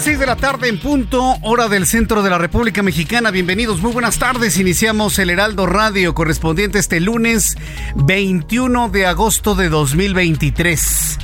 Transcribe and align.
Las 0.00 0.06
6 0.06 0.18
de 0.18 0.26
la 0.26 0.36
tarde 0.36 0.68
en 0.68 0.78
punto, 0.78 1.36
hora 1.42 1.68
del 1.68 1.84
centro 1.84 2.22
de 2.22 2.30
la 2.30 2.38
República 2.38 2.82
Mexicana. 2.82 3.30
Bienvenidos, 3.30 3.82
muy 3.82 3.92
buenas 3.92 4.18
tardes. 4.18 4.56
Iniciamos 4.56 5.18
el 5.18 5.28
Heraldo 5.28 5.66
Radio 5.66 6.14
correspondiente 6.14 6.78
este 6.78 7.00
lunes 7.00 7.58
21 7.96 8.88
de 8.88 9.04
agosto 9.04 9.54
de 9.54 9.68
2023. 9.68 11.18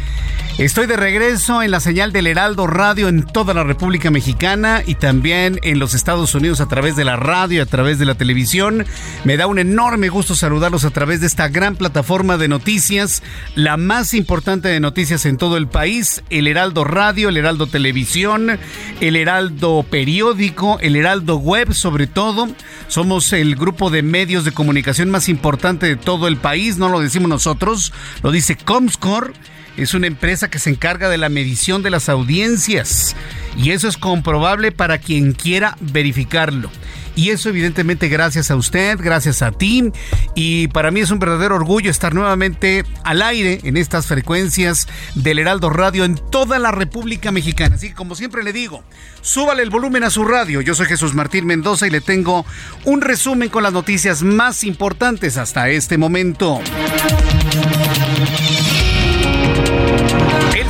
Estoy 0.58 0.86
de 0.86 0.96
regreso 0.96 1.62
en 1.62 1.70
la 1.70 1.80
señal 1.80 2.12
del 2.12 2.26
Heraldo 2.26 2.66
Radio 2.66 3.08
en 3.08 3.24
toda 3.24 3.52
la 3.52 3.62
República 3.62 4.10
Mexicana 4.10 4.82
y 4.86 4.94
también 4.94 5.60
en 5.62 5.78
los 5.78 5.92
Estados 5.92 6.34
Unidos 6.34 6.62
a 6.62 6.66
través 6.66 6.96
de 6.96 7.04
la 7.04 7.16
radio, 7.16 7.62
a 7.62 7.66
través 7.66 7.98
de 7.98 8.06
la 8.06 8.14
televisión. 8.14 8.86
Me 9.24 9.36
da 9.36 9.48
un 9.48 9.58
enorme 9.58 10.08
gusto 10.08 10.34
saludarlos 10.34 10.86
a 10.86 10.90
través 10.90 11.20
de 11.20 11.26
esta 11.26 11.48
gran 11.48 11.76
plataforma 11.76 12.38
de 12.38 12.48
noticias, 12.48 13.22
la 13.54 13.76
más 13.76 14.14
importante 14.14 14.68
de 14.68 14.80
noticias 14.80 15.26
en 15.26 15.36
todo 15.36 15.58
el 15.58 15.68
país, 15.68 16.22
el 16.30 16.46
Heraldo 16.46 16.84
Radio, 16.84 17.28
el 17.28 17.36
Heraldo 17.36 17.66
Televisión, 17.66 18.58
el 19.02 19.16
Heraldo 19.16 19.84
Periódico, 19.90 20.78
el 20.80 20.96
Heraldo 20.96 21.36
Web 21.36 21.74
sobre 21.74 22.06
todo. 22.06 22.48
Somos 22.88 23.34
el 23.34 23.56
grupo 23.56 23.90
de 23.90 24.00
medios 24.00 24.46
de 24.46 24.52
comunicación 24.52 25.10
más 25.10 25.28
importante 25.28 25.84
de 25.84 25.96
todo 25.96 26.28
el 26.28 26.38
país, 26.38 26.78
no 26.78 26.88
lo 26.88 27.00
decimos 27.00 27.28
nosotros, 27.28 27.92
lo 28.22 28.30
dice 28.30 28.56
Comscore 28.56 29.34
es 29.76 29.94
una 29.94 30.06
empresa 30.06 30.48
que 30.48 30.58
se 30.58 30.70
encarga 30.70 31.08
de 31.08 31.18
la 31.18 31.28
medición 31.28 31.82
de 31.82 31.90
las 31.90 32.08
audiencias 32.08 33.16
y 33.56 33.70
eso 33.70 33.88
es 33.88 33.96
comprobable 33.96 34.72
para 34.72 34.98
quien 34.98 35.32
quiera 35.32 35.76
verificarlo. 35.80 36.70
Y 37.16 37.30
eso 37.30 37.48
evidentemente 37.48 38.08
gracias 38.08 38.50
a 38.50 38.56
usted, 38.56 38.98
gracias 39.00 39.40
a 39.40 39.50
ti. 39.50 39.90
Y 40.34 40.68
para 40.68 40.90
mí 40.90 41.00
es 41.00 41.10
un 41.10 41.18
verdadero 41.18 41.56
orgullo 41.56 41.90
estar 41.90 42.14
nuevamente 42.14 42.84
al 43.04 43.22
aire 43.22 43.60
en 43.64 43.78
estas 43.78 44.06
frecuencias 44.06 44.86
del 45.14 45.38
Heraldo 45.38 45.70
Radio 45.70 46.04
en 46.04 46.16
toda 46.16 46.58
la 46.58 46.72
República 46.72 47.32
Mexicana. 47.32 47.76
Así 47.76 47.88
que 47.88 47.94
como 47.94 48.14
siempre 48.14 48.44
le 48.44 48.52
digo, 48.52 48.84
súbale 49.22 49.62
el 49.62 49.70
volumen 49.70 50.04
a 50.04 50.10
su 50.10 50.26
radio. 50.26 50.60
Yo 50.60 50.74
soy 50.74 50.86
Jesús 50.86 51.14
Martín 51.14 51.46
Mendoza 51.46 51.86
y 51.86 51.90
le 51.90 52.02
tengo 52.02 52.44
un 52.84 53.00
resumen 53.00 53.48
con 53.48 53.62
las 53.62 53.72
noticias 53.72 54.22
más 54.22 54.62
importantes 54.62 55.38
hasta 55.38 55.70
este 55.70 55.96
momento. 55.96 56.60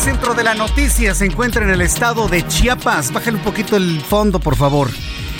Centro 0.06 0.34
de 0.34 0.44
la 0.44 0.54
noticia 0.54 1.16
se 1.16 1.24
encuentra 1.24 1.64
en 1.64 1.70
el 1.70 1.80
estado 1.80 2.28
de 2.28 2.46
Chiapas. 2.46 3.12
Bájale 3.12 3.38
un 3.38 3.42
poquito 3.42 3.76
el 3.76 4.00
fondo, 4.00 4.38
por 4.38 4.54
favor. 4.54 4.88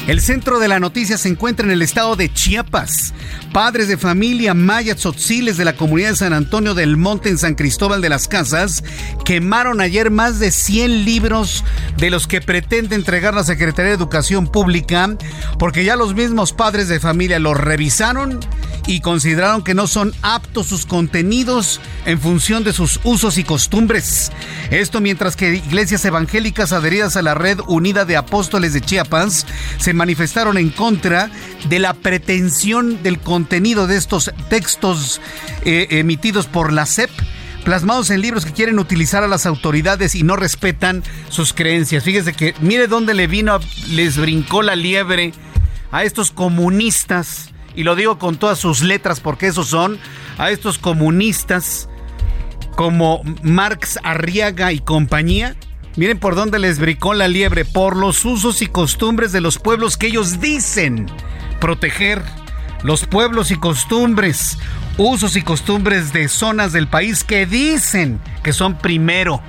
El 0.06 0.20
centro 0.20 0.60
de 0.60 0.68
la 0.68 0.78
noticia 0.78 1.18
se 1.18 1.28
encuentra 1.28 1.66
en 1.66 1.72
el 1.72 1.82
estado 1.82 2.14
de 2.14 2.32
Chiapas. 2.32 3.12
Padres 3.52 3.88
de 3.88 3.96
familia 3.96 4.54
maya 4.54 4.94
tzotziles 4.94 5.56
de 5.56 5.64
la 5.64 5.74
comunidad 5.74 6.10
de 6.10 6.16
San 6.16 6.32
Antonio 6.32 6.74
del 6.74 6.96
Monte 6.96 7.28
en 7.28 7.38
San 7.38 7.56
Cristóbal 7.56 8.00
de 8.00 8.08
las 8.08 8.28
Casas 8.28 8.84
quemaron 9.24 9.80
ayer 9.80 10.12
más 10.12 10.38
de 10.38 10.52
100 10.52 11.04
libros 11.04 11.64
de 11.96 12.10
los 12.10 12.28
que 12.28 12.40
pretende 12.40 12.94
entregar 12.94 13.34
la 13.34 13.42
Secretaría 13.42 13.90
de 13.90 13.96
Educación 13.96 14.46
Pública 14.46 15.16
porque 15.58 15.84
ya 15.84 15.96
los 15.96 16.14
mismos 16.14 16.52
padres 16.52 16.86
de 16.86 17.00
familia 17.00 17.40
los 17.40 17.56
revisaron 17.56 18.38
y 18.86 19.00
consideraron 19.00 19.62
que 19.62 19.74
no 19.74 19.88
son 19.88 20.14
aptos 20.22 20.68
sus 20.68 20.86
contenidos 20.86 21.80
en 22.04 22.20
función 22.20 22.62
de 22.62 22.72
sus 22.72 23.00
usos 23.02 23.38
y 23.38 23.44
costumbres. 23.44 24.30
Esto 24.70 25.00
mientras 25.00 25.34
que 25.34 25.54
iglesias 25.54 26.04
evangélicas 26.04 26.72
adheridas 26.72 27.16
a 27.16 27.22
la 27.22 27.34
Red 27.34 27.58
Unida 27.66 28.04
de 28.04 28.16
Apóstoles 28.16 28.72
de 28.72 28.80
Chiapas 28.80 29.46
se 29.78 29.92
manifestaron 29.96 30.58
en 30.58 30.70
contra 30.70 31.30
de 31.68 31.78
la 31.80 31.94
pretensión 31.94 33.02
del 33.02 33.18
contenido 33.18 33.86
de 33.86 33.96
estos 33.96 34.30
textos 34.48 35.20
eh, 35.64 35.88
emitidos 35.90 36.46
por 36.46 36.72
la 36.72 36.86
SEP 36.86 37.10
plasmados 37.66 38.10
en 38.10 38.20
libros 38.20 38.46
que 38.46 38.52
quieren 38.52 38.78
utilizar 38.78 39.24
a 39.24 39.28
las 39.28 39.44
autoridades 39.44 40.14
y 40.14 40.22
no 40.22 40.36
respetan 40.36 41.02
sus 41.30 41.52
creencias. 41.52 42.04
Fíjese 42.04 42.32
que 42.32 42.54
mire 42.60 42.86
dónde 42.86 43.12
le 43.12 43.26
vino, 43.26 43.58
les 43.90 44.18
brincó 44.18 44.62
la 44.62 44.76
liebre 44.76 45.32
a 45.90 46.04
estos 46.04 46.30
comunistas, 46.30 47.50
y 47.74 47.82
lo 47.82 47.96
digo 47.96 48.20
con 48.20 48.36
todas 48.36 48.60
sus 48.60 48.82
letras 48.82 49.18
porque 49.18 49.48
esos 49.48 49.66
son, 49.66 49.98
a 50.38 50.52
estos 50.52 50.78
comunistas 50.78 51.88
como 52.76 53.22
Marx 53.42 53.98
Arriaga 54.04 54.72
y 54.72 54.78
compañía, 54.78 55.56
Miren 55.96 56.18
por 56.18 56.34
dónde 56.34 56.58
les 56.58 56.78
bricó 56.78 57.14
la 57.14 57.26
liebre, 57.26 57.64
por 57.64 57.96
los 57.96 58.24
usos 58.26 58.60
y 58.60 58.66
costumbres 58.66 59.32
de 59.32 59.40
los 59.40 59.58
pueblos 59.58 59.96
que 59.96 60.08
ellos 60.08 60.40
dicen 60.40 61.06
proteger. 61.58 62.22
Los 62.82 63.06
pueblos 63.06 63.50
y 63.50 63.56
costumbres, 63.56 64.58
usos 64.98 65.36
y 65.36 65.42
costumbres 65.42 66.12
de 66.12 66.28
zonas 66.28 66.72
del 66.72 66.86
país 66.86 67.24
que 67.24 67.46
dicen 67.46 68.20
que 68.42 68.52
son 68.52 68.76
primero. 68.76 69.40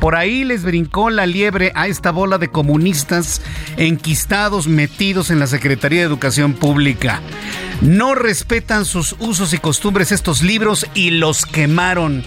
Por 0.00 0.16
ahí 0.16 0.42
les 0.42 0.64
brincó 0.64 1.10
la 1.10 1.26
liebre 1.26 1.70
a 1.76 1.86
esta 1.86 2.10
bola 2.10 2.38
de 2.38 2.48
comunistas 2.48 3.40
enquistados 3.76 4.66
metidos 4.66 5.30
en 5.30 5.38
la 5.38 5.46
Secretaría 5.46 6.00
de 6.00 6.06
Educación 6.06 6.54
Pública. 6.54 7.22
No 7.80 8.16
respetan 8.16 8.84
sus 8.84 9.14
usos 9.20 9.54
y 9.54 9.58
costumbres 9.58 10.10
estos 10.10 10.42
libros 10.42 10.86
y 10.94 11.10
los 11.10 11.46
quemaron. 11.46 12.24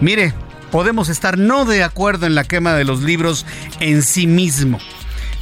Mire, 0.00 0.34
podemos 0.74 1.08
estar 1.08 1.38
no 1.38 1.64
de 1.64 1.84
acuerdo 1.84 2.26
en 2.26 2.34
la 2.34 2.42
quema 2.42 2.74
de 2.74 2.82
los 2.82 3.00
libros 3.00 3.46
en 3.78 4.02
sí 4.02 4.26
mismo. 4.26 4.80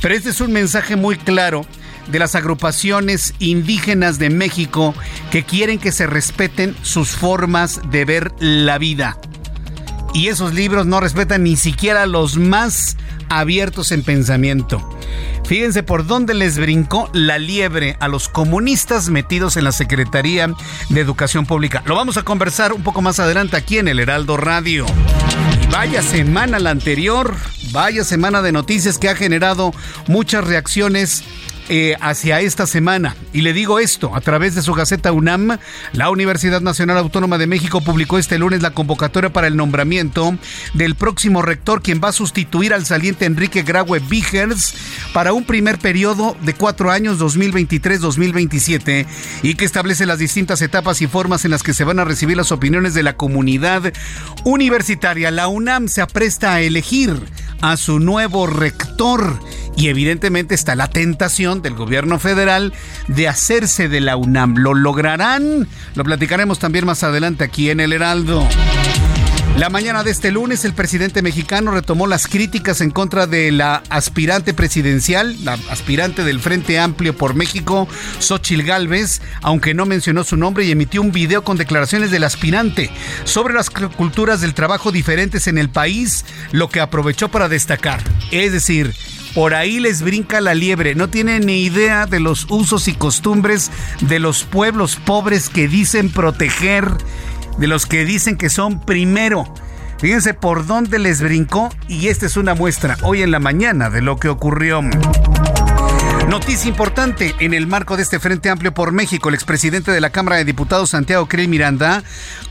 Pero 0.03 0.15
este 0.15 0.29
es 0.29 0.43
un 0.43 0.53
mensaje 0.53 0.95
muy 0.95 1.17
claro 1.17 1.65
de 2.09 2.19
las 2.19 2.35
agrupaciones 2.35 3.33
indígenas 3.39 4.19
de 4.19 4.29
México 4.29 4.95
que 5.31 5.43
quieren 5.43 5.79
que 5.79 5.91
se 5.91 6.07
respeten 6.07 6.77
sus 6.83 7.13
formas 7.13 7.81
de 7.91 8.05
ver 8.05 8.31
la 8.41 8.77
vida. 8.77 9.17
Y 10.15 10.29
esos 10.29 10.53
libros 10.55 10.87
no 10.87 11.01
respetan 11.01 11.43
ni 11.43 11.57
siquiera 11.57 12.07
los 12.07 12.37
más 12.37 12.97
abiertos 13.29 13.93
en 13.93 14.03
pensamiento. 14.03 14.87
Fíjense 15.45 15.83
por 15.83 16.07
dónde 16.07 16.35
les 16.35 16.59
brincó 16.59 17.11
la 17.13 17.39
liebre 17.39 17.97
a 18.01 18.09
los 18.09 18.29
comunistas 18.29 19.09
metidos 19.09 19.57
en 19.57 19.65
la 19.65 19.73
Secretaría 19.73 20.51
de 20.89 21.01
Educación 21.01 21.47
Pública. 21.47 21.83
Lo 21.87 21.95
vamos 21.95 22.17
a 22.17 22.23
conversar 22.23 22.73
un 22.73 22.83
poco 22.83 23.03
más 23.03 23.21
adelante 23.21 23.57
aquí 23.57 23.79
en 23.79 23.89
el 23.89 23.99
Heraldo 23.99 24.37
Radio. 24.37 24.87
vaya 25.71 26.03
semana 26.03 26.59
la 26.59 26.71
anterior, 26.71 27.35
vaya 27.73 28.05
semana 28.05 28.43
de 28.43 28.53
noticias 28.53 28.99
que 28.99 29.09
ha 29.09 29.17
generado 29.17 29.73
muchas 30.07 30.45
reacciones 30.45 31.25
eh, 31.69 31.97
hacia 32.01 32.41
esta 32.41 32.67
semana. 32.67 33.17
Y 33.33 33.43
le 33.43 33.53
digo 33.53 33.79
esto, 33.79 34.15
a 34.15 34.21
través 34.21 34.55
de 34.55 34.63
su 34.63 34.75
Gaceta 34.75 35.13
UNAM, 35.13 35.59
la 35.93 36.11
Universidad 36.11 36.61
Nacional 36.61 36.99
Autónoma 36.99 37.39
de 37.39 37.47
México 37.47 37.81
publicó 37.81 38.19
este 38.19 38.39
lunes 38.39 38.63
la 38.63 38.73
convocatoria 38.73 39.33
para 39.33 39.47
el 39.47 39.57
nombramiento 39.57 40.37
del 40.75 40.97
próximo 40.97 41.41
rector, 41.41 41.81
quien 41.81 42.01
va 42.03 42.09
a 42.09 42.13
sustituir 42.13 42.75
al 42.75 42.85
saliente 42.85 43.27
Enrique 43.27 43.63
Graue 43.63 44.01
Vigers 44.01 44.75
para 45.13 45.33
un 45.33 45.45
primer 45.45 45.79
periodo 45.79 46.37
de 46.43 46.55
cuatro 46.55 46.91
años, 46.91 47.19
2023-2027, 47.21 49.07
y 49.43 49.55
que 49.55 49.65
establece 49.65 50.07
las 50.07 50.19
distintas 50.19 50.63
etapas 50.63 51.01
y 51.01 51.07
formas 51.07 51.45
en 51.45 51.53
las 51.53 51.63
que 51.63 51.75
se 51.75 51.85
van 51.85 51.99
a 51.99 52.05
recibir 52.05 52.37
las 52.37 52.53
opiniones 52.53 52.95
de 52.95 53.03
la 53.03 53.17
comunidad 53.17 53.93
universitaria. 54.45 55.31
La 55.31 55.49
UNAM 55.49 55.89
se 55.89 56.03
apresta 56.03 56.55
a 56.55 56.61
elegir 56.61 57.21
a 57.63 57.77
su 57.77 57.99
nuevo 57.99 58.47
rector 58.47 59.41
y 59.77 59.89
evidentemente 59.89 60.55
está 60.55 60.75
la 60.75 60.89
tentación 60.89 61.63
del 61.63 61.75
gobierno 61.75 62.19
federal 62.19 62.73
de 63.09 63.29
hacerse 63.29 63.89
de 63.89 64.01
la 64.01 64.17
UNAM. 64.17 64.57
¿Lo 64.59 64.75
lograrán? 64.75 65.67
Lo 65.95 66.05
platicaremos 66.05 66.59
también 66.59 66.85
más 66.85 67.03
adelante 67.03 67.45
aquí 67.45 67.71
en 67.71 67.81
el 67.81 67.93
Heraldo. 67.93 68.47
La 69.57 69.69
mañana 69.69 70.03
de 70.03 70.11
este 70.11 70.33
lunes, 70.33 70.65
el 70.65 70.73
presidente 70.73 71.21
mexicano 71.21 71.73
retomó 71.73 72.07
las 72.07 72.27
críticas 72.27 72.81
en 72.81 72.91
contra 72.91 73.27
de 73.27 73.53
la 73.53 73.83
aspirante 73.91 74.55
presidencial, 74.55 75.37
la 75.45 75.59
aspirante 75.71 76.25
del 76.25 76.41
Frente 76.41 76.79
Amplio 76.79 77.15
por 77.15 77.35
México, 77.35 77.87
Xochil 78.19 78.63
Gálvez, 78.63 79.21
aunque 79.43 79.75
no 79.75 79.85
mencionó 79.85 80.25
su 80.25 80.39
nombre 80.39 80.65
y 80.65 80.71
emitió 80.71 81.03
un 81.03 81.13
video 81.13 81.45
con 81.45 81.59
declaraciones 81.59 82.11
del 82.11 82.25
aspirante 82.25 82.91
sobre 83.25 83.53
las 83.53 83.69
culturas 83.69 84.41
del 84.41 84.55
trabajo 84.55 84.91
diferentes 84.91 85.47
en 85.47 85.59
el 85.59 85.69
país, 85.69 86.25
lo 86.51 86.71
que 86.71 86.81
aprovechó 86.81 87.29
para 87.29 87.51
destacar. 87.51 88.03
Es 88.31 88.53
decir, 88.53 88.95
por 89.35 89.55
ahí 89.55 89.81
les 89.81 90.03
brinca 90.03 90.41
la 90.41 90.55
liebre. 90.55 90.95
No 90.95 91.09
tienen 91.09 91.47
ni 91.47 91.63
idea 91.63 92.07
de 92.07 92.21
los 92.21 92.47
usos 92.49 92.89
y 92.89 92.95
costumbres 92.95 93.71
de 94.01 94.19
los 94.19 94.45
pueblos 94.45 94.97
pobres 94.97 95.49
que 95.49 95.69
dicen 95.69 96.11
proteger 96.11 96.87
de 97.59 97.67
los 97.67 97.87
que 97.87 98.05
dicen 98.05 98.37
que 98.37 98.51
son 98.51 98.81
primero. 98.81 99.53
Fíjense 99.99 100.35
por 100.35 100.67
dónde 100.67 100.99
les 100.99 101.23
brincó 101.23 101.71
y 101.87 102.09
esta 102.09 102.27
es 102.27 102.37
una 102.37 102.55
muestra 102.55 102.97
hoy 103.03 103.23
en 103.23 103.31
la 103.31 103.39
mañana 103.39 103.89
de 103.89 104.03
lo 104.03 104.17
que 104.17 104.29
ocurrió. 104.29 104.83
Noticia 106.29 106.69
importante 106.69 107.35
en 107.41 107.53
el 107.53 107.67
marco 107.67 107.97
de 107.97 108.03
este 108.03 108.19
Frente 108.19 108.49
Amplio 108.49 108.73
por 108.73 108.93
México, 108.93 109.29
el 109.29 109.35
expresidente 109.35 109.91
de 109.93 110.01
la 110.01 110.11
Cámara 110.11 110.37
de 110.39 110.45
Diputados, 110.45 110.91
Santiago 110.91 111.29
Creel 111.29 111.49
Miranda, 111.49 112.03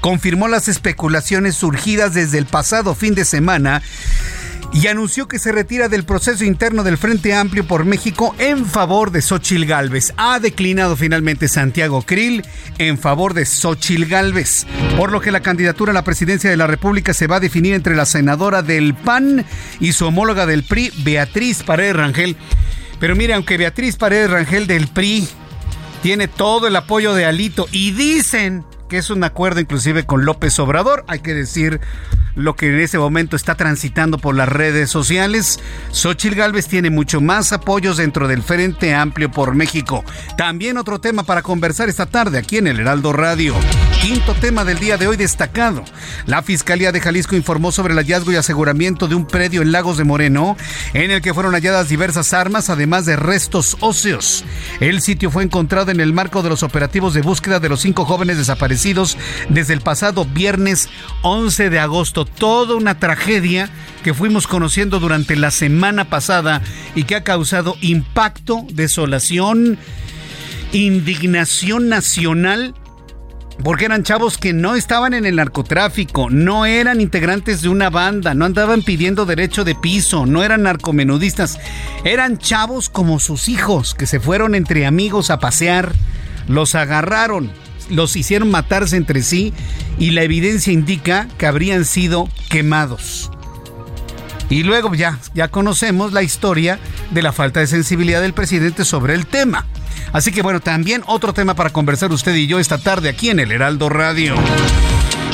confirmó 0.01 0.47
las 0.47 0.67
especulaciones 0.67 1.55
surgidas 1.55 2.13
desde 2.13 2.37
el 2.37 2.45
pasado 2.45 2.95
fin 2.95 3.15
de 3.15 3.25
semana 3.25 3.81
y 4.73 4.87
anunció 4.87 5.27
que 5.27 5.39
se 5.39 5.51
retira 5.51 5.89
del 5.89 6.05
proceso 6.05 6.45
interno 6.45 6.83
del 6.83 6.97
Frente 6.97 7.33
Amplio 7.33 7.65
por 7.65 7.85
México 7.85 8.33
en 8.39 8.65
favor 8.65 9.11
de 9.11 9.21
Xochil 9.21 9.65
Gálvez. 9.65 10.13
Ha 10.17 10.39
declinado 10.39 10.95
finalmente 10.95 11.47
Santiago 11.47 12.03
Krill 12.03 12.45
en 12.77 12.97
favor 12.97 13.33
de 13.33 13.45
Xochil 13.45 14.05
Gálvez, 14.05 14.65
por 14.97 15.11
lo 15.11 15.19
que 15.19 15.31
la 15.31 15.41
candidatura 15.41 15.91
a 15.91 15.93
la 15.93 16.03
presidencia 16.03 16.49
de 16.49 16.57
la 16.57 16.67
República 16.67 17.13
se 17.13 17.27
va 17.27 17.37
a 17.37 17.41
definir 17.41 17.73
entre 17.73 17.95
la 17.95 18.05
senadora 18.05 18.61
del 18.61 18.93
PAN 18.93 19.45
y 19.79 19.91
su 19.91 20.05
homóloga 20.05 20.45
del 20.45 20.63
PRI, 20.63 20.91
Beatriz 21.03 21.63
Paredes 21.63 21.95
Rangel. 21.95 22.37
Pero 22.99 23.15
mire, 23.15 23.33
aunque 23.33 23.57
Beatriz 23.57 23.97
Paredes 23.97 24.29
Rangel 24.29 24.67
del 24.67 24.87
PRI 24.87 25.27
tiene 26.01 26.27
todo 26.27 26.67
el 26.67 26.75
apoyo 26.75 27.13
de 27.13 27.25
Alito 27.25 27.67
y 27.71 27.91
dicen 27.91 28.63
que 28.87 28.97
es 28.97 29.09
un 29.09 29.23
acuerdo 29.23 29.59
inclusive 29.59 30.05
con 30.05 30.25
López 30.25 30.57
Obrador, 30.59 31.03
hay 31.07 31.19
que 31.19 31.33
decir 31.33 31.79
lo 32.35 32.55
que 32.55 32.67
en 32.67 32.79
ese 32.79 32.97
momento 32.97 33.35
está 33.35 33.55
transitando 33.55 34.17
por 34.17 34.35
las 34.35 34.49
redes 34.49 34.89
sociales. 34.89 35.59
Xochitl 35.91 36.35
Gálvez 36.35 36.67
tiene 36.67 36.89
mucho 36.89 37.21
más 37.21 37.53
apoyos 37.53 37.97
dentro 37.97 38.27
del 38.27 38.43
Frente 38.43 38.93
Amplio 38.93 39.31
por 39.31 39.55
México. 39.55 40.03
También 40.37 40.77
otro 40.77 40.99
tema 40.99 41.23
para 41.23 41.41
conversar 41.41 41.89
esta 41.89 42.05
tarde 42.05 42.37
aquí 42.37 42.57
en 42.57 42.67
el 42.67 42.79
Heraldo 42.79 43.13
Radio. 43.13 43.55
Quinto 44.01 44.33
tema 44.33 44.65
del 44.65 44.79
día 44.79 44.97
de 44.97 45.07
hoy 45.07 45.15
destacado. 45.15 45.85
La 46.25 46.41
Fiscalía 46.41 46.91
de 46.91 46.99
Jalisco 46.99 47.35
informó 47.35 47.71
sobre 47.71 47.93
el 47.93 47.99
hallazgo 47.99 48.31
y 48.31 48.35
aseguramiento 48.35 49.07
de 49.07 49.13
un 49.13 49.27
predio 49.27 49.61
en 49.61 49.71
Lagos 49.71 49.97
de 49.97 50.03
Moreno, 50.03 50.57
en 50.95 51.11
el 51.11 51.21
que 51.21 51.35
fueron 51.35 51.53
halladas 51.53 51.87
diversas 51.87 52.33
armas, 52.33 52.71
además 52.71 53.05
de 53.05 53.15
restos 53.15 53.77
óseos. 53.79 54.43
El 54.79 55.01
sitio 55.01 55.29
fue 55.29 55.43
encontrado 55.43 55.91
en 55.91 55.99
el 55.99 56.13
marco 56.13 56.41
de 56.41 56.49
los 56.49 56.63
operativos 56.63 57.13
de 57.13 57.21
búsqueda 57.21 57.59
de 57.59 57.69
los 57.69 57.81
cinco 57.81 58.05
jóvenes 58.05 58.39
desaparecidos 58.39 59.19
desde 59.49 59.73
el 59.73 59.81
pasado 59.81 60.25
viernes 60.25 60.89
11 61.21 61.69
de 61.69 61.79
agosto 61.79 62.25
toda 62.25 62.73
una 62.73 62.97
tragedia 62.97 63.69
que 64.03 64.15
fuimos 64.15 64.47
conociendo 64.47 64.99
durante 64.99 65.35
la 65.35 65.51
semana 65.51 66.05
pasada 66.05 66.63
y 66.95 67.03
que 67.03 67.17
ha 67.17 67.23
causado 67.23 67.75
impacto, 67.81 68.65
desolación, 68.71 69.77
indignación 70.71 71.87
nacional 71.87 72.73
porque 73.63 73.85
eran 73.85 74.03
chavos 74.03 74.37
que 74.37 74.53
no 74.53 74.75
estaban 74.75 75.13
en 75.13 75.25
el 75.25 75.35
narcotráfico, 75.35 76.29
no 76.29 76.65
eran 76.65 77.01
integrantes 77.01 77.61
de 77.61 77.69
una 77.69 77.89
banda, 77.89 78.33
no 78.33 78.45
andaban 78.45 78.81
pidiendo 78.81 79.25
derecho 79.25 79.63
de 79.63 79.75
piso, 79.75 80.25
no 80.25 80.43
eran 80.43 80.63
narcomenudistas, 80.63 81.59
eran 82.03 82.37
chavos 82.37 82.89
como 82.89 83.19
sus 83.19 83.49
hijos 83.49 83.93
que 83.93 84.07
se 84.07 84.19
fueron 84.19 84.55
entre 84.55 84.85
amigos 84.85 85.29
a 85.29 85.39
pasear, 85.39 85.93
los 86.47 86.75
agarraron, 86.75 87.51
los 87.89 88.15
hicieron 88.15 88.49
matarse 88.49 88.97
entre 88.97 89.21
sí 89.21 89.53
y 89.99 90.11
la 90.11 90.23
evidencia 90.23 90.73
indica 90.73 91.27
que 91.37 91.45
habrían 91.45 91.85
sido 91.85 92.29
quemados. 92.49 93.31
Y 94.49 94.63
luego 94.63 94.93
ya, 94.95 95.19
ya 95.33 95.47
conocemos 95.47 96.11
la 96.11 96.23
historia 96.23 96.79
de 97.11 97.21
la 97.21 97.31
falta 97.31 97.61
de 97.61 97.67
sensibilidad 97.67 98.21
del 98.21 98.33
presidente 98.33 98.83
sobre 98.83 99.13
el 99.13 99.25
tema. 99.25 99.65
Así 100.13 100.31
que 100.31 100.41
bueno, 100.41 100.59
también 100.59 101.03
otro 101.07 101.33
tema 101.33 101.53
para 101.53 101.71
conversar 101.71 102.11
usted 102.11 102.35
y 102.35 102.47
yo 102.47 102.59
esta 102.59 102.77
tarde 102.77 103.09
aquí 103.09 103.29
en 103.29 103.39
el 103.39 103.51
Heraldo 103.51 103.89
Radio. 103.89 104.35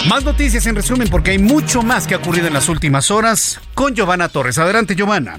Más 0.08 0.24
noticias 0.24 0.66
en 0.68 0.76
resumen 0.76 1.10
porque 1.10 1.32
hay 1.32 1.40
mucho 1.40 1.82
más 1.82 2.08
que 2.08 2.14
ha 2.14 2.18
ocurrido 2.18 2.48
en 2.48 2.54
las 2.54 2.70
últimas 2.70 3.12
horas 3.12 3.60
con 3.74 3.94
Giovanna 3.94 4.30
Torres. 4.30 4.58
Adelante, 4.58 4.96
Giovanna. 4.96 5.38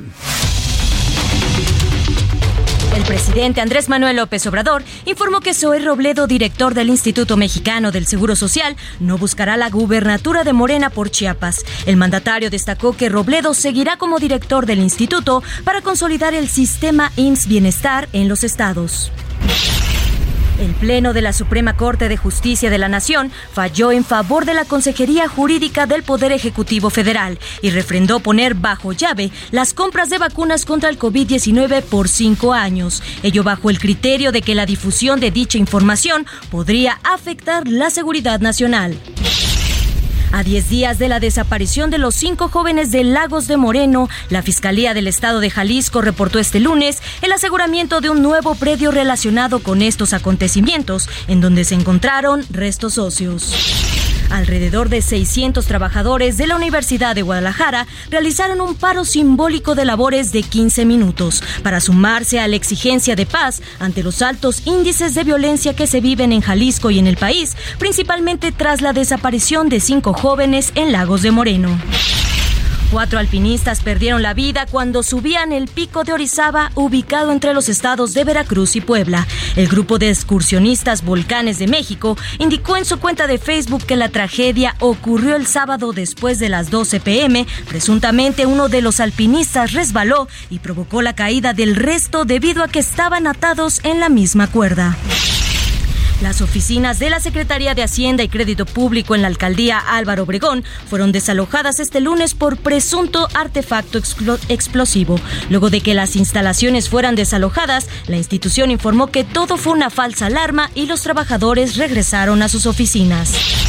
El 2.98 3.04
presidente 3.04 3.60
Andrés 3.60 3.88
Manuel 3.88 4.16
López 4.16 4.44
Obrador 4.48 4.82
informó 5.04 5.38
que 5.38 5.54
Zoe 5.54 5.78
Robledo, 5.78 6.26
director 6.26 6.74
del 6.74 6.88
Instituto 6.88 7.36
Mexicano 7.36 7.92
del 7.92 8.08
Seguro 8.08 8.34
Social, 8.34 8.74
no 8.98 9.16
buscará 9.16 9.56
la 9.56 9.70
gubernatura 9.70 10.42
de 10.42 10.52
Morena 10.52 10.90
por 10.90 11.08
Chiapas. 11.08 11.64
El 11.86 11.96
mandatario 11.96 12.50
destacó 12.50 12.96
que 12.96 13.08
Robledo 13.08 13.54
seguirá 13.54 13.98
como 13.98 14.18
director 14.18 14.66
del 14.66 14.80
instituto 14.80 15.44
para 15.62 15.80
consolidar 15.80 16.34
el 16.34 16.48
sistema 16.48 17.12
IMSS 17.14 17.46
Bienestar 17.46 18.08
en 18.12 18.28
los 18.28 18.42
estados. 18.42 19.12
El 20.58 20.74
Pleno 20.74 21.12
de 21.12 21.22
la 21.22 21.32
Suprema 21.32 21.76
Corte 21.76 22.08
de 22.08 22.16
Justicia 22.16 22.70
de 22.70 22.78
la 22.78 22.88
Nación 22.88 23.30
falló 23.52 23.92
en 23.92 24.04
favor 24.04 24.44
de 24.44 24.54
la 24.54 24.64
Consejería 24.64 25.28
Jurídica 25.28 25.86
del 25.86 26.02
Poder 26.02 26.32
Ejecutivo 26.32 26.90
Federal 26.90 27.38
y 27.62 27.70
refrendó 27.70 28.20
poner 28.20 28.54
bajo 28.54 28.92
llave 28.92 29.30
las 29.50 29.72
compras 29.72 30.10
de 30.10 30.18
vacunas 30.18 30.64
contra 30.64 30.90
el 30.90 30.98
COVID-19 30.98 31.82
por 31.82 32.08
cinco 32.08 32.52
años. 32.52 33.02
Ello 33.22 33.44
bajo 33.44 33.70
el 33.70 33.78
criterio 33.78 34.32
de 34.32 34.42
que 34.42 34.54
la 34.54 34.66
difusión 34.66 35.20
de 35.20 35.30
dicha 35.30 35.58
información 35.58 36.26
podría 36.50 36.98
afectar 37.04 37.68
la 37.68 37.90
seguridad 37.90 38.40
nacional. 38.40 38.98
A 40.32 40.42
10 40.42 40.68
días 40.68 40.98
de 40.98 41.08
la 41.08 41.20
desaparición 41.20 41.90
de 41.90 41.98
los 41.98 42.14
cinco 42.14 42.48
jóvenes 42.48 42.90
de 42.90 43.02
Lagos 43.02 43.46
de 43.46 43.56
Moreno, 43.56 44.08
la 44.28 44.42
Fiscalía 44.42 44.92
del 44.92 45.06
Estado 45.06 45.40
de 45.40 45.50
Jalisco 45.50 46.02
reportó 46.02 46.38
este 46.38 46.60
lunes 46.60 47.02
el 47.22 47.32
aseguramiento 47.32 48.00
de 48.00 48.10
un 48.10 48.22
nuevo 48.22 48.54
predio 48.54 48.90
relacionado 48.90 49.60
con 49.60 49.80
estos 49.80 50.12
acontecimientos, 50.12 51.08
en 51.28 51.40
donde 51.40 51.64
se 51.64 51.74
encontraron 51.74 52.44
restos 52.50 52.98
óseos. 52.98 54.17
Alrededor 54.30 54.88
de 54.88 55.02
600 55.02 55.66
trabajadores 55.66 56.36
de 56.36 56.46
la 56.46 56.56
Universidad 56.56 57.14
de 57.14 57.22
Guadalajara 57.22 57.86
realizaron 58.10 58.60
un 58.60 58.74
paro 58.74 59.04
simbólico 59.04 59.74
de 59.74 59.84
labores 59.84 60.32
de 60.32 60.42
15 60.42 60.84
minutos 60.84 61.42
para 61.62 61.80
sumarse 61.80 62.40
a 62.40 62.48
la 62.48 62.56
exigencia 62.56 63.16
de 63.16 63.26
paz 63.26 63.62
ante 63.78 64.02
los 64.02 64.22
altos 64.22 64.66
índices 64.66 65.14
de 65.14 65.24
violencia 65.24 65.74
que 65.74 65.86
se 65.86 66.00
viven 66.00 66.32
en 66.32 66.40
Jalisco 66.40 66.90
y 66.90 66.98
en 66.98 67.06
el 67.06 67.16
país, 67.16 67.56
principalmente 67.78 68.52
tras 68.52 68.82
la 68.82 68.92
desaparición 68.92 69.68
de 69.68 69.80
cinco 69.80 70.12
jóvenes 70.12 70.72
en 70.74 70.92
Lagos 70.92 71.22
de 71.22 71.30
Moreno. 71.30 71.78
Cuatro 72.90 73.18
alpinistas 73.18 73.82
perdieron 73.82 74.22
la 74.22 74.32
vida 74.32 74.64
cuando 74.64 75.02
subían 75.02 75.52
el 75.52 75.68
pico 75.68 76.04
de 76.04 76.14
Orizaba, 76.14 76.72
ubicado 76.74 77.32
entre 77.32 77.52
los 77.52 77.68
estados 77.68 78.14
de 78.14 78.24
Veracruz 78.24 78.76
y 78.76 78.80
Puebla. 78.80 79.26
El 79.56 79.68
grupo 79.68 79.98
de 79.98 80.08
excursionistas 80.08 81.04
Volcanes 81.04 81.58
de 81.58 81.66
México 81.66 82.16
indicó 82.38 82.78
en 82.78 82.86
su 82.86 82.98
cuenta 82.98 83.26
de 83.26 83.36
Facebook 83.36 83.84
que 83.84 83.96
la 83.96 84.08
tragedia 84.08 84.74
ocurrió 84.80 85.36
el 85.36 85.46
sábado 85.46 85.92
después 85.92 86.38
de 86.38 86.48
las 86.48 86.70
12 86.70 87.00
pm. 87.00 87.46
Presuntamente 87.68 88.46
uno 88.46 88.70
de 88.70 88.80
los 88.80 89.00
alpinistas 89.00 89.72
resbaló 89.72 90.26
y 90.48 90.60
provocó 90.60 91.02
la 91.02 91.14
caída 91.14 91.52
del 91.52 91.76
resto 91.76 92.24
debido 92.24 92.62
a 92.64 92.68
que 92.68 92.78
estaban 92.78 93.26
atados 93.26 93.84
en 93.84 94.00
la 94.00 94.08
misma 94.08 94.46
cuerda. 94.46 94.96
Las 96.20 96.40
oficinas 96.40 96.98
de 96.98 97.10
la 97.10 97.20
Secretaría 97.20 97.76
de 97.76 97.84
Hacienda 97.84 98.24
y 98.24 98.28
Crédito 98.28 98.66
Público 98.66 99.14
en 99.14 99.22
la 99.22 99.28
alcaldía 99.28 99.78
Álvaro 99.78 100.24
Obregón 100.24 100.64
fueron 100.88 101.12
desalojadas 101.12 101.78
este 101.78 102.00
lunes 102.00 102.34
por 102.34 102.56
presunto 102.56 103.28
artefacto 103.34 104.00
explosivo. 104.48 105.20
Luego 105.48 105.70
de 105.70 105.80
que 105.80 105.94
las 105.94 106.16
instalaciones 106.16 106.88
fueran 106.88 107.14
desalojadas, 107.14 107.86
la 108.08 108.16
institución 108.16 108.72
informó 108.72 109.06
que 109.06 109.22
todo 109.22 109.56
fue 109.56 109.74
una 109.74 109.90
falsa 109.90 110.26
alarma 110.26 110.70
y 110.74 110.86
los 110.86 111.02
trabajadores 111.02 111.76
regresaron 111.76 112.42
a 112.42 112.48
sus 112.48 112.66
oficinas. 112.66 113.67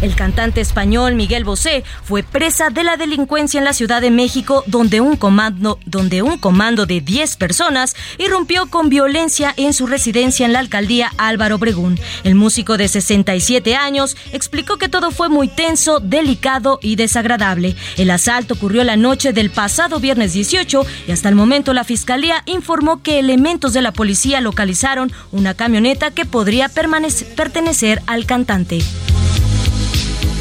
El 0.00 0.14
cantante 0.14 0.60
español 0.60 1.14
Miguel 1.14 1.44
Bosé 1.44 1.84
fue 2.04 2.22
presa 2.22 2.70
de 2.70 2.84
la 2.84 2.96
delincuencia 2.96 3.58
en 3.58 3.64
la 3.64 3.74
Ciudad 3.74 4.00
de 4.00 4.10
México, 4.10 4.64
donde 4.66 5.00
un 5.00 5.16
comando, 5.16 5.78
donde 5.84 6.22
un 6.22 6.38
comando 6.38 6.86
de 6.86 7.00
10 7.00 7.36
personas 7.36 7.94
irrumpió 8.18 8.66
con 8.66 8.88
violencia 8.88 9.52
en 9.56 9.74
su 9.74 9.86
residencia 9.86 10.46
en 10.46 10.54
la 10.54 10.60
alcaldía 10.60 11.12
Álvaro 11.18 11.56
Obregón. 11.56 11.98
El 12.24 12.34
músico 12.34 12.78
de 12.78 12.88
67 12.88 13.76
años 13.76 14.16
explicó 14.32 14.78
que 14.78 14.88
todo 14.88 15.10
fue 15.10 15.28
muy 15.28 15.48
tenso, 15.48 16.00
delicado 16.00 16.78
y 16.82 16.96
desagradable. 16.96 17.76
El 17.98 18.10
asalto 18.10 18.54
ocurrió 18.54 18.84
la 18.84 18.96
noche 18.96 19.32
del 19.32 19.50
pasado 19.50 20.00
viernes 20.00 20.32
18 20.32 20.86
y 21.08 21.12
hasta 21.12 21.28
el 21.28 21.34
momento 21.34 21.74
la 21.74 21.84
fiscalía 21.84 22.42
informó 22.46 23.02
que 23.02 23.18
elementos 23.18 23.74
de 23.74 23.82
la 23.82 23.92
policía 23.92 24.40
localizaron 24.40 25.12
una 25.30 25.54
camioneta 25.54 26.10
que 26.10 26.24
podría 26.24 26.70
pertenecer 26.70 28.02
al 28.06 28.24
cantante. 28.24 28.80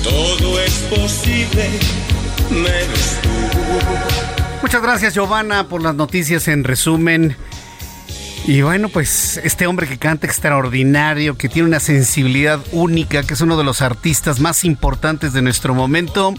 Todo 0.03 0.59
es 0.61 0.73
posible, 0.89 1.69
menos 2.49 3.17
tú. 3.21 3.29
Muchas 4.61 4.81
gracias, 4.81 5.13
Giovanna, 5.13 5.67
por 5.67 5.81
las 5.81 5.95
noticias 5.95 6.47
en 6.47 6.63
resumen. 6.63 7.35
Y 8.45 8.61
bueno, 8.61 8.89
pues 8.89 9.39
este 9.43 9.67
hombre 9.67 9.87
que 9.87 9.97
canta 9.97 10.27
extraordinario, 10.27 11.37
que 11.37 11.49
tiene 11.49 11.67
una 11.67 11.79
sensibilidad 11.79 12.59
única, 12.71 13.23
que 13.23 13.33
es 13.33 13.41
uno 13.41 13.57
de 13.57 13.63
los 13.63 13.81
artistas 13.81 14.39
más 14.39 14.63
importantes 14.63 15.33
de 15.33 15.41
nuestro 15.41 15.73
momento, 15.73 16.33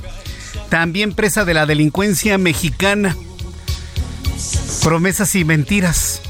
también 0.69 1.15
presa 1.15 1.45
de 1.45 1.55
la 1.55 1.67
delincuencia 1.67 2.37
mexicana. 2.39 3.17
Promesas 4.83 5.35
y 5.35 5.45
mentiras. 5.45 6.21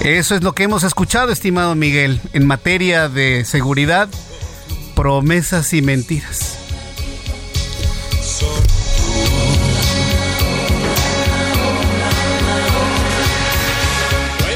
Eso 0.00 0.34
es 0.34 0.42
lo 0.42 0.52
que 0.52 0.62
hemos 0.62 0.84
escuchado, 0.84 1.32
estimado 1.32 1.74
Miguel, 1.74 2.20
en 2.32 2.46
materia 2.46 3.08
de 3.08 3.44
seguridad 3.44 4.08
promesas 4.96 5.74
y 5.74 5.82
mentiras. 5.82 6.58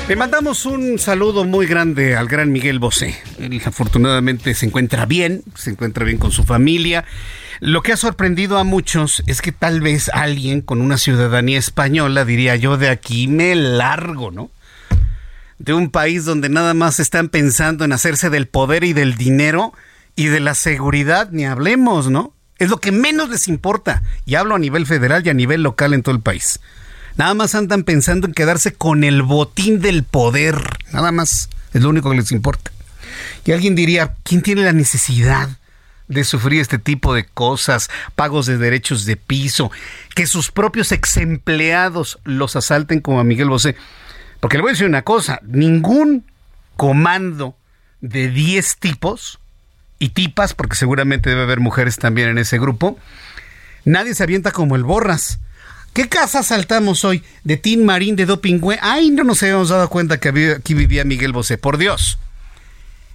Le 0.09 0.17
mandamos 0.17 0.67
un 0.67 0.99
saludo 0.99 1.45
muy 1.45 1.67
grande 1.67 2.17
al 2.17 2.27
gran 2.27 2.51
Miguel 2.51 2.81
Bosé. 2.81 3.17
Él 3.39 3.63
afortunadamente 3.65 4.55
se 4.55 4.67
encuentra 4.67 5.07
bien, 5.07 5.45
se 5.55 5.71
encuentra 5.71 6.05
bien 6.05 6.19
con 6.19 6.33
su 6.33 6.43
familia. 6.43 7.05
Lo 7.61 7.83
que 7.83 7.93
ha 7.93 7.97
sorprendido 7.97 8.59
a 8.59 8.65
muchos 8.65 9.23
es 9.27 9.43
que 9.43 9.53
tal 9.53 9.83
vez 9.83 10.11
alguien 10.13 10.63
con 10.63 10.81
una 10.81 10.97
ciudadanía 10.97 11.59
española 11.59 12.25
diría 12.25 12.57
yo 12.57 12.79
de 12.79 12.89
aquí 12.89 13.29
me 13.29 13.55
largo, 13.55 14.31
¿no? 14.31 14.51
De 15.59 15.75
un 15.75 15.91
país 15.91 16.25
donde 16.25 16.49
nada 16.49 16.73
más 16.73 16.99
están 16.99 17.29
pensando 17.29 17.85
en 17.85 17.93
hacerse 17.93 18.31
del 18.31 18.49
poder 18.49 18.83
y 18.85 18.95
del 18.95 19.17
dinero 19.17 19.75
y 20.17 20.27
de 20.27 20.41
la 20.41 20.55
seguridad 20.55 21.31
ni 21.31 21.47
hablemos, 21.47 22.11
¿no? 22.11 22.35
Es 22.59 22.69
lo 22.69 22.79
que 22.79 22.93
menos 22.93 23.31
les 23.31 23.49
importa. 23.49 24.03
Y 24.27 24.35
hablo 24.35 24.55
a 24.55 24.59
nivel 24.59 24.87
federal 24.87 25.27
y 25.27 25.31
a 25.31 25.35
nivel 25.35 25.63
local 25.63 25.95
en 25.95 26.03
todo 26.03 26.15
el 26.15 26.21
país. 26.21 26.61
Nada 27.17 27.35
más 27.35 27.55
andan 27.55 27.85
pensando 27.85 28.27
en 28.27 28.35
quedarse 28.35 28.75
con 28.75 29.03
el 29.03 29.23
botín 29.23 29.81
del 29.81 30.05
poder. 30.05 30.63
Nada 30.93 31.11
más. 31.11 31.49
Es 31.73 31.83
lo 31.83 31.89
único 31.89 32.11
que 32.11 32.17
les 32.17 32.33
importa. 32.33 32.71
Y 33.45 33.53
alguien 33.53 33.75
diría, 33.75 34.15
¿quién 34.23 34.43
tiene 34.43 34.63
la 34.63 34.73
necesidad 34.73 35.49
de 36.09 36.25
sufrir 36.25 36.61
este 36.61 36.79
tipo 36.79 37.15
de 37.15 37.25
cosas? 37.25 37.89
Pagos 38.15 38.47
de 38.47 38.59
derechos 38.59 39.05
de 39.07 39.17
piso, 39.17 39.71
que 40.15 40.27
sus 40.27 40.51
propios 40.51 40.93
ex 40.93 41.17
empleados 41.17 42.19
los 42.25 42.57
asalten 42.57 43.01
como 43.01 43.21
a 43.21 43.25
Miguel 43.25 43.49
Bosé. 43.49 43.77
Porque 44.41 44.57
le 44.57 44.63
voy 44.63 44.71
a 44.71 44.73
decir 44.73 44.87
una 44.87 45.03
cosa, 45.03 45.41
ningún 45.43 46.25
comando 46.77 47.57
de 48.01 48.29
10 48.29 48.77
tipos 48.79 49.40
y 50.01 50.09
tipas, 50.09 50.55
porque 50.55 50.75
seguramente 50.75 51.31
debe 51.31 51.43
haber 51.43 51.61
mujeres 51.61 51.99
también 51.99 52.31
en 52.31 52.39
ese 52.39 52.59
grupo, 52.59 52.99
nadie 53.85 54.15
se 54.15 54.25
avienta 54.25 54.51
como 54.51 54.75
el 54.75 54.83
Borras. 54.83 55.39
¿Qué 55.93 56.09
casa 56.09 56.43
saltamos 56.43 57.05
hoy? 57.05 57.23
¿De 57.45 57.57
Tin 57.57 57.85
Marín, 57.85 58.17
de 58.17 58.25
Dopingüe? 58.25 58.79
Ay, 58.81 59.11
no 59.11 59.25
nos 59.25 59.43
habíamos 59.43 59.69
dado 59.69 59.89
cuenta 59.91 60.19
que 60.19 60.57
aquí 60.57 60.75
vivía 60.75 61.05
Miguel 61.05 61.33
Bosé. 61.33 61.59
Por 61.59 61.79
Dios. 61.79 62.19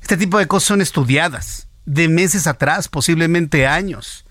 Este 0.01 0.15
tipo 0.15 0.37
de 0.37 0.47
cosas 0.47 0.67
son 0.67 0.81
estudiadas. 0.81 1.67
De 1.85 2.07
meses 2.07 2.47
atrás, 2.47 2.87
posiblemente 2.87 3.65
años. 3.65 4.25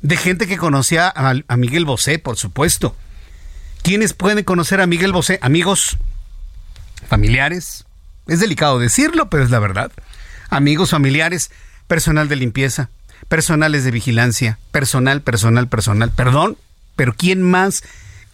De 0.00 0.16
gente 0.16 0.48
que 0.48 0.56
conocía 0.56 1.06
a, 1.08 1.34
a 1.46 1.56
Miguel 1.56 1.84
Bosé, 1.84 2.18
por 2.18 2.36
supuesto. 2.36 2.96
¿Quiénes 3.82 4.12
pueden 4.14 4.42
conocer 4.42 4.80
a 4.80 4.86
Miguel 4.86 5.12
Bosé? 5.12 5.38
Amigos, 5.42 5.98
familiares. 7.08 7.84
Es 8.26 8.40
delicado 8.40 8.78
decirlo, 8.78 9.30
pero 9.30 9.44
es 9.44 9.50
la 9.50 9.58
verdad 9.58 9.92
amigos, 10.50 10.90
familiares, 10.90 11.50
personal 11.86 12.28
de 12.28 12.36
limpieza, 12.36 12.90
personales 13.28 13.84
de 13.84 13.90
vigilancia, 13.90 14.58
personal, 14.70 15.22
personal, 15.22 15.68
personal. 15.68 16.10
Perdón, 16.10 16.58
pero 16.96 17.14
¿quién 17.14 17.42
más 17.42 17.82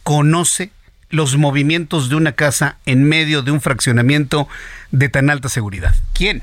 conoce 0.02 0.70
los 1.08 1.36
movimientos 1.36 2.08
de 2.08 2.16
una 2.16 2.32
casa 2.32 2.78
en 2.86 3.04
medio 3.04 3.42
de 3.42 3.52
un 3.52 3.60
fraccionamiento 3.60 4.48
de 4.90 5.08
tan 5.08 5.30
alta 5.30 5.48
seguridad? 5.48 5.94
¿Quién? 6.12 6.42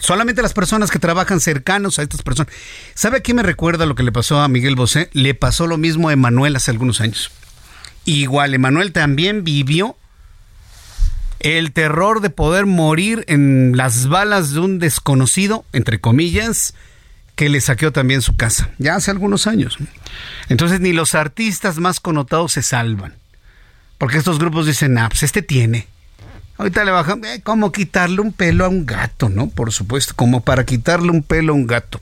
Solamente 0.00 0.42
las 0.42 0.52
personas 0.52 0.90
que 0.90 0.98
trabajan 0.98 1.40
cercanos 1.40 1.98
a 1.98 2.02
estas 2.02 2.22
personas. 2.22 2.52
¿Sabe 2.94 3.18
a 3.18 3.22
qué 3.22 3.34
me 3.34 3.42
recuerda 3.42 3.86
lo 3.86 3.94
que 3.94 4.02
le 4.02 4.12
pasó 4.12 4.40
a 4.40 4.48
Miguel 4.48 4.76
Bosé? 4.76 5.08
Le 5.12 5.34
pasó 5.34 5.66
lo 5.66 5.78
mismo 5.78 6.08
a 6.08 6.12
Emanuel 6.12 6.56
hace 6.56 6.70
algunos 6.70 7.00
años. 7.00 7.30
Igual, 8.04 8.54
Emanuel 8.54 8.92
también 8.92 9.42
vivió 9.42 9.96
el 11.40 11.72
terror 11.72 12.20
de 12.20 12.30
poder 12.30 12.66
morir 12.66 13.24
en 13.28 13.76
las 13.76 14.08
balas 14.08 14.52
de 14.52 14.60
un 14.60 14.78
desconocido, 14.78 15.64
entre 15.72 16.00
comillas, 16.00 16.74
que 17.34 17.48
le 17.48 17.60
saqueó 17.60 17.92
también 17.92 18.22
su 18.22 18.36
casa, 18.36 18.70
ya 18.78 18.96
hace 18.96 19.10
algunos 19.10 19.46
años. 19.46 19.76
Entonces 20.48 20.80
ni 20.80 20.92
los 20.92 21.14
artistas 21.14 21.78
más 21.78 22.00
connotados 22.00 22.52
se 22.52 22.62
salvan, 22.62 23.14
porque 23.98 24.16
estos 24.18 24.38
grupos 24.38 24.66
dicen, 24.66 24.96
ah, 24.98 25.08
pues 25.08 25.22
este 25.22 25.42
tiene. 25.42 25.86
Ahorita 26.58 26.84
le 26.84 26.90
bajan, 26.90 27.22
eh, 27.26 27.42
como 27.42 27.70
quitarle 27.70 28.22
un 28.22 28.32
pelo 28.32 28.64
a 28.64 28.68
un 28.68 28.86
gato, 28.86 29.28
¿no? 29.28 29.48
Por 29.48 29.72
supuesto, 29.72 30.14
como 30.16 30.42
para 30.42 30.64
quitarle 30.64 31.10
un 31.10 31.22
pelo 31.22 31.52
a 31.52 31.56
un 31.56 31.66
gato. 31.66 32.00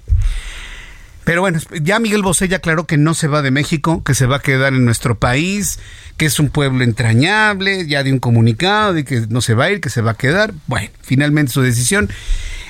Pero 1.24 1.40
bueno, 1.40 1.58
ya 1.82 1.98
Miguel 1.98 2.22
Bosé 2.22 2.48
ya 2.48 2.58
aclaró 2.58 2.84
que 2.84 2.98
no 2.98 3.14
se 3.14 3.28
va 3.28 3.42
de 3.42 3.50
México, 3.50 4.02
que 4.04 4.14
se 4.14 4.26
va 4.26 4.36
a 4.36 4.42
quedar 4.42 4.74
en 4.74 4.84
nuestro 4.84 5.18
país, 5.18 5.78
que 6.16 6.26
es 6.26 6.38
un 6.38 6.50
pueblo 6.50 6.84
entrañable, 6.84 7.86
ya 7.86 8.02
de 8.02 8.12
un 8.12 8.18
comunicado 8.18 8.92
de 8.92 9.04
que 9.04 9.26
no 9.28 9.40
se 9.40 9.54
va 9.54 9.64
a 9.64 9.70
ir, 9.70 9.80
que 9.80 9.90
se 9.90 10.02
va 10.02 10.12
a 10.12 10.16
quedar. 10.16 10.52
Bueno, 10.66 10.90
finalmente 11.00 11.52
su 11.52 11.62
decisión. 11.62 12.10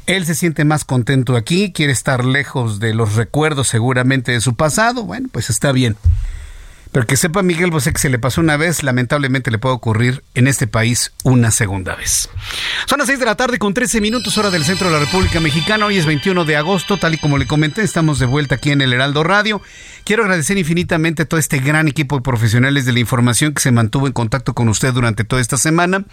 Él 0.07 0.27
se 0.27 0.35
siente 0.35 0.65
más 0.65 0.85
contento 0.85 1.35
aquí, 1.35 1.73
quiere 1.73 1.93
estar 1.93 2.25
lejos 2.25 2.79
de 2.79 2.95
los 2.95 3.15
recuerdos 3.15 3.69
seguramente 3.69 4.33
de 4.33 4.41
su 4.41 4.55
pasado. 4.55 5.05
Bueno, 5.05 5.29
pues 5.33 5.51
está 5.51 5.73
bien. 5.73 5.97
Pero 6.95 7.09
que 7.09 7.17
sepa 7.17 7.43
Miguel 7.43 7.73
Bosé 7.73 7.93
que 7.93 7.99
se 7.99 8.09
le 8.09 8.21
pasó 8.21 8.41
una 8.41 8.57
vez, 8.57 8.85
lamentablemente 8.85 9.51
le 9.51 9.59
puede 9.59 9.75
ocurrir 9.75 10.23
en 10.35 10.47
este 10.47 10.69
país 10.69 11.13
una 11.25 11.51
segunda 11.51 11.97
vez. 11.97 12.31
Son 12.87 13.01
las 13.01 13.09
6 13.09 13.19
de 13.19 13.25
la 13.25 13.35
tarde 13.35 13.59
con 13.59 13.75
13 13.75 14.01
minutos 14.01 14.39
hora 14.39 14.53
del 14.53 14.65
centro 14.65 14.87
de 14.87 14.93
la 14.93 15.01
República 15.01 15.41
Mexicana. 15.41 15.87
Hoy 15.87 15.99
es 15.99 16.07
21 16.07 16.45
de 16.45 16.55
agosto, 16.55 16.97
tal 16.97 17.15
y 17.15 17.19
como 17.19 17.37
le 17.37 17.49
comenté, 17.49 17.83
estamos 17.83 18.21
de 18.21 18.27
vuelta 18.27 18.55
aquí 18.55 18.71
en 18.71 18.81
el 18.81 18.93
Heraldo 18.93 19.25
Radio. 19.25 19.61
Quiero 20.05 20.23
agradecer 20.23 20.57
infinitamente 20.57 21.25
a 21.25 21.27
todo 21.27 21.41
este 21.41 21.59
gran 21.59 21.89
equipo 21.89 22.15
de 22.15 22.23
profesionales 22.23 22.85
de 22.87 22.93
la 22.93 23.01
información 23.01 23.55
que 23.55 23.63
se 23.63 23.73
mantuvo 23.73 24.07
en 24.07 24.13
contacto 24.13 24.55
con 24.55 24.69
usted 24.69 24.93
durante 24.93 25.25
toda 25.25 25.43
esta 25.43 25.57
semana 25.57 26.05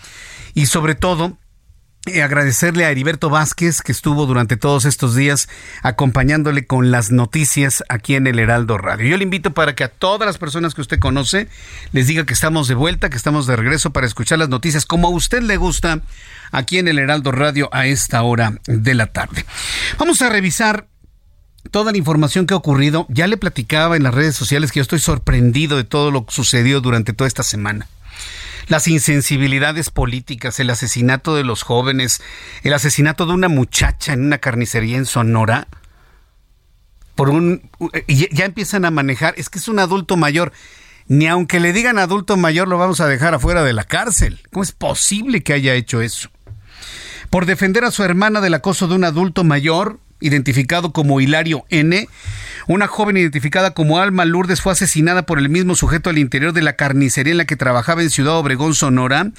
y 0.56 0.66
sobre 0.66 0.96
todo 0.96 1.38
eh, 2.08 2.24
agradecerle 2.24 2.84
a 2.84 2.89
Heriberto 2.89 3.29
Vázquez 3.29 3.84
que 3.84 3.91
estuvo 3.91 4.25
durante 4.25 4.58
todos 4.58 4.86
estos 4.86 5.13
días 5.13 5.48
acompañándole 5.84 6.65
con 6.65 6.89
las 6.89 7.12
noticias 7.12 7.84
aquí 7.89 8.15
en 8.15 8.25
el 8.25 8.39
Heraldo 8.39 8.79
Radio. 8.79 9.08
Yo 9.08 9.17
le 9.17 9.24
invito 9.24 9.53
para 9.53 9.75
que 9.75 9.84
a 9.84 9.88
todas 9.88 10.25
las 10.25 10.39
personas 10.39 10.74
que 10.74 10.81
usted 10.81 10.98
conoce 10.98 11.48
les 11.91 12.08
diga 12.08 12.25
que 12.25 12.34
estamos 12.34 12.67
de 12.67 12.74
vuelta, 12.74 13.12
que 13.12 13.17
estamos 13.17 13.46
de 13.46 13.55
regreso 13.55 13.91
para 13.91 14.08
escuchar 14.08 14.39
las 14.39 14.50
noticias 14.50 14.88
como 14.88 15.10
a 15.10 15.12
usted 15.12 15.43
le 15.43 15.58
gusta 15.58 16.01
aquí 16.51 16.79
en 16.79 16.88
el 16.88 16.98
Heraldo 16.98 17.31
Radio 17.31 17.70
a 17.72 17.86
esta 17.86 18.24
hora 18.24 18.60
de 18.65 18.96
la 18.96 19.05
tarde. 19.05 19.46
Vamos 20.00 20.24
a 20.24 20.29
revisar 20.29 20.88
toda 21.70 21.91
la 21.91 22.00
información 22.00 22.48
que 22.48 22.55
ha 22.55 22.58
ocurrido. 22.58 23.05
Ya 23.10 23.27
le 23.27 23.38
platicaba 23.38 23.96
en 23.96 24.01
las 24.01 24.15
redes 24.15 24.36
sociales 24.36 24.72
que 24.72 24.79
yo 24.79 24.81
estoy 24.81 25.00
sorprendido 25.00 25.77
de 25.77 25.84
todo 25.84 26.10
lo 26.10 26.25
que 26.25 26.34
sucedió 26.34 26.81
durante 26.81 27.13
toda 27.13 27.27
esta 27.27 27.43
semana 27.43 27.88
las 28.72 28.88
insensibilidades 28.88 29.90
políticas, 29.90 30.58
el 30.62 30.70
asesinato 30.70 31.36
de 31.36 31.44
los 31.44 31.62
jóvenes, 31.62 32.22
el 32.63 32.74
asesinato 32.74 33.25
de 33.25 33.34
una 33.34 33.50
muchacha 33.50 34.13
en 34.13 34.25
una 34.25 34.38
carnicería 34.38 34.96
en 34.96 35.06
Sonora, 35.06 35.68
por 37.16 37.30
un 37.30 37.70
ya 38.08 38.46
empiezan 38.46 38.86
a 38.86 38.92
manejar, 38.92 39.34
es 39.36 39.50
que 39.50 39.60
es 39.60 39.68
un 39.68 39.78
adulto 39.78 40.16
mayor, 40.16 40.54
Ni 41.08 41.28
aunque 41.28 41.60
le 41.60 41.74
digan 41.74 41.98
adulto 41.98 42.38
mayor 42.38 42.70
lo 42.70 42.78
vamos 42.78 43.01
a 43.01 43.08
dejar 43.08 43.34
afuera 43.34 43.63
de 43.63 43.74
la 43.74 43.84
cárcel. 43.84 44.40
¿Cómo 44.51 44.63
es 44.63 44.72
posible 44.72 45.44
que 45.44 45.51
haya 45.51 45.74
hecho 45.74 46.00
eso? 46.00 46.30
Por 47.30 47.46
defender 47.46 47.84
a 47.84 47.92
su 47.92 48.04
hermana 48.04 48.40
del 48.40 48.54
acoso 48.54 48.88
de 48.88 48.96
un 48.96 49.04
adulto 49.04 49.44
mayor, 49.44 50.00
identificado 50.22 50.94
como 50.94 51.20
Hilario 51.20 51.66
N., 51.70 52.08
una 52.68 52.88
joven 52.88 53.18
identificada 53.18 53.74
como 53.74 54.00
Alma 54.00 54.24
Lourdes 54.24 54.62
fue 54.62 54.72
asesinada 54.72 55.25
por 55.25 55.40
el 55.40 55.50
mismo 55.50 55.75
sujeto 55.75 56.10
al 56.10 56.18
interior 56.18 56.54
de 56.54 56.62
la 56.62 56.75
carnicería 56.75 57.32
en 57.32 57.38
la 57.38 57.46
que 57.46 57.56
trabajaba 57.56 58.01
en 58.01 58.10
Ciudad 58.10 58.38
Obregón, 58.38 58.75
Sonora, 58.75 59.32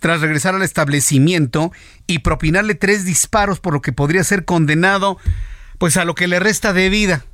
tras 0.00 0.20
regresar 0.20 0.54
al 0.54 0.62
establecimiento 0.62 1.72
y 2.06 2.20
propinarle 2.20 2.74
tres 2.74 3.04
disparos 3.04 3.60
por 3.60 3.74
lo 3.74 3.82
que 3.82 3.92
podría 3.92 4.24
ser 4.24 4.44
condenado 4.44 5.18
pues 5.78 5.96
a 5.96 6.04
lo 6.04 6.14
que 6.14 6.28
le 6.28 6.40
resta 6.40 6.72
de 6.72 6.88
vida. 6.88 7.24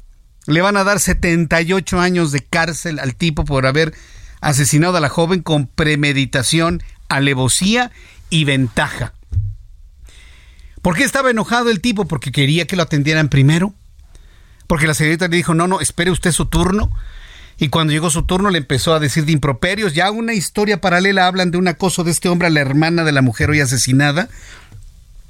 Le 0.46 0.60
van 0.60 0.76
a 0.76 0.84
dar 0.84 1.00
78 1.00 2.00
años 2.00 2.32
de 2.32 2.40
cárcel 2.40 2.98
al 2.98 3.14
tipo 3.14 3.44
por 3.44 3.66
haber 3.66 3.94
asesinado 4.40 4.98
a 4.98 5.00
la 5.00 5.08
joven 5.08 5.40
con 5.40 5.66
premeditación, 5.66 6.82
alevosía 7.08 7.90
y 8.28 8.44
ventaja. 8.44 9.13
¿Por 10.84 10.96
qué 10.96 11.04
estaba 11.04 11.30
enojado 11.30 11.70
el 11.70 11.80
tipo? 11.80 12.04
Porque 12.04 12.30
quería 12.30 12.66
que 12.66 12.76
lo 12.76 12.82
atendieran 12.82 13.30
primero. 13.30 13.72
Porque 14.66 14.86
la 14.86 14.92
señorita 14.92 15.28
le 15.28 15.36
dijo, 15.38 15.54
no, 15.54 15.66
no, 15.66 15.80
espere 15.80 16.10
usted 16.10 16.30
su 16.30 16.44
turno. 16.44 16.90
Y 17.56 17.70
cuando 17.70 17.94
llegó 17.94 18.10
su 18.10 18.24
turno 18.24 18.50
le 18.50 18.58
empezó 18.58 18.92
a 18.92 19.00
decir 19.00 19.24
de 19.24 19.32
improperios. 19.32 19.94
Ya 19.94 20.10
una 20.10 20.34
historia 20.34 20.82
paralela 20.82 21.26
hablan 21.26 21.50
de 21.50 21.56
un 21.56 21.68
acoso 21.68 22.04
de 22.04 22.10
este 22.10 22.28
hombre 22.28 22.48
a 22.48 22.50
la 22.50 22.60
hermana 22.60 23.02
de 23.02 23.12
la 23.12 23.22
mujer 23.22 23.48
hoy 23.48 23.60
asesinada. 23.60 24.28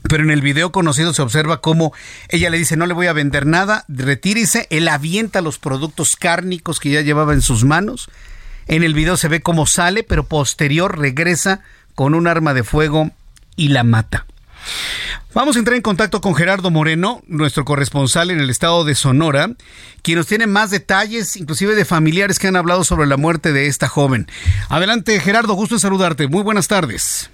Pero 0.02 0.25
en 0.25 0.32
el 0.32 0.40
video 0.40 0.73
conocido 0.73 1.14
se 1.14 1.23
observa 1.23 1.61
cómo 1.61 1.92
ella 2.30 2.50
le 2.50 2.58
dice 2.58 2.76
no 2.76 2.87
le 2.87 2.94
voy 2.94 3.06
a 3.06 3.12
vender 3.12 3.46
nada, 3.46 3.84
retírese, 3.87 4.66
él 4.70 4.88
avienta 4.88 5.40
los 5.40 5.61
productos 5.61 6.16
cárnicos 6.16 6.80
que 6.80 6.90
ya 6.90 7.00
llevaba 7.02 7.32
en 7.32 7.42
sus 7.42 7.62
manos. 7.62 8.11
En 8.66 8.82
el 8.82 8.92
video 8.92 9.16
se 9.16 9.28
ve 9.28 9.40
cómo 9.40 9.66
sale, 9.66 10.02
pero 10.02 10.26
posterior 10.26 10.99
regresa 10.99 11.61
con 11.94 12.14
un 12.14 12.26
arma 12.26 12.54
de 12.54 12.64
fuego 12.64 13.12
y 13.54 13.68
la 13.68 13.84
mata. 13.84 14.26
Vamos 15.35 15.56
a 15.56 15.59
entrar 15.59 15.75
en 15.75 15.83
contacto 15.83 16.21
con 16.21 16.35
Gerardo 16.35 16.71
Moreno, 16.71 17.21
nuestro 17.26 17.64
corresponsal 17.64 18.30
en 18.30 18.40
el 18.40 18.50
estado 18.50 18.85
de 18.85 18.94
Sonora, 18.94 19.49
quien 20.02 20.18
nos 20.18 20.28
tiene 20.28 20.47
más 20.47 20.71
detalles, 20.71 21.37
inclusive 21.37 21.75
de 21.75 21.85
familiares 21.85 22.38
que 22.38 22.47
han 22.47 22.56
hablado 22.56 22.85
sobre 22.85 23.06
la 23.06 23.16
muerte 23.16 23.52
de 23.52 23.66
esta 23.66 23.88
joven. 23.88 24.26
Adelante, 24.71 25.18
Gerardo, 25.18 25.54
gusto 25.54 25.75
en 25.75 25.80
saludarte. 25.80 26.28
Muy 26.28 26.42
buenas 26.42 26.68
tardes. 26.68 27.30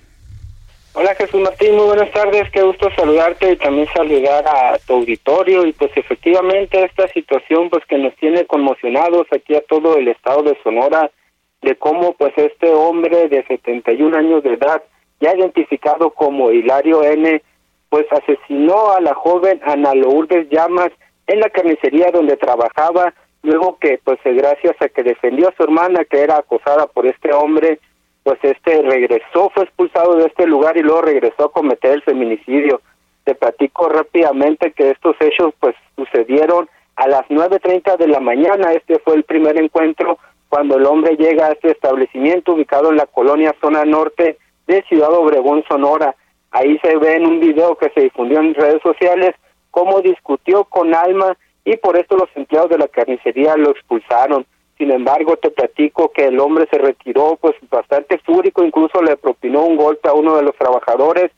Hola 0.93 1.15
Jesús 1.15 1.41
Martín, 1.41 1.77
muy 1.77 1.87
buenas 1.87 2.11
tardes, 2.11 2.51
qué 2.51 2.63
gusto 2.63 2.91
saludarte 2.97 3.53
y 3.53 3.57
también 3.57 3.87
saludar 3.95 4.45
a 4.49 4.77
tu 4.79 4.95
auditorio 4.95 5.65
y 5.65 5.73
pues 5.73 5.93
efectivamente 5.95 6.85
esta 6.85 7.07
situación 7.09 7.71
pues 7.71 7.85
que 7.87 7.97
nos 7.97 8.15
tiene 8.17 8.45
conmocionados 8.45 9.29
aquí 9.31 9.55
a 9.55 9.61
todo 9.61 9.97
el 9.99 10.09
estado 10.09 10.43
de 10.43 10.59
Sonora 10.65 11.11
de 11.63 11.77
cómo 11.77 12.15
pues 12.15 12.33
este 12.37 12.69
hombre 12.71 13.29
de 13.29 13.45
71 13.47 14.17
años 14.17 14.43
de 14.43 14.55
edad 14.55 14.83
ya 15.21 15.35
identificado 15.35 16.11
como 16.11 16.51
Hilario 16.51 17.03
N 17.03 17.43
pues 17.89 18.07
asesinó 18.13 18.93
a 18.93 19.01
la 19.01 19.15
joven 19.15 19.61
Ana 19.65 19.95
Lourdes 19.95 20.49
Llamas 20.51 20.91
en 21.27 21.41
la 21.41 21.51
carnicería 21.51 22.11
donde 22.13 22.37
trabajaba 22.37 23.13
luego 23.43 23.79
que 23.79 24.01
pues 24.03 24.19
gracias 24.25 24.77
a 24.81 24.89
que 24.89 25.03
defendió 25.03 25.49
a 25.49 25.55
su 25.57 25.63
hermana 25.63 26.05
que 26.05 26.21
era 26.21 26.37
acosada 26.37 26.87
por 26.87 27.07
este 27.07 27.33
hombre 27.33 27.81
pues 28.23 28.39
este 28.43 28.83
regresó, 28.83 29.51
fue 29.55 29.65
expulsado 29.65 30.17
de 30.17 30.27
este 30.27 30.47
lugar 30.47 30.77
y 30.77 30.83
luego 30.83 31.03
regresó 31.03 31.47
a 31.47 31.53
cometer 31.53 31.93
el 31.93 32.03
feminicidio. 32.03 32.83
Te 33.25 33.35
platico 33.35 33.89
rápidamente 33.89 34.73
que 34.73 34.91
estos 34.91 35.17
hechos 35.21 35.55
pues 35.59 35.75
sucedieron 35.97 36.69
a 36.97 37.09
las 37.09 37.27
9.30 37.29 37.97
de 37.97 38.09
la 38.09 38.21
mañana, 38.21 38.73
este 38.73 38.99
fue 38.99 39.15
el 39.15 39.25
primer 39.25 39.57
encuentro 39.59 40.19
cuando 40.49 40.77
el 40.77 40.85
hombre 40.85 41.17
llega 41.17 41.47
a 41.47 41.53
este 41.53 41.71
establecimiento 41.71 42.53
ubicado 42.53 42.91
en 42.91 42.97
la 42.97 43.07
colonia 43.07 43.55
zona 43.61 43.85
norte 43.85 44.37
de 44.71 44.83
Ciudad 44.83 45.13
Obregón, 45.13 45.65
Sonora. 45.69 46.15
Ahí 46.51 46.79
se 46.83 46.97
ve 46.97 47.17
en 47.17 47.27
un 47.27 47.41
video 47.41 47.77
que 47.77 47.91
se 47.91 48.03
difundió 48.03 48.41
en 48.41 48.55
redes 48.55 48.81
sociales 48.83 49.35
cómo 49.71 50.01
discutió 50.01 50.65
con 50.65 50.95
Alma 50.95 51.37
y 51.65 51.77
por 51.77 51.97
esto 51.97 52.17
los 52.17 52.29
empleados 52.35 52.71
de 52.71 52.79
la 52.79 52.89
carnicería 52.89 53.57
lo 53.57 53.71
expulsaron. 53.71 54.47
Sin 54.79 54.91
embargo, 54.91 55.37
te 55.37 55.51
platico 55.51 56.11
que 56.11 56.27
el 56.27 56.41
hombre 56.41 56.67
se 56.71 56.79
retiró 56.79 57.37
pues 57.41 57.55
bastante 57.71 58.19
fúrico, 58.19 58.65
incluso 58.65 59.03
le 59.03 59.17
propinó 59.17 59.65
un 59.65 59.77
golpe 59.77 60.09
a 60.09 60.15
uno 60.15 60.37
de 60.37 60.43
los 60.43 60.57
trabajadores, 60.57 61.31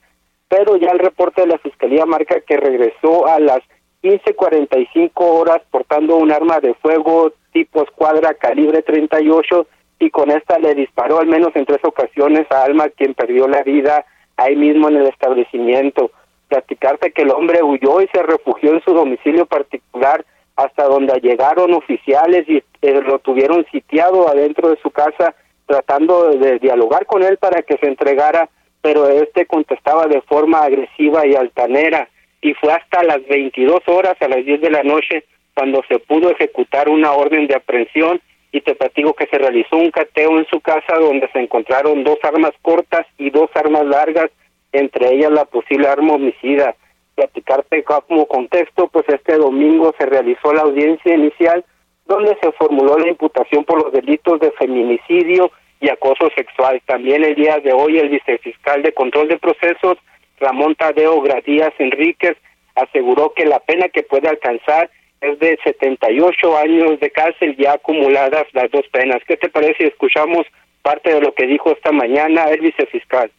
pero 0.48 0.76
ya 0.76 0.90
el 0.90 0.98
reporte 0.98 1.40
de 1.40 1.48
la 1.48 1.58
fiscalía 1.58 2.06
marca 2.06 2.40
que 2.40 2.56
regresó 2.56 3.26
a 3.26 3.40
las 3.40 3.60
15:45 4.02 5.10
horas 5.16 5.62
portando 5.70 6.16
un 6.16 6.30
arma 6.30 6.60
de 6.60 6.74
fuego 6.74 7.32
tipo 7.52 7.82
escuadra 7.82 8.34
calibre 8.34 8.82
38 8.82 9.66
y 10.02 10.10
con 10.10 10.32
esta 10.32 10.58
le 10.58 10.74
disparó 10.74 11.20
al 11.20 11.28
menos 11.28 11.54
en 11.54 11.64
tres 11.64 11.78
ocasiones 11.84 12.50
a 12.50 12.64
Alma, 12.64 12.88
quien 12.88 13.14
perdió 13.14 13.46
la 13.46 13.62
vida 13.62 14.04
ahí 14.36 14.56
mismo 14.56 14.88
en 14.88 14.96
el 14.96 15.06
establecimiento. 15.06 16.10
Platicarte 16.48 17.12
que 17.12 17.22
el 17.22 17.30
hombre 17.30 17.62
huyó 17.62 18.00
y 18.00 18.08
se 18.08 18.20
refugió 18.20 18.72
en 18.72 18.82
su 18.82 18.94
domicilio 18.94 19.46
particular 19.46 20.24
hasta 20.56 20.86
donde 20.86 21.20
llegaron 21.20 21.72
oficiales 21.72 22.48
y 22.48 22.64
eh, 22.82 23.00
lo 23.00 23.20
tuvieron 23.20 23.64
sitiado 23.70 24.28
adentro 24.28 24.70
de 24.70 24.76
su 24.82 24.90
casa 24.90 25.36
tratando 25.66 26.30
de 26.30 26.58
dialogar 26.58 27.06
con 27.06 27.22
él 27.22 27.38
para 27.38 27.62
que 27.62 27.78
se 27.78 27.86
entregara, 27.86 28.48
pero 28.80 29.08
este 29.08 29.46
contestaba 29.46 30.08
de 30.08 30.20
forma 30.22 30.64
agresiva 30.64 31.24
y 31.28 31.36
altanera 31.36 32.08
y 32.40 32.54
fue 32.54 32.72
hasta 32.72 33.04
las 33.04 33.24
22 33.28 33.82
horas 33.86 34.16
a 34.20 34.26
las 34.26 34.44
10 34.44 34.62
de 34.62 34.70
la 34.70 34.82
noche 34.82 35.24
cuando 35.54 35.80
se 35.86 36.00
pudo 36.00 36.28
ejecutar 36.32 36.88
una 36.88 37.12
orden 37.12 37.46
de 37.46 37.54
aprehensión 37.54 38.20
y 38.52 38.60
te 38.60 38.74
platico 38.74 39.14
que 39.14 39.26
se 39.26 39.38
realizó 39.38 39.76
un 39.76 39.90
cateo 39.90 40.38
en 40.38 40.46
su 40.46 40.60
casa 40.60 40.94
donde 41.00 41.28
se 41.32 41.40
encontraron 41.40 42.04
dos 42.04 42.18
armas 42.22 42.52
cortas 42.60 43.06
y 43.18 43.30
dos 43.30 43.50
armas 43.54 43.86
largas, 43.86 44.30
entre 44.72 45.14
ellas 45.14 45.30
la 45.32 45.46
posible 45.46 45.88
arma 45.88 46.14
homicida 46.14 46.76
platicarte 47.14 47.84
como 47.84 48.26
contexto, 48.26 48.88
pues 48.88 49.04
este 49.08 49.36
domingo 49.36 49.94
se 49.98 50.06
realizó 50.06 50.52
la 50.52 50.62
audiencia 50.62 51.14
inicial 51.14 51.64
donde 52.06 52.36
se 52.42 52.52
formuló 52.52 52.98
la 52.98 53.08
imputación 53.08 53.64
por 53.64 53.82
los 53.82 53.92
delitos 53.92 54.40
de 54.40 54.50
feminicidio 54.52 55.50
y 55.80 55.88
acoso 55.88 56.28
sexual. 56.34 56.80
También 56.86 57.24
el 57.24 57.34
día 57.34 57.58
de 57.58 57.72
hoy 57.72 57.98
el 57.98 58.08
vicefiscal 58.08 58.82
de 58.82 58.92
control 58.92 59.28
de 59.28 59.38
procesos, 59.38 59.98
Ramón 60.40 60.74
Tadeo 60.74 61.20
Gradías 61.20 61.72
Enríquez, 61.78 62.36
aseguró 62.74 63.32
que 63.34 63.44
la 63.44 63.60
pena 63.60 63.88
que 63.88 64.02
puede 64.02 64.28
alcanzar 64.28 64.90
es 65.22 65.38
de 65.38 65.58
78 65.62 66.58
años 66.58 67.00
de 67.00 67.10
cárcel 67.10 67.56
ya 67.56 67.74
acumuladas 67.74 68.44
las 68.52 68.70
dos 68.70 68.84
penas. 68.92 69.22
¿Qué 69.26 69.36
te 69.36 69.48
parece 69.48 69.74
si 69.78 69.84
escuchamos 69.84 70.46
parte 70.82 71.14
de 71.14 71.20
lo 71.20 71.32
que 71.34 71.46
dijo 71.46 71.72
esta 71.72 71.92
mañana 71.92 72.44
el 72.50 72.60
vicefiscal? 72.60 73.30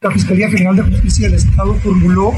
La 0.00 0.10
Fiscalía 0.10 0.48
General 0.48 0.76
de 0.76 0.82
Justicia 0.82 1.28
del 1.28 1.36
Estado 1.36 1.74
formuló 1.74 2.32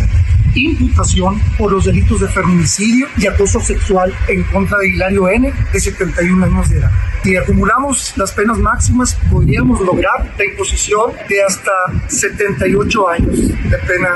imputación 0.54 1.40
por 1.56 1.72
los 1.72 1.84
delitos 1.84 2.20
de 2.20 2.28
feminicidio 2.28 3.06
y 3.16 3.26
acoso 3.26 3.60
sexual 3.60 4.12
en 4.28 4.42
contra 4.44 4.76
de 4.78 4.88
Hilario 4.88 5.28
N., 5.28 5.52
de 5.72 5.80
71 5.80 6.44
años 6.44 6.68
de 6.68 6.78
edad. 6.78 6.90
Si 7.22 7.36
acumulamos 7.36 8.18
las 8.18 8.32
penas 8.32 8.58
máximas, 8.58 9.16
podríamos 9.30 9.80
lograr 9.80 10.28
la 10.36 10.44
imposición 10.44 11.12
de 11.28 11.42
hasta 11.42 11.72
78 12.08 13.08
años 13.08 13.48
de 13.48 13.78
pena 13.86 14.10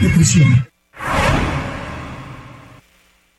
de 0.00 0.08
prisión. 0.08 0.66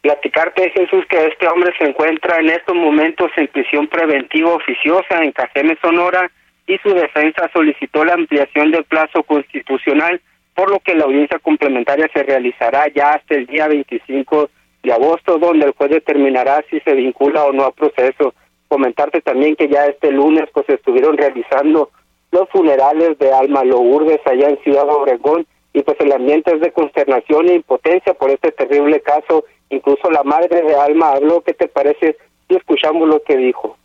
Platicarte, 0.03 0.69
Jesús, 0.71 1.05
que 1.09 1.27
este 1.27 1.47
hombre 1.47 1.71
se 1.77 1.85
encuentra 1.85 2.37
en 2.37 2.49
estos 2.49 2.75
momentos 2.75 3.31
en 3.37 3.47
prisión 3.47 3.87
preventiva 3.87 4.53
oficiosa 4.53 5.23
en 5.23 5.31
Cajeme, 5.31 5.77
Sonora, 5.81 6.29
y 6.67 6.77
su 6.79 6.93
defensa 6.93 7.49
solicitó 7.53 8.03
la 8.03 8.15
ampliación 8.15 8.71
del 8.71 8.83
plazo 8.83 9.23
constitucional, 9.23 10.19
por 10.55 10.69
lo 10.69 10.81
que 10.81 10.93
la 10.93 11.05
audiencia 11.05 11.39
complementaria 11.39 12.09
se 12.13 12.21
realizará 12.21 12.89
ya 12.93 13.11
hasta 13.11 13.35
el 13.35 13.45
día 13.45 13.69
25 13.69 14.49
de 14.83 14.91
agosto, 14.91 15.37
donde 15.37 15.67
el 15.67 15.71
juez 15.71 15.91
determinará 15.91 16.65
si 16.69 16.81
se 16.81 16.95
vincula 16.95 17.45
o 17.45 17.53
no 17.53 17.67
al 17.67 17.73
proceso. 17.73 18.33
Comentarte 18.67 19.21
también 19.21 19.55
que 19.55 19.69
ya 19.69 19.85
este 19.85 20.11
lunes 20.11 20.49
pues 20.53 20.67
estuvieron 20.67 21.15
realizando 21.15 21.91
los 22.33 22.49
funerales 22.49 23.17
de 23.19 23.31
Alma 23.31 23.63
Lourdes 23.63 24.19
allá 24.25 24.49
en 24.49 24.61
Ciudad 24.63 24.89
Obregón 24.89 25.47
y 25.73 25.81
pues 25.81 25.99
el 25.99 26.11
ambiente 26.11 26.53
es 26.53 26.61
de 26.61 26.71
consternación 26.71 27.49
e 27.49 27.55
impotencia 27.55 28.13
por 28.13 28.29
este 28.29 28.51
terrible 28.51 29.01
caso. 29.01 29.45
Incluso 29.69 30.09
la 30.11 30.23
madre 30.23 30.61
de 30.61 30.75
Alma 30.75 31.13
habló, 31.13 31.41
¿qué 31.41 31.53
te 31.53 31.67
parece 31.67 32.15
si 32.47 32.55
escuchamos 32.55 33.07
lo 33.09 33.21
que 33.23 33.35
dijo? 33.37 33.75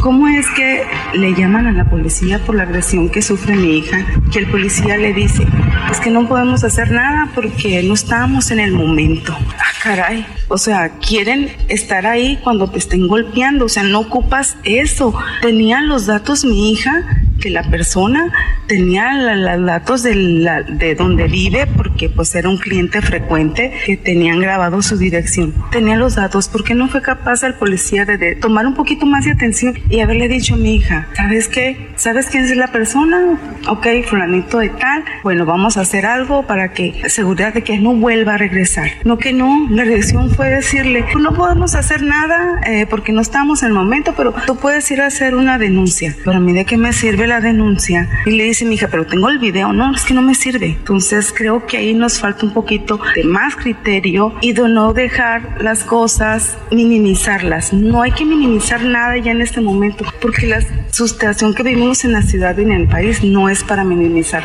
¿Cómo 0.00 0.28
es 0.28 0.48
que 0.52 0.84
le 1.14 1.34
llaman 1.34 1.66
a 1.66 1.72
la 1.72 1.90
policía 1.90 2.38
por 2.46 2.54
la 2.54 2.62
agresión 2.62 3.10
que 3.10 3.20
sufre 3.20 3.56
mi 3.56 3.78
hija? 3.78 4.06
Que 4.32 4.38
el 4.38 4.46
policía 4.46 4.96
le 4.96 5.12
dice, 5.12 5.44
es 5.90 5.98
que 6.00 6.10
no 6.10 6.28
podemos 6.28 6.62
hacer 6.62 6.92
nada 6.92 7.30
porque 7.34 7.82
no 7.82 7.94
estamos 7.94 8.52
en 8.52 8.60
el 8.60 8.72
momento. 8.72 9.34
Ah, 9.36 9.72
caray. 9.82 10.24
O 10.48 10.56
sea, 10.56 10.98
quieren 11.00 11.50
estar 11.68 12.06
ahí 12.06 12.38
cuando 12.44 12.70
te 12.70 12.78
estén 12.78 13.08
golpeando. 13.08 13.64
O 13.64 13.68
sea, 13.68 13.82
no 13.82 14.00
ocupas 14.00 14.56
eso. 14.62 15.12
Tenía 15.42 15.82
los 15.82 16.06
datos 16.06 16.44
mi 16.44 16.70
hija, 16.70 17.04
que 17.40 17.50
la 17.50 17.62
persona 17.70 18.32
tenía 18.66 19.12
los 19.34 19.66
datos 19.66 20.02
de, 20.02 20.14
la, 20.14 20.62
de 20.62 20.94
donde 20.94 21.28
vive, 21.28 21.66
porque 21.98 22.14
pues 22.14 22.32
era 22.36 22.48
un 22.48 22.58
cliente 22.58 23.02
frecuente 23.02 23.72
que 23.84 23.96
tenían 23.96 24.38
grabado 24.38 24.82
su 24.82 24.96
dirección. 24.96 25.52
Tenía 25.72 25.96
los 25.96 26.14
datos 26.14 26.46
porque 26.46 26.72
no 26.72 26.86
fue 26.86 27.02
capaz 27.02 27.42
el 27.42 27.54
policía 27.54 28.04
de, 28.04 28.36
tomar 28.36 28.68
un 28.68 28.74
poquito 28.74 29.04
más 29.04 29.24
de 29.24 29.32
atención 29.32 29.76
y 29.90 29.98
haberle 29.98 30.28
dicho 30.28 30.54
a 30.54 30.58
mi 30.58 30.76
hija, 30.76 31.08
¿sabes 31.16 31.48
qué? 31.48 31.88
¿Sabes 31.96 32.26
quién 32.26 32.44
es 32.44 32.56
la 32.56 32.68
persona? 32.70 33.40
Ok, 33.66 33.88
fulanito 34.08 34.58
de 34.58 34.68
tal. 34.68 35.04
Bueno, 35.24 35.44
vamos 35.44 35.76
a 35.76 35.80
hacer 35.80 36.06
algo 36.06 36.46
para 36.46 36.72
que 36.72 37.02
seguridad 37.08 37.52
de 37.52 37.64
que 37.64 37.78
no 37.78 37.94
vuelva 37.94 38.34
a 38.34 38.38
regresar. 38.38 38.90
No 39.02 39.18
que 39.18 39.32
no, 39.32 39.66
la 39.68 39.82
reacción 39.82 40.30
fue 40.30 40.50
decirle, 40.50 41.04
no 41.20 41.34
podemos 41.34 41.74
hacer 41.74 42.02
nada 42.02 42.60
eh, 42.64 42.86
porque 42.88 43.10
no 43.10 43.22
estamos 43.22 43.64
en 43.64 43.70
el 43.70 43.74
momento, 43.74 44.14
pero 44.16 44.32
tú 44.46 44.56
puedes 44.56 44.88
ir 44.92 45.00
a 45.00 45.06
hacer 45.06 45.34
una 45.34 45.58
denuncia. 45.58 46.14
Pero 46.24 46.36
a 46.36 46.40
mí 46.40 46.52
de 46.52 46.64
qué 46.64 46.76
me 46.76 46.92
sirve 46.92 47.26
la 47.26 47.40
denuncia? 47.40 48.08
Y 48.24 48.30
le 48.30 48.44
dice 48.44 48.64
mi 48.64 48.76
hija, 48.76 48.86
pero 48.88 49.04
tengo 49.04 49.28
el 49.30 49.40
video. 49.40 49.72
No, 49.72 49.92
es 49.92 50.04
que 50.04 50.14
no 50.14 50.22
me 50.22 50.36
sirve. 50.36 50.76
Entonces 50.78 51.34
creo 51.36 51.66
que 51.66 51.76
ahí 51.78 51.87
nos 51.94 52.20
falta 52.20 52.46
un 52.46 52.52
poquito 52.52 53.00
de 53.14 53.24
más 53.24 53.56
criterio 53.56 54.32
y 54.40 54.52
de 54.52 54.68
no 54.68 54.92
dejar 54.92 55.62
las 55.62 55.84
cosas, 55.84 56.58
minimizarlas. 56.70 57.72
No 57.72 58.02
hay 58.02 58.12
que 58.12 58.24
minimizar 58.24 58.82
nada 58.82 59.16
ya 59.16 59.32
en 59.32 59.40
este 59.40 59.60
momento 59.60 60.04
porque 60.20 60.46
la 60.46 60.60
situación 60.90 61.54
que 61.54 61.62
vivimos 61.62 62.04
en 62.04 62.12
la 62.12 62.22
ciudad 62.22 62.56
y 62.58 62.62
en 62.62 62.72
el 62.72 62.88
país 62.88 63.22
no 63.22 63.48
es 63.48 63.64
para 63.64 63.84
minimizar. 63.84 64.42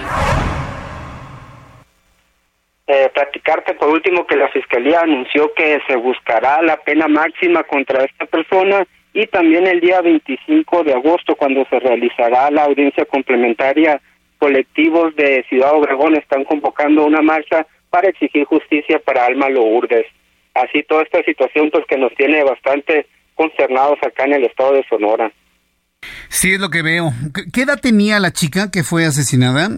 Eh, 2.86 3.10
platicarte 3.14 3.74
por 3.76 3.90
último 3.90 4.28
que 4.28 4.36
la 4.36 4.50
Fiscalía 4.50 5.02
anunció 5.02 5.54
que 5.54 5.80
se 5.88 5.96
buscará 5.96 6.62
la 6.62 6.78
pena 6.78 7.08
máxima 7.08 7.64
contra 7.64 8.04
esta 8.04 8.26
persona 8.26 8.86
y 9.14 9.26
también 9.28 9.68
el 9.68 9.80
día 9.80 10.02
25 10.02 10.84
de 10.84 10.94
agosto 10.94 11.36
cuando 11.36 11.66
se 11.70 11.80
realizará 11.80 12.52
la 12.52 12.64
audiencia 12.64 13.06
complementaria 13.06 14.02
colectivos 14.44 15.16
de 15.16 15.46
Ciudad 15.48 15.74
Obregón 15.74 16.18
están 16.18 16.44
convocando 16.44 17.06
una 17.06 17.22
marcha 17.22 17.66
para 17.90 18.10
exigir 18.10 18.44
justicia 18.44 19.00
para 19.00 19.26
Alma 19.26 19.48
Lourdes. 19.48 20.06
Así 20.54 20.84
toda 20.84 21.04
esta 21.04 21.24
situación 21.24 21.70
pues 21.72 21.86
que 21.88 21.98
nos 21.98 22.14
tiene 22.16 22.44
bastante 22.44 23.08
concernados 23.36 23.98
acá 24.06 24.26
en 24.26 24.34
el 24.34 24.44
estado 24.44 24.74
de 24.74 24.84
Sonora. 24.90 25.32
Sí, 26.28 26.56
es 26.56 26.60
lo 26.60 26.70
que 26.70 26.82
veo. 26.82 27.14
¿Qué 27.54 27.62
edad 27.62 27.80
tenía 27.80 28.20
la 28.20 28.32
chica 28.32 28.70
que 28.70 28.84
fue 28.84 29.06
asesinada? 29.06 29.70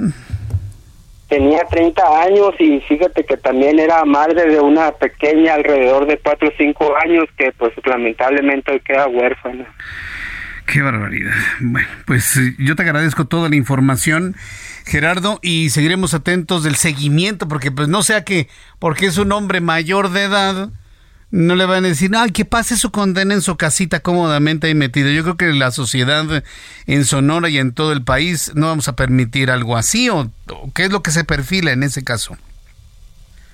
Tenía 1.30 1.63
30 1.65 2.23
años 2.23 2.56
y 2.58 2.80
fíjate 2.80 3.23
que 3.23 3.38
también 3.38 3.78
era 3.78 4.04
madre 4.04 4.47
de 4.47 4.60
una 4.60 4.91
pequeña 4.93 5.54
alrededor 5.54 6.08
de 6.08 6.17
4 6.17 6.47
o 6.47 6.51
5 6.58 6.95
años 7.04 7.25
que 7.38 7.51
pues 7.51 7.71
lamentablemente 7.86 8.80
queda 8.80 9.06
huérfana. 9.06 9.67
Qué 10.65 10.82
barbaridad. 10.82 11.36
Bueno, 11.60 11.88
pues 12.06 12.38
eh, 12.38 12.56
yo 12.58 12.75
te 12.75 12.84
agradezco 12.84 13.25
toda 13.25 13.49
la 13.49 13.56
información, 13.56 14.36
Gerardo, 14.86 15.39
y 15.41 15.69
seguiremos 15.69 16.13
atentos 16.13 16.63
del 16.63 16.75
seguimiento, 16.75 17.47
porque 17.47 17.71
pues 17.71 17.88
no 17.88 18.01
sea 18.01 18.23
que, 18.23 18.47
porque 18.80 19.06
es 19.06 19.17
un 19.17 19.32
hombre 19.32 19.62
mayor 19.62 20.10
de 20.10 20.23
edad, 20.23 20.69
no 21.30 21.56
le 21.56 21.65
van 21.65 21.86
a 21.86 21.89
decir, 21.89 22.12
ay, 22.15 22.32
que 22.32 22.45
pase 22.45 22.78
su 22.78 22.91
condena 22.91 23.34
en 23.34 23.41
su 23.41 23.58
casita 23.58 23.99
cómodamente 23.99 24.67
ahí 24.67 24.75
metido. 24.75 25.12
Yo 25.12 25.23
creo 25.23 25.38
que 25.38 25.58
la 25.58 25.71
sociedad 25.71 26.25
en 26.88 27.06
Sonora 27.06 27.49
y 27.49 27.58
en 27.58 27.73
todo 27.73 27.91
el 27.91 28.04
país 28.04 28.51
no 28.56 28.67
vamos 28.67 28.88
a 28.88 28.95
permitir 28.95 29.51
algo 29.51 29.78
así, 29.78 30.10
o, 30.10 30.32
qué 30.73 30.86
es 30.86 30.91
lo 30.91 31.04
que 31.04 31.12
se 31.12 31.23
perfila 31.23 31.73
en 31.73 31.84
ese 31.84 32.04
caso. 32.04 32.38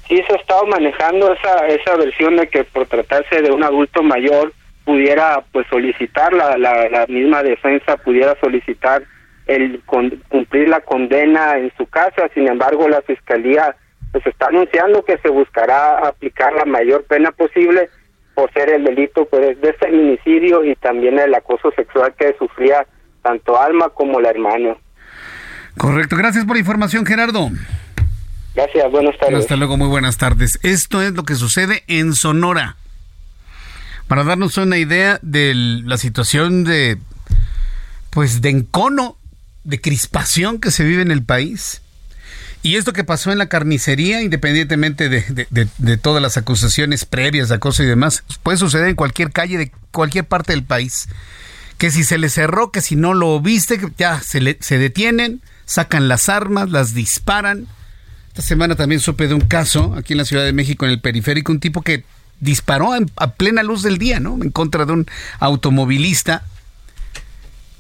Sí, 0.08 0.18
se 0.28 0.34
ha 0.34 0.38
estado 0.38 0.66
manejando 0.68 1.34
esa, 1.34 1.68
esa 1.68 1.96
versión 1.96 2.38
de 2.38 2.48
que 2.48 2.64
por 2.66 2.86
tratarse 2.86 3.42
de 3.42 3.52
un 3.52 3.64
adulto 3.64 4.04
mayor, 4.04 4.54
pudiera 4.92 5.42
pues 5.54 5.66
solicitar 5.70 6.34
la, 6.34 6.58
la, 6.58 7.06
misma 7.08 7.42
defensa 7.44 7.96
pudiera 7.96 8.36
solicitar 8.42 9.02
el 9.48 9.82
cumplir 9.86 10.68
la 10.68 10.82
condena 10.82 11.58
en 11.58 11.72
su 11.78 11.86
casa. 11.86 12.28
Sin 12.34 12.50
embargo 12.50 12.90
la 12.90 13.02
fiscalía 13.02 13.74
pues 14.12 14.28
está 14.28 14.48
anunciando 14.48 15.06
que 15.06 15.18
se 15.20 15.30
buscará 15.30 16.00
aplicar 16.00 16.52
la 16.54 16.66
mayor 16.66 17.06
pena 17.06 17.32
posible 17.32 17.90
por 18.36 18.52
ser 18.52 18.70
el 18.70 18.84
delito 18.84 19.24
pues 19.24 19.62
de 19.62 19.74
feminicidio 19.76 20.66
y 20.66 20.76
también 20.76 21.18
el 21.20 21.34
acoso 21.36 21.72
sexual 21.72 22.14
que 22.20 22.36
sufría 22.38 22.86
tanto 23.24 23.58
Alma 23.58 23.88
como 23.90 24.20
la 24.20 24.32
hermana. 24.32 24.76
Correcto. 25.78 26.18
Gracias 26.18 26.44
por 26.44 26.58
la 26.58 26.60
información 26.60 27.06
Gerardo. 27.06 27.50
Gracias 28.54 28.92
buenas 28.92 29.18
tardes. 29.18 29.40
Hasta 29.40 29.56
luego 29.56 29.78
muy 29.78 29.88
buenas 29.88 30.18
tardes. 30.18 30.60
Esto 30.64 31.02
es 31.02 31.14
lo 31.14 31.24
que 31.24 31.36
sucede 31.36 31.84
en 31.88 32.12
Sonora 32.12 32.76
para 34.12 34.26
darnos 34.26 34.58
una 34.58 34.78
idea 34.78 35.20
de 35.22 35.54
la 35.56 35.98
situación 35.98 36.66
de, 36.66 36.98
pues, 38.10 38.42
de 38.42 38.50
encono, 38.50 39.18
de 39.64 39.80
crispación 39.80 40.60
que 40.60 40.70
se 40.70 40.84
vive 40.84 41.02
en 41.02 41.12
el 41.12 41.24
país. 41.24 41.82
Y 42.62 42.76
esto 42.76 42.92
que 42.92 43.06
pasó 43.06 43.32
en 43.32 43.38
la 43.38 43.46
carnicería, 43.46 44.22
independientemente 44.22 45.08
de, 45.08 45.98
todas 45.98 46.22
las 46.22 46.36
acusaciones 46.36 47.06
previas 47.06 47.48
de 47.48 47.56
acoso 47.56 47.84
y 47.84 47.86
demás, 47.86 48.26
puede 48.44 48.58
suceder 48.58 48.90
en 48.90 48.96
cualquier 48.96 49.32
calle 49.32 49.58
de 49.58 49.72
cualquier 49.92 50.26
parte 50.26 50.52
del 50.52 50.66
país. 50.66 51.08
Que 51.78 51.90
si 51.90 52.04
se 52.04 52.18
le 52.18 52.28
cerró, 52.28 52.70
que 52.70 52.82
si 52.82 52.98
no 52.98 53.14
lo 53.14 53.40
viste, 53.40 53.80
ya 53.98 54.20
se, 54.20 54.58
se 54.60 54.78
detienen, 54.78 55.42
sacan 55.64 56.10
las 56.10 56.28
armas, 56.28 56.70
las 56.70 56.94
disparan. 56.94 57.66
Esta 58.28 58.42
semana 58.42 58.76
también 58.76 59.00
supe 59.00 59.30
de 59.30 59.36
un 59.36 59.48
caso 59.48 59.96
aquí 59.96 60.12
en 60.12 60.18
la 60.18 60.26
Ciudad 60.26 60.44
de 60.44 60.52
México, 60.52 60.84
en 60.84 60.92
el 60.92 61.00
periférico, 61.00 61.54
un 61.54 61.62
tipo 61.62 61.82
que 61.82 62.04
disparó 62.42 62.92
a 63.16 63.28
plena 63.32 63.64
luz 63.64 63.84
del 63.84 63.98
día, 63.98 64.20
¿no? 64.20 64.38
En 64.42 64.52
contra 64.52 64.86
de 64.86 64.92
un 64.92 65.08
automovilista. 65.40 66.44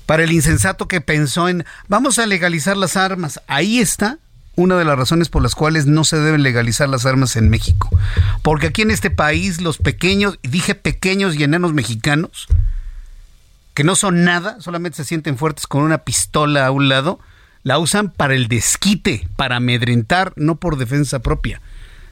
Para 0.06 0.24
el 0.24 0.32
insensato 0.32 0.88
que 0.88 1.02
pensó 1.02 1.50
en, 1.50 1.65
vamos 1.88 2.19
a 2.19 2.26
legalizar 2.26 2.78
las 2.78 2.95
armas. 2.95 3.41
Ahí 3.47 3.80
está 3.80 4.17
una 4.56 4.78
de 4.78 4.86
las 4.86 4.97
razones 4.97 5.30
por 5.30 5.41
las 5.41 5.56
cuales 5.56 5.86
no 5.86 6.04
se 6.04 6.17
deben 6.17 6.43
legalizar 6.43 6.88
las 6.89 7.06
armas 7.06 7.36
en 7.36 7.50
México. 7.50 7.89
Porque 8.41 8.67
aquí 8.67 8.82
en 8.82 8.91
este 8.91 9.10
país 9.10 9.62
los 9.62 9.78
pequeños, 9.78 10.38
dije 10.43 10.76
pequeños 10.76 11.36
y 11.36 11.43
enanos 11.43 11.74
mexicanos, 11.74 12.47
que 13.74 13.84
no 13.84 13.95
son 13.95 14.24
nada, 14.24 14.58
solamente 14.60 14.97
se 14.97 15.06
sienten 15.06 15.38
fuertes 15.38 15.67
con 15.67 15.84
una 15.84 16.00
pistola 16.00 16.65
a 16.65 16.71
un 16.71 16.89
lado, 16.89 17.19
la 17.63 17.80
usan 17.80 18.10
para 18.10 18.36
el 18.36 18.47
desquite, 18.47 19.28
para 19.36 19.58
amedrentar, 19.58 20.34
no 20.36 20.56
por 20.56 20.78
defensa 20.78 21.19
propia, 21.19 21.62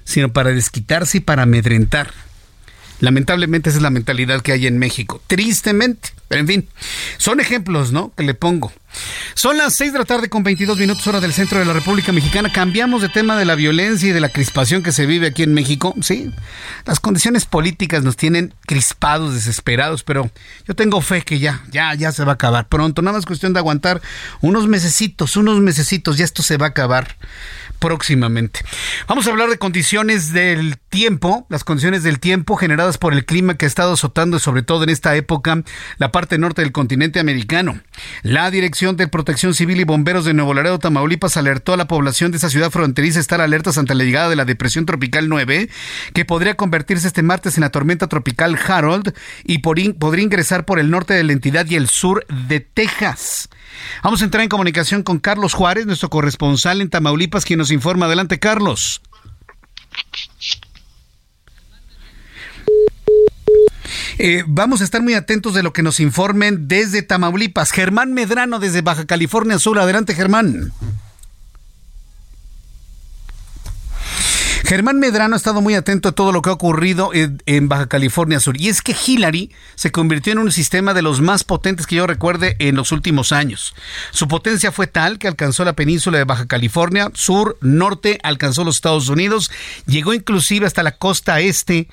sino 0.06 0.32
para 0.32 0.52
desquitarse 0.52 1.18
y 1.18 1.22
para 1.22 1.44
amedrentar. 1.44 2.14
Lamentablemente 3.00 3.70
esa 3.70 3.78
es 3.78 3.84
la 3.84 3.90
mentalidad 3.90 4.42
que 4.42 4.52
hay 4.52 4.68
en 4.68 4.78
México. 4.78 5.22
Tristemente. 5.28 6.10
Pero 6.28 6.42
en 6.42 6.48
fin, 6.48 6.70
son 7.18 7.40
ejemplos, 7.40 7.92
¿no? 7.92 8.14
Que 8.16 8.24
le 8.24 8.36
pongo. 8.36 8.72
Son 9.34 9.58
las 9.58 9.74
6 9.76 9.94
de 9.94 10.00
la 10.00 10.06
tarde 10.06 10.30
con 10.30 10.44
22 10.44 10.78
minutos 10.78 11.06
hora 11.08 11.20
del 11.20 11.34
centro 11.34 11.58
de 11.58 11.66
la 11.66 11.74
República 11.74 12.12
Mexicana. 12.12 12.52
Cambiamos 12.52 13.02
de 13.02 13.10
tema 13.10 13.38
de 13.38 13.46
la 13.46 13.56
violencia 13.56 14.10
y 14.10 14.12
de 14.12 14.20
la 14.20 14.30
crispación 14.30 14.84
que 14.84 14.92
se 14.92 15.06
vive 15.06 15.28
aquí 15.28 15.44
en 15.44 15.54
México. 15.54 15.96
Sí, 16.02 16.32
las 16.86 17.00
condiciones 17.00 17.46
políticas 17.46 18.04
nos 18.04 18.16
tienen 18.16 18.54
crispados, 18.66 19.34
desesperados, 19.34 20.04
pero 20.04 20.30
yo 20.68 20.76
tengo 20.76 21.02
fe 21.02 21.24
que 21.24 21.40
ya, 21.40 21.64
ya, 21.72 21.94
ya 21.96 22.12
se 22.12 22.24
va 22.24 22.34
a 22.34 22.36
acabar 22.36 22.68
pronto. 22.68 23.02
Nada 23.02 23.18
más 23.18 23.26
cuestión 23.26 23.54
de 23.54 23.60
aguantar 23.60 24.02
unos 24.42 24.68
mesecitos, 24.68 25.36
unos 25.36 25.60
mesecitos, 25.62 26.18
ya 26.18 26.26
esto 26.26 26.44
se 26.44 26.58
va 26.58 26.68
a 26.68 26.70
acabar 26.70 27.16
próximamente. 27.80 28.62
Vamos 29.08 29.28
a 29.28 29.32
hablar 29.32 29.50
de 29.50 29.58
condiciones 29.58 30.34
del 30.34 30.78
tiempo, 30.78 31.46
las 31.50 31.64
condiciones 31.64 32.04
del 32.04 32.20
tiempo 32.20 32.56
generadas 32.56 32.98
por 32.98 33.14
el 33.14 33.26
clima 33.26 33.56
que 33.56 33.66
ha 33.66 33.68
estado 33.68 33.94
azotando, 33.94 34.40
sobre 34.40 34.62
todo 34.62 34.84
en 34.84 34.90
esta 34.90 35.16
época, 35.16 35.64
la 35.98 36.12
parte 36.12 36.38
norte 36.38 36.62
del 36.62 36.72
continente 36.72 37.20
americano. 37.20 37.80
La 38.22 38.52
Dirección 38.52 38.98
de 38.98 39.08
Protección 39.08 39.54
Civil 39.54 39.80
y 39.80 39.86
Bomberos 39.86 40.26
de 40.26 40.34
Nuevo 40.34 40.54
Laredo, 40.54 40.80
Tamaulipas, 40.80 41.38
alertó 41.38 41.74
a 41.74 41.78
la 41.78 41.88
población 41.88 42.32
de 42.32 42.38
esa 42.38 42.50
ciudad 42.50 42.72
fronteriza 42.72 43.20
a 43.20 43.22
estar 43.22 43.42
alertas 43.42 43.78
ante 43.78 43.96
la 43.96 44.04
llegada 44.04 44.30
de 44.30 44.36
la 44.36 44.46
depresión 44.46 44.86
tropical 44.86 45.30
9, 45.30 45.70
que 46.14 46.26
podría 46.26 46.56
convertirse 46.56 47.08
este 47.08 47.24
martes 47.24 47.58
en 47.58 47.62
la 47.62 47.72
tormenta 47.72 48.08
tropical 48.08 48.60
Harold 48.68 49.14
y 49.44 49.60
podría 49.60 50.24
ingresar 50.24 50.66
por 50.66 50.80
el 50.80 50.92
norte 50.92 51.14
de 51.14 51.24
la 51.24 51.34
entidad 51.34 51.66
y 51.70 51.76
el 51.76 51.88
sur 51.88 52.26
de 52.28 52.60
Texas. 52.60 53.50
Vamos 54.04 54.22
a 54.22 54.26
entrar 54.26 54.44
en 54.44 54.50
comunicación 54.50 55.04
con 55.04 55.20
Carlos 55.20 55.54
Juárez, 55.54 55.86
nuestro 55.86 56.10
corresponsal 56.10 56.82
en 56.82 56.90
Tamaulipas, 56.90 57.46
quien 57.46 57.60
nos 57.60 57.72
informa. 57.72 58.06
Adelante, 58.06 58.40
Carlos. 58.40 59.02
Eh, 64.18 64.44
vamos 64.48 64.82
a 64.82 64.84
estar 64.84 65.02
muy 65.02 65.14
atentos 65.14 65.54
de 65.54 65.64
lo 65.64 65.72
que 65.72 65.82
nos 65.82 66.00
informen 66.00 66.68
desde 66.68 67.02
Tamaulipas. 67.02 67.72
Germán 67.72 68.14
Medrano 68.14 68.60
desde 68.60 68.82
Baja 68.82 69.06
California 69.06 69.60
Sur. 69.60 69.80
Adelante, 69.80 70.14
Germán. 70.14 70.74
Germán 74.70 75.00
Medrano 75.00 75.34
ha 75.34 75.38
estado 75.38 75.62
muy 75.62 75.74
atento 75.74 76.10
a 76.10 76.12
todo 76.12 76.32
lo 76.32 76.44
que 76.44 76.52
ha 76.52 76.54
ocurrido 76.54 77.10
en, 77.12 77.70
Baja 77.70 77.88
California 77.88 78.40
Sur. 78.40 78.56
Y 78.62 78.68
es 78.68 78.84
que 78.84 78.96
Hillary 78.96 79.50
se 79.74 79.92
convirtió 79.92 80.32
en 80.32 80.38
un 80.38 80.52
sistema 80.52 80.94
de 80.94 81.02
los 81.02 81.22
más 81.22 81.44
potentes 81.44 81.88
que 81.88 81.96
yo 81.96 82.06
recuerde 82.06 82.56
en 82.60 82.76
los 82.76 82.92
últimos 82.92 83.32
años. 83.32 83.74
Su 84.12 84.28
potencia 84.28 84.72
fue 84.72 84.86
tal 84.86 85.18
que 85.18 85.28
alcanzó 85.28 85.66
la 85.66 85.74
península 85.74 86.20
de 86.20 86.24
Baja 86.24 86.46
California 86.46 87.10
Sur, 87.16 87.58
norte, 87.62 88.20
alcanzó 88.22 88.64
los 88.64 88.76
Estados 88.76 89.10
Unidos, 89.10 89.50
llegó 89.88 90.14
inclusive 90.14 90.68
hasta 90.68 90.84
la 90.84 90.92
costa 90.92 91.40
este, 91.40 91.88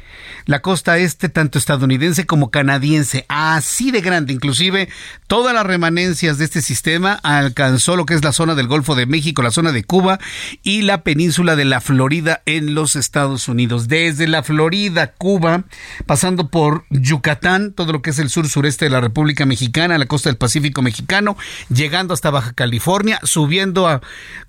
la 0.44 0.60
costa 0.60 0.98
este 0.98 1.30
tanto 1.30 1.58
estadounidense 1.58 2.26
como 2.26 2.50
canadiense. 2.50 3.24
Así 3.30 3.90
de 3.90 4.02
grande, 4.02 4.34
inclusive 4.34 4.90
todas 5.28 5.54
las 5.54 5.64
remanencias 5.64 6.36
de 6.36 6.44
este 6.44 6.60
sistema 6.60 7.14
alcanzó 7.22 7.96
lo 7.96 8.04
que 8.04 8.12
es 8.12 8.22
la 8.22 8.34
zona 8.34 8.54
del 8.54 8.68
Golfo 8.68 8.94
de 8.94 9.06
México, 9.06 9.40
la 9.40 9.50
zona 9.50 9.72
de 9.72 9.82
Cuba 9.82 10.18
y 10.62 10.82
la 10.82 11.04
península 11.04 11.56
de 11.56 11.64
la 11.64 11.80
Florida 11.80 12.42
los 12.74 12.96
Estados 12.96 13.48
Unidos. 13.48 13.88
Desde 13.88 14.26
la 14.26 14.42
Florida, 14.42 15.12
Cuba, 15.12 15.64
pasando 16.06 16.48
por 16.48 16.84
Yucatán, 16.90 17.72
todo 17.72 17.92
lo 17.92 18.02
que 18.02 18.10
es 18.10 18.18
el 18.18 18.30
sur 18.30 18.48
sureste 18.48 18.86
de 18.86 18.90
la 18.90 19.00
República 19.00 19.46
Mexicana, 19.46 19.98
la 19.98 20.06
costa 20.06 20.28
del 20.28 20.36
Pacífico 20.36 20.82
mexicano, 20.82 21.36
llegando 21.68 22.14
hasta 22.14 22.30
Baja 22.30 22.52
California, 22.52 23.20
subiendo 23.22 23.88
a 23.88 24.00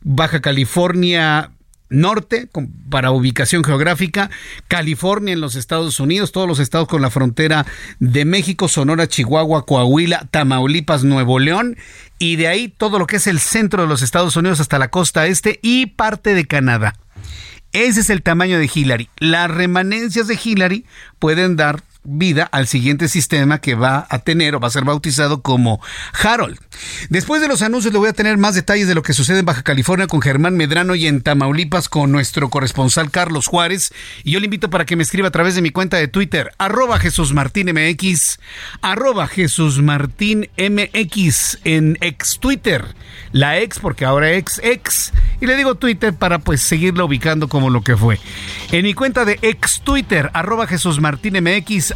Baja 0.02 0.42
California 0.42 1.52
norte 1.90 2.50
para 2.90 3.12
ubicación 3.12 3.64
geográfica, 3.64 4.30
California 4.68 5.34
en 5.34 5.42
los 5.42 5.56
Estados 5.56 6.00
Unidos, 6.00 6.32
todos 6.32 6.48
los 6.48 6.60
estados 6.60 6.88
con 6.88 7.02
la 7.02 7.10
frontera 7.10 7.66
de 8.00 8.26
México, 8.26 8.68
Sonora, 8.68 9.08
Chihuahua, 9.08 9.66
Coahuila, 9.66 10.28
Tamaulipas, 10.32 11.04
Nuevo 11.04 11.40
León 11.40 11.78
y 12.20 12.36
de 12.36 12.48
ahí 12.48 12.68
todo 12.68 13.00
lo 13.00 13.08
que 13.08 13.18
es 13.18 13.28
el 13.28 13.40
centro 13.40 13.84
de 13.84 13.88
los 13.88 14.02
Estados 14.02 14.36
Unidos 14.36 14.60
hasta 14.60 14.80
la 14.80 14.90
costa 14.90 15.28
este 15.28 15.60
y 15.62 15.88
parte 15.88 16.34
de 16.34 16.46
Canadá. 16.46 16.96
Ese 17.78 18.00
es 18.00 18.10
el 18.10 18.24
tamaño 18.24 18.58
de 18.58 18.68
Hillary. 18.74 19.08
Las 19.20 19.52
remanencias 19.52 20.28
de 20.28 20.40
Hillary 20.44 20.84
pueden 21.20 21.56
dar 21.58 21.84
vida 22.08 22.48
al 22.52 22.68
siguiente 22.68 23.10
sistema 23.10 23.60
que 23.60 23.76
va 23.76 24.08
a 24.10 24.20
tener 24.20 24.56
o 24.56 24.60
va 24.62 24.70
a 24.70 24.72
ser 24.72 24.86
bautizado 24.86 25.42
como 25.42 25.82
Harold. 26.24 26.58
Después 27.10 27.42
de 27.42 27.50
los 27.50 27.62
anuncios 27.62 27.92
le 27.92 28.00
voy 28.00 28.08
a 28.08 28.14
tener 28.14 28.38
más 28.38 28.56
detalles 28.56 28.88
de 28.88 28.96
lo 28.96 29.04
que 29.04 29.14
sucede 29.14 29.40
en 29.40 29.46
Baja 29.46 29.64
California 29.64 30.08
con 30.08 30.22
Germán 30.22 30.56
Medrano 30.56 30.96
y 30.96 31.06
en 31.06 31.22
Tamaulipas 31.22 31.90
con 31.90 32.12
nuestro 32.12 32.50
corresponsal 32.50 33.12
Carlos 33.12 33.48
Juárez. 33.48 33.94
Y 34.24 34.32
yo 34.32 34.40
le 34.40 34.46
invito 34.46 34.70
para 34.70 34.86
que 34.86 34.96
me 34.96 35.04
escriba 35.04 35.28
a 35.28 35.32
través 35.32 35.56
de 35.56 35.62
mi 35.62 35.72
cuenta 35.72 35.98
de 35.98 36.08
Twitter, 36.08 36.52
arroba 36.58 36.98
Jesús 36.98 37.34
Martín 37.34 37.72
MX, 37.74 38.40
arroba 38.82 39.28
Jesús 39.28 39.82
Martín 39.82 40.50
MX 40.58 41.60
en 41.66 41.98
ex 42.00 42.40
Twitter, 42.40 42.96
la 43.34 43.60
ex 43.60 43.80
porque 43.80 44.06
ahora 44.06 44.32
ex 44.32 44.62
ex. 44.64 45.12
Y 45.42 45.46
le 45.46 45.58
digo 45.58 45.76
Twitter 45.76 46.14
para 46.14 46.40
pues 46.40 46.62
seguirlo 46.62 47.06
ubicando 47.06 47.50
como 47.50 47.70
lo 47.70 47.84
que 47.84 47.98
fue. 47.98 48.18
En 48.72 48.84
mi 48.84 48.94
cuenta 48.94 49.26
de 49.26 49.40
ex 49.42 49.82
Twitter, 49.82 50.32
arroba 50.34 50.68
Jesús 50.68 51.00
Martín 51.02 51.36
MX, 51.44 51.96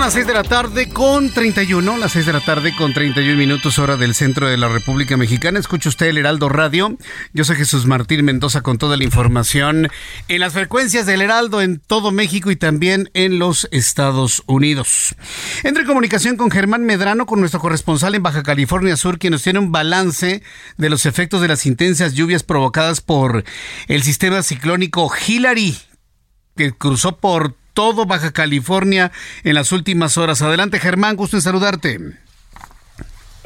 las 0.00 0.14
6 0.14 0.26
de 0.26 0.32
la 0.32 0.42
tarde 0.42 0.88
con 0.88 1.28
31, 1.28 1.98
las 1.98 2.12
6 2.12 2.24
de 2.24 2.32
la 2.32 2.40
tarde 2.40 2.74
con 2.74 2.94
31 2.94 3.36
minutos 3.36 3.78
hora 3.78 3.98
del 3.98 4.14
centro 4.14 4.48
de 4.48 4.56
la 4.56 4.68
República 4.68 5.18
Mexicana. 5.18 5.58
Escucha 5.58 5.90
usted 5.90 6.06
el 6.06 6.16
Heraldo 6.16 6.48
Radio. 6.48 6.96
Yo 7.34 7.44
soy 7.44 7.56
Jesús 7.56 7.84
Martín 7.84 8.24
Mendoza 8.24 8.62
con 8.62 8.78
toda 8.78 8.96
la 8.96 9.04
información 9.04 9.88
en 10.28 10.40
las 10.40 10.54
frecuencias 10.54 11.04
del 11.04 11.20
Heraldo 11.20 11.60
en 11.60 11.80
todo 11.80 12.12
México 12.12 12.50
y 12.50 12.56
también 12.56 13.10
en 13.12 13.38
los 13.38 13.68
Estados 13.72 14.42
Unidos. 14.46 15.14
Entre 15.64 15.82
en 15.82 15.86
comunicación 15.86 16.38
con 16.38 16.50
Germán 16.50 16.84
Medrano, 16.86 17.26
con 17.26 17.40
nuestro 17.40 17.60
corresponsal 17.60 18.14
en 18.14 18.22
Baja 18.22 18.42
California 18.42 18.96
Sur, 18.96 19.18
quien 19.18 19.32
nos 19.32 19.42
tiene 19.42 19.58
un 19.58 19.70
balance 19.70 20.42
de 20.78 20.90
los 20.90 21.04
efectos 21.04 21.42
de 21.42 21.48
las 21.48 21.66
intensas 21.66 22.14
lluvias 22.14 22.42
provocadas 22.42 23.02
por 23.02 23.44
el 23.86 24.02
sistema 24.02 24.42
ciclónico 24.42 25.12
Hillary 25.26 25.76
que 26.56 26.72
cruzó 26.72 27.16
por 27.16 27.59
todo 27.80 28.04
Baja 28.04 28.30
California 28.30 29.10
en 29.42 29.54
las 29.54 29.72
últimas 29.72 30.18
horas. 30.18 30.42
Adelante, 30.42 30.78
Germán, 30.78 31.16
gusto 31.16 31.38
en 31.38 31.40
saludarte. 31.40 31.96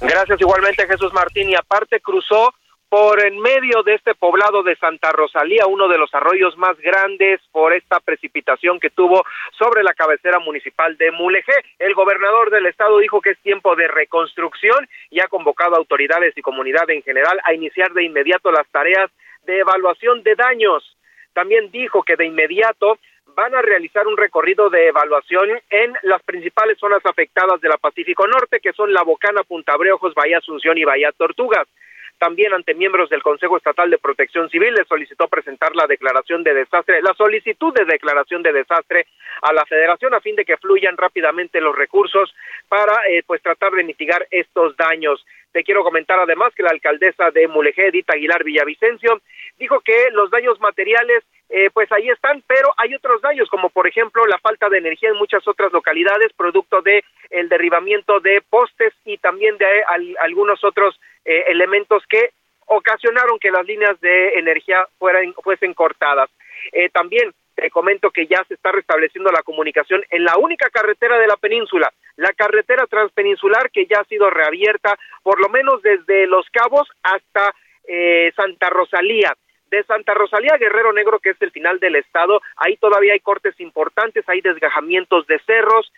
Gracias 0.03 0.41
igualmente, 0.41 0.89
Jesús 0.89 1.13
Martín. 1.13 1.51
Y 1.51 1.55
aparte 1.55 2.01
cruzó 2.01 2.53
por 2.89 3.25
en 3.25 3.39
medio 3.39 3.85
de 3.85 3.95
este 3.95 4.17
poblado 4.17 4.65
de 4.65 4.75
Santa 4.75 5.13
Rosalía, 5.13 5.69
uno 5.69 5.87
de 5.87 5.99
los 5.99 6.13
arroyos 6.13 6.59
más 6.59 6.77
grandes 6.79 7.43
por 7.53 7.73
esta 7.73 8.01
precipitación 8.01 8.81
que 8.81 8.91
tuvo 8.91 9.25
sobre 9.57 9.85
la 9.85 9.95
cabecera 9.95 10.41
municipal 10.41 10.97
de 10.97 11.13
Mulegé. 11.13 11.55
El 11.79 11.95
gobernador 11.95 12.51
del 12.51 12.67
estado 12.67 12.99
dijo 12.99 13.21
que 13.21 13.31
es 13.31 13.39
tiempo 13.39 13.77
de 13.77 13.87
reconstrucción 13.87 14.89
y 15.11 15.21
ha 15.21 15.29
convocado 15.29 15.77
a 15.77 15.79
autoridades 15.79 16.37
y 16.37 16.43
comunidad 16.43 16.91
en 16.91 17.05
general 17.05 17.39
a 17.45 17.55
iniciar 17.55 17.93
de 17.93 18.03
inmediato 18.03 18.51
las 18.51 18.67
tareas 18.73 19.13
de 19.47 19.61
evaluación 19.61 20.25
de 20.25 20.35
daños. 20.35 20.83
También 21.35 21.71
dijo 21.71 22.03
que 22.03 22.17
de 22.17 22.27
inmediato 22.27 22.99
van 23.35 23.55
a 23.55 23.63
realizar 23.63 24.07
un 24.07 24.17
recorrido 24.17 24.71
de 24.71 24.89
evaluación 24.89 25.49
en 25.71 25.93
las 26.03 26.23
principales 26.23 26.79
zonas 26.79 27.05
afectadas 27.05 27.61
de 27.61 27.69
la 27.69 27.77
Pacífico 27.77 28.27
Norte, 28.27 28.61
que 28.61 28.73
son 28.73 28.93
La 28.93 29.03
Bocana, 29.03 29.43
Punta 29.43 29.77
Breojos, 29.77 30.15
Bahía 30.15 30.39
Asunción 30.39 30.79
y 30.79 30.85
Bahía 30.85 31.13
Tortugas. 31.13 31.67
También 32.19 32.55
ante 32.55 32.75
miembros 32.75 33.11
del 33.11 33.23
Consejo 33.23 33.57
Estatal 33.57 33.91
de 33.91 33.99
Protección 33.99 34.49
Civil 34.49 34.73
le 34.73 34.85
solicitó 34.85 35.27
presentar 35.27 35.75
la 35.75 35.87
declaración 35.87 36.45
de 36.45 36.55
desastre, 36.55 37.03
la 37.03 37.13
solicitud 37.15 37.75
de 37.75 37.85
declaración 37.85 38.43
de 38.43 38.53
desastre 38.53 39.07
a 39.43 39.53
la 39.53 39.67
Federación 39.67 40.15
a 40.15 40.21
fin 40.21 40.37
de 40.37 40.45
que 40.45 40.57
fluyan 40.57 40.97
rápidamente 40.97 41.61
los 41.61 41.77
recursos 41.77 42.33
para 42.69 42.95
eh, 43.09 43.25
pues 43.27 43.43
tratar 43.43 43.73
de 43.73 43.85
mitigar 43.85 44.27
estos 44.31 44.77
daños. 44.77 45.27
Te 45.53 45.65
quiero 45.65 45.83
comentar 45.83 46.19
además 46.19 46.55
que 46.55 46.63
la 46.63 46.71
alcaldesa 46.71 47.31
de 47.31 47.49
Mulegé, 47.49 47.89
Edith 47.89 48.09
Aguilar 48.11 48.45
Villavicencio, 48.45 49.21
dijo 49.59 49.81
que 49.81 50.11
los 50.13 50.31
daños 50.31 50.61
materiales 50.61 51.25
eh, 51.51 51.71
pues 51.73 51.91
ahí 51.93 52.09
están, 52.09 52.43
pero 52.47 52.73
hay 52.77 52.95
otros 52.95 53.21
daños, 53.21 53.49
como 53.49 53.69
por 53.69 53.87
ejemplo 53.87 54.25
la 54.27 54.39
falta 54.39 54.69
de 54.69 54.79
energía 54.79 55.11
en 55.11 55.17
muchas 55.17 55.47
otras 55.47 55.73
localidades, 55.73 56.33
producto 56.33 56.81
de 56.83 57.05
el 57.31 57.49
derribamiento 57.49 58.21
de 58.21 58.43
postes 58.49 58.95
y 59.05 59.19
también 59.19 59.57
de 59.59 59.67
algunos 60.21 60.65
otros 60.65 60.99
eh, 61.25 61.45
elementos 61.49 62.03
que 62.09 62.31
ocasionaron 62.67 63.39
que 63.39 63.51
las 63.51 63.67
líneas 63.67 64.01
de 64.01 64.39
energía 64.39 64.87
fueran, 64.99 65.35
fuesen 65.35 65.75
cortadas. 65.75 66.31
Eh, 66.73 66.89
también 66.89 67.33
te 67.55 67.71
comento 67.71 68.11
que 68.11 68.27
ya 68.27 68.43
se 68.49 68.55
está 68.55 68.73
restableciendo 68.73 69.31
la 69.31 69.43
comunicación 69.43 70.03
en 70.11 70.25
la 70.25 70.37
única 70.39 70.71
carretera 70.71 71.19
de 71.19 71.27
la 71.27 71.37
península, 71.37 71.93
la 72.17 72.33
carretera 72.33 72.87
transpeninsular 72.87 73.71
que 73.71 73.87
ya 73.87 74.01
ha 74.01 74.05
sido 74.05 74.31
reabierta 74.31 74.99
por 75.23 75.39
lo 75.41 75.49
menos 75.51 75.83
desde 75.83 76.27
Los 76.27 76.49
Cabos 76.51 76.89
hasta 77.03 77.55
Santa 78.35 78.71
Rosalía 78.71 79.37
de 79.75 79.85
Santa 79.85 80.15
Rosalía 80.15 80.57
Guerrero 80.59 80.93
Negro, 80.93 81.19
que 81.19 81.31
es 81.31 81.43
el 81.43 81.51
final 81.51 81.81
del 81.81 81.97
estado, 81.97 82.41
ahí 82.57 82.77
todavía 82.77 83.13
hay 83.13 83.21
cortes 83.21 83.59
importantes, 83.61 84.29
hay 84.29 84.41
desgajamientos 84.41 85.27
de 85.27 85.39
cerros, 85.41 85.91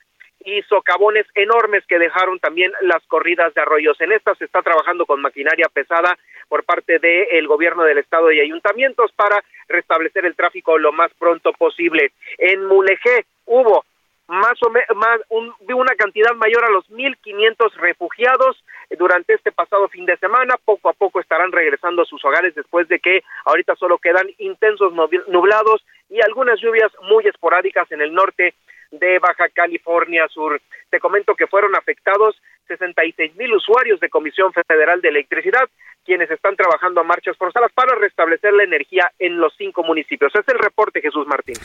y 0.45 0.63
socavones 0.63 1.27
enormes 1.35 1.85
que 1.87 1.99
dejaron 1.99 2.39
también 2.39 2.71
las 2.83 3.05
corridas 3.07 3.53
de 3.55 3.63
arroyos. 3.63 4.01
En 4.01 4.13
esta 4.13 4.35
se 4.37 4.45
está 4.45 4.63
trabajando 4.63 5.05
con 5.05 5.21
maquinaria 5.21 5.67
pesada 5.73 6.17
por 6.49 6.63
parte 6.63 7.01
del 7.01 7.49
gobierno 7.49 7.83
del 7.83 7.99
estado 7.99 8.31
y 8.31 8.41
ayuntamientos 8.41 9.11
para 9.13 9.43
restablecer 9.69 10.25
el 10.25 10.37
tráfico 10.37 10.79
lo 10.79 10.93
más 10.93 11.13
pronto 11.19 11.53
posible. 11.53 12.13
En 12.39 12.65
Mulegé 12.65 13.27
hubo 13.47 13.85
más 14.29 14.59
o 14.63 14.71
más 14.95 15.21
una 15.31 15.95
cantidad 15.95 16.35
mayor 16.35 16.65
a 16.65 16.71
los 16.71 16.89
1.500 16.91 17.73
refugiados 17.75 18.63
durante 18.99 19.35
este 19.35 19.53
pasado 19.53 19.89
fin 19.89 20.07
de 20.07 20.17
semana. 20.17 20.55
Poco 20.65 20.89
a 20.89 20.93
poco 20.93 21.21
estarán 21.21 21.53
regresando 21.53 22.03
a 22.03 22.07
sus 22.07 22.25
hogares 22.25 22.55
después 22.55 22.89
de 22.89 22.99
que 22.99 23.23
ahorita 23.45 23.77
solo 23.77 23.99
quedan 23.99 24.29
intensos 24.39 24.93
nublados 25.29 25.85
y 26.09 26.21
algunas 26.21 26.61
lluvias 26.61 26.93
muy 27.03 27.27
esporádicas 27.27 27.91
en 27.93 28.01
el 28.01 28.15
norte 28.15 28.55
de 28.91 29.19
Baja 29.19 29.49
California 29.49 30.29
Sur. 30.29 30.61
Te 30.91 31.01
comento 31.01 31.35
que 31.35 31.47
fueron 31.47 31.75
afectados 31.75 32.41
66 32.69 33.37
mil 33.37 33.55
usuarios 33.55 34.01
de 34.01 34.09
Comisión 34.09 34.53
Federal 34.53 35.01
de 35.01 35.09
Electricidad, 35.09 35.69
quienes 36.05 36.31
están 36.31 36.57
trabajando 36.57 37.01
a 37.01 37.05
marchas 37.05 37.37
forzadas 37.37 37.73
para 37.73 37.97
restablecer 37.97 38.53
la 38.53 38.65
energía 38.65 39.11
en 39.19 39.39
los 39.39 39.55
cinco 39.57 39.83
municipios. 39.83 40.33
Es 40.35 40.49
el 40.49 40.59
reporte, 40.59 41.01
Jesús 41.01 41.27
Martín. 41.27 41.57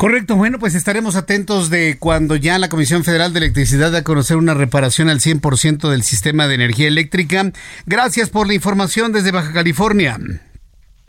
Correcto, 0.00 0.34
bueno, 0.34 0.58
pues 0.58 0.74
estaremos 0.74 1.14
atentos 1.14 1.68
de 1.68 1.98
cuando 1.98 2.34
ya 2.34 2.58
la 2.58 2.70
Comisión 2.70 3.04
Federal 3.04 3.34
de 3.34 3.40
Electricidad 3.40 3.92
da 3.92 3.98
a 3.98 4.02
conocer 4.02 4.38
una 4.38 4.54
reparación 4.54 5.10
al 5.10 5.20
100% 5.20 5.90
del 5.90 6.02
sistema 6.04 6.48
de 6.48 6.54
energía 6.54 6.88
eléctrica. 6.88 7.52
Gracias 7.84 8.30
por 8.30 8.46
la 8.46 8.54
información 8.54 9.12
desde 9.12 9.30
Baja 9.30 9.52
California. 9.52 10.18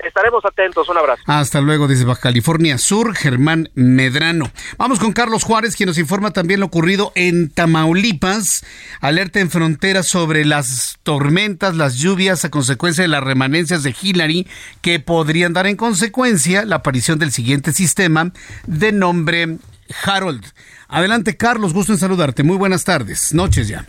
Estaremos 0.04 0.44
atentos. 0.46 0.90
Un 0.90 0.98
abrazo. 0.98 1.22
Hasta 1.28 1.62
luego 1.62 1.88
desde 1.88 2.06
Baja 2.06 2.22
California 2.22 2.78
Sur, 2.78 3.16
Germán 3.16 3.70
Medrano. 3.74 4.52
Vamos 4.78 5.00
con 5.00 5.14
Carlos 5.14 5.44
Juárez, 5.44 5.76
quien 5.76 5.88
nos 5.88 5.98
informa 5.98 6.32
también 6.32 6.60
lo 6.60 6.68
ocurrido 6.68 7.12
en 7.16 7.50
Tamaulipas. 7.50 8.66
Alerta 9.00 9.40
en 9.40 9.50
frontera 9.50 10.04
sobre 10.04 10.46
las 10.46 10.98
tormentas, 11.04 11.76
las 11.76 11.96
lluvias 11.96 12.46
a 12.46 12.50
consecuencia 12.50 13.04
de 13.04 13.08
las 13.08 13.24
remanencias 13.24 13.84
de 13.84 13.96
Hillary 14.00 14.48
que 14.82 15.00
podrían 15.00 15.54
dar 15.54 15.68
en 15.68 15.76
consecuencia 15.76 16.66
la 16.66 16.78
aparición 16.78 17.20
del 17.20 17.32
siguiente 17.32 17.74
sistema 17.74 18.32
de 18.68 18.92
nombre 18.92 19.58
Harold. 20.04 20.46
Adelante, 20.88 21.38
Carlos. 21.38 21.74
Gusto 21.74 21.94
en 21.94 22.00
saludarte. 22.00 22.44
Muy 22.44 22.58
buenas 22.58 22.84
tardes. 22.84 23.34
Noches 23.34 23.68
ya. 23.68 23.86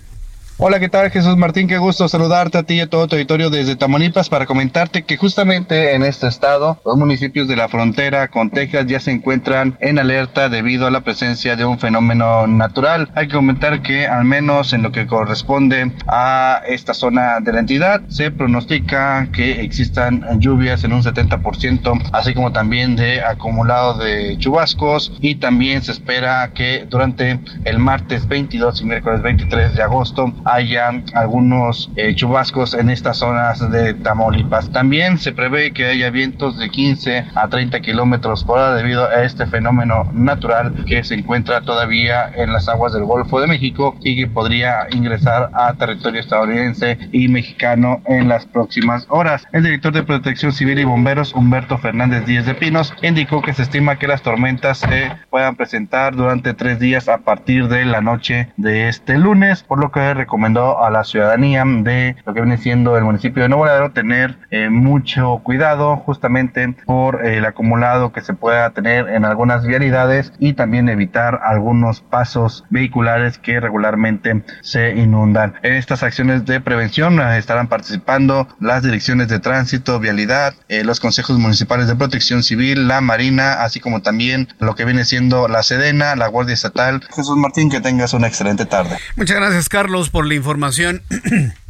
Hola, 0.65 0.79
¿qué 0.79 0.89
tal 0.89 1.11
Jesús 1.11 1.37
Martín? 1.37 1.67
Qué 1.67 1.79
gusto 1.79 2.07
saludarte 2.07 2.57
a 2.57 2.63
ti 2.63 2.75
y 2.75 2.81
a 2.83 2.89
todo 2.89 3.09
tu 3.09 3.17
auditorio 3.17 3.51
desde 3.51 3.75
Tamaulipas 3.75 4.29
para 4.29 4.47
comentarte 4.47 5.03
que 5.03 5.17
justamente 5.17 5.97
en 5.97 6.05
este 6.05 6.29
estado 6.29 6.81
los 6.85 6.97
municipios 6.97 7.49
de 7.49 7.57
la 7.57 7.69
frontera 7.69 8.29
con 8.29 8.49
Texas 8.51 8.87
ya 8.87 9.01
se 9.01 9.11
encuentran 9.11 9.77
en 9.81 9.99
alerta 9.99 10.49
debido 10.49 10.87
a 10.87 10.93
la 10.93 11.01
presencia 11.01 11.57
de 11.57 11.65
un 11.65 11.81
fenómeno 11.81 12.47
natural. 12.47 13.11
Hay 13.17 13.27
que 13.27 13.35
comentar 13.35 13.83
que 13.83 14.07
al 14.07 14.25
menos 14.25 14.73
en 14.73 14.85
lo 14.85 14.93
que 14.93 15.09
corresponde 15.09 15.91
a 16.07 16.63
esta 16.69 16.95
zona 16.95 17.41
de 17.41 17.53
la 17.53 17.59
entidad 17.59 18.03
se 18.07 18.31
pronostica 18.31 19.31
que 19.33 19.63
existan 19.63 20.39
lluvias 20.39 20.85
en 20.85 20.93
un 20.93 21.03
70%, 21.03 22.11
así 22.13 22.35
como 22.35 22.53
también 22.53 22.95
de 22.95 23.21
acumulado 23.21 23.95
de 23.95 24.39
chubascos 24.39 25.13
y 25.21 25.35
también 25.35 25.83
se 25.83 25.91
espera 25.91 26.53
que 26.55 26.87
durante 26.89 27.41
el 27.65 27.81
martes 27.81 28.29
22 28.29 28.81
y 28.81 28.85
miércoles 28.85 29.23
23 29.23 29.75
de 29.75 29.83
agosto 29.83 30.33
haya 30.53 30.91
algunos 31.15 31.91
eh, 31.97 32.15
chubascos 32.15 32.75
en 32.75 32.91
estas 32.91 33.19
zonas 33.19 33.71
de 33.71 33.95
Tamaulipas. 33.95 34.71
También 34.71 35.19
se 35.19 35.33
prevé 35.33 35.73
que 35.73 35.87
haya 35.87 36.11
vientos 36.11 36.59
de 36.59 36.69
15 36.69 37.27
a 37.35 37.49
30 37.49 37.81
kilómetros 37.81 38.45
por 38.45 38.59
hora 38.59 38.75
debido 38.75 39.09
a 39.09 39.23
este 39.23 39.47
fenómeno 39.47 40.11
natural 40.13 40.85
que 40.87 41.03
se 41.05 41.15
encuentra 41.15 41.63
todavía 41.63 42.31
en 42.35 42.53
las 42.53 42.69
aguas 42.69 42.93
del 42.93 43.05
Golfo 43.05 43.41
de 43.41 43.47
México 43.47 43.97
y 44.03 44.17
que 44.17 44.27
podría 44.27 44.87
ingresar 44.91 45.51
a 45.55 45.73
territorio 45.75 46.21
estadounidense 46.21 46.99
y 47.13 47.29
mexicano 47.29 48.03
en 48.07 48.29
las 48.29 48.47
próximas 48.47 49.07
horas. 49.09 49.47
El 49.53 49.65
director 49.65 49.93
de 49.93 50.03
Protección 50.03 50.53
Civil 50.53 50.79
y 50.79 50.85
Bomberos, 50.85 51.35
Humberto 51.35 51.79
Fernández 51.79 52.27
Díez 52.27 52.47
de 52.47 52.55
Pinos, 52.55 52.93
indicó 53.03 53.43
que 53.43 53.55
se 53.55 53.63
estima 53.63 53.99
que 53.99 54.07
las 54.07 54.23
tormentas 54.23 54.79
se 54.79 55.13
puedan 55.31 55.57
presentar 55.57 56.15
durante 56.15 56.55
tres 56.55 56.79
días 56.79 57.09
a 57.09 57.19
partir 57.19 57.69
de 57.69 57.85
la 57.85 58.01
noche 58.01 58.49
de 58.57 58.89
este 58.89 59.19
lunes, 59.19 59.63
por 59.63 59.81
lo 59.81 59.91
que 59.91 60.01
recomendó 60.33 60.83
a 60.83 60.89
la 60.89 61.05
ciudadanía 61.05 61.63
de 61.67 62.17
lo 62.25 62.33
que 62.33 62.41
viene 62.41 62.57
siendo 62.57 62.97
el 62.97 63.05
municipio 63.05 63.43
de 63.43 63.51
Nuevo 63.51 63.67
Laredo 63.67 63.91
tener 63.91 64.39
eh, 64.51 64.71
mucho 64.71 65.43
cuidado 65.43 65.99
justamente 65.99 66.75
por 66.87 67.27
el 67.27 67.45
acumulado 67.45 68.15
que 68.15 68.23
se 68.23 68.33
pueda 68.33 68.71
tener 68.71 69.11
en 69.11 69.27
algunas 69.27 69.67
vialidades 69.67 70.33
y 70.39 70.55
también 70.55 70.89
evitar 70.89 71.41
algunos 71.45 72.01
pasos 72.01 72.65
vehiculares 72.71 73.37
que 73.37 73.61
regularmente 73.61 74.43
se 74.63 74.97
inundan. 74.97 75.53
En 75.63 75.75
estas 75.75 76.03
acciones 76.03 76.47
de 76.47 76.63
prevención 76.63 77.21
eh, 77.21 77.37
estarán 77.37 77.69
participando 77.69 78.49
las 78.59 78.83
direcciones 78.83 79.29
de 79.29 79.39
tránsito, 79.39 80.01
vialidad, 80.01 80.55
eh, 80.71 80.83
los 80.83 80.99
consejos 80.99 81.39
municipales 81.39 81.89
de 81.89 81.97
protección 81.97 82.43
civil, 82.43 82.89
la 82.89 83.03
Marina, 83.03 83.63
así 83.63 83.81
como 83.81 84.01
también 84.01 84.49
lo 84.61 84.77
que 84.77 84.87
viene 84.87 85.05
siendo 85.05 85.47
la 85.47 85.63
Sedena, 85.63 86.17
la 86.17 86.29
Guardia 86.29 86.55
Estatal. 86.55 87.03
Jesús 87.15 87.37
Martín, 87.37 87.69
que 87.69 87.83
tengas 87.83 88.15
una 88.15 88.29
excelente 88.29 88.65
tarde. 88.65 88.97
Muchas 89.17 89.37
gracias, 89.37 89.69
Carlos, 89.69 90.09
por 90.09 90.22
la 90.27 90.35
información. 90.35 91.03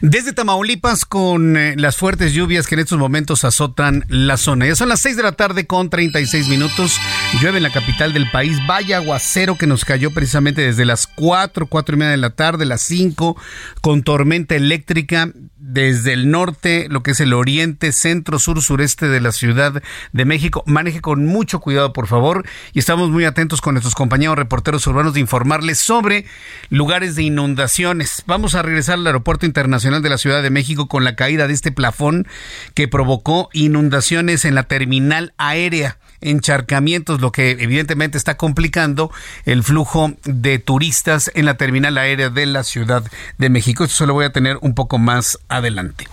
Desde 0.00 0.32
Tamaulipas 0.32 1.04
con 1.04 1.56
eh, 1.56 1.74
las 1.76 1.96
fuertes 1.96 2.32
lluvias 2.32 2.66
que 2.66 2.74
en 2.74 2.80
estos 2.80 2.98
momentos 2.98 3.44
azotan 3.44 4.04
la 4.08 4.36
zona. 4.36 4.66
Ya 4.66 4.74
son 4.74 4.88
las 4.88 5.00
6 5.00 5.16
de 5.16 5.22
la 5.22 5.32
tarde 5.32 5.66
con 5.66 5.90
36 5.90 6.48
minutos. 6.48 6.98
Llueve 7.40 7.58
en 7.58 7.62
la 7.62 7.72
capital 7.72 8.12
del 8.12 8.30
país. 8.30 8.58
Vaya 8.66 8.98
aguacero 8.98 9.56
que 9.56 9.66
nos 9.66 9.84
cayó 9.84 10.10
precisamente 10.12 10.62
desde 10.62 10.84
las 10.84 11.06
4, 11.06 11.66
4 11.66 11.94
y 11.94 11.98
media 11.98 12.10
de 12.12 12.16
la 12.16 12.30
tarde, 12.30 12.64
las 12.64 12.82
5, 12.82 13.36
con 13.80 14.02
tormenta 14.02 14.54
eléctrica 14.54 15.30
desde 15.56 16.12
el 16.12 16.30
norte, 16.30 16.88
lo 16.90 17.02
que 17.02 17.12
es 17.12 17.20
el 17.20 17.32
oriente, 17.32 17.92
centro, 17.92 18.38
sur, 18.38 18.60
sureste 18.60 19.08
de 19.08 19.20
la 19.20 19.30
Ciudad 19.32 19.82
de 20.12 20.24
México. 20.24 20.64
Maneje 20.66 21.00
con 21.00 21.24
mucho 21.26 21.60
cuidado, 21.60 21.92
por 21.92 22.08
favor. 22.08 22.44
Y 22.72 22.80
estamos 22.80 23.10
muy 23.10 23.24
atentos 23.24 23.60
con 23.60 23.74
nuestros 23.74 23.94
compañeros 23.94 24.36
reporteros 24.36 24.86
urbanos 24.86 25.14
de 25.14 25.20
informarles 25.20 25.78
sobre 25.78 26.26
lugares 26.68 27.14
de 27.14 27.22
inundaciones. 27.22 28.24
Vamos 28.26 28.54
a 28.54 28.62
regresar 28.62 28.94
al 28.94 29.06
aeropuerto 29.06 29.46
internacional 29.46 29.61
de 29.62 30.08
la 30.08 30.18
Ciudad 30.18 30.42
de 30.42 30.50
México 30.50 30.88
con 30.88 31.04
la 31.04 31.14
caída 31.14 31.46
de 31.46 31.54
este 31.54 31.72
plafón 31.72 32.26
que 32.74 32.88
provocó 32.88 33.48
inundaciones 33.52 34.44
en 34.44 34.54
la 34.54 34.64
terminal 34.64 35.34
aérea 35.38 35.98
encharcamientos, 36.20 37.20
lo 37.20 37.32
que 37.32 37.50
evidentemente 37.50 38.18
está 38.18 38.36
complicando 38.36 39.10
el 39.44 39.62
flujo 39.62 40.12
de 40.24 40.58
turistas 40.58 41.30
en 41.34 41.46
la 41.46 41.56
terminal 41.56 41.98
aérea 41.98 42.30
de 42.30 42.46
la 42.46 42.64
Ciudad 42.64 43.04
de 43.38 43.50
México. 43.50 43.84
Esto 43.84 43.96
se 43.96 44.06
lo 44.06 44.14
voy 44.14 44.24
a 44.24 44.32
tener 44.32 44.58
un 44.62 44.74
poco 44.74 44.98
más 44.98 45.38
adelante. 45.48 46.06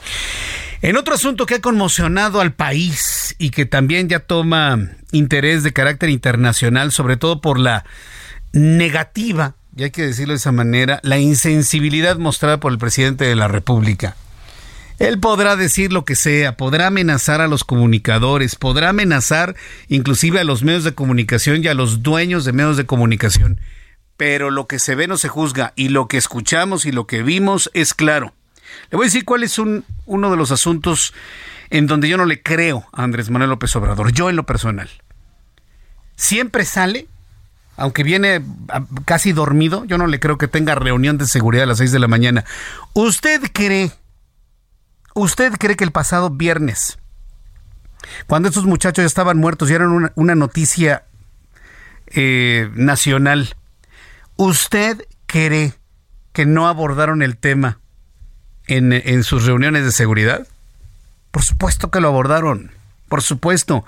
En 0.81 0.95
otro 0.95 1.15
asunto 1.15 1.45
que 1.45 1.55
ha 1.55 1.61
conmocionado 1.61 2.39
al 2.39 2.53
país 2.53 3.35
y 3.37 3.49
que 3.49 3.65
también 3.65 4.09
ya 4.09 4.19
toma 4.19 4.79
interés 5.11 5.63
de 5.63 5.73
carácter 5.73 6.09
internacional, 6.09 6.91
sobre 6.91 7.17
todo 7.17 7.41
por 7.41 7.59
la 7.59 7.83
negativa, 8.53 9.55
y 9.79 9.83
hay 9.83 9.91
que 9.91 10.05
decirlo 10.05 10.33
de 10.33 10.37
esa 10.37 10.51
manera, 10.51 10.99
la 11.03 11.19
insensibilidad 11.19 12.17
mostrada 12.17 12.59
por 12.59 12.71
el 12.71 12.77
presidente 12.77 13.25
de 13.25 13.35
la 13.35 13.47
República 13.47 14.15
él 14.99 15.19
podrá 15.19 15.55
decir 15.55 15.93
lo 15.93 16.03
que 16.03 16.15
sea, 16.15 16.57
podrá 16.57 16.87
amenazar 16.87 17.39
a 17.39 17.47
los 17.47 17.63
comunicadores, 17.63 18.55
podrá 18.55 18.89
amenazar 18.89 19.55
inclusive 19.87 20.41
a 20.41 20.43
los 20.43 20.61
medios 20.61 20.83
de 20.83 20.93
comunicación 20.93 21.63
y 21.63 21.67
a 21.67 21.73
los 21.73 22.03
dueños 22.03 22.43
de 22.43 22.51
medios 22.51 22.75
de 22.75 22.85
comunicación. 22.85 23.61
Pero 24.17 24.51
lo 24.51 24.67
que 24.67 24.77
se 24.77 24.95
ve 24.95 25.07
no 25.07 25.17
se 25.17 25.29
juzga 25.29 25.71
y 25.77 25.87
lo 25.87 26.09
que 26.09 26.17
escuchamos 26.17 26.85
y 26.85 26.91
lo 26.91 27.07
que 27.07 27.23
vimos 27.23 27.71
es 27.73 27.93
claro. 27.93 28.33
Le 28.91 28.97
voy 28.97 29.05
a 29.05 29.07
decir 29.07 29.23
cuál 29.23 29.43
es 29.43 29.57
un, 29.57 29.85
uno 30.05 30.29
de 30.29 30.37
los 30.37 30.51
asuntos 30.51 31.13
en 31.69 31.87
donde 31.87 32.09
yo 32.09 32.17
no 32.17 32.25
le 32.25 32.41
creo 32.41 32.85
a 32.91 33.03
Andrés 33.03 33.29
Manuel 33.29 33.51
López 33.51 33.73
Obrador, 33.77 34.11
yo 34.11 34.29
en 34.29 34.35
lo 34.35 34.45
personal. 34.45 34.89
Siempre 36.17 36.65
sale, 36.65 37.07
aunque 37.79 38.03
viene 38.03 38.43
casi 39.05 39.31
dormido, 39.31 39.85
yo 39.85 39.97
no 39.97 40.07
le 40.07 40.19
creo 40.19 40.37
que 40.37 40.47
tenga 40.47 40.75
reunión 40.75 41.17
de 41.17 41.25
seguridad 41.25 41.63
a 41.63 41.67
las 41.67 41.79
6 41.79 41.91
de 41.91 41.99
la 41.99 42.07
mañana. 42.07 42.45
¿Usted 42.93 43.41
cree 43.53 43.91
¿Usted 45.19 45.53
cree 45.57 45.75
que 45.75 45.83
el 45.83 45.91
pasado 45.91 46.29
viernes, 46.29 46.99
cuando 48.27 48.47
estos 48.47 48.65
muchachos 48.65 49.03
ya 49.03 49.07
estaban 49.07 49.37
muertos 49.37 49.69
y 49.69 49.73
eran 49.73 50.11
una, 50.15 50.35
noticia 50.35 51.03
eh, 52.07 52.69
nacional, 52.73 53.55
¿usted 54.37 55.05
cree 55.25 55.73
que 56.31 56.45
no 56.45 56.67
abordaron 56.67 57.21
el 57.21 57.37
tema 57.37 57.79
en, 58.67 58.93
en 58.93 59.23
sus 59.23 59.45
reuniones 59.45 59.83
de 59.83 59.91
seguridad? 59.91 60.47
Por 61.31 61.43
supuesto 61.43 61.91
que 61.91 61.99
lo 61.99 62.07
abordaron, 62.07 62.71
por 63.09 63.21
supuesto. 63.21 63.83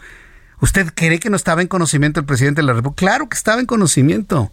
¿Usted 0.61 0.93
cree 0.93 1.19
que 1.19 1.29
no 1.29 1.35
estaba 1.35 1.61
en 1.61 1.67
conocimiento 1.67 2.19
el 2.19 2.25
presidente 2.25 2.61
de 2.61 2.67
la 2.67 2.73
República? 2.73 2.99
Claro 2.99 3.27
que 3.27 3.35
estaba 3.35 3.59
en 3.59 3.65
conocimiento. 3.65 4.51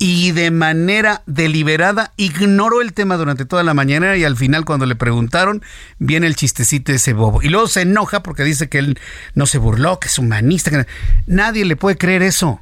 y 0.00 0.30
de 0.30 0.52
manera 0.52 1.22
deliberada 1.26 2.12
ignoró 2.16 2.80
el 2.82 2.92
tema 2.92 3.16
durante 3.16 3.44
toda 3.44 3.64
la 3.64 3.74
mañana 3.74 4.16
y 4.16 4.22
al 4.22 4.36
final 4.36 4.64
cuando 4.64 4.86
le 4.86 4.94
preguntaron 4.94 5.60
viene 5.98 6.28
el 6.28 6.36
chistecito 6.36 6.92
de 6.92 6.96
ese 6.96 7.14
bobo. 7.14 7.42
Y 7.42 7.48
luego 7.48 7.66
se 7.66 7.82
enoja 7.82 8.22
porque 8.22 8.44
dice 8.44 8.68
que 8.68 8.78
él 8.78 8.98
no 9.34 9.46
se 9.46 9.58
burló, 9.58 9.98
que 9.98 10.06
es 10.06 10.18
humanista. 10.18 10.70
Que... 10.70 10.86
Nadie 11.26 11.64
le 11.64 11.74
puede 11.74 11.98
creer 11.98 12.22
eso. 12.22 12.60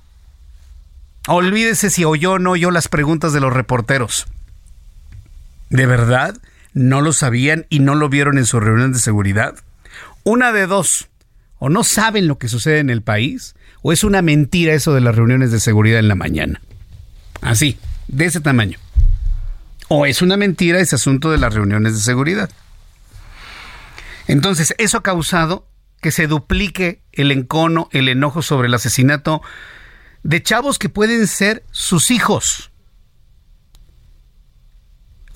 Olvídese 1.29 1.91
si 1.91 2.05
oyó 2.05 2.33
o 2.33 2.39
no 2.39 2.53
oyó 2.53 2.71
las 2.71 2.89
preguntas 2.89 3.35
de 3.35 3.41
los 3.41 3.53
reporteros. 3.53 4.27
¿De 5.69 5.85
verdad? 5.85 6.39
¿No 6.73 7.03
lo 7.03 7.13
sabían 7.13 7.67
y 7.69 7.81
no 7.81 7.95
lo 7.95 8.09
vieron 8.09 8.39
en 8.39 8.47
su 8.47 8.61
reunión 8.61 8.95
de 8.95 8.99
seguridad? 8.99 9.57
Una 10.25 10.53
de 10.53 10.67
dos. 10.67 11.09
O 11.59 11.69
no 11.69 11.85
saben 11.85 12.27
lo 12.27 12.39
que 12.39 12.49
sucede 12.49 12.81
en 12.81 12.91
el 12.91 13.03
país, 13.03 13.55
o 13.83 13.93
es 13.93 14.05
una 14.05 14.23
mentira 14.23 14.75
eso 14.75 14.95
de 14.95 15.01
las 15.01 15.15
reuniones 15.15 15.53
de 15.53 15.61
seguridad 15.61 15.99
en 15.99 16.09
la 16.09 16.15
mañana. 16.15 16.61
Así, 17.41 17.79
de 18.09 18.27
ese 18.27 18.41
tamaño. 18.41 18.79
O 19.89 20.07
es 20.07 20.23
una 20.23 20.37
mentira 20.37 20.81
ese 20.81 20.97
asunto 20.97 21.31
de 21.31 21.39
las 21.39 21.55
reuniones 21.55 21.95
de 21.95 22.01
seguridad. 22.01 22.51
Entonces, 24.27 24.75
eso 24.79 24.99
ha 24.99 25.03
causado 25.03 25.69
que 26.01 26.11
se 26.11 26.27
duplique 26.27 27.03
el 27.13 27.31
encono, 27.31 27.89
el 27.93 28.09
enojo 28.09 28.43
sobre 28.43 28.69
el 28.69 28.75
asesinato 28.75 29.43
de 30.23 30.43
chavos 30.43 30.79
que 30.79 30.89
pueden 30.89 31.27
ser 31.27 31.65
sus 31.71 32.11
hijos. 32.11 32.71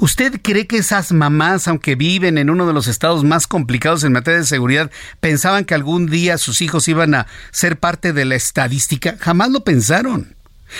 ¿Usted 0.01 0.41
cree 0.41 0.67
que 0.67 0.79
esas 0.79 1.13
mamás, 1.13 1.69
aunque 1.69 1.95
viven 1.95 2.39
en 2.39 2.49
uno 2.49 2.67
de 2.67 2.73
los 2.73 2.87
estados 2.87 3.23
más 3.23 3.47
complicados 3.47 4.03
en 4.03 4.13
materia 4.15 4.41
de 4.41 4.47
seguridad, 4.47 4.91
pensaban 5.21 5.67
que 5.67 5.75
algún 5.75 6.07
día 6.07 6.39
sus 6.39 6.63
hijos 6.63 6.89
iban 6.89 7.15
a 7.15 7.27
ser 7.51 7.79
parte 7.79 8.15
de 8.15 8.25
la 8.25 8.35
estadística? 8.35 9.19
Jamás 9.21 9.51
lo 9.51 9.63
pensaron. 9.63 10.37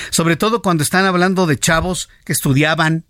Sobre 0.09 0.37
todo 0.37 0.63
cuando 0.63 0.83
están 0.83 1.05
hablando 1.05 1.47
de 1.47 1.59
chavos 1.59 2.09
que 2.25 2.33
estudiaban, 2.33 3.05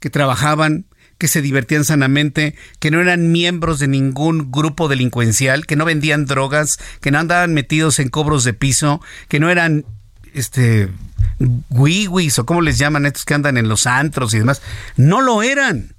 que 0.00 0.10
trabajaban, 0.10 0.86
que 1.16 1.28
se 1.28 1.42
divertían 1.42 1.84
sanamente, 1.84 2.56
que 2.80 2.90
no 2.90 3.00
eran 3.00 3.30
miembros 3.30 3.78
de 3.78 3.86
ningún 3.86 4.50
grupo 4.50 4.88
delincuencial, 4.88 5.66
que 5.66 5.76
no 5.76 5.84
vendían 5.84 6.26
drogas, 6.26 6.80
que 7.00 7.12
no 7.12 7.20
andaban 7.20 7.54
metidos 7.54 8.00
en 8.00 8.08
cobros 8.08 8.42
de 8.42 8.52
piso, 8.52 9.00
que 9.28 9.38
no 9.38 9.48
eran 9.48 9.84
este 10.34 10.88
wiwis 11.70 12.38
o 12.38 12.46
como 12.46 12.60
les 12.60 12.78
llaman 12.78 13.06
estos 13.06 13.24
que 13.24 13.34
andan 13.34 13.56
en 13.56 13.68
los 13.68 13.86
antros 13.86 14.34
y 14.34 14.38
demás, 14.38 14.62
no 14.96 15.20
lo 15.20 15.42
eran. 15.42 15.94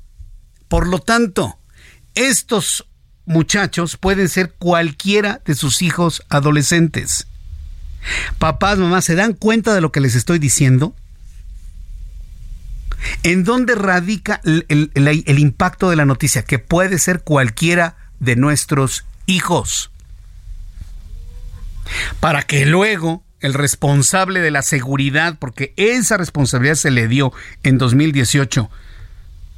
Por 0.68 0.88
lo 0.88 1.00
tanto, 1.00 1.60
estos 2.16 2.86
muchachos 3.26 3.98
pueden 3.98 4.30
ser 4.30 4.54
cualquiera 4.54 5.42
de 5.46 5.56
sus 5.56 5.82
hijos 5.82 6.24
adolescentes. 6.30 7.28
Papás, 8.38 8.78
mamás, 8.78 9.06
¿se 9.06 9.16
dan 9.16 9.34
cuenta 9.34 9.74
de 9.74 9.82
lo 9.82 9.92
que 9.92 10.02
les 10.02 10.16
estoy 10.16 10.40
diciendo? 10.40 10.96
¿En 13.24 13.44
dónde 13.44 13.76
radica 13.76 14.42
el, 14.44 14.66
el, 14.94 15.40
impacto 15.40 15.90
de 15.90 15.96
la 15.96 16.06
noticia? 16.06 16.44
Que 16.44 16.60
puede 16.60 17.00
ser 17.00 17.22
cualquiera 17.22 17.98
de 18.20 18.36
nuestros 18.36 19.06
hijos. 19.26 19.92
Para 22.20 22.44
que 22.44 22.66
luego 22.66 23.24
el 23.44 23.54
responsable 23.54 24.40
de 24.40 24.52
la 24.52 24.62
seguridad, 24.62 25.38
porque 25.38 25.74
esa 25.76 26.16
responsabilidad 26.18 26.76
se 26.76 26.92
le 26.92 27.10
dio 27.10 27.34
en 27.62 27.78
2018, 27.78 28.72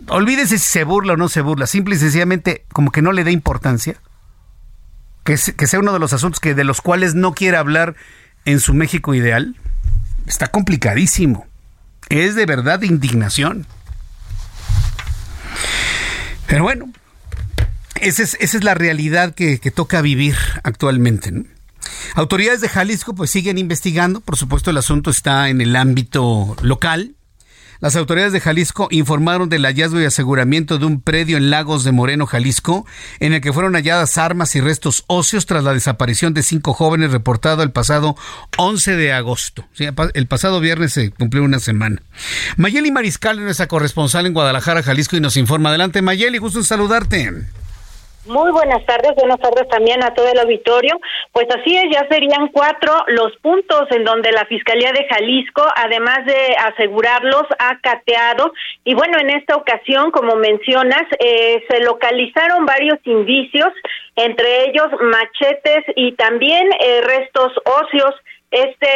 olvídese 0.07 0.57
si 0.57 0.65
se 0.65 0.83
burla 0.83 1.13
o 1.13 1.17
no 1.17 1.29
se 1.29 1.41
burla, 1.41 1.67
simple 1.67 1.95
y 1.95 1.99
sencillamente 1.99 2.65
como 2.73 2.91
que 2.91 3.03
no 3.03 3.11
le 3.11 3.23
dé 3.23 3.31
importancia, 3.31 3.95
que, 5.23 5.37
que 5.55 5.67
sea 5.67 5.79
uno 5.79 5.93
de 5.93 5.99
los 5.99 6.13
asuntos 6.13 6.39
que 6.39 6.55
de 6.55 6.63
los 6.63 6.81
cuales 6.81 7.13
no 7.13 7.33
quiere 7.35 7.57
hablar 7.57 7.95
en 8.43 8.59
su 8.59 8.73
México 8.73 9.13
ideal, 9.13 9.55
está 10.25 10.47
complicadísimo. 10.47 11.45
Es 12.09 12.33
de 12.33 12.45
verdad 12.47 12.81
indignación. 12.81 13.67
Pero 16.47 16.63
bueno, 16.63 16.91
esa 18.01 18.23
es, 18.23 18.35
esa 18.39 18.57
es 18.57 18.63
la 18.63 18.73
realidad 18.73 19.35
que, 19.35 19.59
que 19.59 19.69
toca 19.69 20.01
vivir 20.01 20.35
actualmente. 20.63 21.45
Autoridades 22.15 22.61
de 22.61 22.69
Jalisco 22.69 23.15
pues 23.15 23.29
siguen 23.31 23.57
investigando, 23.57 24.21
por 24.21 24.37
supuesto 24.37 24.71
el 24.71 24.77
asunto 24.77 25.09
está 25.09 25.49
en 25.49 25.61
el 25.61 25.75
ámbito 25.75 26.55
local, 26.61 27.15
las 27.81 27.95
autoridades 27.95 28.31
de 28.31 28.39
Jalisco 28.39 28.87
informaron 28.89 29.49
del 29.49 29.65
hallazgo 29.65 29.99
y 29.99 30.05
aseguramiento 30.05 30.77
de 30.77 30.85
un 30.85 31.01
predio 31.01 31.37
en 31.37 31.49
Lagos 31.49 31.83
de 31.83 31.91
Moreno, 31.91 32.25
Jalisco, 32.25 32.85
en 33.19 33.33
el 33.33 33.41
que 33.41 33.51
fueron 33.51 33.73
halladas 33.73 34.17
armas 34.17 34.55
y 34.55 34.61
restos 34.61 35.03
óseos 35.07 35.45
tras 35.45 35.63
la 35.63 35.73
desaparición 35.73 36.33
de 36.33 36.43
cinco 36.43 36.73
jóvenes 36.73 37.11
reportado 37.11 37.63
el 37.63 37.71
pasado 37.71 38.15
11 38.57 38.95
de 38.95 39.13
agosto. 39.13 39.65
El 40.13 40.27
pasado 40.27 40.61
viernes 40.61 40.93
se 40.93 41.11
cumplió 41.11 41.43
una 41.43 41.59
semana. 41.59 42.01
Mayeli 42.55 42.91
Mariscal 42.91 43.39
es 43.39 43.43
nuestra 43.43 43.67
corresponsal 43.67 44.25
en 44.25 44.33
Guadalajara, 44.33 44.81
Jalisco, 44.81 45.17
y 45.17 45.21
nos 45.21 45.37
informa. 45.37 45.69
Adelante, 45.69 46.01
Mayeli, 46.01 46.37
gusto 46.37 46.59
en 46.59 46.65
saludarte. 46.65 47.45
Muy 48.27 48.51
buenas 48.51 48.83
tardes, 48.87 49.13
buenas 49.15 49.39
tardes 49.39 49.67
también 49.69 50.03
a 50.03 50.13
todo 50.15 50.27
el 50.27 50.39
auditorio. 50.39 50.99
Pues 51.31 51.45
así 51.55 51.77
es, 51.77 51.85
ya 51.91 52.07
serían 52.09 52.47
cuatro 52.47 52.91
los 53.07 53.35
puntos 53.37 53.83
en 53.91 54.03
donde 54.03 54.31
la 54.31 54.45
Fiscalía 54.45 54.91
de 54.93 55.05
Jalisco, 55.07 55.63
además 55.75 56.25
de 56.25 56.55
asegurarlos, 56.57 57.43
ha 57.59 57.79
cateado. 57.81 58.51
Y 58.83 58.95
bueno, 58.95 59.19
en 59.19 59.29
esta 59.29 59.55
ocasión, 59.55 60.09
como 60.09 60.35
mencionas, 60.37 61.03
eh, 61.19 61.63
se 61.69 61.81
localizaron 61.81 62.65
varios 62.65 62.97
indicios, 63.03 63.71
entre 64.15 64.69
ellos 64.69 64.87
machetes 65.01 65.83
y 65.95 66.13
también 66.13 66.67
eh, 66.79 67.01
restos 67.01 67.51
óseos 67.65 68.15
este 68.55 68.87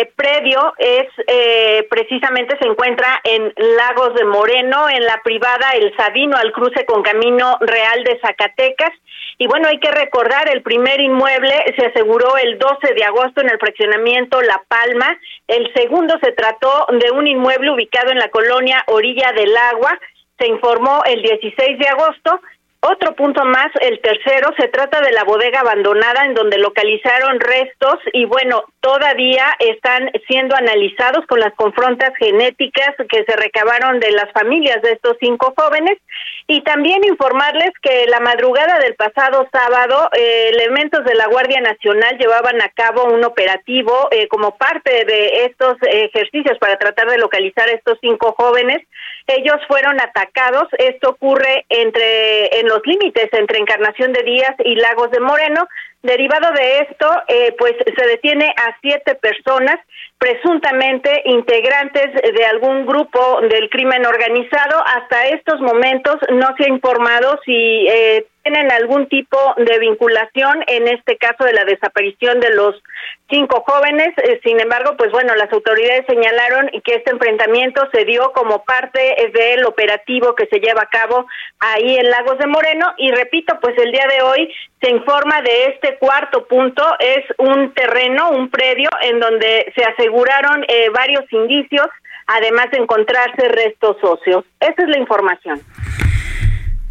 eh, 0.00 0.12
predio 0.14 0.74
es 0.76 1.06
eh, 1.26 1.86
precisamente 1.90 2.58
se 2.60 2.68
encuentra 2.68 3.20
en 3.24 3.52
Lagos 3.56 4.14
de 4.14 4.24
Moreno, 4.24 4.88
en 4.90 5.04
la 5.04 5.20
privada 5.24 5.72
El 5.72 5.96
Sabino, 5.96 6.36
al 6.36 6.52
cruce 6.52 6.84
con 6.84 7.02
Camino 7.02 7.56
Real 7.60 8.04
de 8.04 8.20
Zacatecas. 8.20 8.90
Y 9.38 9.46
bueno, 9.46 9.68
hay 9.68 9.78
que 9.78 9.90
recordar, 9.90 10.48
el 10.52 10.62
primer 10.62 11.00
inmueble 11.00 11.54
se 11.78 11.86
aseguró 11.86 12.36
el 12.36 12.58
12 12.58 12.94
de 12.94 13.04
agosto 13.04 13.40
en 13.40 13.50
el 13.50 13.58
fraccionamiento 13.58 14.42
La 14.42 14.62
Palma. 14.68 15.18
El 15.46 15.72
segundo 15.74 16.18
se 16.22 16.32
trató 16.32 16.86
de 16.90 17.10
un 17.10 17.26
inmueble 17.26 17.70
ubicado 17.70 18.10
en 18.10 18.18
la 18.18 18.28
colonia 18.28 18.84
Orilla 18.88 19.32
del 19.32 19.56
Agua. 19.56 19.98
Se 20.38 20.48
informó 20.48 21.02
el 21.06 21.22
16 21.22 21.78
de 21.78 21.88
agosto 21.88 22.40
otro 22.80 23.16
punto 23.16 23.44
más, 23.44 23.68
el 23.80 24.00
tercero, 24.00 24.54
se 24.56 24.68
trata 24.68 25.00
de 25.00 25.10
la 25.10 25.24
bodega 25.24 25.60
abandonada 25.60 26.24
en 26.26 26.34
donde 26.34 26.58
localizaron 26.58 27.40
restos 27.40 27.98
y 28.12 28.24
bueno, 28.24 28.62
todavía 28.80 29.46
están 29.58 30.12
siendo 30.28 30.54
analizados 30.54 31.26
con 31.26 31.40
las 31.40 31.52
confrontas 31.54 32.12
genéticas 32.18 32.94
que 33.10 33.24
se 33.24 33.36
recabaron 33.36 33.98
de 33.98 34.12
las 34.12 34.30
familias 34.32 34.80
de 34.82 34.92
estos 34.92 35.16
cinco 35.18 35.52
jóvenes 35.56 35.98
y 36.46 36.60
también 36.62 37.04
informarles 37.04 37.72
que 37.82 38.06
la 38.06 38.20
madrugada 38.20 38.78
del 38.78 38.94
pasado 38.94 39.48
sábado 39.50 40.08
eh, 40.16 40.50
elementos 40.54 41.04
de 41.04 41.16
la 41.16 41.26
Guardia 41.26 41.60
Nacional 41.60 42.16
llevaban 42.16 42.62
a 42.62 42.68
cabo 42.68 43.06
un 43.06 43.24
operativo 43.24 44.08
eh, 44.12 44.28
como 44.28 44.56
parte 44.56 45.04
de 45.04 45.46
estos 45.46 45.76
ejercicios 45.82 46.56
para 46.58 46.76
tratar 46.76 47.10
de 47.10 47.18
localizar 47.18 47.68
a 47.68 47.72
estos 47.72 47.98
cinco 48.00 48.36
jóvenes. 48.38 48.86
Ellos 49.28 49.56
fueron 49.68 50.00
atacados. 50.00 50.68
Esto 50.78 51.10
ocurre 51.10 51.66
entre 51.68 52.60
en 52.60 52.66
los 52.66 52.80
límites 52.86 53.28
entre 53.32 53.58
Encarnación 53.58 54.14
de 54.14 54.22
Díaz 54.22 54.54
y 54.64 54.74
Lagos 54.74 55.10
de 55.10 55.20
Moreno. 55.20 55.68
Derivado 56.02 56.50
de 56.52 56.78
esto, 56.78 57.10
eh, 57.26 57.54
pues 57.58 57.74
se 57.84 58.06
detiene 58.06 58.54
a 58.56 58.74
siete 58.80 59.16
personas, 59.16 59.76
presuntamente 60.16 61.22
integrantes 61.26 62.14
de 62.14 62.44
algún 62.46 62.86
grupo 62.86 63.40
del 63.42 63.68
crimen 63.68 64.06
organizado. 64.06 64.82
Hasta 64.86 65.26
estos 65.26 65.60
momentos 65.60 66.16
no 66.30 66.54
se 66.56 66.64
ha 66.64 66.68
informado 66.68 67.38
si 67.44 67.86
eh, 67.86 68.26
tienen 68.42 68.72
algún 68.72 69.08
tipo 69.08 69.36
de 69.58 69.78
vinculación 69.78 70.64
en 70.68 70.88
este 70.88 71.18
caso 71.18 71.44
de 71.44 71.52
la 71.52 71.64
desaparición 71.64 72.40
de 72.40 72.54
los 72.54 72.82
cinco 73.28 73.62
jóvenes. 73.66 74.08
Eh, 74.18 74.40
sin 74.42 74.60
embargo, 74.60 74.96
pues 74.96 75.10
bueno, 75.12 75.34
las 75.34 75.52
autoridades 75.52 76.04
señalaron 76.06 76.70
que 76.84 76.94
este 76.94 77.10
enfrentamiento 77.10 77.88
se 77.92 78.04
dio 78.04 78.32
como 78.32 78.64
parte 78.64 79.00
del 79.32 79.64
operativo 79.64 80.34
que 80.34 80.46
se 80.46 80.60
lleva 80.60 80.82
a 80.82 80.88
cabo 80.88 81.26
ahí 81.60 81.96
en 81.96 82.10
Lagos 82.10 82.38
de 82.38 82.46
Moreno 82.46 82.92
y 82.96 83.10
repito, 83.10 83.58
pues 83.60 83.76
el 83.78 83.92
día 83.92 84.06
de 84.08 84.22
hoy 84.22 84.54
se 84.80 84.90
informa 84.90 85.42
de 85.42 85.66
este 85.66 85.98
cuarto 85.98 86.46
punto, 86.46 86.84
es 86.98 87.24
un 87.38 87.72
terreno, 87.74 88.30
un 88.30 88.48
predio 88.50 88.88
en 89.02 89.20
donde 89.20 89.72
se 89.74 89.84
aseguraron 89.84 90.64
eh, 90.68 90.88
varios 90.90 91.24
indicios, 91.32 91.86
además 92.26 92.70
de 92.70 92.78
encontrarse 92.78 93.48
restos 93.48 93.96
óseos. 94.02 94.44
Esa 94.60 94.82
es 94.82 94.88
la 94.88 94.98
información. 94.98 95.60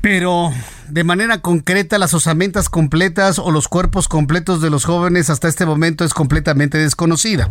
Pero 0.01 0.51
de 0.87 1.03
manera 1.03 1.41
concreta, 1.41 1.97
las 1.97 2.13
osamentas 2.13 2.69
completas 2.69 3.39
o 3.39 3.51
los 3.51 3.67
cuerpos 3.67 4.07
completos 4.07 4.61
de 4.61 4.69
los 4.69 4.85
jóvenes 4.85 5.29
hasta 5.29 5.47
este 5.47 5.65
momento 5.65 6.03
es 6.05 6.13
completamente 6.13 6.77
desconocida. 6.77 7.49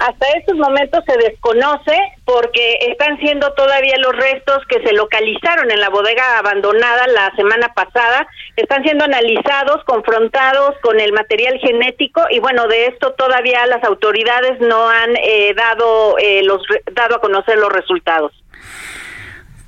Hasta 0.00 0.26
estos 0.36 0.56
momentos 0.56 1.04
se 1.06 1.16
desconoce 1.16 1.96
porque 2.24 2.78
están 2.88 3.18
siendo 3.18 3.52
todavía 3.52 3.96
los 3.98 4.16
restos 4.16 4.58
que 4.68 4.82
se 4.82 4.92
localizaron 4.94 5.70
en 5.70 5.80
la 5.80 5.90
bodega 5.90 6.38
abandonada 6.38 7.06
la 7.06 7.34
semana 7.36 7.72
pasada, 7.72 8.26
están 8.56 8.82
siendo 8.82 9.04
analizados, 9.04 9.84
confrontados 9.84 10.74
con 10.82 10.98
el 11.00 11.12
material 11.12 11.58
genético 11.58 12.22
y 12.30 12.40
bueno, 12.40 12.66
de 12.66 12.86
esto 12.86 13.12
todavía 13.12 13.64
las 13.66 13.84
autoridades 13.84 14.60
no 14.60 14.88
han 14.88 15.16
eh, 15.16 15.54
dado, 15.54 16.18
eh, 16.18 16.42
los, 16.42 16.62
dado 16.92 17.16
a 17.16 17.20
conocer 17.20 17.58
los 17.58 17.72
resultados. 17.72 18.32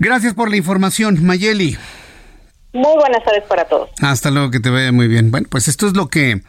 Gracias 0.05 0.35
por 0.35 0.51
la 0.51 0.59
información, 0.59 1.25
Mayeli. 1.25 1.79
Muy 2.75 2.95
buenas 2.95 3.25
tardes 3.25 3.45
para 3.49 3.65
todos. 3.65 3.89
Hasta 4.03 4.31
luego, 4.31 4.51
que 4.51 4.61
te 4.61 4.69
vaya 4.69 4.93
muy 4.93 5.09
bien. 5.09 5.31
Bueno, 5.31 5.47
pues 5.49 5.67
esto 5.67 5.87
es 5.87 5.95
lo 5.95 6.09
que 6.09 6.43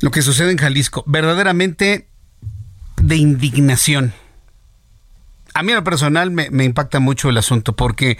lo 0.00 0.10
que 0.10 0.22
sucede 0.22 0.50
en 0.50 0.56
Jalisco, 0.56 1.04
verdaderamente 1.06 2.08
de 3.02 3.16
indignación. 3.16 4.14
A 5.52 5.62
mí 5.62 5.72
en 5.72 5.76
lo 5.76 5.84
personal 5.84 6.30
me, 6.30 6.48
me 6.48 6.64
impacta 6.64 7.00
mucho 7.00 7.28
el 7.28 7.36
asunto 7.36 7.76
porque 7.76 8.16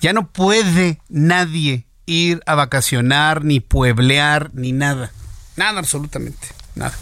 ya 0.00 0.12
no 0.12 0.28
puede 0.30 1.00
nadie 1.08 1.86
ir 2.06 2.42
a 2.46 2.54
vacacionar, 2.54 3.44
ni 3.44 3.58
pueblear, 3.58 4.50
ni 4.54 4.70
nada. 4.70 5.10
Nada, 5.56 5.80
absolutamente, 5.80 6.46
nada. 6.76 6.94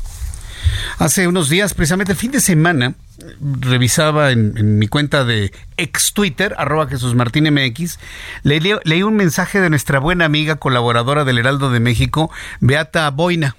Hace 0.98 1.28
unos 1.28 1.50
días, 1.50 1.74
precisamente 1.74 2.12
el 2.12 2.18
fin 2.18 2.30
de 2.30 2.40
semana, 2.40 2.94
revisaba 3.40 4.30
en, 4.30 4.78
mi 4.78 4.88
cuenta 4.88 5.24
de 5.24 5.52
ex 5.76 6.12
Twitter, 6.12 6.54
arroba 6.58 6.86
Jesús 6.86 7.14
Martín 7.14 7.52
MX, 7.52 7.98
leí, 8.42 8.60
leí 8.84 9.02
un 9.02 9.16
mensaje 9.16 9.60
de 9.60 9.70
nuestra 9.70 9.98
buena 9.98 10.24
amiga 10.24 10.56
colaboradora 10.56 11.24
del 11.24 11.38
Heraldo 11.38 11.70
de 11.70 11.80
México, 11.80 12.30
Beata 12.60 13.10
Boina 13.10 13.56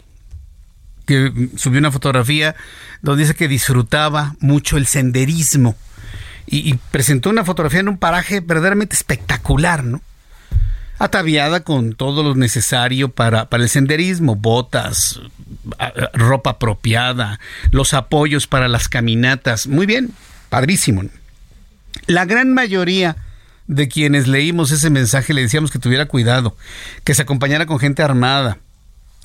que 1.05 1.49
subió 1.57 1.79
una 1.79 1.91
fotografía 1.91 2.55
donde 3.01 3.23
dice 3.23 3.35
que 3.35 3.47
disfrutaba 3.47 4.35
mucho 4.39 4.77
el 4.77 4.85
senderismo 4.85 5.75
y, 6.47 6.75
presentó 6.91 7.29
una 7.29 7.45
fotografía 7.45 7.79
en 7.79 7.87
un 7.87 7.97
paraje 7.97 8.41
verdaderamente 8.41 8.95
espectacular, 8.95 9.85
¿no? 9.85 10.01
Ataviada 11.03 11.61
con 11.61 11.93
todo 11.93 12.21
lo 12.21 12.35
necesario 12.35 13.09
para, 13.09 13.49
para 13.49 13.63
el 13.63 13.69
senderismo, 13.69 14.35
botas, 14.35 15.19
ropa 16.13 16.51
apropiada, 16.51 17.39
los 17.71 17.95
apoyos 17.95 18.45
para 18.45 18.67
las 18.67 18.87
caminatas. 18.87 19.65
Muy 19.65 19.87
bien, 19.87 20.11
padrísimo. 20.49 21.03
La 22.05 22.25
gran 22.25 22.53
mayoría 22.53 23.17
de 23.65 23.87
quienes 23.87 24.27
leímos 24.27 24.69
ese 24.71 24.91
mensaje 24.91 25.33
le 25.33 25.41
decíamos 25.41 25.71
que 25.71 25.79
tuviera 25.79 26.05
cuidado, 26.05 26.55
que 27.03 27.15
se 27.15 27.23
acompañara 27.23 27.65
con 27.65 27.79
gente 27.79 28.03
armada, 28.03 28.59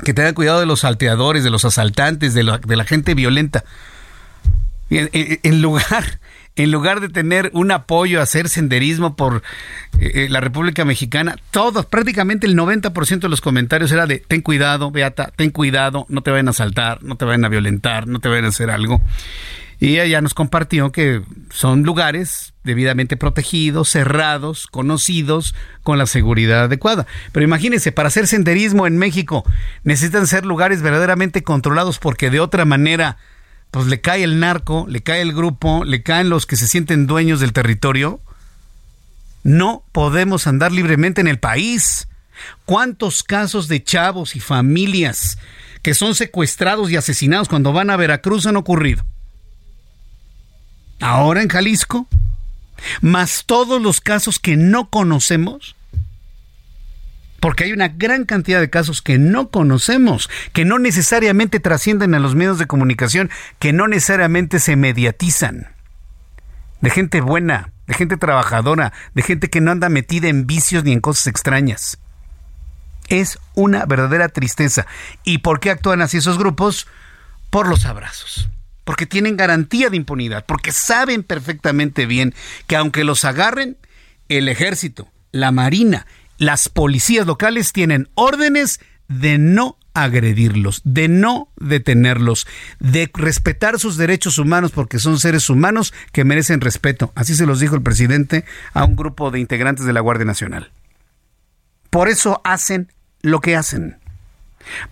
que 0.03 0.15
tenga 0.15 0.33
cuidado 0.33 0.61
de 0.61 0.67
los 0.67 0.81
salteadores, 0.81 1.45
de 1.45 1.51
los 1.51 1.67
asaltantes, 1.67 2.33
de 2.33 2.43
la, 2.43 2.59
de 2.59 2.77
la 2.77 2.85
gente 2.85 3.15
violenta. 3.15 3.65
En, 4.89 5.63
lugar, 5.63 6.21
en 6.57 6.71
lugar 6.71 7.01
de 7.01 7.09
tener 7.09 7.51
un 7.53 7.71
apoyo 7.71 8.21
a 8.21 8.23
hacer 8.23 8.49
senderismo 8.49 9.15
por 9.15 9.43
eh, 9.99 10.13
eh, 10.15 10.27
la 10.31 10.41
República 10.41 10.85
Mexicana, 10.85 11.37
todos, 11.51 11.87
prácticamente 11.87 12.47
el 12.47 12.57
90% 12.57 13.21
de 13.21 13.29
los 13.29 13.41
comentarios 13.41 13.93
era 13.93 14.07
de 14.07 14.19
ten 14.19 14.41
cuidado, 14.41 14.91
Beata, 14.91 15.33
ten 15.37 15.51
cuidado, 15.51 16.07
no 16.09 16.23
te 16.23 16.31
vayan 16.31 16.49
a 16.49 16.51
asaltar, 16.51 17.03
no 17.03 17.17
te 17.17 17.25
vayan 17.25 17.45
a 17.45 17.49
violentar, 17.49 18.07
no 18.07 18.19
te 18.19 18.29
vayan 18.29 18.47
a 18.47 18.49
hacer 18.49 18.71
algo. 18.71 19.01
Y 19.79 19.99
ella 19.99 20.23
nos 20.23 20.33
compartió 20.33 20.91
que 20.91 21.21
son 21.51 21.83
lugares 21.83 22.55
debidamente 22.65 23.17
protegidos, 23.19 23.91
cerrados, 23.91 24.67
conocidos, 24.67 25.55
con 25.83 25.99
la 25.99 26.07
seguridad 26.07 26.65
adecuada. 26.65 27.07
Pero 27.33 27.45
imagínense, 27.45 27.93
para 27.93 28.09
hacer 28.09 28.27
senderismo 28.27 28.87
en 28.87 28.97
México 28.97 29.45
necesitan 29.85 30.27
ser 30.27 30.47
lugares 30.47 30.81
verdaderamente 30.81 31.43
controlados 31.43 31.99
porque 31.99 32.31
de 32.31 32.41
otra 32.41 32.65
manera, 32.65 33.19
pues 33.71 33.87
le 33.87 34.01
cae 34.01 34.25
el 34.25 34.41
narco, 34.41 34.87
le 34.89 35.03
cae 35.03 35.23
el 35.23 35.33
grupo, 35.33 35.85
le 35.85 36.03
caen 36.03 36.31
los 36.31 36.47
que 36.47 36.57
se 36.57 36.69
sienten 36.69 37.07
dueños 37.07 37.41
del 37.41 37.53
territorio. 37.53 38.21
No 39.43 39.85
podemos 39.93 40.47
andar 40.47 40.73
libremente 40.73 41.21
en 41.21 41.29
el 41.29 41.39
país. 41.39 42.09
¿Cuántos 42.65 43.23
casos 43.23 43.69
de 43.69 43.83
chavos 43.83 44.37
y 44.37 44.41
familias 44.41 45.39
que 45.83 45.95
son 45.95 46.15
secuestrados 46.15 46.91
y 46.91 46.97
asesinados 46.97 47.49
cuando 47.49 47.73
van 47.73 47.91
a 47.91 47.97
Veracruz 47.97 48.47
han 48.47 48.57
ocurrido? 48.57 49.05
ahora 51.01 51.43
en 51.43 51.49
Jalisco, 51.49 52.07
más 53.01 53.45
todos 53.47 53.81
los 53.81 54.01
casos 54.01 54.39
que 54.39 54.57
no 54.57 54.91
conocemos, 54.91 55.77
porque 57.47 57.63
hay 57.63 57.73
una 57.73 57.87
gran 57.87 58.25
cantidad 58.25 58.59
de 58.59 58.71
casos 58.71 59.03
que 59.03 59.19
no 59.19 59.53
conocemos, 59.53 60.29
que 60.53 60.65
no 60.65 60.81
necesariamente 60.81 61.61
trascienden 61.61 62.13
a 62.17 62.19
los 62.19 62.35
medios 62.35 62.59
de 62.59 62.67
comunicación, 62.67 63.31
que 63.61 63.73
no 63.73 63.87
necesariamente 63.87 64.59
se 64.59 64.75
mediatizan, 64.75 65.69
de 66.81 66.91
gente 66.91 67.21
buena, 67.21 67.71
de 67.87 67.95
gente 67.95 68.17
trabajadora, 68.17 68.93
de 69.15 69.23
gente 69.23 69.49
que 69.49 69.61
no 69.61 69.71
anda 69.71 69.89
metida 69.89 70.27
en 70.27 70.49
vicios 70.49 70.83
ni 70.83 70.91
en 70.91 70.99
cosas 70.99 71.29
extrañas. 71.29 71.99
Es 73.07 73.39
una 73.55 73.87
verdadera 73.87 74.29
tristeza. 74.29 74.85
¿Y 75.23 75.39
por 75.39 75.61
qué 75.61 75.71
actúan 75.71 76.03
así 76.03 76.17
esos 76.17 76.39
grupos? 76.39 76.89
Por 77.51 77.69
los 77.69 77.87
abrazos 77.87 78.51
porque 78.83 79.07
tienen 79.07 79.37
garantía 79.37 79.89
de 79.89 79.97
impunidad, 79.97 80.45
porque 80.47 80.73
saben 80.73 81.23
perfectamente 81.23 82.07
bien 82.07 82.35
que 82.67 82.75
aunque 82.75 83.05
los 83.05 83.25
agarren, 83.25 83.77
el 84.29 84.49
ejército, 84.49 85.09
la 85.31 85.53
marina, 85.53 86.07
las 86.39 86.69
policías 86.69 87.27
locales 87.27 87.73
tienen 87.73 88.09
órdenes 88.15 88.81
de 89.09 89.39
no 89.39 89.79
agredirlos, 89.95 90.83
de 90.85 91.09
no 91.09 91.49
detenerlos, 91.57 92.47
de 92.81 93.11
respetar 93.15 93.79
sus 93.79 93.97
derechos 93.97 94.39
humanos 94.39 94.73
porque 94.73 94.99
son 94.99 95.19
seres 95.19 95.49
humanos 95.49 95.95
que 96.13 96.25
merecen 96.25 96.61
respeto. 96.61 97.13
Así 97.15 97.35
se 97.35 97.47
los 97.47 97.61
dijo 97.61 97.75
el 97.75 97.83
presidente 97.83 98.45
a 98.75 98.85
un 98.85 98.97
grupo 98.97 99.31
de 99.31 99.41
integrantes 99.41 99.87
de 99.87 99.93
la 99.93 100.01
Guardia 100.01 100.27
Nacional. 100.27 100.71
Por 101.89 102.09
eso 102.09 102.43
hacen 102.45 102.93
lo 103.23 103.41
que 103.41 103.57
hacen. 103.57 103.97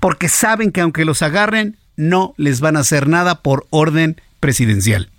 Porque 0.01 0.29
saben 0.29 0.73
que 0.73 0.81
aunque 0.81 1.05
los 1.05 1.21
agarren, 1.21 1.77
no 1.97 2.35
les 2.39 2.61
van 2.61 2.77
a 2.77 2.81
hacer 2.81 3.09
nada 3.09 3.43
por 3.43 3.67
orden 3.71 4.21
presidencial. 4.41 5.11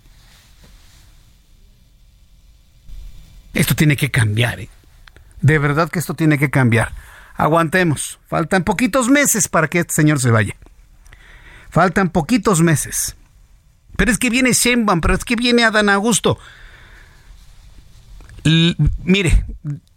Esto 3.54 3.76
tiene 3.76 3.96
que 3.96 4.10
cambiar. 4.12 4.60
¿eh? 4.62 4.70
De 5.46 5.60
verdad 5.60 5.92
que 5.92 6.00
esto 6.00 6.16
tiene 6.16 6.40
que 6.40 6.50
cambiar. 6.50 6.92
Aguantemos. 7.36 8.18
Faltan 8.28 8.64
poquitos 8.64 9.10
meses 9.10 9.48
para 9.48 9.68
que 9.68 9.78
este 9.78 9.94
señor 9.94 10.20
se 10.20 10.32
vaya. 10.32 10.56
Faltan 11.70 12.10
poquitos 12.10 12.62
meses. 12.62 13.16
Pero 13.96 14.10
es 14.10 14.18
que 14.18 14.32
viene 14.32 14.54
Sheinbaum, 14.54 15.02
pero 15.02 15.14
es 15.14 15.24
que 15.24 15.36
viene 15.36 15.64
Adán 15.64 15.90
Augusto. 15.90 16.40
mire, 19.04 19.46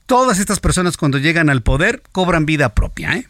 todas 0.04 0.38
estas 0.38 0.60
personas 0.60 0.98
cuando 0.98 1.16
llegan 1.16 1.48
al 1.48 1.62
poder 1.62 2.02
cobran 2.12 2.44
vida 2.44 2.74
propia. 2.74 3.14
¿eh? 3.14 3.26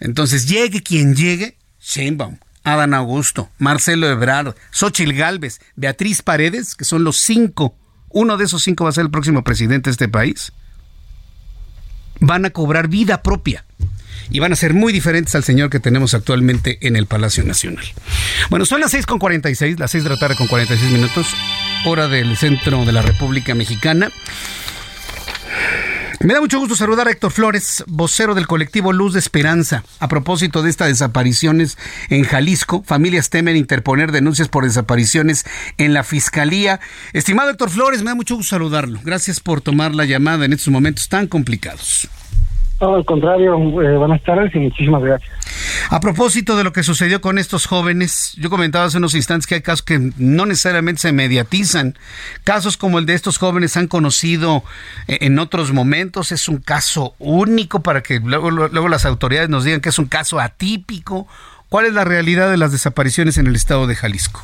Entonces, 0.00 0.48
llegue 0.50 0.82
quien 0.82 1.16
llegue, 1.16 1.56
Sheinbaum, 1.80 2.36
Adán 2.62 2.92
Augusto, 2.92 3.48
Marcelo 3.56 4.06
Ebrard, 4.06 4.54
Xochil 4.70 5.14
Gálvez, 5.14 5.62
Beatriz 5.76 6.20
Paredes, 6.20 6.74
que 6.74 6.84
son 6.84 7.04
los 7.04 7.16
cinco, 7.20 7.74
uno 8.10 8.36
de 8.36 8.44
esos 8.44 8.62
cinco 8.62 8.84
va 8.84 8.90
a 8.90 8.92
ser 8.92 9.04
el 9.04 9.10
próximo 9.10 9.42
presidente 9.42 9.88
de 9.88 9.92
este 9.92 10.08
país, 10.08 10.52
van 12.20 12.44
a 12.44 12.50
cobrar 12.50 12.88
vida 12.88 13.22
propia 13.22 13.64
y 14.30 14.38
van 14.38 14.52
a 14.52 14.56
ser 14.56 14.74
muy 14.74 14.92
diferentes 14.92 15.34
al 15.34 15.44
señor 15.44 15.70
que 15.70 15.80
tenemos 15.80 16.14
actualmente 16.14 16.78
en 16.82 16.96
el 16.96 17.06
Palacio 17.06 17.44
Nacional. 17.44 17.84
Bueno, 18.48 18.64
son 18.64 18.80
las 18.80 18.94
6.46, 18.94 19.78
las 19.78 19.90
6 19.90 20.04
de 20.04 20.10
la 20.10 20.16
tarde 20.18 20.36
con 20.36 20.46
46 20.46 20.92
minutos, 20.92 21.26
hora 21.84 22.08
del 22.08 22.36
centro 22.36 22.84
de 22.84 22.92
la 22.92 23.02
República 23.02 23.54
Mexicana. 23.54 24.10
Me 26.22 26.34
da 26.34 26.40
mucho 26.42 26.58
gusto 26.58 26.76
saludar 26.76 27.08
a 27.08 27.12
Héctor 27.12 27.32
Flores, 27.32 27.82
vocero 27.86 28.34
del 28.34 28.46
colectivo 28.46 28.92
Luz 28.92 29.14
de 29.14 29.18
Esperanza. 29.18 29.84
A 30.00 30.08
propósito 30.08 30.62
de 30.62 30.68
estas 30.68 30.88
desapariciones 30.88 31.78
en 32.10 32.24
Jalisco, 32.24 32.82
familias 32.84 33.30
temen 33.30 33.56
interponer 33.56 34.12
denuncias 34.12 34.48
por 34.48 34.64
desapariciones 34.64 35.46
en 35.78 35.94
la 35.94 36.04
Fiscalía. 36.04 36.78
Estimado 37.14 37.48
Héctor 37.48 37.70
Flores, 37.70 38.02
me 38.02 38.10
da 38.10 38.16
mucho 38.16 38.36
gusto 38.36 38.50
saludarlo. 38.50 39.00
Gracias 39.02 39.40
por 39.40 39.62
tomar 39.62 39.94
la 39.94 40.04
llamada 40.04 40.44
en 40.44 40.52
estos 40.52 40.68
momentos 40.68 41.08
tan 41.08 41.26
complicados. 41.26 42.10
No, 42.80 42.94
al 42.94 43.04
contrario, 43.04 43.56
eh, 43.82 43.96
buenas 43.96 44.22
tardes 44.22 44.54
y 44.54 44.58
muchísimas 44.58 45.02
gracias. 45.02 45.30
A 45.90 46.00
propósito 46.00 46.56
de 46.56 46.64
lo 46.64 46.72
que 46.72 46.82
sucedió 46.82 47.20
con 47.20 47.36
estos 47.36 47.66
jóvenes, 47.66 48.34
yo 48.40 48.48
comentaba 48.48 48.86
hace 48.86 48.96
unos 48.96 49.14
instantes 49.14 49.46
que 49.46 49.56
hay 49.56 49.60
casos 49.60 49.82
que 49.82 50.12
no 50.16 50.46
necesariamente 50.46 51.02
se 51.02 51.12
mediatizan. 51.12 51.94
Casos 52.42 52.78
como 52.78 52.98
el 52.98 53.04
de 53.04 53.14
estos 53.14 53.36
jóvenes 53.36 53.76
han 53.76 53.86
conocido 53.86 54.62
eh, 55.08 55.18
en 55.20 55.38
otros 55.38 55.72
momentos. 55.72 56.32
Es 56.32 56.48
un 56.48 56.56
caso 56.58 57.14
único 57.18 57.82
para 57.82 58.02
que 58.02 58.18
luego, 58.18 58.50
luego 58.50 58.88
las 58.88 59.04
autoridades 59.04 59.50
nos 59.50 59.64
digan 59.64 59.82
que 59.82 59.90
es 59.90 59.98
un 59.98 60.06
caso 60.06 60.40
atípico. 60.40 61.26
¿Cuál 61.68 61.84
es 61.84 61.92
la 61.92 62.04
realidad 62.04 62.50
de 62.50 62.56
las 62.56 62.72
desapariciones 62.72 63.36
en 63.36 63.46
el 63.46 63.56
estado 63.56 63.86
de 63.86 63.94
Jalisco? 63.94 64.40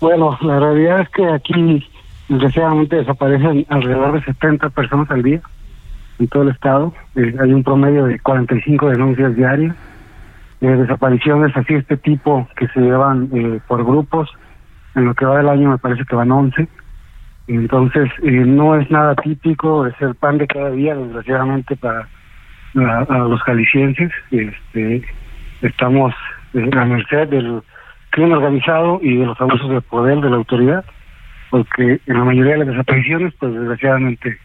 Bueno, 0.00 0.38
la 0.40 0.60
realidad 0.60 1.00
es 1.00 1.08
que 1.10 1.26
aquí 1.26 1.84
desgraciadamente 2.28 2.96
desaparecen 2.96 3.66
alrededor 3.68 4.12
de 4.12 4.24
70 4.24 4.70
personas 4.70 5.10
al 5.10 5.22
día 5.24 5.42
en 6.20 6.28
todo 6.28 6.44
el 6.44 6.50
estado. 6.50 6.94
Eh, 7.16 7.34
hay 7.40 7.52
un 7.52 7.64
promedio 7.64 8.04
de 8.04 8.20
45 8.20 8.90
denuncias 8.90 9.34
diarias. 9.34 9.74
desapariciones 10.60 11.56
así 11.56 11.74
este 11.74 11.96
tipo 11.96 12.48
que 12.56 12.68
se 12.68 12.80
llevan 12.80 13.28
eh, 13.32 13.60
por 13.66 13.84
grupos. 13.84 14.30
En 14.94 15.06
lo 15.06 15.14
que 15.14 15.24
va 15.24 15.38
del 15.38 15.48
año 15.48 15.70
me 15.70 15.78
parece 15.78 16.04
que 16.04 16.14
van 16.14 16.30
11. 16.30 16.68
Entonces, 17.50 18.08
eh, 18.22 18.30
no 18.30 18.76
es 18.76 18.88
nada 18.92 19.16
típico, 19.16 19.84
es 19.84 19.94
el 20.00 20.14
pan 20.14 20.38
de 20.38 20.46
cada 20.46 20.70
día, 20.70 20.94
desgraciadamente, 20.94 21.74
para 21.74 22.06
los 22.74 23.42
jaliscienses. 23.42 24.12
Este, 24.30 25.02
estamos 25.62 26.14
eh, 26.54 26.70
a 26.72 26.84
merced 26.84 27.28
del 27.28 27.62
crimen 28.10 28.32
organizado 28.32 29.00
y 29.02 29.16
de 29.16 29.26
los 29.26 29.40
abusos 29.40 29.68
de 29.68 29.80
poder 29.80 30.20
de 30.20 30.30
la 30.30 30.36
autoridad, 30.36 30.84
porque 31.50 32.00
en 32.06 32.18
la 32.18 32.24
mayoría 32.24 32.52
de 32.52 32.58
las 32.58 32.68
desapariciones, 32.68 33.34
pues 33.38 33.52
desgraciadamente, 33.52 34.38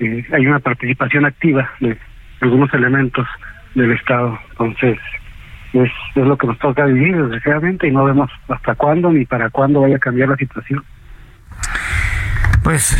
eh, 0.00 0.26
hay 0.32 0.46
una 0.46 0.58
participación 0.58 1.24
activa 1.26 1.70
de 1.80 1.96
algunos 2.40 2.72
elementos 2.74 3.26
del 3.74 3.92
Estado. 3.92 4.38
Entonces, 4.50 4.98
es, 5.72 5.90
lo 6.16 6.36
que 6.36 6.46
nos 6.46 6.58
toca 6.58 6.84
vivir, 6.86 7.16
desgraciadamente, 7.16 7.86
y 7.86 7.92
no 7.92 8.04
vemos 8.04 8.30
hasta 8.48 8.74
cuándo 8.74 9.12
ni 9.12 9.24
para 9.24 9.50
cuándo 9.50 9.82
vaya 9.82 9.96
a 9.96 10.00
cambiar 10.00 10.30
la 10.30 10.36
situación. 10.36 10.82
Pues, 12.62 12.96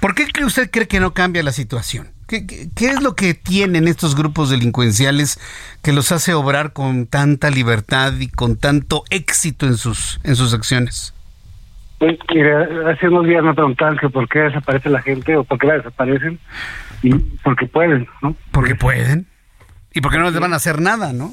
¿por 0.00 0.14
qué 0.14 0.26
usted 0.44 0.70
cree 0.70 0.88
que 0.88 1.00
no 1.00 1.12
cambia 1.12 1.42
la 1.42 1.52
situación? 1.52 2.08
¿Qué, 2.30 2.46
es 2.76 3.02
lo 3.02 3.16
que 3.16 3.34
tienen 3.34 3.88
estos 3.88 4.14
grupos 4.14 4.50
delincuenciales 4.50 5.40
que 5.82 5.92
los 5.92 6.12
hace 6.12 6.32
obrar 6.32 6.72
con 6.72 7.06
tanta 7.06 7.50
libertad 7.50 8.12
y 8.20 8.28
con 8.28 8.56
tanto 8.56 9.02
éxito 9.10 9.66
en 9.66 9.76
sus, 9.76 10.20
en 10.22 10.36
sus 10.36 10.54
acciones? 10.54 11.12
Pues, 12.00 12.18
hace 12.88 13.08
unos 13.08 13.26
días 13.26 13.44
me 13.44 13.54
preguntaban 13.54 13.96
que 13.96 14.08
por 14.08 14.28
qué 14.28 14.40
desaparece 14.40 14.90
la 14.90 15.02
gente 15.02 15.36
o 15.36 15.44
por 15.44 15.58
qué 15.58 15.68
la 15.68 15.74
desaparecen. 15.74 16.40
Y 17.02 17.14
porque 17.44 17.66
pueden, 17.66 18.08
¿no? 18.22 18.34
Porque 18.50 18.74
pueden. 18.74 19.26
Y 19.94 20.00
porque 20.00 20.18
no 20.18 20.24
les 20.24 20.40
van 20.40 20.52
a 20.52 20.56
hacer 20.56 20.80
nada, 20.80 21.12
¿no? 21.12 21.32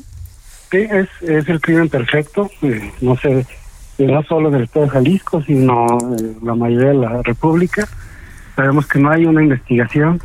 Sí, 0.69 0.77
es, 0.77 1.07
es 1.21 1.49
el 1.49 1.59
crimen 1.59 1.89
perfecto. 1.89 2.51
Eh, 2.61 2.91
no 3.01 3.15
sé, 3.17 3.47
no 3.97 4.21
solo 4.23 4.51
del 4.51 4.63
Estado 4.63 4.85
de 4.85 4.91
Jalisco, 4.91 5.41
sino 5.41 5.87
eh, 5.87 6.35
la 6.43 6.53
mayoría 6.53 6.89
de 6.89 6.93
la 6.95 7.21
República. 7.23 7.87
Sabemos 8.55 8.85
que 8.85 8.99
no 8.99 9.09
hay 9.09 9.25
una 9.25 9.41
investigación 9.41 10.21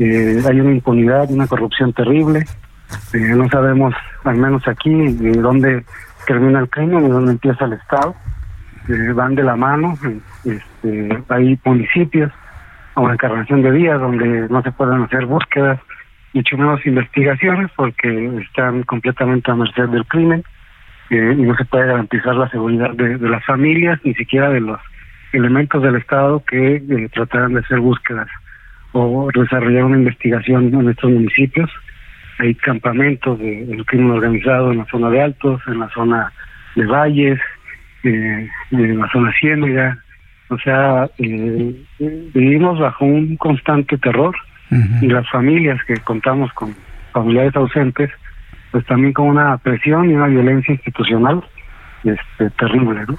eh, 0.00 0.42
hay 0.48 0.58
una 0.58 0.72
impunidad, 0.72 1.30
una 1.30 1.46
corrupción 1.46 1.92
terrible. 1.92 2.46
Eh, 3.12 3.18
no 3.18 3.48
sabemos, 3.50 3.94
al 4.24 4.36
menos 4.36 4.66
aquí, 4.66 4.90
de 4.90 5.32
dónde 5.32 5.84
termina 6.26 6.60
el 6.60 6.70
crimen 6.70 7.04
y 7.04 7.08
dónde 7.08 7.32
empieza 7.32 7.66
el 7.66 7.74
Estado. 7.74 8.14
Eh, 8.88 9.12
van 9.12 9.34
de 9.34 9.42
la 9.42 9.56
mano. 9.56 9.98
Este, 10.44 11.22
hay 11.28 11.58
municipios 11.64 12.32
o 12.94 13.10
encarnación 13.10 13.62
de 13.62 13.72
días 13.72 14.00
donde 14.00 14.48
no 14.48 14.62
se 14.62 14.72
pueden 14.72 15.02
hacer 15.02 15.26
búsquedas, 15.26 15.78
mucho 16.32 16.56
menos 16.56 16.84
investigaciones, 16.86 17.70
porque 17.76 18.40
están 18.42 18.82
completamente 18.84 19.50
a 19.50 19.54
merced 19.54 19.88
del 19.88 20.06
crimen 20.06 20.44
y 21.10 21.16
no 21.16 21.56
se 21.56 21.64
puede 21.64 21.88
garantizar 21.88 22.36
la 22.36 22.48
seguridad 22.50 22.90
de, 22.92 23.18
las 23.18 23.44
familias, 23.44 23.98
ni 24.04 24.14
siquiera 24.14 24.48
de 24.48 24.60
los 24.60 24.80
elementos 25.32 25.82
del 25.82 25.96
Estado 25.96 26.42
que 26.44 27.08
trataran 27.12 27.54
de 27.54 27.60
hacer 27.60 27.80
búsquedas 27.80 28.28
o 28.92 29.28
desarrollar 29.34 29.84
una 29.84 29.98
investigación 29.98 30.72
en 30.72 30.88
estos 30.88 31.10
municipios. 31.10 31.70
Hay 32.38 32.54
campamentos 32.54 33.38
de, 33.38 33.66
del 33.66 33.84
crimen 33.86 34.12
organizado 34.12 34.70
en 34.70 34.78
la 34.78 34.86
zona 34.86 35.10
de 35.10 35.20
Altos, 35.20 35.60
en 35.66 35.80
la 35.80 35.88
zona 35.90 36.32
de 36.76 36.86
Valles, 36.86 37.40
eh, 38.04 38.48
en 38.70 38.98
la 38.98 39.10
zona 39.10 39.32
Ciénaga. 39.38 39.98
O 40.48 40.58
sea, 40.58 41.08
eh, 41.18 41.84
vivimos 41.98 42.78
bajo 42.78 43.04
un 43.04 43.36
constante 43.36 43.96
terror 43.98 44.34
y 45.00 45.06
las 45.08 45.28
familias 45.30 45.82
que 45.84 45.96
contamos 45.98 46.52
con 46.52 46.74
familiares 47.12 47.54
ausentes, 47.56 48.10
pues 48.70 48.84
también 48.86 49.12
con 49.12 49.26
una 49.28 49.58
presión 49.58 50.10
y 50.10 50.14
una 50.14 50.26
violencia 50.26 50.74
institucional 50.74 51.42
este, 52.04 52.50
terrible, 52.50 53.04
¿no? 53.08 53.18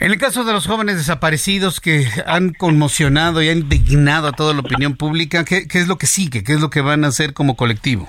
En 0.00 0.10
el 0.10 0.16
caso 0.16 0.44
de 0.44 0.54
los 0.54 0.66
jóvenes 0.66 0.96
desaparecidos 0.96 1.78
que 1.78 2.06
han 2.26 2.54
conmocionado 2.54 3.42
y 3.42 3.50
han 3.50 3.58
indignado 3.58 4.28
a 4.28 4.32
toda 4.32 4.54
la 4.54 4.60
opinión 4.60 4.96
pública, 4.96 5.44
¿qué, 5.44 5.66
es 5.70 5.88
lo 5.88 5.96
que 5.96 6.06
sigue? 6.06 6.42
¿Qué 6.42 6.54
es 6.54 6.60
lo 6.62 6.70
que 6.70 6.80
van 6.80 7.04
a 7.04 7.08
hacer 7.08 7.34
como 7.34 7.54
colectivo? 7.54 8.08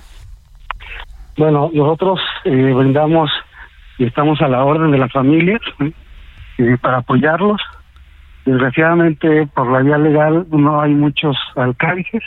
Bueno, 1.37 1.69
nosotros 1.73 2.21
eh, 2.45 2.73
brindamos 2.73 3.29
y 4.01 4.05
estamos 4.05 4.41
a 4.41 4.47
la 4.47 4.65
orden 4.65 4.89
de 4.89 4.97
las 4.97 5.11
familias 5.11 5.61
¿eh? 6.57 6.75
para 6.81 6.97
apoyarlos. 6.97 7.61
Desgraciadamente, 8.45 9.45
por 9.53 9.71
la 9.71 9.81
vía 9.81 9.99
legal 9.99 10.47
no 10.49 10.81
hay 10.81 10.91
muchos 10.91 11.37
alcances. 11.55 12.23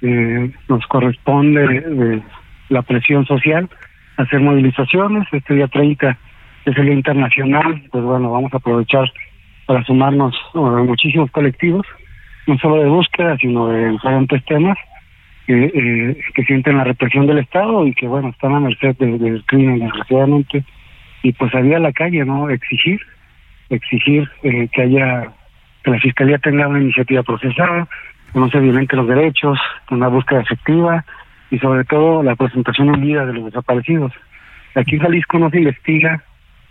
Eh, 0.00 0.52
nos 0.68 0.86
corresponde 0.86 2.22
la 2.68 2.82
presión 2.82 3.26
social 3.26 3.68
hacer 4.16 4.38
movilizaciones. 4.38 5.26
Este 5.32 5.54
día 5.54 5.66
30 5.66 6.16
es 6.66 6.78
el 6.78 6.90
internacional, 6.90 7.82
pues 7.90 8.04
bueno, 8.04 8.30
vamos 8.30 8.54
a 8.54 8.58
aprovechar 8.58 9.10
para 9.66 9.82
sumarnos 9.82 10.36
a 10.54 10.84
muchísimos 10.84 11.32
colectivos, 11.32 11.84
no 12.46 12.56
solo 12.58 12.76
de 12.76 12.88
búsqueda, 12.88 13.36
sino 13.38 13.66
de 13.66 13.88
diferentes 13.88 14.44
temas 14.44 14.78
que, 15.48 15.64
eh, 15.64 16.16
que 16.32 16.44
sienten 16.44 16.76
la 16.76 16.84
represión 16.84 17.26
del 17.26 17.38
Estado 17.38 17.84
y 17.88 17.92
que, 17.92 18.06
bueno, 18.06 18.28
están 18.28 18.54
a 18.54 18.60
merced 18.60 18.94
del 18.98 19.42
crimen, 19.46 19.80
desgraciadamente. 19.80 20.64
Y 21.22 21.32
pues 21.32 21.54
había 21.54 21.78
la 21.78 21.92
calle, 21.92 22.24
¿no? 22.24 22.50
Exigir, 22.50 23.00
exigir 23.70 24.28
eh, 24.42 24.68
que 24.72 24.82
haya, 24.82 25.30
que 25.84 25.90
la 25.90 26.00
Fiscalía 26.00 26.38
tenga 26.38 26.68
una 26.68 26.80
iniciativa 26.80 27.22
procesada, 27.22 27.88
que 28.32 28.38
no 28.38 28.50
se 28.50 28.60
violenten 28.60 28.98
los 28.98 29.08
derechos, 29.08 29.58
una 29.90 30.08
búsqueda 30.08 30.40
efectiva 30.40 31.04
y 31.50 31.58
sobre 31.58 31.84
todo 31.84 32.22
la 32.22 32.34
presentación 32.34 32.94
en 32.94 33.00
vida 33.00 33.26
de 33.26 33.34
los 33.34 33.44
desaparecidos. 33.46 34.12
Aquí 34.74 34.96
en 34.96 35.02
Jalisco 35.02 35.38
no 35.38 35.50
se 35.50 35.58
investiga 35.58 36.22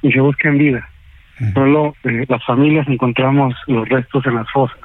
y 0.02 0.12
se 0.12 0.20
busca 0.20 0.50
en 0.50 0.58
vida. 0.58 0.90
Solo 1.54 1.96
eh, 2.04 2.26
las 2.28 2.44
familias 2.46 2.88
encontramos 2.88 3.56
los 3.68 3.88
restos 3.90 4.26
en 4.26 4.36
las 4.36 4.50
fosas. 4.52 4.78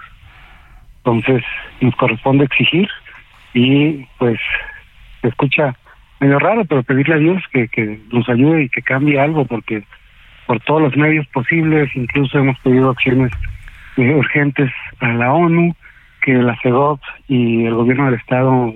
Entonces 0.98 1.42
nos 1.80 1.94
corresponde 1.96 2.44
exigir 2.44 2.88
y 3.54 4.06
pues 4.18 4.38
se 5.22 5.28
escucha 5.28 5.76
medio 6.20 6.38
raro, 6.38 6.64
pero 6.64 6.82
pedirle 6.82 7.14
a 7.14 7.18
Dios 7.18 7.42
que, 7.52 7.68
que 7.68 8.00
nos 8.12 8.28
ayude 8.28 8.64
y 8.64 8.68
que 8.68 8.82
cambie 8.82 9.20
algo 9.20 9.44
porque 9.44 9.84
por 10.46 10.60
todos 10.60 10.82
los 10.82 10.96
medios 10.96 11.26
posibles, 11.28 11.90
incluso 11.94 12.38
hemos 12.38 12.58
pedido 12.60 12.90
acciones 12.90 13.32
eh, 13.96 14.14
urgentes 14.14 14.70
a 15.00 15.08
la 15.08 15.32
ONU, 15.32 15.74
que 16.22 16.34
la 16.34 16.56
CEDOP 16.62 17.00
y 17.28 17.64
el 17.66 17.74
gobierno 17.74 18.06
del 18.06 18.14
Estado 18.14 18.72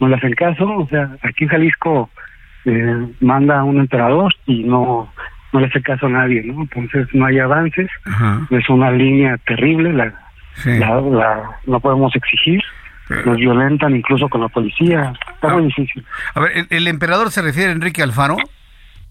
no 0.00 0.08
le 0.08 0.16
hacen 0.16 0.34
caso. 0.34 0.64
O 0.68 0.88
sea, 0.88 1.10
aquí 1.22 1.44
en 1.44 1.50
Jalisco 1.50 2.10
eh, 2.64 3.06
manda 3.20 3.64
un 3.64 3.80
emperador 3.80 4.32
y 4.46 4.64
no 4.64 5.10
no 5.52 5.60
le 5.60 5.66
hace 5.66 5.80
caso 5.82 6.06
a 6.06 6.10
nadie, 6.10 6.42
¿no? 6.42 6.62
Entonces 6.62 7.08
no 7.14 7.26
hay 7.26 7.38
avances, 7.38 7.88
es 8.50 8.68
una 8.68 8.90
línea 8.90 9.38
terrible, 9.46 9.92
la, 9.92 10.12
la, 10.64 11.42
no 11.66 11.80
podemos 11.80 12.14
exigir, 12.14 12.62
nos 13.24 13.36
violentan 13.36 13.96
incluso 13.96 14.28
con 14.28 14.42
la 14.42 14.48
policía, 14.48 15.12
está 15.34 15.48
muy 15.54 15.64
difícil. 15.64 16.04
A 16.34 16.40
ver, 16.40 16.66
¿el, 16.68 16.86
emperador 16.88 17.30
se 17.30 17.42
refiere 17.42 17.70
a 17.70 17.72
Enrique 17.72 18.02
Alfaro? 18.02 18.36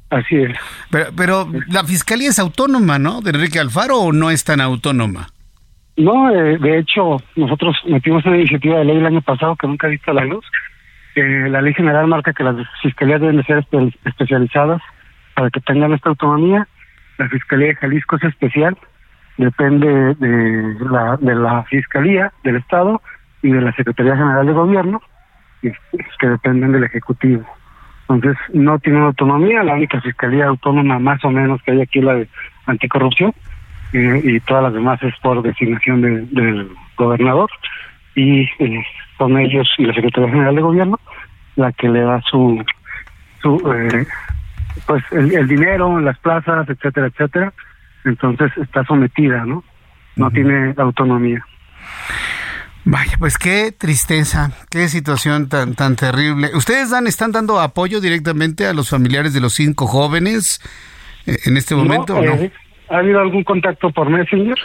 Así 0.10 0.38
es. 0.38 0.58
Pero, 0.90 1.06
pero 1.16 1.48
la 1.68 1.84
fiscalía 1.84 2.30
es 2.30 2.40
autónoma, 2.40 3.00
¿no? 3.00 3.22
¿De 3.22 3.32
Enrique 3.32 3.60
Alfaro 3.60 3.98
o 3.98 4.14
no 4.14 4.30
es 4.32 4.44
tan 4.44 4.62
autónoma? 4.62 5.28
No, 5.98 6.30
eh, 6.30 6.58
de 6.60 6.78
hecho, 6.78 7.18
nosotros 7.36 7.76
metimos 7.88 8.24
una 8.26 8.38
iniciativa 8.38 8.78
de 8.78 8.86
ley 8.86 8.98
el 8.98 9.06
año 9.06 9.22
pasado 9.22 9.56
que 9.56 9.68
nunca 9.68 9.88
ha 9.88 9.90
visto 9.90 10.14
la 10.14 10.26
luz. 10.26 10.46
Eh, 11.16 11.48
la 11.50 11.62
ley 11.62 11.74
general 11.74 12.06
marca 12.08 12.34
que 12.34 12.44
las 12.44 12.56
fiscalías 12.84 13.20
deben 13.20 13.44
ser 13.44 13.66
especializadas 14.06 14.82
para 15.34 15.50
que 15.50 15.60
tengan 15.62 15.94
esta 15.94 16.10
autonomía. 16.10 16.68
La 17.18 17.28
Fiscalía 17.30 17.70
de 17.70 17.76
Jalisco 17.76 18.18
es 18.18 18.26
especial, 18.26 18.78
depende 19.38 19.88
de 20.16 20.76
la, 20.82 21.18
de 21.20 21.34
la 21.34 21.64
Fiscalía 21.64 22.32
del 22.44 22.58
Estado 22.58 23.02
y 23.42 23.52
de 23.52 23.62
la 23.62 23.72
Secretaría 23.74 24.16
General 24.16 24.46
de 24.46 24.54
Gobierno, 24.54 25.02
que 25.62 26.28
dependen 26.28 26.72
del 26.72 26.84
Ejecutivo. 26.84 27.46
Entonces, 28.10 28.38
no 28.54 28.80
tienen 28.80 29.04
autonomía, 29.04 29.64
la 29.64 29.74
única 29.74 30.00
Fiscalía 30.02 30.48
Autónoma 30.48 30.98
más 31.00 31.24
o 31.26 31.30
menos 31.30 31.62
que 31.64 31.72
hay 31.72 31.82
aquí 31.82 32.00
es 32.00 32.06
la 32.06 32.16
de 32.16 32.28
anticorrupción, 32.66 33.34
y 33.94 34.40
todas 34.42 34.64
las 34.64 34.74
demás 34.74 35.02
es 35.04 35.14
por 35.22 35.42
designación 35.42 36.02
del 36.02 36.70
gobernador, 36.98 37.50
y 38.16 38.50
eh, 38.60 38.84
son 39.18 39.38
ellos 39.38 39.68
y 39.78 39.86
la 39.86 39.94
Secretaría 39.94 40.30
General 40.30 40.56
de 40.56 40.62
Gobierno 40.62 41.00
la 41.58 41.72
que 41.74 41.90
le 41.90 42.02
da 42.02 42.22
su, 42.22 42.64
su 43.42 43.74
eh, 43.74 44.06
pues 44.86 45.04
el, 45.12 45.48
dinero 45.48 45.98
en 45.98 46.06
las 46.06 46.18
plazas, 46.20 46.70
etcétera, 46.70 47.08
etcétera. 47.08 47.54
Entonces 48.06 48.52
está 48.58 48.86
sometida, 48.86 49.44
¿no? 49.44 49.64
No 50.16 50.32
tiene 50.32 50.74
autonomía. 50.78 51.44
Vaya, 52.90 53.18
pues 53.20 53.38
qué 53.38 53.74
tristeza, 53.78 54.52
qué 54.72 54.88
situación 54.88 55.50
tan 55.50 55.76
tan 55.76 55.96
terrible. 55.96 56.50
¿Ustedes 56.56 56.90
dan 56.90 57.06
están 57.06 57.34
dando 57.34 57.60
apoyo 57.60 58.00
directamente 58.00 58.66
a 58.66 58.74
los 58.74 58.90
familiares 58.90 59.34
de 59.34 59.42
los 59.42 59.54
cinco 59.54 59.88
jóvenes 59.88 60.62
eh, 61.26 61.38
en 61.46 61.58
este 61.58 61.76
momento 61.76 62.16
o 62.16 62.22
no? 62.22 62.32
Eh, 62.34 62.52
ha 62.90 62.98
habido 63.00 63.20
algún 63.20 63.44
contacto 63.44 63.92
por 63.92 64.10
Messenger 64.10 64.58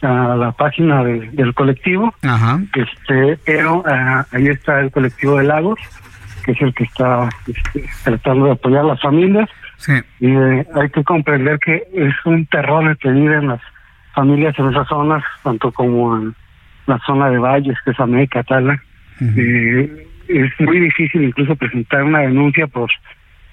a 0.00 0.36
la 0.36 0.52
página 0.52 1.04
del 1.04 1.52
colectivo. 1.52 2.14
Ajá. 2.22 2.60
Este, 2.74 3.38
pero 3.44 3.82
ah, 3.86 4.26
ahí 4.32 4.48
está 4.48 4.80
el 4.80 4.90
colectivo 4.90 5.36
de 5.36 5.44
Lagos 5.44 5.78
que 6.44 6.52
es 6.52 6.62
el 6.62 6.74
que 6.74 6.84
está 6.84 7.28
este, 7.46 7.84
tratando 8.04 8.46
de 8.46 8.52
apoyar 8.52 8.84
a 8.84 8.88
las 8.88 9.00
familias. 9.00 9.48
Y 10.20 10.30
eh, 10.30 10.66
hay 10.74 10.90
que 10.90 11.04
comprender 11.04 11.58
que 11.58 11.86
es 11.92 12.14
un 12.24 12.46
terror 12.46 12.86
el 12.86 12.98
que 12.98 13.10
viven 13.10 13.48
las 13.48 13.60
familias 14.14 14.58
en 14.58 14.68
esas 14.68 14.88
zonas, 14.88 15.22
tanto 15.42 15.72
como 15.72 16.16
en 16.16 16.34
la 16.90 16.98
zona 17.06 17.30
de 17.30 17.38
Valles, 17.38 17.78
que 17.84 17.92
es 17.92 18.00
América, 18.00 18.42
Tala. 18.42 18.82
Eh, 19.20 20.06
es 20.28 20.60
muy 20.60 20.80
difícil 20.80 21.22
incluso 21.22 21.56
presentar 21.56 22.04
una 22.04 22.20
denuncia 22.20 22.66
por 22.66 22.90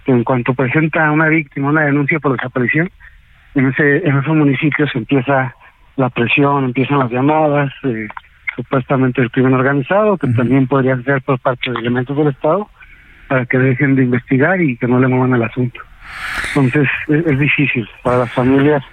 en 0.05 0.23
cuanto 0.23 0.53
presenta 0.53 1.11
una 1.11 1.27
víctima 1.27 1.69
una 1.69 1.81
denuncia 1.81 2.19
por 2.19 2.31
desaparición 2.33 2.89
en 3.55 3.67
ese 3.67 3.97
en 4.07 4.17
esos 4.17 4.35
municipios 4.35 4.89
empieza 4.95 5.53
la 5.97 6.09
presión 6.09 6.65
empiezan 6.65 6.99
las 6.99 7.11
llamadas 7.11 7.73
eh, 7.83 8.07
supuestamente 8.55 9.21
el 9.21 9.31
crimen 9.31 9.53
organizado 9.53 10.17
que 10.17 10.27
también 10.27 10.67
podría 10.67 11.01
ser 11.03 11.21
por 11.23 11.39
parte 11.39 11.69
de 11.69 11.79
elementos 11.79 12.15
del 12.15 12.27
estado 12.27 12.69
para 13.27 13.45
que 13.45 13.57
dejen 13.57 13.95
de 13.95 14.03
investigar 14.03 14.61
y 14.61 14.77
que 14.77 14.87
no 14.87 14.99
le 14.99 15.07
muevan 15.07 15.33
el 15.33 15.43
asunto 15.43 15.81
entonces 16.55 16.87
es, 17.09 17.39
difícil 17.39 17.89
para 18.03 18.19
las 18.19 18.31
familias 18.31 18.83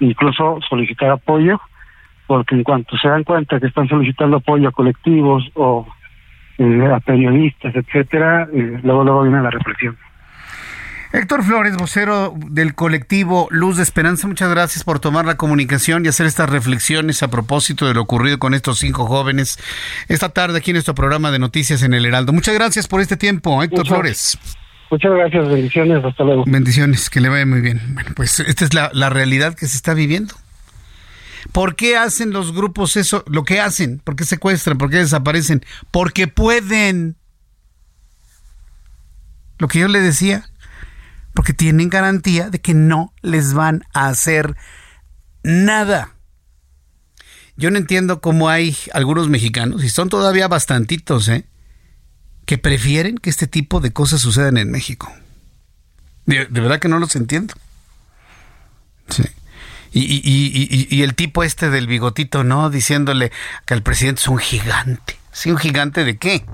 incluso 0.00 0.58
solicitar 0.66 1.10
apoyo 1.10 1.60
porque 2.32 2.54
en 2.54 2.64
cuanto 2.64 2.96
se 2.96 3.08
dan 3.08 3.24
cuenta 3.24 3.60
que 3.60 3.66
están 3.66 3.86
solicitando 3.88 4.38
apoyo 4.38 4.66
a 4.66 4.72
colectivos 4.72 5.44
o 5.52 5.86
eh, 6.56 6.90
a 6.90 6.98
periodistas, 7.00 7.76
etcétera, 7.76 8.48
eh, 8.50 8.80
luego 8.82 9.04
luego 9.04 9.22
viene 9.24 9.42
la 9.42 9.50
represión. 9.50 9.98
Héctor 11.12 11.42
Flores, 11.42 11.76
vocero 11.76 12.32
del 12.38 12.74
colectivo 12.74 13.48
Luz 13.50 13.76
de 13.76 13.82
Esperanza, 13.82 14.26
muchas 14.26 14.48
gracias 14.48 14.82
por 14.82 14.98
tomar 14.98 15.26
la 15.26 15.36
comunicación 15.36 16.06
y 16.06 16.08
hacer 16.08 16.24
estas 16.24 16.48
reflexiones 16.48 17.22
a 17.22 17.28
propósito 17.28 17.86
de 17.86 17.92
lo 17.92 18.00
ocurrido 18.00 18.38
con 18.38 18.54
estos 18.54 18.78
cinco 18.78 19.04
jóvenes 19.04 19.58
esta 20.08 20.30
tarde 20.30 20.56
aquí 20.56 20.70
en 20.70 20.76
nuestro 20.76 20.94
programa 20.94 21.30
de 21.32 21.38
noticias 21.38 21.82
en 21.82 21.92
el 21.92 22.06
Heraldo. 22.06 22.32
Muchas 22.32 22.54
gracias 22.54 22.88
por 22.88 23.02
este 23.02 23.18
tiempo, 23.18 23.62
Héctor 23.62 23.86
Flores. 23.86 24.38
Muchas 24.90 25.12
gracias, 25.12 25.48
bendiciones, 25.50 26.02
hasta 26.02 26.24
luego. 26.24 26.44
Bendiciones, 26.46 27.10
que 27.10 27.20
le 27.20 27.28
vaya 27.28 27.44
muy 27.44 27.60
bien. 27.60 27.78
Bueno, 27.92 28.12
pues 28.16 28.40
esta 28.40 28.64
es 28.64 28.72
la, 28.72 28.90
la 28.94 29.10
realidad 29.10 29.54
que 29.54 29.66
se 29.66 29.76
está 29.76 29.92
viviendo. 29.92 30.32
¿Por 31.50 31.74
qué 31.74 31.96
hacen 31.96 32.30
los 32.30 32.52
grupos 32.52 32.96
eso, 32.96 33.24
lo 33.26 33.44
que 33.44 33.60
hacen? 33.60 34.00
¿Por 34.04 34.14
qué 34.14 34.24
secuestran? 34.24 34.78
¿Por 34.78 34.90
qué 34.90 34.98
desaparecen? 34.98 35.64
Porque 35.90 36.28
pueden. 36.28 37.16
Lo 39.58 39.68
que 39.68 39.80
yo 39.80 39.88
le 39.88 40.00
decía, 40.00 40.48
porque 41.34 41.52
tienen 41.52 41.88
garantía 41.88 42.50
de 42.50 42.60
que 42.60 42.74
no 42.74 43.12
les 43.22 43.54
van 43.54 43.84
a 43.92 44.08
hacer 44.08 44.56
nada. 45.42 46.14
Yo 47.56 47.70
no 47.70 47.78
entiendo 47.78 48.20
cómo 48.20 48.48
hay 48.48 48.76
algunos 48.92 49.28
mexicanos, 49.28 49.84
y 49.84 49.88
son 49.88 50.08
todavía 50.08 50.48
bastantitos, 50.48 51.28
¿eh? 51.28 51.44
que 52.46 52.58
prefieren 52.58 53.18
que 53.18 53.30
este 53.30 53.46
tipo 53.46 53.80
de 53.80 53.92
cosas 53.92 54.20
sucedan 54.20 54.56
en 54.56 54.70
México. 54.70 55.12
De, 56.26 56.46
de 56.46 56.60
verdad 56.60 56.80
que 56.80 56.88
no 56.88 56.98
los 56.98 57.14
entiendo. 57.14 57.54
Sí. 59.08 59.22
Y, 59.94 60.00
y, 60.00 60.86
y, 60.88 61.02
el 61.02 61.14
tipo 61.14 61.44
este 61.44 61.68
del 61.68 61.86
bigotito, 61.86 62.44
¿no? 62.44 62.70
Diciéndole 62.70 63.30
que 63.66 63.74
el 63.74 63.82
presidente 63.82 64.22
es 64.22 64.28
un 64.28 64.38
gigante. 64.38 65.18
¿Sí, 65.32 65.50
un 65.50 65.58
gigante 65.58 66.04
de 66.04 66.16
qué? 66.16 66.46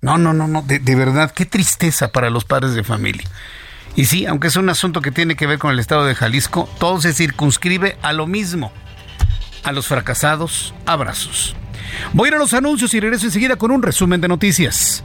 No, 0.00 0.18
no, 0.18 0.32
no, 0.32 0.48
no, 0.48 0.62
de, 0.62 0.80
de, 0.80 0.94
verdad, 0.96 1.30
qué 1.30 1.46
tristeza 1.46 2.08
para 2.08 2.28
los 2.28 2.44
padres 2.44 2.74
de 2.74 2.82
familia. 2.82 3.24
Y 3.94 4.06
sí, 4.06 4.26
aunque 4.26 4.48
es 4.48 4.56
un 4.56 4.68
asunto 4.68 5.00
que 5.00 5.12
tiene 5.12 5.36
que 5.36 5.46
ver 5.46 5.60
con 5.60 5.70
el 5.70 5.78
estado 5.78 6.04
de 6.04 6.16
Jalisco, 6.16 6.68
todo 6.78 7.00
se 7.00 7.14
circunscribe 7.14 7.96
a 8.02 8.12
lo 8.12 8.26
mismo, 8.26 8.72
a 9.62 9.70
los 9.70 9.86
fracasados 9.86 10.74
abrazos. 10.86 11.54
Voy 12.12 12.26
a 12.26 12.28
ir 12.30 12.34
a 12.34 12.38
los 12.38 12.52
anuncios 12.52 12.94
y 12.94 13.00
regreso 13.00 13.26
enseguida 13.26 13.56
con 13.56 13.70
un 13.70 13.82
resumen 13.82 14.20
de 14.20 14.28
noticias. 14.28 15.04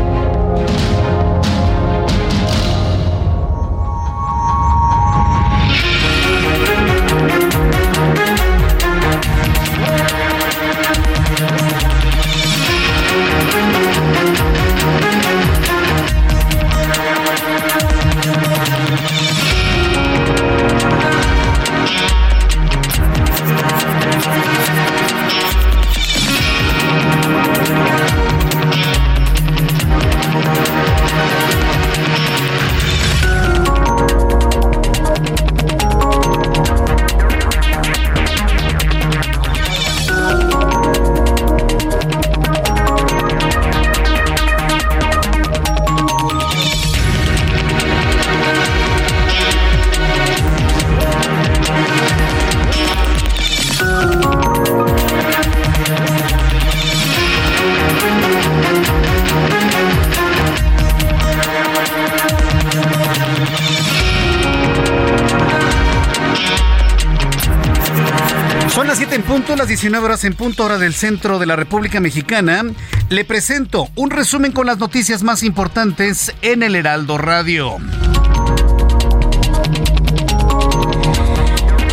19 69.81 70.05
horas 70.05 70.23
en 70.25 70.35
punto 70.35 70.63
hora 70.63 70.77
del 70.77 70.93
centro 70.93 71.39
de 71.39 71.47
la 71.47 71.55
República 71.55 71.99
Mexicana, 71.99 72.63
le 73.09 73.25
presento 73.25 73.89
un 73.95 74.11
resumen 74.11 74.51
con 74.51 74.67
las 74.67 74.77
noticias 74.77 75.23
más 75.23 75.41
importantes 75.41 76.35
en 76.43 76.61
el 76.61 76.75
Heraldo 76.75 77.17
Radio. 77.17 77.77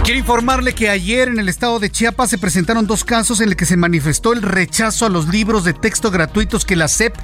Quiero 0.04 0.18
informarle 0.18 0.74
que 0.74 0.90
ayer 0.90 1.28
en 1.28 1.38
el 1.38 1.48
estado 1.48 1.78
de 1.78 1.88
Chiapas 1.88 2.28
se 2.28 2.36
presentaron 2.36 2.86
dos 2.86 3.04
casos 3.04 3.40
en 3.40 3.46
los 3.46 3.56
que 3.56 3.64
se 3.64 3.78
manifestó 3.78 4.34
el 4.34 4.42
rechazo 4.42 5.06
a 5.06 5.08
los 5.08 5.28
libros 5.28 5.64
de 5.64 5.72
texto 5.72 6.10
gratuitos 6.10 6.66
que 6.66 6.76
la 6.76 6.88
SEP 6.88 7.14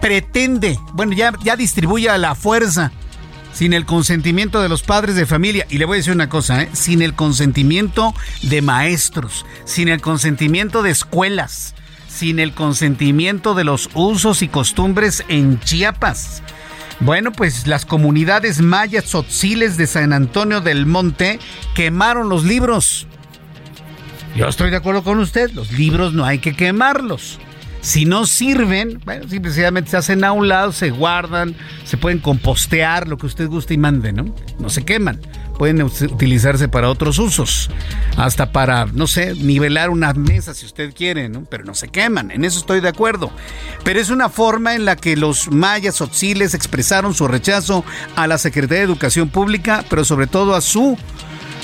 pretende, 0.00 0.78
bueno, 0.92 1.14
ya, 1.14 1.32
ya 1.42 1.56
distribuye 1.56 2.08
a 2.08 2.18
la 2.18 2.36
fuerza 2.36 2.92
sin 3.52 3.72
el 3.72 3.86
consentimiento 3.86 4.62
de 4.62 4.68
los 4.68 4.82
padres 4.82 5.16
de 5.16 5.26
familia. 5.26 5.66
Y 5.68 5.78
le 5.78 5.84
voy 5.84 5.96
a 5.96 5.98
decir 5.98 6.12
una 6.12 6.28
cosa, 6.28 6.62
¿eh? 6.62 6.68
sin 6.72 7.02
el 7.02 7.14
consentimiento 7.14 8.14
de 8.42 8.62
maestros, 8.62 9.44
sin 9.64 9.88
el 9.88 10.00
consentimiento 10.00 10.82
de 10.82 10.90
escuelas, 10.90 11.74
sin 12.08 12.38
el 12.38 12.52
consentimiento 12.52 13.54
de 13.54 13.64
los 13.64 13.90
usos 13.94 14.42
y 14.42 14.48
costumbres 14.48 15.24
en 15.28 15.60
Chiapas. 15.60 16.42
Bueno, 17.00 17.32
pues 17.32 17.66
las 17.66 17.84
comunidades 17.84 18.60
mayas 18.60 19.06
tzotziles 19.06 19.76
de 19.76 19.86
San 19.86 20.12
Antonio 20.12 20.60
del 20.60 20.86
Monte 20.86 21.40
quemaron 21.74 22.28
los 22.28 22.44
libros. 22.44 23.08
Yo 24.36 24.46
estoy 24.46 24.70
de 24.70 24.76
acuerdo 24.76 25.02
con 25.02 25.18
usted, 25.18 25.50
los 25.50 25.72
libros 25.72 26.14
no 26.14 26.24
hay 26.24 26.38
que 26.38 26.54
quemarlos. 26.54 27.38
Si 27.82 28.04
no 28.04 28.26
sirven, 28.26 29.00
bueno, 29.04 29.28
simplemente 29.28 29.90
se 29.90 29.96
hacen 29.96 30.22
a 30.22 30.30
un 30.30 30.46
lado, 30.46 30.70
se 30.70 30.90
guardan, 30.90 31.56
se 31.84 31.96
pueden 31.96 32.20
compostear, 32.20 33.08
lo 33.08 33.18
que 33.18 33.26
usted 33.26 33.48
guste 33.48 33.74
y 33.74 33.76
mande, 33.76 34.12
¿no? 34.12 34.32
No 34.60 34.70
se 34.70 34.84
queman. 34.84 35.20
Pueden 35.58 35.82
utilizarse 35.82 36.68
para 36.68 36.88
otros 36.88 37.18
usos. 37.18 37.70
Hasta 38.16 38.52
para, 38.52 38.86
no 38.86 39.08
sé, 39.08 39.34
nivelar 39.34 39.90
una 39.90 40.12
mesa 40.14 40.54
si 40.54 40.64
usted 40.64 40.94
quiere, 40.94 41.28
¿no? 41.28 41.44
Pero 41.50 41.64
no 41.64 41.74
se 41.74 41.88
queman. 41.88 42.30
En 42.30 42.44
eso 42.44 42.60
estoy 42.60 42.80
de 42.80 42.88
acuerdo. 42.88 43.32
Pero 43.82 43.98
es 43.98 44.10
una 44.10 44.28
forma 44.28 44.76
en 44.76 44.84
la 44.84 44.94
que 44.94 45.16
los 45.16 45.50
mayas 45.50 46.00
otziles 46.00 46.54
expresaron 46.54 47.14
su 47.14 47.26
rechazo 47.26 47.84
a 48.14 48.28
la 48.28 48.38
Secretaría 48.38 48.78
de 48.78 48.84
Educación 48.84 49.28
Pública, 49.28 49.84
pero 49.90 50.04
sobre 50.04 50.28
todo 50.28 50.54
a 50.54 50.60
su, 50.60 50.96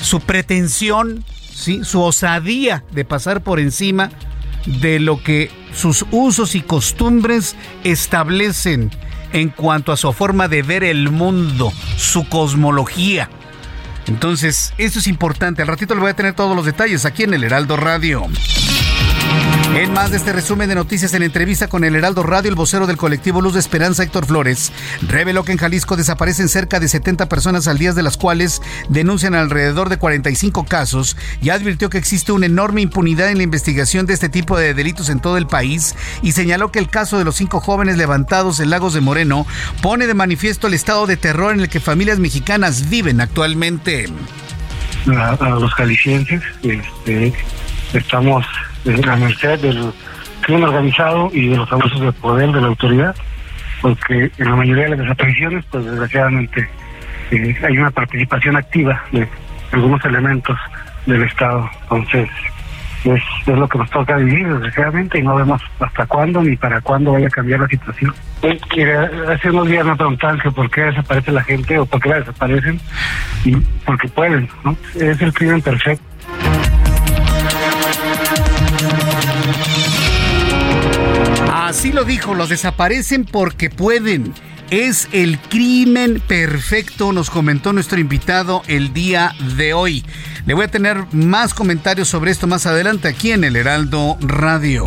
su 0.01 0.19
pretensión, 0.19 1.23
¿sí? 1.53 1.85
su 1.85 2.01
osadía 2.01 2.83
de 2.91 3.05
pasar 3.05 3.41
por 3.41 3.61
encima 3.61 4.11
de 4.65 4.99
lo 4.99 5.23
que 5.23 5.49
sus 5.73 6.05
usos 6.11 6.55
y 6.55 6.61
costumbres 6.61 7.55
establecen 7.83 8.91
en 9.33 9.49
cuanto 9.49 9.91
a 9.91 9.97
su 9.97 10.11
forma 10.13 10.47
de 10.47 10.63
ver 10.63 10.83
el 10.83 11.09
mundo, 11.09 11.71
su 11.97 12.27
cosmología. 12.27 13.29
Entonces, 14.07 14.73
eso 14.77 14.99
es 14.99 15.07
importante. 15.07 15.61
Al 15.61 15.67
ratito 15.67 15.93
le 15.93 16.01
voy 16.01 16.09
a 16.09 16.15
tener 16.15 16.33
todos 16.33 16.55
los 16.55 16.65
detalles 16.65 17.05
aquí 17.05 17.23
en 17.23 17.33
el 17.33 17.43
Heraldo 17.43 17.77
Radio. 17.77 18.25
En 19.75 19.93
más 19.93 20.11
de 20.11 20.17
este 20.17 20.33
resumen 20.33 20.67
de 20.67 20.75
noticias 20.75 21.13
en 21.13 21.23
entrevista 21.23 21.67
con 21.67 21.83
el 21.83 21.95
Heraldo 21.95 22.23
Radio, 22.23 22.49
el 22.49 22.55
vocero 22.55 22.85
del 22.85 22.97
colectivo 22.97 23.41
Luz 23.41 23.53
de 23.53 23.59
Esperanza, 23.59 24.03
Héctor 24.03 24.25
Flores, 24.25 24.73
reveló 25.07 25.45
que 25.45 25.51
en 25.51 25.57
Jalisco 25.57 25.95
desaparecen 25.95 26.49
cerca 26.49 26.79
de 26.79 26.89
70 26.89 27.29
personas 27.29 27.67
al 27.67 27.77
día, 27.77 27.93
de 27.93 28.03
las 28.03 28.17
cuales 28.17 28.61
denuncian 28.89 29.35
alrededor 29.35 29.87
de 29.87 29.97
45 29.97 30.65
casos, 30.65 31.15
y 31.41 31.49
advirtió 31.49 31.89
que 31.89 31.97
existe 31.97 32.31
una 32.31 32.47
enorme 32.47 32.81
impunidad 32.81 33.29
en 33.29 33.37
la 33.37 33.43
investigación 33.43 34.05
de 34.05 34.15
este 34.15 34.27
tipo 34.27 34.57
de 34.57 34.73
delitos 34.73 35.07
en 35.07 35.21
todo 35.21 35.37
el 35.37 35.47
país, 35.47 35.95
y 36.23 36.33
señaló 36.33 36.71
que 36.71 36.79
el 36.79 36.89
caso 36.89 37.17
de 37.17 37.23
los 37.23 37.35
cinco 37.35 37.61
jóvenes 37.61 37.95
levantados 37.95 38.59
en 38.59 38.71
Lagos 38.71 38.93
de 38.93 39.01
Moreno 39.01 39.45
pone 39.81 40.07
de 40.07 40.13
manifiesto 40.13 40.67
el 40.67 40.73
estado 40.73 41.07
de 41.07 41.15
terror 41.15 41.53
en 41.53 41.61
el 41.61 41.69
que 41.69 41.79
familias 41.79 42.19
mexicanas 42.19 42.89
viven 42.89 43.21
actualmente. 43.21 44.07
A, 45.07 45.37
los 45.41 45.73
jaliscienses, 45.73 46.41
este, 46.63 47.33
estamos 47.93 48.45
la 48.85 49.15
merced 49.15 49.59
del 49.59 49.91
crimen 50.41 50.63
organizado 50.63 51.29
y 51.33 51.47
de 51.47 51.57
los 51.57 51.71
abusos 51.71 51.99
de 52.01 52.11
poder 52.13 52.51
de 52.51 52.61
la 52.61 52.67
autoridad, 52.67 53.15
porque 53.81 54.31
en 54.37 54.49
la 54.49 54.55
mayoría 54.55 54.83
de 54.85 54.89
las 54.91 54.99
desapariciones, 54.99 55.65
pues 55.71 55.85
desgraciadamente 55.85 56.69
eh, 57.31 57.55
hay 57.63 57.77
una 57.77 57.91
participación 57.91 58.55
activa 58.55 59.03
de 59.11 59.27
algunos 59.71 60.03
elementos 60.05 60.57
del 61.05 61.23
Estado. 61.23 61.69
Entonces, 61.83 62.29
es, 63.03 63.21
lo 63.47 63.67
que 63.67 63.77
nos 63.77 63.89
toca 63.89 64.17
vivir, 64.17 64.47
desgraciadamente, 64.47 65.19
y 65.19 65.23
no 65.23 65.35
vemos 65.35 65.61
hasta 65.79 66.05
cuándo 66.05 66.41
ni 66.41 66.55
para 66.55 66.81
cuándo 66.81 67.13
vaya 67.13 67.27
a 67.27 67.31
cambiar 67.31 67.61
la 67.61 67.67
situación. 67.67 68.13
hace 69.29 69.49
unos 69.49 69.67
días 69.67 69.85
me 69.85 69.95
preguntaban 69.95 70.39
que 70.39 70.51
por 70.51 70.69
qué 70.69 70.81
desaparece 70.81 71.31
la 71.31 71.43
gente 71.43 71.79
o 71.79 71.85
por 71.85 72.01
qué 72.01 72.09
la 72.09 72.19
desaparecen, 72.19 72.79
y 73.45 73.55
porque 73.85 74.07
pueden, 74.09 74.49
¿no? 74.63 74.75
Es 74.95 75.21
el 75.21 75.33
crimen 75.33 75.61
perfecto. 75.61 76.08
Así 81.69 81.91
lo 81.91 82.03
dijo, 82.03 82.33
los 82.33 82.49
desaparecen 82.49 83.25
porque 83.25 83.69
pueden. 83.69 84.33
Es 84.71 85.07
el 85.11 85.37
crimen 85.37 86.19
perfecto, 86.19 87.13
nos 87.13 87.29
comentó 87.29 87.73
nuestro 87.73 87.99
invitado 87.99 88.63
el 88.65 88.91
día 88.91 89.35
de 89.55 89.75
hoy. 89.75 90.03
Le 90.47 90.55
voy 90.55 90.65
a 90.65 90.71
tener 90.71 91.05
más 91.11 91.53
comentarios 91.53 92.07
sobre 92.07 92.31
esto 92.31 92.47
más 92.47 92.65
adelante 92.65 93.07
aquí 93.07 93.33
en 93.33 93.43
el 93.43 93.55
Heraldo 93.55 94.17
Radio. 94.19 94.83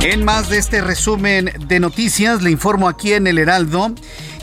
En 0.00 0.24
más 0.24 0.48
de 0.48 0.58
este 0.58 0.80
resumen 0.80 1.52
de 1.68 1.78
noticias, 1.78 2.42
le 2.42 2.50
informo 2.50 2.88
aquí 2.88 3.12
en 3.12 3.28
el 3.28 3.38
Heraldo 3.38 3.94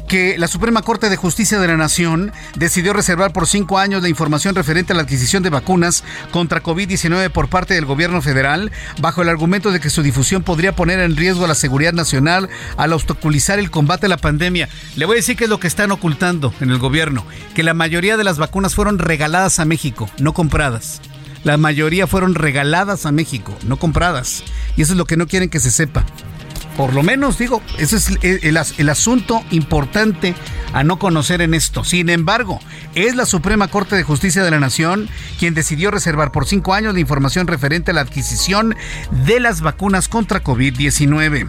que 0.08 0.38
la 0.38 0.48
Suprema 0.48 0.82
Corte 0.82 1.10
de 1.10 1.18
Justicia 1.18 1.60
de 1.60 1.68
la 1.68 1.78
Nación 1.78 2.32
decidió 2.56 2.94
reservar 2.94 3.34
por 3.34 3.46
cinco 3.46 3.78
años 3.78 4.02
la 4.02 4.10
información 4.10 4.56
referente 4.56 4.94
a 4.94 4.96
la 4.96 5.02
adquisición 5.02 5.44
de 5.44 5.50
vacunas 5.50 6.04
contra 6.32 6.64
COVID-19 6.64 7.30
por 7.30 7.50
parte 7.50 7.74
del 7.74 7.86
gobierno 7.86 8.22
federal, 8.22 8.72
bajo 9.02 9.22
el 9.22 9.30
argumento 9.30 9.72
de 9.72 9.80
que 9.80 9.90
su 9.90 10.02
difusión 10.02 10.44
podría 10.44 10.72
poner 10.72 11.00
en 11.00 11.18
riesgo 11.18 11.46
la 11.46 11.56
seguridad 11.56 11.94
nacional 11.94 12.50
al 12.78 12.94
obstaculizar 12.94 13.60
el 13.60 13.70
combate 13.70 14.06
a 14.06 14.10
la 14.10 14.18
pandemia. 14.18 14.70
Le 14.96 15.06
voy 15.06 15.16
a 15.16 15.18
decir 15.18 15.36
qué 15.36 15.44
es 15.44 15.50
lo 15.50 15.60
que 15.60 15.68
están 15.68 15.92
ocultando 15.92 16.54
en 16.62 16.72
el 16.72 16.80
gobierno, 16.80 17.26
que 17.54 17.64
la 17.64 17.74
mayoría 17.74 18.18
de 18.18 18.24
las 18.24 18.38
vacunas 18.38 18.76
fueron 18.76 19.00
regaladas 19.00 19.60
a 19.60 19.66
México, 19.66 20.10
no 20.20 20.34
compradas. 20.34 21.02
La 21.44 21.58
mayoría 21.58 22.08
fueron 22.08 22.34
regaladas 22.34 23.06
a 23.06 23.12
México, 23.12 23.56
no 23.66 23.78
compradas. 23.78 24.44
Y 24.76 24.82
eso 24.82 24.94
es 24.94 24.98
lo 24.98 25.06
que 25.06 25.18
no 25.18 25.28
quieren 25.28 25.50
que 25.50 25.60
se 25.60 25.72
sepa. 25.72 26.06
Por 26.78 26.94
lo 26.94 27.02
menos, 27.02 27.40
digo, 27.40 27.64
ese 27.80 27.98
es 27.98 28.78
el, 28.78 28.90
asunto 28.90 29.44
importante 29.50 30.36
a 30.74 30.84
no 30.84 31.00
conocer 31.00 31.42
en 31.42 31.56
esto. 31.56 31.84
Sin 31.84 32.08
embargo, 32.10 32.60
es 32.94 33.16
la 33.16 33.26
Suprema 33.26 33.68
Corte 33.68 33.96
de 33.96 34.04
Justicia 34.04 34.44
de 34.44 34.52
la 34.52 34.60
Nación 34.60 35.10
quien 35.40 35.56
decidió 35.56 35.90
reservar 35.90 36.32
por 36.32 36.46
cinco 36.46 36.76
años 36.76 36.94
la 36.94 37.00
información 37.00 37.48
referente 37.48 37.92
a 37.92 37.94
la 37.96 38.02
adquisición 38.02 38.76
de 39.26 39.40
las 39.40 39.62
vacunas 39.62 40.08
contra 40.08 40.44
COVID-19. 40.44 41.48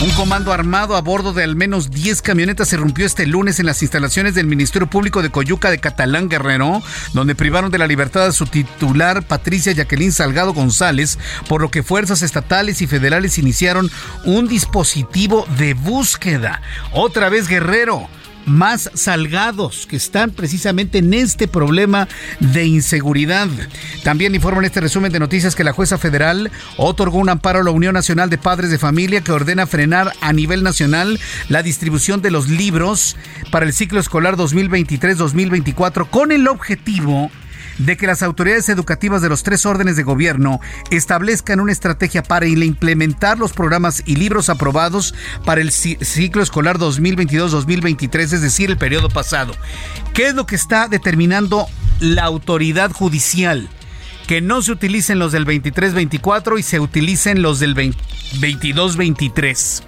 Un 0.00 0.10
comando 0.16 0.52
armado 0.52 0.96
a 0.96 1.00
bordo 1.00 1.32
de 1.32 1.44
al 1.44 1.54
menos 1.54 1.90
10 1.90 2.22
camionetas 2.22 2.68
se 2.68 2.76
rompió 2.76 3.06
este 3.06 3.26
lunes 3.26 3.60
en 3.60 3.66
las 3.66 3.82
instalaciones 3.82 4.34
del 4.34 4.46
Ministerio 4.46 4.88
Público 4.88 5.22
de 5.22 5.30
Coyuca 5.30 5.70
de 5.70 5.78
Catalán 5.78 6.28
Guerrero, 6.28 6.82
donde 7.12 7.34
privaron 7.34 7.70
de 7.70 7.78
la 7.78 7.86
libertad 7.86 8.26
a 8.26 8.32
su 8.32 8.46
titular 8.46 9.22
Patricia 9.22 9.72
Jacqueline 9.72 10.10
Salgado 10.10 10.54
González, 10.54 11.18
por 11.48 11.60
lo 11.60 11.70
que 11.70 11.82
fuerzas 11.82 12.22
estatales 12.22 12.82
y 12.82 12.86
federales 12.86 13.38
iniciaron 13.38 13.90
un 14.24 14.48
dispositivo 14.48 15.46
de 15.56 15.74
búsqueda. 15.74 16.62
Otra 16.92 17.28
vez 17.28 17.46
Guerrero 17.46 18.08
más 18.46 18.90
salgados 18.94 19.86
que 19.86 19.96
están 19.96 20.30
precisamente 20.30 20.98
en 20.98 21.14
este 21.14 21.48
problema 21.48 22.08
de 22.40 22.64
inseguridad. 22.64 23.48
También 24.02 24.34
informan 24.34 24.64
este 24.64 24.80
resumen 24.80 25.12
de 25.12 25.20
noticias 25.20 25.54
que 25.54 25.64
la 25.64 25.72
jueza 25.72 25.98
federal 25.98 26.50
otorgó 26.76 27.18
un 27.18 27.28
amparo 27.28 27.60
a 27.60 27.64
la 27.64 27.70
Unión 27.70 27.94
Nacional 27.94 28.30
de 28.30 28.38
Padres 28.38 28.70
de 28.70 28.78
Familia 28.78 29.20
que 29.20 29.32
ordena 29.32 29.66
frenar 29.66 30.12
a 30.20 30.32
nivel 30.32 30.62
nacional 30.62 31.18
la 31.48 31.62
distribución 31.62 32.22
de 32.22 32.30
los 32.30 32.48
libros 32.48 33.16
para 33.50 33.66
el 33.66 33.72
ciclo 33.72 34.00
escolar 34.00 34.36
2023-2024 34.36 36.08
con 36.08 36.32
el 36.32 36.48
objetivo 36.48 37.30
de 37.78 37.96
que 37.96 38.06
las 38.06 38.22
autoridades 38.22 38.68
educativas 38.68 39.22
de 39.22 39.28
los 39.28 39.42
tres 39.42 39.66
órdenes 39.66 39.96
de 39.96 40.02
gobierno 40.02 40.60
establezcan 40.90 41.60
una 41.60 41.72
estrategia 41.72 42.22
para 42.22 42.46
implementar 42.46 43.38
los 43.38 43.52
programas 43.52 44.02
y 44.06 44.16
libros 44.16 44.48
aprobados 44.48 45.14
para 45.44 45.60
el 45.60 45.72
ciclo 45.72 46.42
escolar 46.42 46.78
2022-2023, 46.78 48.20
es 48.20 48.42
decir, 48.42 48.70
el 48.70 48.78
periodo 48.78 49.08
pasado. 49.08 49.54
¿Qué 50.14 50.28
es 50.28 50.34
lo 50.34 50.46
que 50.46 50.56
está 50.56 50.88
determinando 50.88 51.66
la 52.00 52.24
autoridad 52.24 52.92
judicial? 52.92 53.68
Que 54.26 54.40
no 54.40 54.62
se 54.62 54.72
utilicen 54.72 55.18
los 55.18 55.32
del 55.32 55.46
23-24 55.46 56.58
y 56.58 56.62
se 56.62 56.80
utilicen 56.80 57.42
los 57.42 57.58
del 57.58 57.74
22-23 57.74 59.82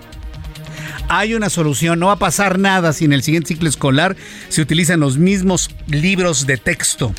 hay 1.08 1.34
una 1.34 1.50
solución, 1.50 1.98
no 1.98 2.06
va 2.06 2.14
a 2.14 2.18
pasar 2.18 2.58
nada 2.58 2.94
si 2.94 3.04
en 3.04 3.12
el 3.12 3.22
siguiente 3.22 3.48
ciclo 3.48 3.68
escolar 3.68 4.16
se 4.48 4.62
utilizan 4.62 5.00
los 5.00 5.18
mismos 5.18 5.70
libros 5.86 6.46
de 6.46 6.56
texto 6.56 7.14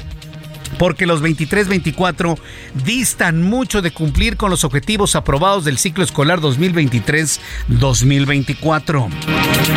porque 0.77 1.05
los 1.05 1.21
23-24 1.21 2.37
distan 2.85 3.43
mucho 3.43 3.81
de 3.81 3.91
cumplir 3.91 4.37
con 4.37 4.49
los 4.49 4.63
objetivos 4.63 5.15
aprobados 5.15 5.65
del 5.65 5.77
ciclo 5.77 6.03
escolar 6.03 6.41
2023-2024. 6.41 9.09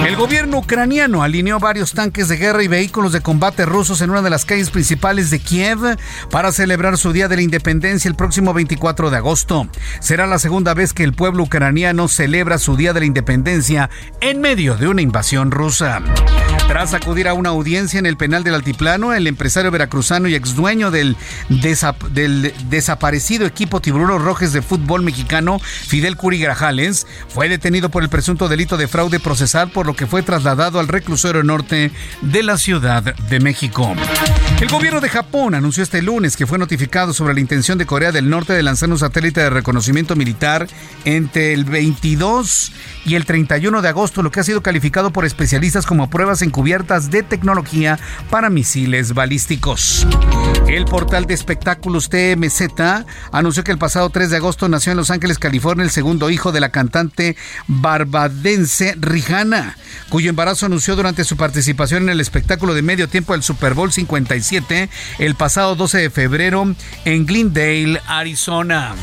El 0.06 0.16
gobierno 0.16 0.58
ucraniano 0.58 1.22
alineó 1.22 1.58
varios 1.58 1.92
tanques 1.92 2.28
de 2.28 2.36
guerra 2.36 2.62
y 2.62 2.68
vehículos 2.68 3.12
de 3.12 3.20
combate 3.20 3.66
rusos 3.66 4.00
en 4.00 4.10
una 4.10 4.22
de 4.22 4.30
las 4.30 4.44
calles 4.44 4.70
principales 4.70 5.30
de 5.30 5.40
Kiev 5.40 5.96
para 6.30 6.52
celebrar 6.52 6.96
su 6.98 7.12
Día 7.12 7.26
de 7.28 7.36
la 7.36 7.42
Independencia 7.42 8.08
el 8.08 8.14
próximo 8.14 8.54
24 8.54 9.10
de 9.10 9.16
agosto. 9.16 9.68
Será 10.00 10.26
la 10.26 10.38
segunda 10.38 10.74
vez 10.74 10.92
que 10.92 11.04
el 11.04 11.14
pueblo 11.14 11.44
ucraniano 11.44 12.08
celebra 12.08 12.58
su 12.58 12.76
Día 12.76 12.92
de 12.92 13.00
la 13.00 13.06
Independencia 13.06 13.90
en 14.20 14.40
medio 14.40 14.76
de 14.76 14.88
una 14.88 15.02
invasión 15.02 15.50
rusa. 15.50 16.02
Tras 16.68 16.92
acudir 16.92 17.28
a 17.28 17.32
una 17.32 17.48
audiencia 17.48 17.98
en 17.98 18.04
el 18.04 18.18
penal 18.18 18.44
del 18.44 18.54
Altiplano, 18.54 19.14
el 19.14 19.26
empresario 19.26 19.70
veracruzano 19.70 20.28
y 20.28 20.34
ex 20.34 20.54
dueño 20.54 20.90
del, 20.90 21.16
del 22.10 22.54
desaparecido 22.68 23.46
equipo 23.46 23.80
Tiburones 23.80 24.20
Rojes 24.20 24.52
de 24.52 24.60
fútbol 24.60 25.02
mexicano, 25.02 25.60
Fidel 25.60 26.18
Curi 26.18 26.38
Grajales, 26.38 27.06
fue 27.28 27.48
detenido 27.48 27.88
por 27.88 28.02
el 28.02 28.10
presunto 28.10 28.48
delito 28.48 28.76
de 28.76 28.86
fraude 28.86 29.18
procesal, 29.18 29.70
por 29.70 29.86
lo 29.86 29.96
que 29.96 30.06
fue 30.06 30.22
trasladado 30.22 30.78
al 30.78 30.88
reclusorio 30.88 31.42
norte 31.42 31.90
de 32.20 32.42
la 32.42 32.58
Ciudad 32.58 33.02
de 33.02 33.40
México. 33.40 33.94
El 34.60 34.68
gobierno 34.68 35.00
de 35.00 35.08
Japón 35.08 35.54
anunció 35.54 35.82
este 35.82 36.02
lunes 36.02 36.36
que 36.36 36.46
fue 36.46 36.58
notificado 36.58 37.14
sobre 37.14 37.32
la 37.32 37.40
intención 37.40 37.78
de 37.78 37.86
Corea 37.86 38.12
del 38.12 38.28
Norte 38.28 38.52
de 38.52 38.62
lanzar 38.62 38.90
un 38.90 38.98
satélite 38.98 39.40
de 39.40 39.50
reconocimiento 39.50 40.16
militar 40.16 40.66
entre 41.04 41.54
el 41.54 41.64
22 41.64 42.72
y 43.06 43.14
el 43.14 43.24
31 43.24 43.80
de 43.80 43.88
agosto, 43.88 44.20
lo 44.20 44.30
que 44.30 44.40
ha 44.40 44.44
sido 44.44 44.60
calificado 44.60 45.12
por 45.12 45.24
especialistas 45.24 45.86
como 45.86 46.10
pruebas 46.10 46.42
en 46.42 46.50
cubiertas 46.58 47.12
de 47.12 47.22
tecnología 47.22 48.00
para 48.30 48.50
misiles 48.50 49.14
balísticos. 49.14 50.04
El 50.66 50.86
portal 50.86 51.24
de 51.24 51.34
espectáculos 51.34 52.08
TMZ 52.08 53.06
anunció 53.30 53.62
que 53.62 53.70
el 53.70 53.78
pasado 53.78 54.10
3 54.10 54.28
de 54.28 54.38
agosto 54.38 54.68
nació 54.68 54.90
en 54.90 54.98
Los 54.98 55.12
Ángeles, 55.12 55.38
California, 55.38 55.84
el 55.84 55.92
segundo 55.92 56.30
hijo 56.30 56.50
de 56.50 56.58
la 56.58 56.70
cantante 56.70 57.36
barbadense 57.68 58.96
Rihanna, 58.98 59.76
cuyo 60.08 60.30
embarazo 60.30 60.66
anunció 60.66 60.96
durante 60.96 61.22
su 61.22 61.36
participación 61.36 62.02
en 62.02 62.08
el 62.08 62.20
espectáculo 62.20 62.74
de 62.74 62.82
medio 62.82 63.08
tiempo 63.08 63.34
del 63.34 63.44
Super 63.44 63.74
Bowl 63.74 63.92
57 63.92 64.90
el 65.20 65.36
pasado 65.36 65.76
12 65.76 65.98
de 65.98 66.10
febrero 66.10 66.74
en 67.04 67.24
Glendale, 67.24 68.02
Arizona. 68.08 68.96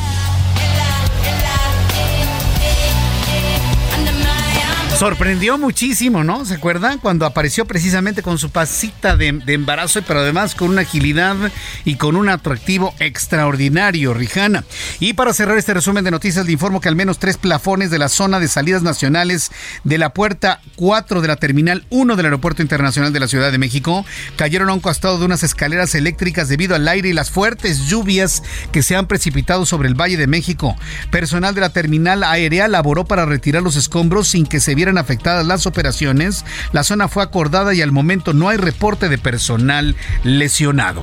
Sorprendió 4.98 5.58
muchísimo, 5.58 6.24
¿no? 6.24 6.46
¿Se 6.46 6.54
acuerdan? 6.54 7.00
Cuando 7.00 7.26
apareció 7.26 7.66
precisamente 7.66 8.22
con 8.22 8.38
su 8.38 8.50
pasita 8.50 9.18
de, 9.18 9.28
embarazo, 9.48 10.02
pero 10.04 10.22
además 10.22 10.56
con 10.56 10.70
una 10.70 10.82
agilidad 10.84 11.36
y 11.84 11.96
con 11.96 12.16
un 12.16 12.30
atractivo 12.30 12.96
extraordinario, 13.00 14.14
Rijana. 14.14 14.64
Y 15.02 15.12
para 15.12 15.34
cerrar 15.34 15.58
este 15.58 15.74
resumen 15.74 16.06
de 16.06 16.12
noticias, 16.12 16.46
le 16.46 16.54
informo 16.54 16.80
que 16.80 16.88
al 16.88 16.96
menos 16.96 17.20
tres 17.20 17.36
plafones 17.36 17.92
de 17.92 18.00
la 18.00 18.08
zona 18.08 18.40
de 18.40 18.48
salidas 18.48 18.84
nacionales 18.84 19.52
de 19.84 19.98
la 19.98 20.14
puerta 20.14 20.62
4 20.78 21.20
de 21.20 21.28
la 21.28 21.36
terminal 21.36 21.86
1 21.90 22.16
del 22.16 22.28
Aeropuerto 22.28 22.62
Internacional 22.62 23.12
de 23.12 23.20
la 23.20 23.28
Ciudad 23.28 23.52
de 23.52 23.58
México 23.58 24.06
cayeron 24.38 24.70
a 24.70 24.74
un 24.74 24.80
costado 24.80 25.20
de 25.20 25.26
unas 25.26 25.44
escaleras 25.44 25.94
eléctricas 25.94 26.48
debido 26.48 26.74
al 26.74 26.88
aire 26.88 27.10
y 27.10 27.14
las 27.14 27.32
fuertes 27.32 27.88
lluvias 27.88 28.44
que 28.72 28.82
se 28.82 28.96
han 28.96 29.08
precipitado 29.08 29.66
sobre 29.66 29.90
el 29.90 30.00
Valle 30.00 30.16
de 30.16 30.28
México. 30.28 30.74
Personal 31.12 31.54
de 31.54 31.62
la 31.62 31.70
terminal 31.70 32.24
aérea 32.24 32.70
laboró 32.70 33.04
para 33.04 33.26
retirar 33.26 33.62
los 33.62 33.76
escombros 33.76 34.30
sin 34.30 34.46
que 34.46 34.62
se 34.62 34.74
viera 34.74 34.85
afectadas 34.98 35.46
las 35.46 35.66
operaciones. 35.66 36.46
La 36.72 36.84
zona 36.84 37.08
fue 37.08 37.24
acordada 37.24 37.74
y 37.74 37.82
al 37.82 37.92
momento 37.92 38.34
no 38.34 38.50
hay 38.50 38.58
reporte 38.58 39.10
de 39.10 39.18
personal 39.18 39.96
lesionado. 40.24 41.02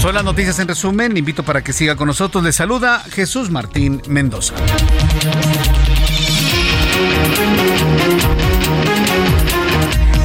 Son 0.00 0.14
las 0.14 0.24
noticias 0.24 0.58
en 0.58 0.68
resumen. 0.68 1.16
Invito 1.16 1.42
para 1.42 1.62
que 1.62 1.72
siga 1.72 1.96
con 1.96 2.08
nosotros. 2.08 2.44
Le 2.44 2.52
saluda 2.52 3.02
Jesús 3.10 3.50
Martín 3.50 4.02
Mendoza. 4.06 4.54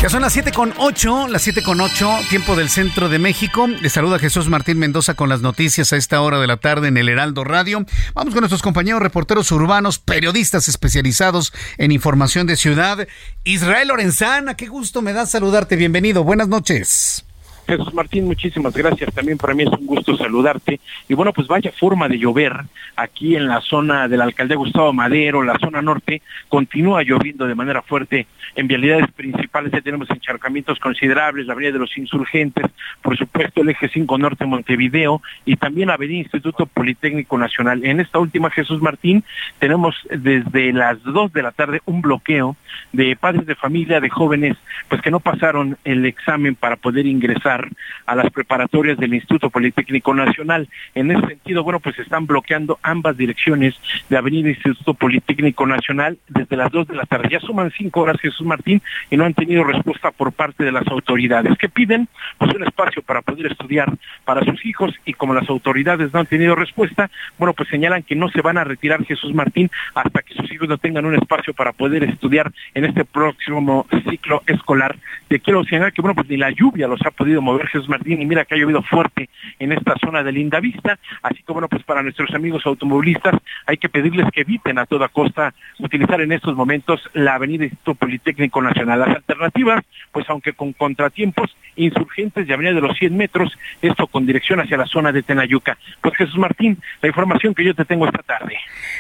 Son 0.09 0.23
las 0.23 0.33
7 0.33 0.51
con 0.53 0.73
8, 0.75 1.27
las 1.27 1.43
7 1.43 1.61
con 1.61 1.79
8, 1.79 2.21
tiempo 2.31 2.55
del 2.55 2.69
centro 2.69 3.09
de 3.09 3.19
México. 3.19 3.67
Les 3.67 3.93
saluda 3.93 4.17
Jesús 4.17 4.49
Martín 4.49 4.79
Mendoza 4.79 5.13
con 5.13 5.29
las 5.29 5.41
noticias 5.41 5.93
a 5.93 5.97
esta 5.97 6.19
hora 6.21 6.39
de 6.39 6.47
la 6.47 6.57
tarde 6.57 6.87
en 6.87 6.97
el 6.97 7.09
Heraldo 7.09 7.43
Radio. 7.43 7.85
Vamos 8.15 8.33
con 8.33 8.41
nuestros 8.41 8.63
compañeros 8.63 9.03
reporteros 9.03 9.51
urbanos, 9.51 9.99
periodistas 9.99 10.67
especializados 10.67 11.53
en 11.77 11.91
información 11.91 12.47
de 12.47 12.55
ciudad. 12.55 13.07
Israel 13.43 13.89
Lorenzana, 13.89 14.55
qué 14.55 14.65
gusto 14.65 15.03
me 15.03 15.13
da 15.13 15.27
saludarte. 15.27 15.75
Bienvenido, 15.75 16.23
buenas 16.23 16.47
noches. 16.47 17.23
Jesús 17.69 17.93
Martín, 17.93 18.25
muchísimas 18.25 18.73
gracias. 18.73 19.13
También 19.13 19.37
para 19.37 19.53
mí 19.53 19.61
es 19.61 19.69
un 19.69 19.85
gusto 19.85 20.17
saludarte. 20.17 20.79
Y 21.07 21.13
bueno, 21.13 21.31
pues 21.33 21.47
vaya 21.47 21.71
forma 21.71 22.09
de 22.09 22.17
llover 22.17 22.53
aquí 22.95 23.35
en 23.35 23.47
la 23.47 23.61
zona 23.61 24.07
de 24.07 24.17
la 24.17 24.23
alcaldía 24.23 24.57
Gustavo 24.57 24.91
Madero, 24.91 25.43
la 25.43 25.57
zona 25.59 25.79
norte, 25.81 26.23
continúa 26.49 27.03
lloviendo 27.03 27.45
de 27.45 27.53
manera 27.53 27.83
fuerte 27.83 28.25
en 28.55 28.67
vialidades 28.67 29.11
principales. 29.11 29.71
Ya 29.71 29.81
tenemos 29.81 30.09
encharcamientos 30.09 30.79
considerables, 30.79 31.45
la 31.45 31.53
avenida 31.53 31.73
de 31.73 31.79
los 31.79 31.95
insurgentes, 31.95 32.65
por 33.03 33.15
supuesto 33.15 33.61
el 33.61 33.69
eje 33.69 33.87
5 33.87 34.17
norte 34.17 34.45
Montevideo 34.47 35.21
y 35.45 35.55
también 35.55 35.89
la 35.89 35.93
avenida 35.93 36.19
Instituto 36.19 36.65
Politécnico 36.65 37.37
Nacional. 37.37 37.85
En 37.85 37.99
esta 37.99 38.17
última, 38.17 38.49
Jesús 38.49 38.81
Martín, 38.81 39.23
tenemos 39.59 39.95
desde 40.09 40.73
las 40.73 41.01
2 41.03 41.33
de 41.33 41.43
la 41.43 41.51
tarde 41.51 41.81
un 41.85 42.01
bloqueo 42.01 42.57
de 42.93 43.15
padres 43.15 43.45
de 43.45 43.55
familia, 43.55 43.99
de 43.99 44.09
jóvenes, 44.09 44.57
pues 44.87 45.01
que 45.01 45.11
no 45.11 45.19
pasaron 45.19 45.77
el 45.83 46.05
examen 46.05 46.55
para 46.55 46.75
poder 46.75 47.05
ingresar 47.05 47.58
a 48.05 48.15
las 48.15 48.29
preparatorias 48.31 48.97
del 48.97 49.13
Instituto 49.13 49.49
Politécnico 49.49 50.13
Nacional. 50.13 50.67
En 50.95 51.11
ese 51.11 51.25
sentido, 51.27 51.63
bueno, 51.63 51.79
pues 51.79 51.97
están 51.99 52.25
bloqueando 52.25 52.79
ambas 52.83 53.17
direcciones 53.17 53.75
de 54.09 54.17
Avenida 54.17 54.49
Instituto 54.49 54.93
Politécnico 54.93 55.65
Nacional 55.65 56.17
desde 56.27 56.55
las 56.55 56.71
2 56.71 56.87
de 56.87 56.95
la 56.95 57.05
tarde. 57.05 57.29
Ya 57.31 57.39
suman 57.39 57.71
cinco 57.77 58.01
horas, 58.01 58.19
Jesús 58.19 58.45
Martín, 58.45 58.81
y 59.09 59.17
no 59.17 59.25
han 59.25 59.33
tenido 59.33 59.63
respuesta 59.63 60.11
por 60.11 60.31
parte 60.31 60.63
de 60.63 60.71
las 60.71 60.87
autoridades, 60.87 61.57
que 61.57 61.69
piden 61.69 62.07
pues 62.37 62.53
un 62.53 62.63
espacio 62.63 63.01
para 63.01 63.21
poder 63.21 63.47
estudiar 63.47 63.91
para 64.25 64.43
sus 64.43 64.65
hijos 64.65 64.93
y 65.05 65.13
como 65.13 65.33
las 65.33 65.49
autoridades 65.49 66.13
no 66.13 66.19
han 66.19 66.25
tenido 66.25 66.55
respuesta, 66.55 67.09
bueno, 67.37 67.53
pues 67.53 67.69
señalan 67.69 68.03
que 68.03 68.15
no 68.15 68.29
se 68.29 68.41
van 68.41 68.57
a 68.57 68.63
retirar 68.63 69.03
Jesús 69.05 69.33
Martín 69.33 69.69
hasta 69.95 70.21
que 70.21 70.33
sus 70.33 70.51
hijos 70.51 70.67
no 70.67 70.77
tengan 70.77 71.05
un 71.05 71.15
espacio 71.15 71.53
para 71.53 71.73
poder 71.73 72.03
estudiar 72.03 72.51
en 72.73 72.85
este 72.85 73.05
próximo 73.05 73.87
ciclo 74.09 74.43
escolar. 74.45 74.97
Te 75.27 75.39
quiero 75.39 75.63
señalar 75.63 75.93
que, 75.93 76.01
bueno, 76.01 76.15
pues 76.15 76.29
ni 76.29 76.37
la 76.37 76.51
lluvia 76.51 76.87
los 76.87 77.01
ha 77.05 77.11
podido 77.11 77.38
mover 77.41 77.67
Jesús 77.67 77.89
Martín 77.89 78.21
y 78.21 78.25
mira 78.25 78.45
que 78.45 78.55
ha 78.55 78.57
llovido 78.57 78.81
fuerte 78.83 79.29
en 79.59 79.71
esta 79.71 79.95
zona 79.97 80.23
de 80.23 80.31
Linda 80.31 80.59
Vista, 80.59 80.99
así 81.21 81.43
que 81.43 81.53
bueno, 81.53 81.67
pues 81.67 81.83
para 81.83 82.03
nuestros 82.03 82.33
amigos 82.33 82.65
automovilistas 82.65 83.35
hay 83.65 83.77
que 83.77 83.89
pedirles 83.89 84.27
que 84.31 84.41
eviten 84.41 84.77
a 84.77 84.85
toda 84.85 85.07
costa 85.07 85.53
utilizar 85.79 86.21
en 86.21 86.31
estos 86.31 86.55
momentos 86.55 87.01
la 87.13 87.35
avenida 87.35 87.65
Instituto 87.65 87.95
Politécnico 87.95 88.61
Nacional. 88.61 88.99
Las 88.99 89.15
alternativas, 89.15 89.83
pues 90.11 90.29
aunque 90.29 90.53
con 90.53 90.73
contratiempos, 90.73 91.55
insurgentes 91.75 92.47
de 92.47 92.53
avenida 92.53 92.73
de 92.73 92.81
los 92.81 92.97
100 92.97 93.15
metros, 93.15 93.57
esto 93.81 94.07
con 94.07 94.25
dirección 94.25 94.59
hacia 94.59 94.77
la 94.77 94.85
zona 94.85 95.11
de 95.11 95.23
Tenayuca. 95.23 95.77
Pues 96.01 96.15
Jesús 96.17 96.37
Martín, 96.37 96.77
la 97.01 97.07
información 97.07 97.53
que 97.53 97.63
yo 97.63 97.73
te 97.73 97.85
tengo 97.85 98.05
esta 98.05 98.23
tarde. 98.23 98.57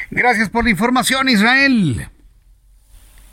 Gracias 0.09 0.49
por 0.49 0.63
la 0.63 0.71
información, 0.71 1.29
Israel. 1.29 2.09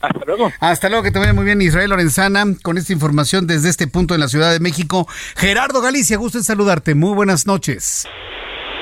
Hasta 0.06 0.24
luego. 0.26 0.52
Hasta 0.60 0.88
luego, 0.88 1.02
que 1.02 1.10
te 1.10 1.18
vaya 1.18 1.32
muy 1.32 1.44
bien 1.44 1.60
Israel 1.62 1.90
Lorenzana 1.90 2.44
con 2.62 2.78
esta 2.78 2.92
información 2.92 3.46
desde 3.46 3.68
este 3.68 3.86
punto 3.86 4.14
en 4.14 4.20
la 4.20 4.28
Ciudad 4.28 4.52
de 4.52 4.60
México. 4.60 5.06
Gerardo 5.36 5.80
Galicia, 5.80 6.16
gusto 6.16 6.38
en 6.38 6.44
saludarte. 6.44 6.94
Muy 6.94 7.14
buenas 7.14 7.46
noches. 7.46 8.08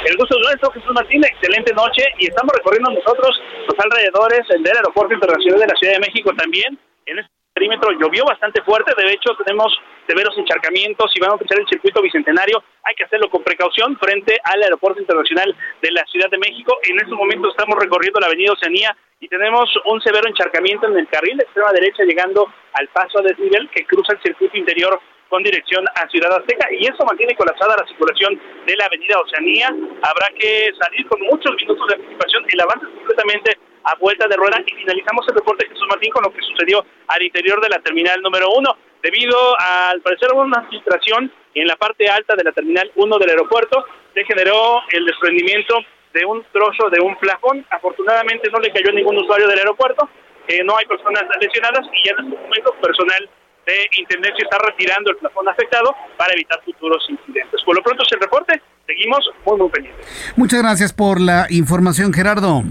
El 0.05 0.17
gusto 0.19 0.37
es 0.39 0.47
nuestro, 0.47 0.71
Jesús 0.73 0.93
Martín, 0.95 1.25
excelente 1.25 1.73
noche 1.73 2.05
y 2.19 2.27
estamos 2.27 2.53
recorriendo 2.55 2.91
nosotros 2.91 3.41
los 3.67 3.79
alrededores 3.79 4.41
del 4.49 4.77
Aeropuerto 4.77 5.15
Internacional 5.15 5.61
de 5.61 5.67
la 5.67 5.75
Ciudad 5.77 5.95
de 5.95 6.01
México 6.01 6.31
también. 6.37 6.79
En 7.07 7.19
este 7.19 7.33
perímetro 7.55 7.93
llovió 7.93 8.25
bastante 8.25 8.61
fuerte, 8.63 8.93
de 9.01 9.13
hecho 9.13 9.31
tenemos 9.45 9.73
severos 10.07 10.37
encharcamientos 10.37 11.11
y 11.15 11.21
van 11.21 11.31
a 11.31 11.35
utilizar 11.37 11.61
el 11.61 11.69
circuito 11.69 12.03
bicentenario, 12.03 12.63
hay 12.83 12.95
que 12.95 13.05
hacerlo 13.05 13.31
con 13.31 13.43
precaución 13.43 13.97
frente 13.97 14.39
al 14.43 14.63
Aeropuerto 14.63 15.01
Internacional 15.01 15.57
de 15.81 15.91
la 15.93 16.05
Ciudad 16.07 16.29
de 16.31 16.39
México. 16.39 16.77
En 16.83 16.97
este 16.97 17.15
momento 17.15 17.49
estamos 17.49 17.79
recorriendo 17.79 18.21
la 18.21 18.27
Avenida 18.27 18.53
Oceanía 18.53 18.95
y 19.21 19.29
tenemos 19.29 19.71
un 19.87 20.01
severo 20.03 20.29
encharcamiento 20.29 20.89
en 20.89 20.99
el 20.99 21.09
carril 21.09 21.39
de 21.39 21.45
extrema 21.45 21.73
derecha 21.73 22.03
llegando 22.03 22.53
al 22.75 22.89
paso 22.89 23.21
a 23.21 23.23
desnivel 23.23 23.71
que 23.71 23.87
cruza 23.87 24.13
el 24.13 24.23
circuito 24.23 24.59
interior 24.59 25.01
con 25.29 25.43
dirección 25.43 25.85
a 25.95 26.09
Ciudad 26.09 26.33
Azteca 26.33 26.69
y 26.73 26.87
eso 26.87 27.05
mantiene 27.05 27.35
colapsada 27.35 27.77
la 27.77 27.87
circulación 27.87 28.41
de 28.67 28.77
la 28.77 28.87
avenida 28.87 29.19
Oceanía. 29.21 29.69
Habrá 30.03 30.29
que 30.39 30.71
salir 30.79 31.07
con 31.09 31.21
muchos 31.23 31.55
minutos 31.57 31.87
de 31.89 31.95
anticipación. 31.95 32.45
El 32.49 32.61
avance 32.61 32.87
es 32.87 32.95
completamente 32.95 33.59
a 33.85 33.95
vuelta 33.97 34.27
de 34.29 34.37
rueda 34.37 34.63
y 34.67 34.75
finalizamos 34.75 35.27
el 35.29 35.35
reporte 35.35 35.65
de 35.65 35.71
Jesús 35.71 35.87
Martín 35.89 36.13
con 36.13 36.25
lo 36.25 36.33
que 36.33 36.41
sucedió 36.43 36.85
al 37.09 37.23
interior 37.23 37.61
de 37.61 37.69
la 37.69 37.79
terminal 37.81 38.21
número 38.23 38.51
uno. 38.51 38.77
Debido 39.03 39.37
al 39.61 40.01
parecer 40.01 40.31
a 40.33 40.35
una 40.35 40.67
filtración 40.69 41.31
en 41.55 41.67
la 41.67 41.77
parte 41.77 42.09
alta 42.09 42.35
de 42.37 42.45
la 42.45 42.53
terminal 42.53 42.91
1 42.95 43.19
del 43.19 43.31
aeropuerto, 43.31 43.85
se 44.15 44.25
generó 44.25 44.81
el 44.91 45.05
desprendimiento 45.05 45.77
de 46.15 46.25
un 46.25 46.43
trozo 46.53 46.89
de 46.89 47.01
un 47.01 47.15
plafón. 47.17 47.67
Afortunadamente 47.71 48.51
no 48.51 48.61
le 48.61 48.73
cayó 48.73 48.89
a 48.91 48.95
ningún 48.95 49.19
usuario 49.19 49.47
del 49.47 49.59
aeropuerto, 49.59 50.09
eh, 50.49 50.63
no 50.65 50.77
hay 50.77 50.85
personas 50.87 51.25
lesionadas 51.41 51.87
y 51.93 52.07
ya 52.09 52.15
en 52.19 52.27
este 52.27 52.43
momento 52.43 52.75
personal 52.81 53.31
de 53.67 53.89
Intendencia 53.99 54.45
está 54.45 54.59
retirando 54.59 55.11
el 55.11 55.17
plafón 55.17 55.49
afectado 55.49 55.95
para 56.17 56.33
evitar 56.33 56.61
futuros 56.65 57.03
incidentes. 57.09 57.63
Por 57.65 57.77
lo 57.77 57.83
pronto 57.83 58.03
es 58.03 58.13
el 58.13 58.21
reporte, 58.21 58.61
seguimos 58.87 59.31
muy 59.47 59.59
muy 59.59 59.71
pendientes. 59.71 60.07
Muchas 60.37 60.63
gracias 60.63 60.93
por 60.93 61.21
la 61.21 61.47
información 61.51 62.13
Gerardo. 62.13 62.63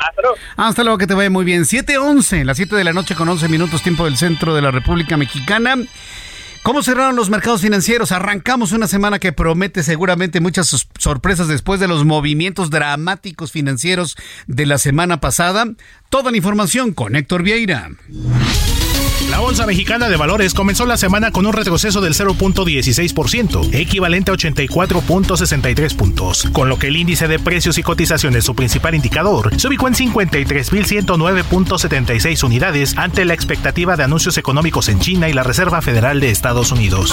Hasta 0.00 0.22
luego. 0.22 0.36
Hasta 0.56 0.82
luego, 0.82 0.98
que 0.98 1.06
te 1.06 1.14
vaya 1.14 1.30
muy 1.30 1.44
bien. 1.44 1.62
7.11, 1.62 2.44
las 2.44 2.56
7 2.56 2.76
de 2.76 2.84
la 2.84 2.92
noche 2.92 3.14
con 3.14 3.28
11 3.28 3.48
minutos 3.48 3.82
tiempo 3.82 4.04
del 4.04 4.16
centro 4.16 4.54
de 4.54 4.62
la 4.62 4.70
República 4.70 5.16
Mexicana. 5.16 5.76
¿Cómo 6.64 6.82
cerraron 6.82 7.14
los 7.14 7.28
mercados 7.28 7.60
financieros? 7.60 8.10
Arrancamos 8.10 8.72
una 8.72 8.86
semana 8.86 9.18
que 9.18 9.32
promete 9.32 9.82
seguramente 9.82 10.40
muchas 10.40 10.88
sorpresas 10.98 11.46
después 11.46 11.78
de 11.78 11.88
los 11.88 12.06
movimientos 12.06 12.70
dramáticos 12.70 13.52
financieros 13.52 14.16
de 14.46 14.64
la 14.64 14.78
semana 14.78 15.20
pasada. 15.20 15.66
Toda 16.08 16.30
la 16.30 16.38
información 16.38 16.94
con 16.94 17.16
Héctor 17.16 17.42
Vieira. 17.42 17.90
La 19.34 19.40
Bolsa 19.40 19.66
Mexicana 19.66 20.08
de 20.08 20.16
Valores 20.16 20.54
comenzó 20.54 20.86
la 20.86 20.96
semana 20.96 21.32
con 21.32 21.44
un 21.44 21.52
retroceso 21.52 22.00
del 22.00 22.14
0.16%, 22.14 23.74
equivalente 23.74 24.30
a 24.30 24.34
84.63 24.34 25.96
puntos, 25.96 26.44
con 26.52 26.68
lo 26.68 26.78
que 26.78 26.86
el 26.86 26.96
índice 26.96 27.26
de 27.26 27.40
precios 27.40 27.76
y 27.76 27.82
cotizaciones, 27.82 28.44
su 28.44 28.54
principal 28.54 28.94
indicador, 28.94 29.50
se 29.58 29.66
ubicó 29.66 29.88
en 29.88 29.94
53.109.76 29.94 32.44
unidades 32.44 32.96
ante 32.96 33.24
la 33.24 33.34
expectativa 33.34 33.96
de 33.96 34.04
anuncios 34.04 34.38
económicos 34.38 34.88
en 34.88 35.00
China 35.00 35.28
y 35.28 35.32
la 35.32 35.42
Reserva 35.42 35.82
Federal 35.82 36.20
de 36.20 36.30
Estados 36.30 36.70
Unidos. 36.70 37.12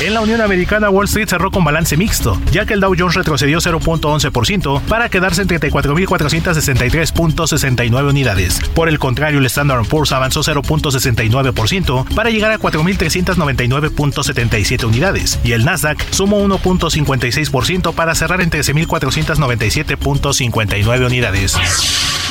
En 0.00 0.12
la 0.12 0.22
Unión 0.22 0.40
Americana, 0.40 0.90
Wall 0.90 1.04
Street 1.04 1.28
cerró 1.28 1.52
con 1.52 1.62
balance 1.62 1.96
mixto, 1.96 2.40
ya 2.50 2.66
que 2.66 2.74
el 2.74 2.80
Dow 2.80 2.96
Jones 2.98 3.14
retrocedió 3.14 3.58
0.11% 3.58 4.80
para 4.82 5.08
quedarse 5.08 5.42
en 5.42 5.48
34.463.69 5.48 8.10
unidades. 8.10 8.58
Por 8.74 8.88
el 8.88 8.98
contrario, 8.98 9.38
el 9.38 9.46
Standard 9.46 9.86
Poor's 9.86 10.10
avanzó 10.10 10.40
0.69 10.40 11.32
1.39% 11.34 12.14
para 12.14 12.30
llegar 12.30 12.52
a 12.52 12.58
4.399.77 12.58 14.84
unidades 14.84 15.38
y 15.44 15.52
el 15.52 15.64
Nasdaq 15.64 16.02
sumó 16.10 16.44
1.56% 16.46 17.94
para 17.94 18.14
cerrar 18.14 18.40
en 18.40 18.50
13.497.59 18.50 21.06
unidades. 21.06 21.56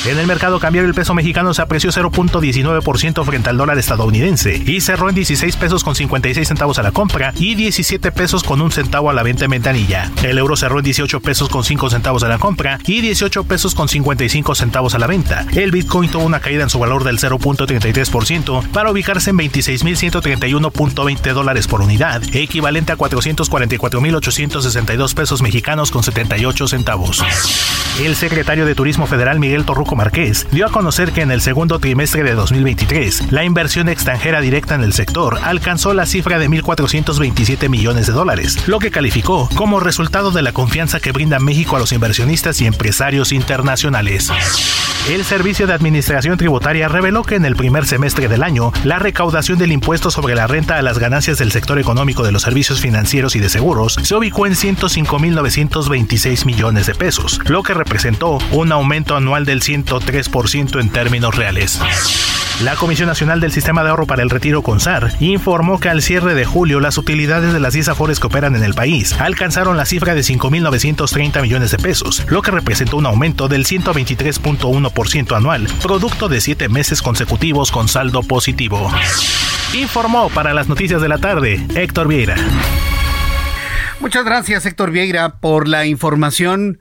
En 0.06 0.18
el 0.18 0.26
mercado 0.26 0.60
cambiario 0.60 0.86
el 0.86 0.94
peso 0.94 1.14
mexicano 1.14 1.54
se 1.54 1.62
apreció 1.62 1.90
0.19% 1.90 3.24
frente 3.24 3.48
al 3.48 3.56
dólar 3.56 3.78
estadounidense 3.78 4.62
y 4.66 4.82
cerró 4.82 5.08
en 5.08 5.14
16 5.14 5.56
pesos 5.56 5.82
con 5.82 5.94
56 5.94 6.46
centavos 6.46 6.78
a 6.78 6.82
la 6.82 6.92
compra 6.92 7.32
y 7.36 7.54
17 7.54 8.12
pesos 8.12 8.44
con 8.44 8.60
un 8.60 8.70
centavo 8.70 9.08
a 9.08 9.14
la 9.14 9.22
venta 9.22 9.46
en 9.46 9.52
ventanilla. 9.52 10.12
El 10.22 10.36
euro 10.36 10.56
cerró 10.56 10.80
en 10.80 10.84
18 10.84 11.20
pesos 11.20 11.48
con 11.48 11.64
5 11.64 11.88
centavos 11.88 12.22
a 12.22 12.28
la 12.28 12.36
compra 12.36 12.78
y 12.86 13.00
18 13.00 13.44
pesos 13.44 13.74
con 13.74 13.88
55 13.88 14.54
centavos 14.54 14.94
a 14.94 14.98
la 14.98 15.06
venta. 15.06 15.46
El 15.52 15.70
Bitcoin 15.70 16.10
tuvo 16.10 16.24
una 16.24 16.40
caída 16.40 16.64
en 16.64 16.70
su 16.70 16.78
valor 16.78 17.02
del 17.02 17.18
0.33% 17.18 18.68
para 18.72 18.90
ubicarse 18.94 19.30
en 19.30 19.38
26.131.20 19.38 21.32
dólares 21.32 21.66
por 21.66 21.80
unidad, 21.82 22.22
equivalente 22.32 22.92
a 22.92 22.96
444.862 22.96 25.14
pesos 25.14 25.42
mexicanos 25.42 25.90
con 25.90 26.04
78 26.04 26.68
centavos. 26.68 27.24
El 28.00 28.16
secretario 28.16 28.66
de 28.66 28.74
Turismo 28.74 29.06
Federal 29.06 29.38
Miguel 29.38 29.64
Torruco 29.64 29.94
Marqués 29.96 30.46
dio 30.50 30.66
a 30.66 30.70
conocer 30.70 31.12
que 31.12 31.22
en 31.22 31.30
el 31.30 31.40
segundo 31.40 31.78
trimestre 31.78 32.24
de 32.24 32.34
2023 32.34 33.32
la 33.32 33.44
inversión 33.44 33.88
extranjera 33.88 34.40
directa 34.40 34.74
en 34.74 34.82
el 34.82 34.92
sector 34.92 35.38
alcanzó 35.42 35.94
la 35.94 36.06
cifra 36.06 36.38
de 36.38 36.48
1.427 36.48 37.68
millones 37.68 38.06
de 38.06 38.12
dólares, 38.12 38.68
lo 38.68 38.78
que 38.78 38.90
calificó 38.90 39.48
como 39.54 39.80
resultado 39.80 40.30
de 40.30 40.42
la 40.42 40.52
confianza 40.52 41.00
que 41.00 41.12
brinda 41.12 41.38
México 41.38 41.76
a 41.76 41.80
los 41.80 41.92
inversionistas 41.92 42.60
y 42.60 42.66
empresarios 42.66 43.32
internacionales. 43.32 44.30
El 45.08 45.22
Servicio 45.22 45.66
de 45.66 45.74
Administración 45.74 46.38
Tributaria 46.38 46.88
reveló 46.88 47.24
que 47.24 47.34
en 47.34 47.44
el 47.44 47.56
primer 47.56 47.84
semestre 47.84 48.26
del 48.26 48.42
año, 48.42 48.72
la 48.84 48.98
recaudación 48.98 49.58
del 49.58 49.72
impuesto 49.72 50.10
sobre 50.10 50.34
la 50.34 50.46
renta 50.46 50.76
a 50.76 50.82
las 50.82 50.98
ganancias 50.98 51.38
del 51.38 51.50
sector 51.50 51.78
económico 51.78 52.22
de 52.22 52.32
los 52.32 52.42
servicios 52.42 52.80
financieros 52.80 53.34
y 53.34 53.40
de 53.40 53.48
seguros 53.48 53.98
se 54.02 54.14
ubicó 54.14 54.46
en 54.46 54.52
105.926 54.52 56.44
millones 56.44 56.86
de 56.86 56.94
pesos, 56.94 57.40
lo 57.46 57.62
que 57.62 57.74
representó 57.74 58.38
un 58.52 58.72
aumento 58.72 59.16
anual 59.16 59.44
del 59.44 59.62
103% 59.62 60.80
en 60.80 60.90
términos 60.90 61.34
reales. 61.34 61.80
La 62.62 62.76
Comisión 62.76 63.08
Nacional 63.08 63.40
del 63.40 63.50
Sistema 63.50 63.82
de 63.82 63.90
Ahorro 63.90 64.06
para 64.06 64.22
el 64.22 64.30
Retiro 64.30 64.62
CONSAR 64.62 65.12
informó 65.18 65.80
que 65.80 65.88
al 65.88 66.02
cierre 66.02 66.34
de 66.34 66.44
julio 66.44 66.78
las 66.78 66.98
utilidades 66.98 67.52
de 67.52 67.58
las 67.58 67.72
10 67.74 67.88
afores 67.88 68.20
que 68.20 68.28
operan 68.28 68.54
en 68.54 68.62
el 68.62 68.74
país 68.74 69.12
alcanzaron 69.18 69.76
la 69.76 69.86
cifra 69.86 70.14
de 70.14 70.20
5.930 70.20 71.42
millones 71.42 71.72
de 71.72 71.78
pesos, 71.78 72.24
lo 72.28 72.42
que 72.42 72.52
representó 72.52 72.96
un 72.96 73.06
aumento 73.06 73.48
del 73.48 73.66
123.1% 73.66 75.36
anual, 75.36 75.66
producto 75.82 76.28
de 76.28 76.40
7 76.40 76.68
meses 76.68 77.02
consecutivos 77.02 77.72
con 77.72 77.88
saldo 77.88 78.22
positivo. 78.22 78.73
Informó 79.74 80.30
para 80.30 80.54
las 80.54 80.68
noticias 80.68 81.02
de 81.02 81.08
la 81.08 81.18
tarde 81.18 81.64
Héctor 81.74 82.08
Vieira. 82.08 82.36
Muchas 84.00 84.24
gracias 84.24 84.66
Héctor 84.66 84.90
Vieira 84.90 85.36
por 85.36 85.68
la 85.68 85.86
información. 85.86 86.80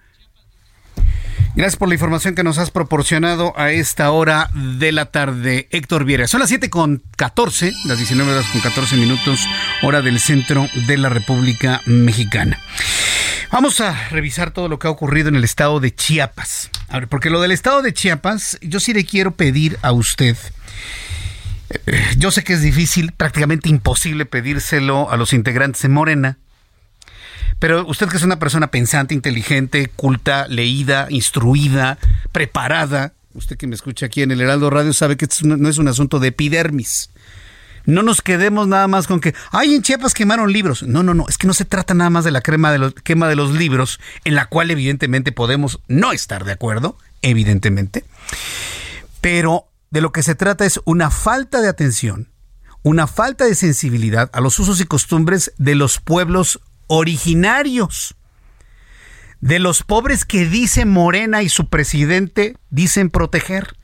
Gracias 1.55 1.75
por 1.75 1.87
la 1.87 1.93
información 1.93 2.33
que 2.33 2.43
nos 2.43 2.57
has 2.57 2.71
proporcionado 2.71 3.53
a 3.55 3.71
esta 3.71 4.09
hora 4.09 4.49
de 4.53 4.91
la 4.91 5.05
tarde, 5.05 5.67
Héctor 5.69 6.03
Vieira. 6.03 6.27
Son 6.27 6.39
las 6.39 6.49
7 6.49 6.71
con 6.71 7.03
14, 7.15 7.71
las 7.85 7.97
19 7.97 8.31
horas 8.31 8.47
con 8.47 8.61
14 8.61 8.95
minutos, 8.95 9.39
hora 9.83 10.01
del 10.01 10.19
centro 10.19 10.67
de 10.87 10.97
la 10.97 11.09
República 11.09 11.81
Mexicana. 11.85 12.59
Vamos 13.51 13.81
a 13.81 14.09
revisar 14.09 14.49
todo 14.49 14.67
lo 14.67 14.79
que 14.79 14.87
ha 14.87 14.89
ocurrido 14.89 15.29
en 15.29 15.35
el 15.35 15.43
estado 15.43 15.79
de 15.79 15.93
Chiapas. 15.93 16.71
A 16.89 16.99
ver, 16.99 17.07
porque 17.07 17.29
lo 17.29 17.39
del 17.39 17.51
estado 17.51 17.83
de 17.83 17.93
Chiapas, 17.93 18.57
yo 18.61 18.79
sí 18.79 18.93
le 18.93 19.05
quiero 19.05 19.35
pedir 19.35 19.77
a 19.83 19.91
usted. 19.91 20.35
Yo 22.17 22.31
sé 22.31 22.43
que 22.43 22.53
es 22.53 22.61
difícil, 22.61 23.11
prácticamente 23.11 23.69
imposible 23.69 24.25
pedírselo 24.25 25.11
a 25.11 25.17
los 25.17 25.33
integrantes 25.33 25.81
de 25.81 25.89
Morena, 25.89 26.37
pero 27.59 27.85
usted 27.87 28.09
que 28.09 28.17
es 28.17 28.23
una 28.23 28.39
persona 28.39 28.67
pensante, 28.67 29.13
inteligente, 29.13 29.87
culta, 29.95 30.47
leída, 30.47 31.07
instruida, 31.09 31.97
preparada, 32.31 33.13
usted 33.33 33.57
que 33.57 33.67
me 33.67 33.75
escucha 33.75 34.07
aquí 34.07 34.21
en 34.21 34.31
el 34.31 34.41
Heraldo 34.41 34.69
Radio 34.69 34.93
sabe 34.93 35.17
que 35.17 35.25
esto 35.25 35.45
no 35.45 35.69
es 35.69 35.77
un 35.77 35.87
asunto 35.87 36.19
de 36.19 36.29
epidermis. 36.29 37.09
No 37.85 38.01
nos 38.01 38.21
quedemos 38.21 38.67
nada 38.67 38.87
más 38.87 39.07
con 39.07 39.19
que, 39.19 39.35
ay, 39.51 39.75
en 39.75 39.81
Chiapas 39.81 40.13
quemaron 40.13 40.53
libros. 40.53 40.83
No, 40.83 41.03
no, 41.03 41.13
no, 41.13 41.25
es 41.27 41.37
que 41.37 41.47
no 41.47 41.53
se 41.53 41.65
trata 41.65 41.93
nada 41.93 42.09
más 42.09 42.23
de 42.23 42.31
la 42.31 42.41
crema 42.41 42.71
de 42.71 42.77
los, 42.77 42.93
quema 42.93 43.27
de 43.27 43.35
los 43.35 43.51
libros, 43.51 43.99
en 44.23 44.35
la 44.35 44.45
cual 44.45 44.71
evidentemente 44.71 45.33
podemos 45.33 45.79
no 45.87 46.13
estar 46.13 46.45
de 46.45 46.53
acuerdo, 46.53 46.97
evidentemente. 47.21 48.05
Pero 49.19 49.67
de 49.93 50.01
lo 50.01 50.11
que 50.11 50.23
se 50.23 50.33
trata 50.33 50.65
es 50.65 50.81
una 50.85 51.11
falta 51.11 51.61
de 51.61 51.69
atención, 51.69 52.31
una 52.81 53.05
falta 53.05 53.45
de 53.45 53.53
sensibilidad 53.53 54.27
a 54.33 54.41
los 54.41 54.57
usos 54.57 54.81
y 54.81 54.85
costumbres 54.85 55.53
de 55.59 55.75
los 55.75 55.99
pueblos 55.99 56.61
originarios. 56.87 58.15
De 59.39 59.59
los 59.59 59.83
pobres 59.83 60.25
que 60.25 60.47
dice 60.47 60.85
Morena 60.85 61.43
y 61.43 61.49
su 61.49 61.69
presidente 61.69 62.57
dicen 62.71 63.11
proteger. 63.11 63.77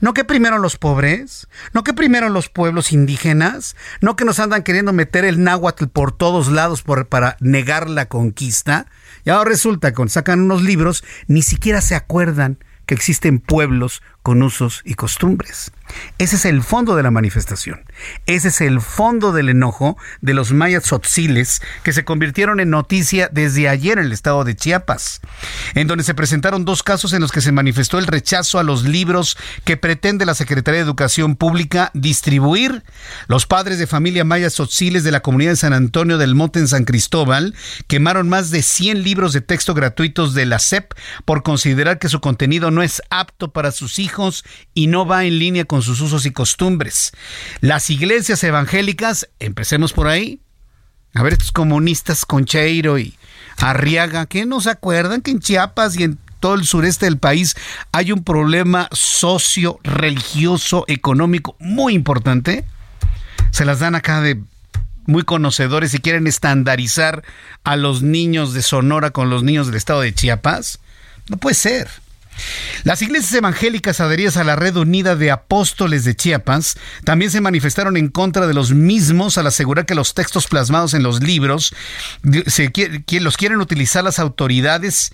No 0.00 0.14
que 0.14 0.24
primero 0.24 0.58
los 0.58 0.76
pobres, 0.76 1.48
no 1.72 1.82
que 1.82 1.94
primero 1.94 2.28
los 2.28 2.48
pueblos 2.48 2.92
indígenas, 2.92 3.74
no 4.00 4.14
que 4.14 4.24
nos 4.24 4.38
andan 4.38 4.62
queriendo 4.62 4.92
meter 4.92 5.24
el 5.24 5.42
náhuatl 5.42 5.86
por 5.86 6.12
todos 6.12 6.46
lados 6.46 6.84
para 7.08 7.36
negar 7.40 7.90
la 7.90 8.06
conquista. 8.06 8.86
Y 9.24 9.30
ahora 9.30 9.50
resulta 9.50 9.90
que 9.90 9.96
cuando 9.96 10.12
sacan 10.12 10.42
unos 10.42 10.62
libros, 10.62 11.02
ni 11.26 11.42
siquiera 11.42 11.80
se 11.80 11.96
acuerdan 11.96 12.60
que 12.90 12.94
existen 12.94 13.38
pueblos 13.38 14.02
con 14.22 14.42
usos 14.42 14.82
y 14.84 14.94
costumbres. 14.94 15.72
Ese 16.18 16.36
es 16.36 16.44
el 16.44 16.62
fondo 16.62 16.94
de 16.94 17.02
la 17.02 17.10
manifestación. 17.10 17.80
Ese 18.26 18.48
es 18.48 18.60
el 18.60 18.80
fondo 18.80 19.32
del 19.32 19.48
enojo 19.48 19.96
de 20.20 20.34
los 20.34 20.52
mayas 20.52 20.84
tzotziles 20.84 21.60
que 21.82 21.92
se 21.92 22.04
convirtieron 22.04 22.60
en 22.60 22.70
noticia 22.70 23.28
desde 23.32 23.68
ayer 23.68 23.98
en 23.98 24.04
el 24.04 24.12
estado 24.12 24.44
de 24.44 24.54
Chiapas, 24.54 25.20
en 25.74 25.88
donde 25.88 26.04
se 26.04 26.14
presentaron 26.14 26.64
dos 26.64 26.82
casos 26.82 27.12
en 27.12 27.20
los 27.20 27.32
que 27.32 27.40
se 27.40 27.50
manifestó 27.50 27.98
el 27.98 28.06
rechazo 28.06 28.58
a 28.58 28.62
los 28.62 28.84
libros 28.84 29.36
que 29.64 29.76
pretende 29.76 30.26
la 30.26 30.34
Secretaría 30.34 30.80
de 30.80 30.84
Educación 30.84 31.34
Pública 31.34 31.90
distribuir. 31.94 32.84
Los 33.26 33.46
padres 33.46 33.78
de 33.78 33.86
familia 33.86 34.24
mayas 34.24 34.54
tzotziles 34.54 35.02
de 35.02 35.12
la 35.12 35.20
comunidad 35.20 35.52
de 35.52 35.56
San 35.56 35.72
Antonio 35.72 36.18
del 36.18 36.34
Monte 36.34 36.58
en 36.58 36.68
San 36.68 36.84
Cristóbal 36.84 37.54
quemaron 37.88 38.28
más 38.28 38.50
de 38.50 38.62
100 38.62 39.02
libros 39.02 39.32
de 39.32 39.40
texto 39.40 39.74
gratuitos 39.74 40.34
de 40.34 40.46
la 40.46 40.58
SEP 40.58 40.92
por 41.24 41.42
considerar 41.42 41.98
que 41.98 42.08
su 42.08 42.20
contenido 42.20 42.70
no 42.70 42.82
es 42.82 43.02
apto 43.10 43.50
para 43.52 43.72
sus 43.72 43.98
hijos 43.98 44.09
y 44.74 44.86
no 44.86 45.06
va 45.06 45.24
en 45.24 45.38
línea 45.38 45.64
con 45.64 45.82
sus 45.82 46.00
usos 46.00 46.26
y 46.26 46.30
costumbres. 46.30 47.12
Las 47.60 47.90
iglesias 47.90 48.42
evangélicas, 48.44 49.28
empecemos 49.38 49.92
por 49.92 50.08
ahí. 50.08 50.40
A 51.14 51.22
ver, 51.22 51.32
estos 51.32 51.52
comunistas 51.52 52.24
Concheiro 52.24 52.98
y 52.98 53.16
Arriaga, 53.58 54.26
que 54.26 54.46
no 54.46 54.60
se 54.60 54.70
acuerdan 54.70 55.22
que 55.22 55.30
en 55.32 55.40
Chiapas 55.40 55.98
y 55.98 56.04
en 56.04 56.18
todo 56.40 56.54
el 56.54 56.64
sureste 56.64 57.06
del 57.06 57.18
país 57.18 57.54
hay 57.92 58.12
un 58.12 58.24
problema 58.24 58.88
socio, 58.92 59.78
religioso, 59.84 60.84
económico 60.88 61.56
muy 61.60 61.94
importante? 61.94 62.64
Se 63.50 63.64
las 63.64 63.80
dan 63.80 63.94
acá 63.94 64.20
de 64.20 64.42
muy 65.06 65.24
conocedores 65.24 65.92
y 65.94 65.98
quieren 65.98 66.26
estandarizar 66.26 67.24
a 67.64 67.76
los 67.76 68.02
niños 68.02 68.54
de 68.54 68.62
Sonora 68.62 69.10
con 69.10 69.28
los 69.28 69.42
niños 69.42 69.66
del 69.66 69.76
estado 69.76 70.00
de 70.00 70.14
Chiapas. 70.14 70.80
No 71.28 71.36
puede 71.36 71.54
ser. 71.54 71.88
Las 72.84 73.02
iglesias 73.02 73.32
evangélicas 73.34 74.00
adheridas 74.00 74.36
a 74.36 74.44
la 74.44 74.56
Red 74.56 74.76
Unida 74.76 75.16
de 75.16 75.30
Apóstoles 75.30 76.04
de 76.04 76.14
Chiapas 76.14 76.78
también 77.04 77.30
se 77.30 77.40
manifestaron 77.40 77.96
en 77.96 78.08
contra 78.08 78.46
de 78.46 78.54
los 78.54 78.72
mismos 78.72 79.38
al 79.38 79.46
asegurar 79.46 79.86
que 79.86 79.94
los 79.94 80.14
textos 80.14 80.46
plasmados 80.46 80.94
en 80.94 81.02
los 81.02 81.22
libros 81.22 81.74
que 82.22 83.20
los 83.20 83.36
quieren 83.36 83.60
utilizar 83.60 84.04
las 84.04 84.18
autoridades 84.18 85.12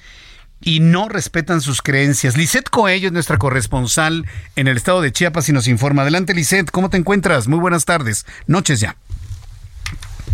y 0.61 0.81
no 0.81 1.09
respetan 1.09 1.61
sus 1.61 1.83
creencias. 1.83 2.37
Lisette 2.37 2.71
Coello 2.71 3.09
es 3.09 3.13
nuestra 3.13 3.37
corresponsal 3.39 4.25
en 4.57 4.69
el 4.69 4.77
estado 4.77 5.03
de 5.03 5.13
Chiapas 5.13 5.49
y 5.49 5.53
nos 5.53 5.69
informa. 5.69 6.03
Adelante, 6.03 6.35
Lisette, 6.35 6.71
¿cómo 6.71 6.91
te 6.91 6.97
encuentras? 6.97 7.49
Muy 7.49 7.59
buenas 7.59 7.85
tardes. 7.85 8.27
Noches 8.47 8.81
ya. 8.81 8.97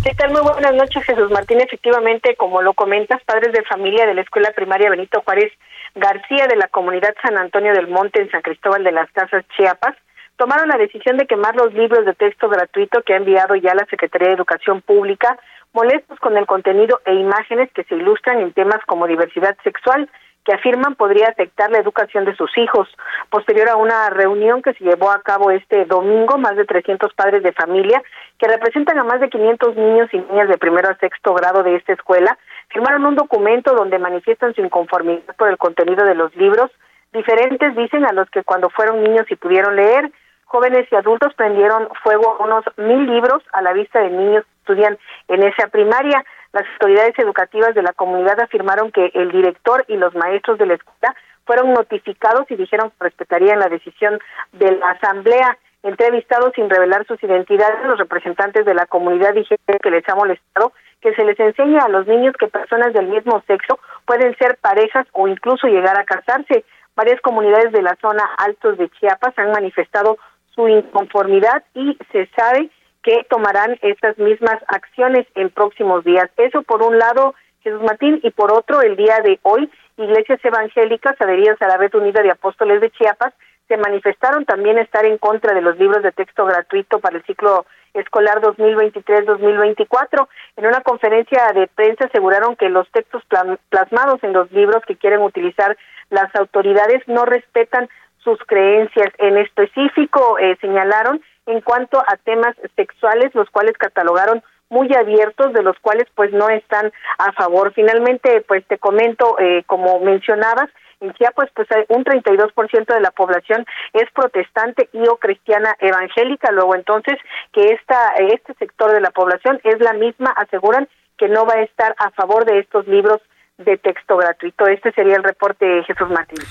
¿Qué 0.05 0.15
tal? 0.15 0.33
Muy 0.33 0.43
buenas 0.43 0.75
noches, 0.75 1.05
Jesús 1.05 1.31
Martín. 1.31 1.61
Efectivamente, 1.61 2.35
como 2.37 2.61
lo 2.61 2.75
comentas, 2.75 3.23
padres 3.25 3.53
de 3.53 3.63
familia 3.63 4.05
de 4.07 4.15
la 4.15 4.23
Escuela 4.23 4.53
Primaria 4.55 4.91
Benito 4.91 5.23
Juárez 5.25 5.53
García 5.95 6.47
de 6.47 6.57
la 6.57 6.69
comunidad 6.69 7.15
San 7.23 7.37
Antonio 7.37 7.73
del 7.73 7.89
Monte 7.89 8.23
en 8.23 8.31
San 8.31 8.43
Cristóbal 8.43 8.83
de 8.83 8.93
las 8.93 9.11
Casas, 9.13 9.45
Chiapas, 9.57 9.95
tomaron 10.37 10.69
la 10.69 10.79
decisión 10.79 11.19
de 11.19 11.27
quemar 11.27 11.55
los 11.55 11.75
libros 11.75 12.07
de 12.07 12.15
texto 12.15 12.49
gratuito 12.49 13.03
que 13.03 13.15
ha 13.15 13.19
enviado 13.19 13.55
ya 13.57 13.75
la 13.75 13.87
Secretaría 13.87 14.29
de 14.29 14.35
Educación 14.35 14.81
Pública, 14.81 15.39
molestos 15.73 16.19
con 16.19 16.37
el 16.37 16.47
contenido 16.47 17.01
e 17.05 17.15
imágenes 17.15 17.71
que 17.73 17.85
se 17.85 17.95
ilustran 17.95 18.41
en 18.41 18.53
temas 18.53 18.81
como 18.87 19.07
diversidad 19.07 19.57
sexual, 19.63 20.09
que 20.45 20.53
afirman 20.53 20.97
podría 20.97 21.29
afectar 21.29 21.71
la 21.71 21.79
educación 21.79 22.25
de 22.25 22.35
sus 22.35 22.51
hijos. 22.59 22.89
Posterior 23.31 23.69
a 23.69 23.77
una 23.77 24.11
reunión 24.11 24.63
que 24.63 24.75
se 24.75 24.85
llevó 24.85 25.11
a 25.11 25.23
cabo 25.23 25.51
este 25.51 25.85
domingo, 25.85 26.39
más 26.39 26.57
de 26.57 26.65
300 26.65 27.13
padres 27.15 27.43
de 27.43 27.53
familia, 27.53 28.03
que 28.39 28.49
representan 28.49 28.99
a 28.99 29.05
más 29.05 29.21
de 29.21 29.29
500 29.29 29.77
niños 29.77 30.09
y 30.13 30.19
niñas 30.19 30.49
de 30.49 30.59
primero 30.59 30.89
a 30.89 30.97
sexto 30.97 31.35
grado 31.35 31.63
de 31.63 31.77
esta 31.77 31.93
escuela, 31.93 32.37
firmaron 32.73 33.05
un 33.05 33.17
documento 33.17 33.75
donde 33.75 33.99
manifiestan 33.99 34.55
su 34.55 34.63
inconformidad 34.63 35.37
por 35.37 35.49
el 35.49 35.59
contenido 35.59 36.05
de 36.05 36.15
los 36.15 36.35
libros, 36.37 36.71
diferentes 37.13 37.77
dicen 37.77 38.05
a 38.07 38.13
los 38.13 38.29
que 38.31 38.43
cuando 38.43 38.71
fueron 38.71 39.03
niños 39.03 39.27
y 39.31 39.37
pudieron 39.37 39.77
leer, 39.77 40.11
jóvenes 40.47 40.87
y 40.91 40.97
adultos 40.97 41.35
prendieron 41.35 41.89
fuego 42.03 42.37
a 42.39 42.45
unos 42.45 42.65
mil 42.77 43.07
libros 43.07 43.43
a 43.53 43.63
la 43.63 43.73
vista 43.73 44.01
de 44.01 44.11
niños 44.11 44.45
que 44.45 44.73
estudian 44.73 44.99
en 45.29 45.43
esa 45.43 45.69
primaria. 45.69 46.25
Las 46.53 46.65
autoridades 46.75 47.19
educativas 47.19 47.75
de 47.75 47.83
la 47.83 47.93
comunidad 47.93 48.39
afirmaron 48.41 48.93
que 48.93 49.11
el 49.15 49.31
director 49.31 49.85
y 49.89 49.97
los 49.97 50.15
maestros 50.15 50.59
de 50.59 50.67
la 50.67 50.75
escuela 50.75 51.15
fueron 51.47 51.73
notificados 51.73 52.51
y 52.51 52.57
dijeron 52.57 52.91
que 52.91 53.05
respetarían 53.05 53.59
la 53.59 53.69
decisión 53.69 54.19
de 54.53 54.73
la 54.73 54.91
asamblea. 54.91 55.59
Entrevistados 55.83 56.53
sin 56.55 56.71
revelar 56.71 57.05
sus 57.07 57.23
identidades, 57.23 57.85
los 57.85 57.99
representantes 57.99 58.65
de 58.65 58.75
la 58.75 58.87
comunidad 58.87 59.35
dijeron 59.35 59.79
que 59.83 59.91
les 59.91 60.09
ha 60.09 60.15
molestado 60.15 60.73
que 61.01 61.15
se 61.15 61.25
les 61.25 61.39
enseñe 61.41 61.79
a 61.79 61.89
los 61.89 62.07
niños 62.07 62.37
que 62.39 62.47
personas 62.47 62.93
del 62.93 63.09
mismo 63.09 63.43
sexo 63.49 63.81
pueden 64.07 64.37
ser 64.39 64.57
parejas 64.59 65.07
o 65.13 65.27
incluso 65.27 65.67
llegar 65.67 65.99
a 65.99 66.05
casarse. 66.05 66.65
Varias 66.95 67.21
comunidades 67.21 67.73
de 67.73 67.83
la 67.83 67.97
zona 68.01 68.23
Altos 68.39 68.79
de 68.79 68.89
Chiapas 68.91 69.37
han 69.37 69.51
manifestado 69.51 70.19
su 70.55 70.69
inconformidad 70.69 71.65
y 71.75 71.99
se 72.13 72.29
sabe 72.37 72.71
que 73.03 73.27
tomarán 73.29 73.77
estas 73.83 74.17
mismas 74.19 74.59
acciones 74.69 75.27
en 75.35 75.51
próximos 75.51 76.05
días. 76.05 76.31
Eso 76.37 76.63
por 76.63 76.83
un 76.83 76.99
lado, 76.99 77.35
Jesús 77.65 77.83
Martín, 77.83 78.21
y 78.23 78.31
por 78.31 78.53
otro, 78.53 78.81
el 78.81 78.95
día 78.95 79.19
de 79.25 79.41
hoy, 79.43 79.69
iglesias 79.97 80.39
evangélicas 80.45 81.21
adheridas 81.21 81.61
a 81.61 81.67
la 81.67 81.79
Red 81.79 81.95
Unida 81.97 82.23
de 82.23 82.31
Apóstoles 82.31 82.81
de 82.81 82.91
Chiapas 82.91 83.35
se 83.69 83.77
manifestaron 83.77 84.45
también 84.45 84.79
estar 84.79 85.05
en 85.07 85.19
contra 85.19 85.55
de 85.55 85.63
los 85.63 85.79
libros 85.79 86.03
de 86.03 86.13
texto 86.13 86.45
gratuito 86.45 87.01
para 87.01 87.17
el 87.17 87.25
ciclo 87.25 87.67
escolar 87.95 88.41
2023-2024. 88.41 90.29
En 90.57 90.67
una 90.67 90.81
conferencia 90.81 91.53
de 91.55 91.67
prensa 91.69 92.07
aseguraron 92.07 92.57
que 92.57 92.69
los 92.69 92.91
textos 92.91 93.23
plasmados 93.69 94.23
en 94.25 94.33
los 94.33 94.51
libros 94.53 94.83
que 94.87 94.97
quieren 94.97 95.23
utilizar 95.23 95.77
las 96.11 96.35
autoridades 96.35 97.03
no 97.07 97.25
respetan 97.25 97.89
sus 98.19 98.39
creencias. 98.47 99.09
En 99.19 99.37
específico, 99.37 100.39
eh, 100.39 100.57
señalaron 100.61 101.23
en 101.47 101.61
cuanto 101.61 101.99
a 101.99 102.17
temas 102.17 102.55
sexuales, 102.77 103.35
los 103.35 103.51
cuales 103.51 103.77
catalogaron 103.77 104.43
muy 104.69 104.93
abiertos, 104.95 105.53
de 105.53 105.63
los 105.63 105.79
cuales 105.81 106.07
pues 106.15 106.33
no 106.33 106.49
están 106.49 106.93
a 107.19 107.33
favor. 107.33 107.73
Finalmente, 107.75 108.43
pues 108.49 108.65
te 108.67 108.79
comento, 108.79 109.39
eh, 109.39 109.65
como 109.67 110.01
mencionabas, 110.01 110.71
en 111.03 111.13
Chiapas, 111.15 111.51
pues 111.55 111.69
un 111.89 112.05
32% 112.05 112.95
de 112.95 113.01
la 113.01 113.11
población 113.11 113.67
es 113.93 114.11
protestante 114.13 114.89
y 114.93 115.07
o 115.09 115.17
cristiana 115.17 115.77
evangélica. 115.81 116.51
Luego, 116.53 116.75
entonces, 116.75 117.19
que 117.53 117.73
esta, 117.73 118.15
este 118.19 118.55
sector 118.55 118.93
de 118.93 119.01
la 119.01 119.11
población 119.11 119.61
es 119.65 119.81
la 119.81 119.93
misma, 119.93 120.31
aseguran 120.31 120.89
que 121.19 121.29
no 121.29 121.45
va 121.45 121.55
a 121.55 121.63
estar 121.63 121.95
a 121.99 122.11
favor 122.11 122.45
de 122.45 122.61
estos 122.61 122.87
libros 122.87 123.21
de 123.59 123.77
texto 123.79 124.17
gratuito. 124.17 124.67
Este 124.67 124.93
sería 124.93 125.17
el 125.17 125.23
reporte 125.23 125.65
de 125.65 125.85
Jesús 125.85 126.09
Martínez. 126.11 126.49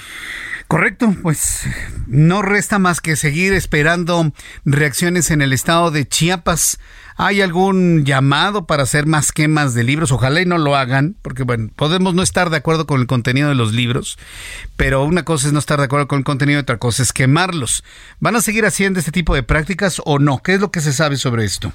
Correcto, 0.67 1.07
pues 1.21 1.67
no 2.07 2.41
resta 2.41 2.79
más 2.79 3.01
que 3.01 3.17
seguir 3.17 3.53
esperando 3.53 4.23
reacciones 4.63 5.29
en 5.31 5.41
el 5.41 5.51
estado 5.51 5.91
de 5.91 6.05
Chiapas. 6.05 6.79
¿Hay 7.23 7.39
algún 7.39 8.03
llamado 8.03 8.65
para 8.65 8.81
hacer 8.81 9.05
más 9.05 9.31
quemas 9.31 9.75
de 9.75 9.83
libros? 9.83 10.11
Ojalá 10.11 10.41
y 10.41 10.47
no 10.47 10.57
lo 10.57 10.75
hagan, 10.75 11.15
porque 11.21 11.43
bueno, 11.43 11.69
podemos 11.75 12.15
no 12.15 12.23
estar 12.23 12.49
de 12.49 12.57
acuerdo 12.57 12.87
con 12.87 12.99
el 12.99 13.05
contenido 13.05 13.49
de 13.49 13.53
los 13.53 13.73
libros, 13.73 14.17
pero 14.75 15.03
una 15.03 15.23
cosa 15.23 15.45
es 15.45 15.53
no 15.53 15.59
estar 15.59 15.77
de 15.77 15.85
acuerdo 15.85 16.07
con 16.07 16.17
el 16.17 16.23
contenido 16.23 16.57
y 16.57 16.63
otra 16.63 16.79
cosa 16.79 17.03
es 17.03 17.13
quemarlos. 17.13 17.83
¿Van 18.19 18.35
a 18.35 18.41
seguir 18.41 18.65
haciendo 18.65 18.97
este 18.97 19.11
tipo 19.11 19.35
de 19.35 19.43
prácticas 19.43 20.01
o 20.03 20.17
no? 20.17 20.39
¿Qué 20.39 20.55
es 20.55 20.61
lo 20.61 20.71
que 20.71 20.81
se 20.81 20.93
sabe 20.93 21.15
sobre 21.15 21.45
esto? 21.45 21.71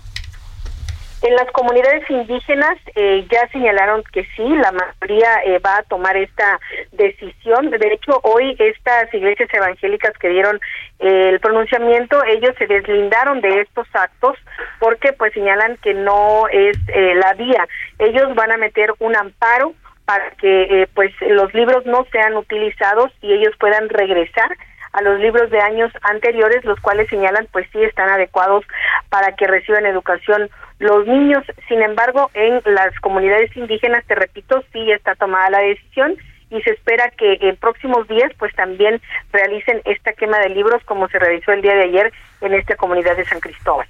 En 1.27 1.35
las 1.35 1.51
comunidades 1.51 2.09
indígenas 2.09 2.79
eh, 2.95 3.27
ya 3.29 3.49
señalaron 3.49 4.05
que 4.13 4.25
sí, 4.37 4.45
la 4.45 4.71
mayoría 4.71 5.43
eh, 5.45 5.59
va 5.59 5.79
a 5.79 5.83
tomar 5.83 6.17
esta 6.17 6.61
decisión. 6.93 7.69
De 7.69 7.93
hecho, 7.93 8.21
hoy 8.23 8.55
estas 8.61 9.13
iglesias 9.13 9.49
evangélicas 9.53 10.17
que 10.19 10.29
dieron 10.29 10.61
eh, 11.01 11.31
el 11.31 11.41
pronunciamiento, 11.41 12.23
ellos 12.27 12.55
se 12.59 12.69
deslindaron 12.69 13.41
de 13.41 13.63
estos 13.63 13.89
actos 13.93 14.39
porque 14.79 15.15
pues 15.15 15.33
señalan 15.33 15.77
que 15.79 15.95
no 15.95 16.47
es 16.47 16.79
la 16.87 17.35
vía. 17.35 17.67
Ellos 17.99 18.33
van 18.37 18.53
a 18.53 18.57
meter 18.57 18.95
un 19.01 19.17
amparo 19.17 19.75
para 20.05 20.31
que 20.41 20.89
pues 20.95 21.11
los 21.23 21.53
libros 21.55 21.85
no 21.87 22.07
sean 22.13 22.37
utilizados 22.37 23.11
y 23.21 23.33
ellos 23.33 23.53
puedan 23.59 23.89
regresar 23.89 24.57
a 24.97 25.03
los 25.03 25.21
libros 25.21 25.51
de 25.51 25.61
años 25.61 25.93
anteriores, 26.03 26.65
los 26.65 26.81
cuales 26.81 27.09
señalan 27.09 27.47
pues 27.53 27.69
sí 27.71 27.83
están 27.85 28.09
adecuados 28.09 28.65
para 29.11 29.37
que 29.37 29.47
reciban 29.47 29.85
educación 29.85 30.49
los 30.79 31.07
niños. 31.07 31.45
Sin 31.69 31.83
embargo, 31.83 32.31
en 32.33 32.63
las 32.65 32.99
comunidades 33.01 33.55
indígenas, 33.57 34.05
te 34.07 34.15
repito, 34.15 34.65
sí 34.73 34.91
está 34.91 35.15
tomada 35.15 35.51
la 35.51 35.59
decisión 35.59 36.17
y 36.51 36.63
se 36.63 36.71
espera 36.71 37.11
que 37.11 37.39
en 37.43 37.57
próximos 37.57 38.09
días 38.09 38.33
pues 38.39 38.55
también 38.55 39.03
realicen 39.33 39.83
esta 39.85 40.15
quema 40.15 40.39
de 40.39 40.49
libros 40.49 40.83
como 40.85 41.09
se 41.09 41.19
realizó 41.19 41.53
el 41.53 41.61
día 41.61 41.75
de 41.75 41.83
ayer 41.83 42.13
en 42.41 42.55
esta 42.55 42.77
comunidad 42.77 43.17
de 43.17 43.27
San 43.27 43.41
Cristóbal. 43.41 43.87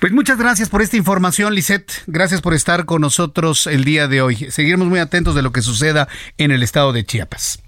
Pues 0.00 0.12
muchas 0.12 0.38
gracias 0.38 0.70
por 0.70 0.82
esta 0.82 0.96
información, 0.96 1.54
Lisette. 1.54 2.02
Gracias 2.08 2.40
por 2.40 2.54
estar 2.54 2.84
con 2.84 3.00
nosotros 3.00 3.68
el 3.68 3.84
día 3.84 4.08
de 4.08 4.22
hoy. 4.22 4.34
Seguiremos 4.50 4.88
muy 4.88 4.98
atentos 4.98 5.36
de 5.36 5.42
lo 5.42 5.52
que 5.52 5.62
suceda 5.62 6.08
en 6.38 6.50
el 6.50 6.62
estado 6.64 6.92
de 6.92 7.04
Chiapas. 7.04 7.61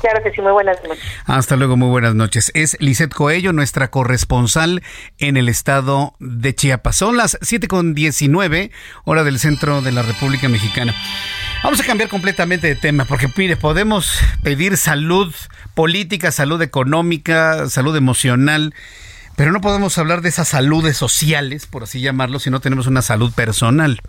Claro 0.00 0.22
que 0.22 0.30
sí, 0.32 0.40
muy 0.42 0.52
buenas 0.52 0.76
noches. 0.86 1.02
Hasta 1.24 1.56
luego, 1.56 1.76
muy 1.76 1.88
buenas 1.88 2.14
noches. 2.14 2.50
Es 2.54 2.76
Lisette 2.80 3.14
Coello, 3.14 3.52
nuestra 3.52 3.90
corresponsal 3.90 4.82
en 5.18 5.36
el 5.36 5.48
estado 5.48 6.14
de 6.18 6.54
Chiapas. 6.54 6.96
Son 6.96 7.16
las 7.16 7.38
7 7.40 7.68
con 7.68 7.94
19, 7.94 8.70
hora 9.04 9.24
del 9.24 9.38
centro 9.38 9.80
de 9.80 9.92
la 9.92 10.02
República 10.02 10.48
Mexicana. 10.48 10.94
Vamos 11.62 11.80
a 11.80 11.84
cambiar 11.84 12.10
completamente 12.10 12.66
de 12.66 12.74
tema, 12.74 13.06
porque 13.06 13.28
mire, 13.34 13.56
podemos 13.56 14.18
pedir 14.42 14.76
salud 14.76 15.34
política, 15.74 16.30
salud 16.30 16.60
económica, 16.60 17.70
salud 17.70 17.96
emocional 17.96 18.74
pero 19.36 19.52
no 19.52 19.60
podemos 19.60 19.98
hablar 19.98 20.22
de 20.22 20.28
esas 20.28 20.48
saludes 20.48 20.96
sociales, 20.96 21.66
por 21.66 21.82
así 21.84 22.00
llamarlo, 22.00 22.38
si 22.38 22.50
no 22.50 22.60
tenemos 22.60 22.86
una 22.86 23.02
salud 23.02 23.32
personal. 23.32 24.00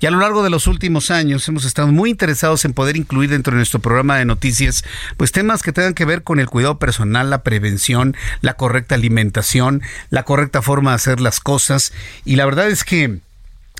Y 0.00 0.06
a 0.06 0.10
lo 0.10 0.18
largo 0.18 0.42
de 0.42 0.50
los 0.50 0.66
últimos 0.66 1.10
años 1.10 1.46
hemos 1.48 1.64
estado 1.64 1.88
muy 1.88 2.10
interesados 2.10 2.64
en 2.64 2.74
poder 2.74 2.96
incluir 2.96 3.30
dentro 3.30 3.52
de 3.52 3.58
nuestro 3.58 3.80
programa 3.80 4.16
de 4.16 4.24
noticias, 4.24 4.84
pues 5.16 5.32
temas 5.32 5.62
que 5.62 5.72
tengan 5.72 5.94
que 5.94 6.04
ver 6.04 6.22
con 6.22 6.38
el 6.38 6.48
cuidado 6.48 6.78
personal, 6.78 7.30
la 7.30 7.42
prevención, 7.42 8.16
la 8.40 8.54
correcta 8.54 8.94
alimentación, 8.94 9.82
la 10.10 10.22
correcta 10.22 10.62
forma 10.62 10.90
de 10.90 10.96
hacer 10.96 11.20
las 11.20 11.40
cosas. 11.40 11.92
Y 12.24 12.36
la 12.36 12.44
verdad 12.44 12.68
es 12.68 12.84
que 12.84 13.18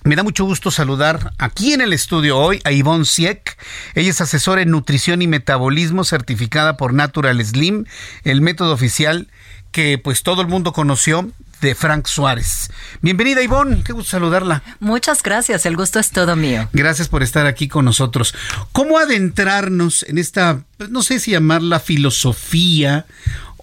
me 0.05 0.17
da 0.17 0.23
mucho 0.23 0.45
gusto 0.45 0.71
saludar 0.71 1.33
aquí 1.39 1.73
en 1.73 1.81
el 1.81 1.93
estudio 1.93 2.39
hoy 2.39 2.61
a 2.65 2.73
Ivonne 2.73 3.05
Sieck. 3.05 3.59
Ella 3.95 4.11
es 4.11 4.21
asesora 4.21 4.63
en 4.63 4.71
nutrición 4.71 5.23
y 5.23 5.27
metabolismo 5.27 6.05
certificada 6.05 6.77
por 6.77 6.95
Natural 6.95 7.45
Slim, 7.45 7.85
el 8.25 8.41
método 8.41 8.73
oficial 8.73 9.29
que 9.73 9.99
pues 9.99 10.23
todo 10.23 10.43
el 10.43 10.49
mundo 10.49 10.73
conoció 10.73 11.31
de 11.61 11.75
Frank 11.75 12.07
Suárez. 12.07 12.71
Bienvenida 13.03 13.43
Ivonne, 13.43 13.83
qué 13.83 13.93
gusto 13.93 14.11
saludarla. 14.11 14.63
Muchas 14.81 15.23
gracias, 15.23 15.67
el 15.67 15.77
gusto 15.77 15.99
es 15.99 16.11
todo 16.11 16.37
mío. 16.37 16.69
Gracias 16.73 17.09
por 17.09 17.23
estar 17.23 17.47
aquí 17.47 17.69
con 17.69 17.85
nosotros. 17.85 18.35
¿Cómo 18.73 18.99
adentrarnos 18.99 20.05
en 20.05 20.19
esta, 20.19 20.61
pues, 20.77 20.91
no 20.91 21.03
sé 21.03 21.19
si 21.19 21.33
llamarla 21.33 21.81
filosofía 21.81 23.07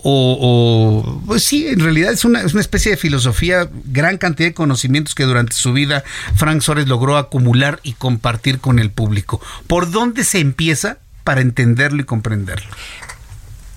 o, 0.08 1.24
pues 1.26 1.44
sí, 1.44 1.68
en 1.68 1.80
realidad 1.80 2.12
es 2.12 2.26
una, 2.26 2.42
es 2.42 2.54
una 2.54 2.62
especie 2.62 2.92
de 2.92 2.98
filosofía, 2.98 3.68
gran 3.86 4.20
cantidad 4.20 4.50
de 4.50 4.54
conocimientos 4.54 5.16
que 5.16 5.24
durante 5.24 5.56
su 5.56 5.74
vida 5.74 6.04
Frank 6.36 6.62
Suárez 6.62 6.88
logró 6.88 7.18
acumular 7.18 7.80
y 7.82 7.94
compartir 7.94 8.60
con 8.60 8.78
el 8.78 8.92
público. 8.92 9.42
¿Por 9.66 9.90
dónde 9.90 10.24
se 10.24 10.40
empieza 10.40 11.00
para 11.24 11.42
entenderlo 11.42 12.02
y 12.04 12.06
comprenderlo? 12.06 12.70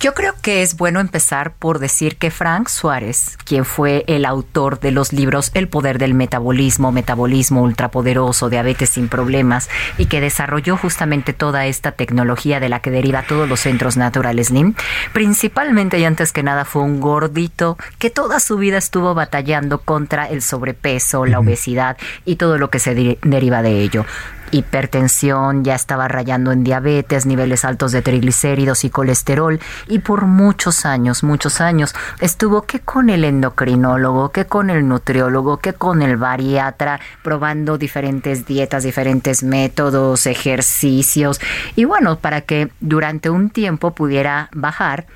Yo 0.00 0.14
creo 0.14 0.32
que 0.40 0.62
es 0.62 0.76
bueno 0.76 1.00
empezar 1.00 1.54
por 1.54 1.80
decir 1.80 2.18
que 2.18 2.30
Frank 2.30 2.68
Suárez, 2.68 3.36
quien 3.44 3.64
fue 3.64 4.04
el 4.06 4.26
autor 4.26 4.78
de 4.78 4.92
los 4.92 5.12
libros 5.12 5.50
El 5.54 5.66
poder 5.66 5.98
del 5.98 6.14
metabolismo, 6.14 6.92
Metabolismo 6.92 7.62
ultrapoderoso, 7.62 8.48
Diabetes 8.48 8.90
sin 8.90 9.08
problemas, 9.08 9.68
y 9.98 10.06
que 10.06 10.20
desarrolló 10.20 10.76
justamente 10.76 11.32
toda 11.32 11.66
esta 11.66 11.90
tecnología 11.90 12.60
de 12.60 12.68
la 12.68 12.78
que 12.78 12.92
deriva 12.92 13.24
todos 13.24 13.48
los 13.48 13.58
centros 13.58 13.96
naturales 13.96 14.46
Slim, 14.48 14.74
principalmente 15.12 15.98
y 15.98 16.04
antes 16.04 16.30
que 16.30 16.44
nada 16.44 16.64
fue 16.64 16.82
un 16.82 17.00
gordito 17.00 17.76
que 17.98 18.10
toda 18.10 18.38
su 18.38 18.56
vida 18.56 18.78
estuvo 18.78 19.14
batallando 19.14 19.80
contra 19.80 20.26
el 20.26 20.42
sobrepeso, 20.42 21.26
la 21.26 21.40
obesidad 21.40 21.96
y 22.24 22.36
todo 22.36 22.56
lo 22.56 22.70
que 22.70 22.78
se 22.78 22.94
deriva 22.94 23.62
de 23.62 23.80
ello 23.80 24.06
hipertensión, 24.50 25.64
ya 25.64 25.74
estaba 25.74 26.08
rayando 26.08 26.52
en 26.52 26.64
diabetes, 26.64 27.26
niveles 27.26 27.64
altos 27.64 27.92
de 27.92 28.02
triglicéridos 28.02 28.84
y 28.84 28.90
colesterol 28.90 29.60
y 29.86 30.00
por 30.00 30.26
muchos 30.26 30.84
años, 30.86 31.22
muchos 31.22 31.60
años 31.60 31.94
estuvo 32.20 32.62
que 32.62 32.80
con 32.80 33.10
el 33.10 33.24
endocrinólogo, 33.24 34.30
que 34.30 34.46
con 34.46 34.70
el 34.70 34.86
nutriólogo, 34.88 35.58
que 35.58 35.72
con 35.72 36.02
el 36.02 36.16
bariatra, 36.16 37.00
probando 37.22 37.78
diferentes 37.78 38.46
dietas, 38.46 38.82
diferentes 38.82 39.42
métodos, 39.42 40.26
ejercicios 40.26 41.40
y 41.76 41.84
bueno, 41.84 42.18
para 42.18 42.42
que 42.42 42.70
durante 42.80 43.30
un 43.30 43.50
tiempo 43.50 43.92
pudiera 43.92 44.48
bajar 44.52 45.06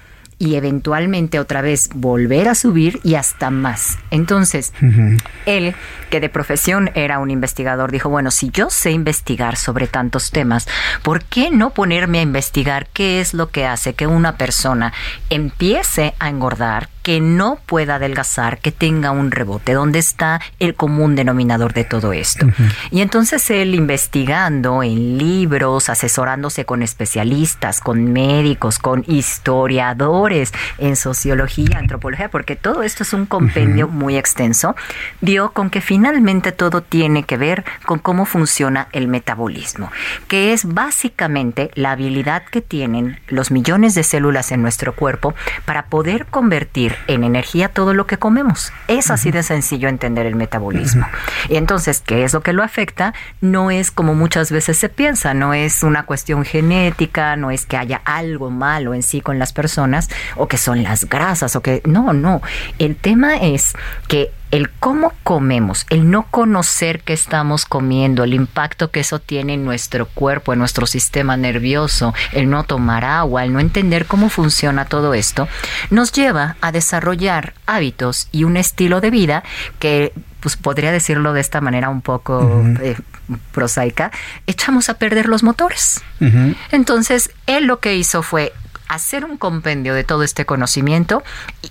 y 0.43 0.57
eventualmente 0.57 1.39
otra 1.39 1.63
vez 1.63 1.89
volver 1.95 2.49
a 2.49 2.57
subir 2.57 2.99
y 3.05 3.15
hasta 3.15 3.51
más. 3.51 3.97
Entonces, 4.11 4.73
él, 5.47 5.77
que 6.11 6.19
de 6.19 6.29
profesión 6.29 6.91
era 6.97 7.21
un 7.21 7.31
investigador, 7.31 7.93
dijo, 7.93 8.09
bueno, 8.09 8.33
si 8.33 8.51
yo 8.51 8.69
sé 8.69 8.91
investigar 8.91 9.57
sobre 9.57 9.87
tantos 9.87 10.33
temas, 10.33 10.67
¿por 11.05 11.23
qué 11.23 11.53
no 11.53 11.71
ponerme 11.71 12.19
a 12.19 12.23
investigar 12.23 12.89
qué 12.93 13.21
es 13.21 13.35
lo 13.35 13.51
que 13.51 13.67
hace 13.67 13.95
que 13.95 14.09
una 14.09 14.37
persona 14.37 14.93
empiece 15.31 16.15
a 16.19 16.29
engordar, 16.29 16.89
que 17.03 17.21
no 17.21 17.59
pueda 17.67 17.97
adelgazar, 17.97 18.59
que 18.59 18.73
tenga 18.73 19.11
un 19.11 19.31
rebote. 19.31 19.73
¿Dónde 19.73 19.99
está 19.99 20.41
el 20.59 20.75
común 20.75 21.15
denominador 21.17 21.73
de 21.73 21.85
todo 21.85 22.13
esto? 22.13 22.47
Y 22.91 23.01
entonces 23.01 23.49
él 23.51 23.75
investigando 23.75 24.83
en 24.83 25.19
libros, 25.19 25.89
asesorándose 25.89 26.65
con 26.65 26.83
especialistas, 26.83 27.81
con 27.81 28.13
médicos, 28.13 28.79
con 28.79 29.05
historiadores 29.07 30.53
en 30.79 30.97
sociología, 30.97 31.79
antropología, 31.79 32.31
porque 32.31 32.57
todo 32.57 32.83
esto 32.83 33.03
es 33.03 33.13
un 33.13 33.27
compendio 33.27 33.89
muy 33.89 34.17
extenso, 34.17 34.77
dio 35.21 35.53
con 35.53 35.71
que 35.71 35.81
finalmente 35.81 36.53
todo 36.53 36.83
tiene 36.83 37.25
que 37.25 37.37
ver 37.37 37.65
con 37.85 37.99
cómo 37.99 38.25
funciona 38.27 38.89
el 38.93 39.09
metabolismo, 39.09 39.91
que 40.29 40.53
es 40.53 40.65
básicamente 40.65 41.71
la 41.75 41.93
habilidad 41.93 42.45
que 42.45 42.61
tienen 42.61 43.19
los 43.29 43.51
millones 43.51 43.95
de 43.95 44.05
células 44.05 44.53
en 44.53 44.63
nuestro 44.63 44.95
cuerpo 44.95 45.35
para 45.65 45.87
poder 45.87 46.27
convertir 46.27 46.92
en 47.07 47.25
energía 47.25 47.69
todo 47.69 47.95
lo 47.95 48.07
que 48.07 48.19
comemos. 48.19 48.73
Es 48.89 49.11
así 49.11 49.31
de 49.31 49.43
sencillo 49.43 49.89
entender 49.89 50.27
el 50.27 50.35
metabolismo. 50.35 51.07
Y 51.49 51.57
entonces, 51.57 52.03
¿qué 52.05 52.25
es 52.25 52.33
lo 52.33 52.43
que 52.43 52.53
lo 52.53 52.63
afecta? 52.63 53.15
No 53.41 53.71
es 53.71 53.91
como 53.91 54.15
muchas 54.15 54.51
veces 54.51 54.79
se 54.79 54.89
piensa, 54.89 55.35
no 55.35 55.55
es 55.55 55.83
una 55.83 56.05
cuestión 56.05 56.45
genética, 56.45 57.37
no 57.37 57.51
es 57.51 57.67
que 57.67 57.77
haya 57.77 58.03
algo 58.05 58.51
malo 58.51 58.95
en 58.95 59.03
sí 59.03 59.21
con 59.21 59.39
las 59.39 59.53
personas 59.53 60.09
o 60.37 60.49
que 60.49 60.57
son 60.57 60.83
las 60.83 61.09
grasas 61.09 61.57
o 61.57 61.63
que 61.63 61.83
no, 61.85 62.13
no. 62.13 62.43
El 62.79 62.97
tema 62.97 63.37
es 63.37 63.75
que 64.09 64.31
el 64.53 64.71
cómo 64.71 65.15
comemos, 65.25 65.87
el 65.89 66.11
no 66.11 66.25
conocer 66.31 67.01
qué 67.01 67.15
estamos 67.15 67.65
comiendo, 67.65 68.23
el 68.23 68.35
impacto 68.35 68.91
que 68.91 69.01
eso 69.01 69.19
tiene 69.19 69.55
en 69.55 69.65
nuestro 69.65 70.07
cuerpo, 70.07 70.53
en 70.53 70.59
nuestro 70.59 70.87
sistema 70.87 71.39
nervioso, 71.39 72.15
el 72.33 72.51
no 72.51 72.63
tomar 72.65 73.05
agua, 73.05 73.45
el 73.45 73.53
no 73.53 73.61
entender 73.61 74.07
cómo 74.07 74.29
funciona 74.29 74.85
todo 74.85 75.15
esto, 75.15 75.49
nos 75.91 76.13
lleva 76.13 76.57
a 76.61 76.71
desarrollar 76.71 77.55
hábitos 77.67 78.29
y 78.31 78.45
un 78.45 78.59
estilo 78.59 79.01
de 79.01 79.11
vida 79.11 79.43
que 79.79 80.13
pues 80.41 80.57
podría 80.57 80.93
decirlo 80.93 81.33
de 81.33 81.41
esta 81.41 81.61
manera 81.61 81.89
un 81.89 82.03
poco 82.03 82.63
eh, 82.83 82.97
prosaica, 83.53 84.11
echamos 84.47 84.89
a 84.89 84.95
perder 84.95 85.29
los 85.29 85.43
motores. 85.43 86.03
Entonces, 86.73 87.31
él 87.47 87.65
lo 87.67 87.79
que 87.79 87.97
hizo 87.97 88.23
fue 88.23 88.53
hacer 88.93 89.25
un 89.25 89.39
compendio 89.39 89.95
de 89.95 90.05
todo 90.05 90.23
este 90.23 90.45
conocimiento 90.45 91.23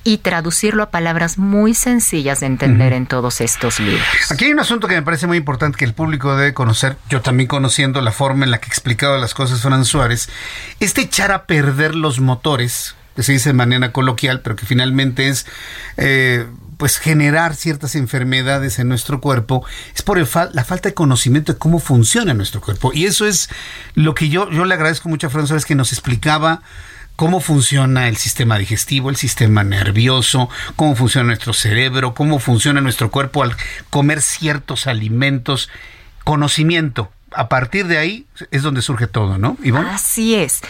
y 0.03 0.17
traducirlo 0.19 0.83
a 0.83 0.89
palabras 0.89 1.37
muy 1.37 1.75
sencillas 1.75 2.39
de 2.39 2.47
entender 2.47 2.93
en 2.93 3.05
todos 3.05 3.41
estos 3.41 3.79
libros. 3.79 4.01
Aquí 4.31 4.45
hay 4.45 4.51
un 4.51 4.59
asunto 4.59 4.87
que 4.87 4.95
me 4.95 5.03
parece 5.03 5.27
muy 5.27 5.37
importante 5.37 5.77
que 5.77 5.85
el 5.85 5.93
público 5.93 6.35
debe 6.35 6.53
conocer, 6.53 6.97
yo 7.09 7.21
también 7.21 7.47
conociendo 7.47 8.01
la 8.01 8.11
forma 8.11 8.43
en 8.43 8.51
la 8.51 8.59
que 8.59 8.67
explicaba 8.67 9.19
las 9.19 9.35
cosas 9.35 9.61
Fran 9.61 9.85
Suárez, 9.85 10.29
este 10.79 11.01
echar 11.01 11.31
a 11.31 11.45
perder 11.45 11.93
los 11.93 12.19
motores, 12.19 12.95
que 13.15 13.21
se 13.21 13.33
dice 13.33 13.49
de 13.49 13.53
manera 13.53 13.91
coloquial, 13.91 14.41
pero 14.41 14.55
que 14.55 14.65
finalmente 14.65 15.29
es... 15.29 15.45
Eh, 15.97 16.47
pues 16.77 16.97
generar 16.97 17.55
ciertas 17.55 17.93
enfermedades 17.93 18.79
en 18.79 18.87
nuestro 18.87 19.21
cuerpo 19.21 19.63
es 19.93 20.01
por 20.01 20.17
la 20.17 20.63
falta 20.63 20.89
de 20.89 20.95
conocimiento 20.95 21.53
de 21.53 21.59
cómo 21.59 21.77
funciona 21.77 22.33
nuestro 22.33 22.59
cuerpo. 22.59 22.89
Y 22.91 23.05
eso 23.05 23.27
es 23.27 23.49
lo 23.93 24.15
que 24.15 24.29
yo, 24.29 24.49
yo 24.49 24.65
le 24.65 24.73
agradezco 24.73 25.07
mucho 25.07 25.27
a 25.27 25.29
Fran 25.29 25.45
Suárez 25.45 25.65
que 25.65 25.75
nos 25.75 25.93
explicaba 25.93 26.63
cómo 27.21 27.39
funciona 27.39 28.07
el 28.07 28.17
sistema 28.17 28.57
digestivo, 28.57 29.11
el 29.11 29.15
sistema 29.15 29.63
nervioso, 29.63 30.49
cómo 30.75 30.95
funciona 30.95 31.27
nuestro 31.27 31.53
cerebro, 31.53 32.15
cómo 32.15 32.39
funciona 32.39 32.81
nuestro 32.81 33.11
cuerpo 33.11 33.43
al 33.43 33.55
comer 33.91 34.23
ciertos 34.23 34.87
alimentos, 34.87 35.69
conocimiento. 36.23 37.11
A 37.31 37.47
partir 37.47 37.85
de 37.85 37.99
ahí 37.99 38.25
es 38.51 38.63
donde 38.63 38.81
surge 38.81 39.07
todo, 39.07 39.37
¿no? 39.37 39.57
Así 39.91 40.35
es. 40.35 40.61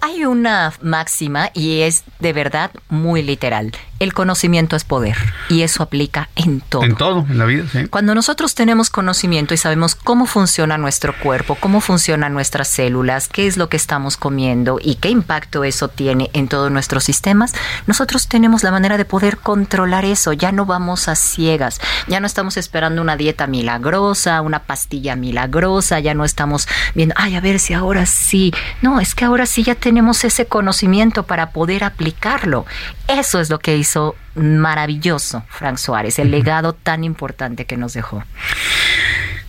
Hay 0.00 0.24
una 0.24 0.72
máxima 0.82 1.50
y 1.54 1.80
es 1.80 2.04
de 2.20 2.32
verdad 2.32 2.70
muy 2.88 3.22
literal. 3.22 3.72
El 3.98 4.12
conocimiento 4.12 4.76
es 4.76 4.84
poder 4.84 5.16
y 5.48 5.62
eso 5.62 5.82
aplica 5.82 6.28
en 6.36 6.60
todo. 6.60 6.84
En 6.84 6.96
todo, 6.96 7.26
en 7.28 7.38
la 7.38 7.46
vida, 7.46 7.64
sí. 7.72 7.86
Cuando 7.88 8.14
nosotros 8.14 8.54
tenemos 8.54 8.90
conocimiento 8.90 9.54
y 9.54 9.56
sabemos 9.56 9.94
cómo 9.94 10.26
funciona 10.26 10.76
nuestro 10.76 11.18
cuerpo, 11.18 11.56
cómo 11.58 11.80
funcionan 11.80 12.34
nuestras 12.34 12.68
células, 12.68 13.28
qué 13.28 13.46
es 13.46 13.56
lo 13.56 13.70
que 13.70 13.78
estamos 13.78 14.18
comiendo 14.18 14.78
y 14.82 14.96
qué 14.96 15.08
impacto 15.08 15.64
eso 15.64 15.88
tiene 15.88 16.30
en 16.34 16.48
todos 16.48 16.70
nuestros 16.70 17.04
sistemas, 17.04 17.54
nosotros 17.86 18.28
tenemos 18.28 18.62
la 18.62 18.70
manera 18.70 18.98
de 18.98 19.06
poder 19.06 19.38
controlar 19.38 20.04
eso. 20.04 20.34
Ya 20.34 20.52
no 20.52 20.66
vamos 20.66 21.08
a 21.08 21.16
ciegas, 21.16 21.80
ya 22.06 22.20
no 22.20 22.26
estamos 22.26 22.58
esperando 22.58 23.00
una 23.00 23.16
dieta 23.16 23.46
milagrosa, 23.46 24.42
una 24.42 24.64
pastilla 24.64 25.16
milagrosa, 25.16 26.00
ya 26.00 26.12
no 26.12 26.24
estamos 26.24 26.68
viendo, 26.94 27.14
ay, 27.16 27.34
a 27.34 27.40
ver 27.40 27.58
si 27.58 27.72
ahora 27.72 28.06
sí. 28.06 28.52
No, 28.82 29.00
es 29.00 29.14
que 29.14 29.24
ahora 29.24 29.46
sí 29.46 29.62
ya 29.62 29.74
tenemos 29.74 30.22
ese 30.24 30.46
conocimiento 30.46 31.24
para 31.24 31.50
poder 31.50 31.82
aplicarlo. 31.82 32.66
Eso 33.08 33.40
es 33.40 33.50
lo 33.50 33.58
que 33.58 33.76
hizo 33.76 34.14
maravilloso 34.34 35.42
Frank 35.48 35.78
Suárez, 35.78 36.18
el 36.18 36.30
legado 36.30 36.74
tan 36.74 37.04
importante 37.04 37.64
que 37.64 37.76
nos 37.76 37.94
dejó. 37.94 38.22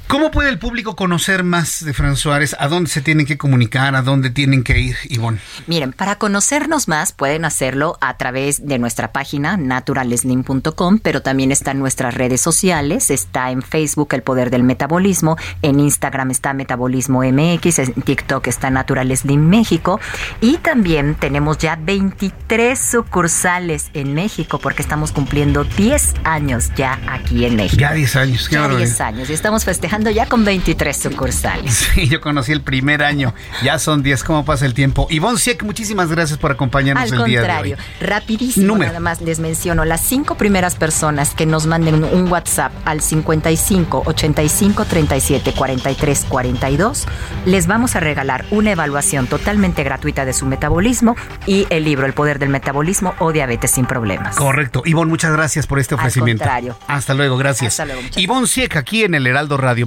¿Cómo 0.08 0.32
puede 0.32 0.48
el 0.48 0.58
público 0.58 0.96
conocer 0.96 1.44
más 1.44 1.84
de 1.84 1.94
Fran 1.94 2.16
Suárez? 2.16 2.56
¿A 2.60 2.70
dónde 2.70 2.90
se 2.90 3.02
tienen 3.02 3.26
que 3.26 3.38
comunicar? 3.38 3.94
¿A 3.94 4.02
dónde 4.02 4.30
tienen 4.30 4.64
que 4.64 4.80
ir, 4.80 4.96
Ivonne? 5.10 5.40
Miren, 5.68 5.92
para 5.92 6.16
conocernos 6.16 6.88
más 6.88 7.12
pueden 7.12 7.44
hacerlo 7.44 7.98
a 8.00 8.16
través 8.16 8.66
de 8.66 8.80
nuestra 8.80 9.12
página 9.12 9.58
naturaleslim.com, 9.58 11.00
pero 11.00 11.22
también 11.22 11.52
está 11.52 11.72
en 11.72 11.80
nuestras 11.80 12.14
redes 12.14 12.40
sociales. 12.40 13.12
Está 13.12 13.52
en 13.52 13.62
Facebook 13.62 14.08
El 14.14 14.24
Poder 14.24 14.50
del 14.50 14.64
Metabolismo, 14.64 15.36
en 15.62 15.82
Instagram 15.82 16.32
está 16.32 16.54
Metabolismo 16.54 17.22
MX, 17.22 17.80
en 17.80 17.94
TikTok 17.94 18.48
está 18.48 18.70
Naturaleslim 18.70 19.46
México 19.46 20.00
y 20.40 20.58
también 20.60 21.16
tenemos 21.16 21.58
ya 21.58 21.76
23 21.76 22.80
sucursales 22.80 23.92
en 23.94 24.14
México 24.14 24.58
porque 24.60 24.84
estamos 24.84 25.12
cumpliendo 25.12 25.66
10 25.66 26.14
años 26.24 26.72
ya 26.78 26.98
aquí 27.10 27.44
en 27.44 27.58
México. 27.58 27.82
Ya 27.82 27.92
10 27.92 28.16
años, 28.16 28.48
qué 28.48 28.56
Ya 28.56 28.70
10 28.70 29.02
años 29.02 29.30
y 29.30 29.34
estamos 29.34 29.66
festejando 29.66 29.97
ya 30.06 30.26
con 30.26 30.46
23 30.46 30.96
sucursales. 30.96 31.88
Sí, 31.98 32.08
yo 32.08 32.22
conocí 32.22 32.52
el 32.52 32.62
primer 32.62 33.02
año. 33.02 33.34
Ya 33.64 33.80
son 33.80 34.04
10. 34.04 34.24
¿Cómo 34.24 34.46
pasa 34.46 34.66
el 34.66 34.74
tiempo? 34.74 35.08
Ivonne 35.10 35.40
Sieck, 35.40 35.64
muchísimas 35.64 36.10
gracias 36.10 36.38
por 36.38 36.52
acompañarnos 36.52 37.12
el 37.12 37.24
día 37.24 37.26
de 37.26 37.32
hoy. 37.32 37.36
Al 37.38 37.46
contrario, 37.46 37.78
rapidísimo. 38.02 38.78
Nada 38.78 39.00
más 39.00 39.22
les 39.22 39.40
menciono 39.40 39.86
las 39.86 40.02
cinco 40.02 40.36
primeras 40.36 40.76
personas 40.76 41.34
que 41.34 41.46
nos 41.46 41.66
manden 41.66 42.04
un 42.04 42.32
WhatsApp 42.32 42.72
al 42.86 43.02
55 43.02 44.04
85 44.06 44.86
37 44.86 45.54
43 45.54 46.26
42. 46.30 47.06
Les 47.46 47.68
vamos 47.68 47.96
a 47.96 48.00
regalar 48.00 48.46
una 48.52 48.72
evaluación 48.72 49.28
totalmente 49.28 49.84
gratuita 49.84 50.26
de 50.26 50.34
su 50.34 50.46
metabolismo 50.46 51.16
y 51.46 51.66
el 51.70 51.86
libro 51.86 52.06
El 52.06 52.14
poder 52.14 52.38
del 52.38 52.50
metabolismo 52.50 53.16
o 53.20 53.32
diabetes 53.32 53.72
sin 53.72 53.86
problemas. 53.86 54.36
Correcto. 54.36 54.84
Ivonne, 54.86 55.10
muchas 55.10 55.32
gracias 55.32 55.66
por 55.66 55.80
este 55.80 55.96
ofrecimiento. 55.96 56.44
Al 56.44 56.50
contrario. 56.50 56.78
Hasta 56.88 57.14
luego, 57.14 57.38
gracias. 57.38 57.80
Hasta 57.80 57.86
luego. 57.86 58.02
Ivonne 58.16 58.48
Sieck 58.48 58.76
aquí 58.76 59.04
en 59.04 59.16
el 59.16 59.26
Heraldo 59.26 59.58
Radio. 59.58 59.87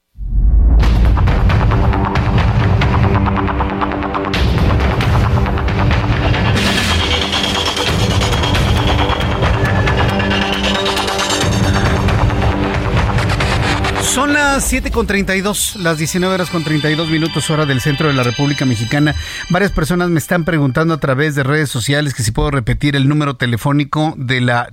Son 14.11 14.33
las 14.33 14.65
7 14.65 14.91
con 14.91 15.07
32, 15.07 15.77
las 15.77 15.97
19 15.97 16.35
horas 16.35 16.49
con 16.49 16.65
32 16.65 17.09
minutos 17.09 17.49
hora 17.49 17.65
del 17.65 17.79
centro 17.79 18.09
de 18.09 18.13
la 18.13 18.23
República 18.23 18.65
Mexicana. 18.65 19.15
Varias 19.49 19.71
personas 19.71 20.09
me 20.09 20.19
están 20.19 20.43
preguntando 20.43 20.93
a 20.93 20.99
través 20.99 21.33
de 21.33 21.43
redes 21.43 21.69
sociales 21.69 22.13
que 22.13 22.21
si 22.21 22.31
puedo 22.31 22.51
repetir 22.51 22.97
el 22.97 23.07
número 23.07 23.37
telefónico 23.37 24.13
de 24.17 24.41
la, 24.41 24.69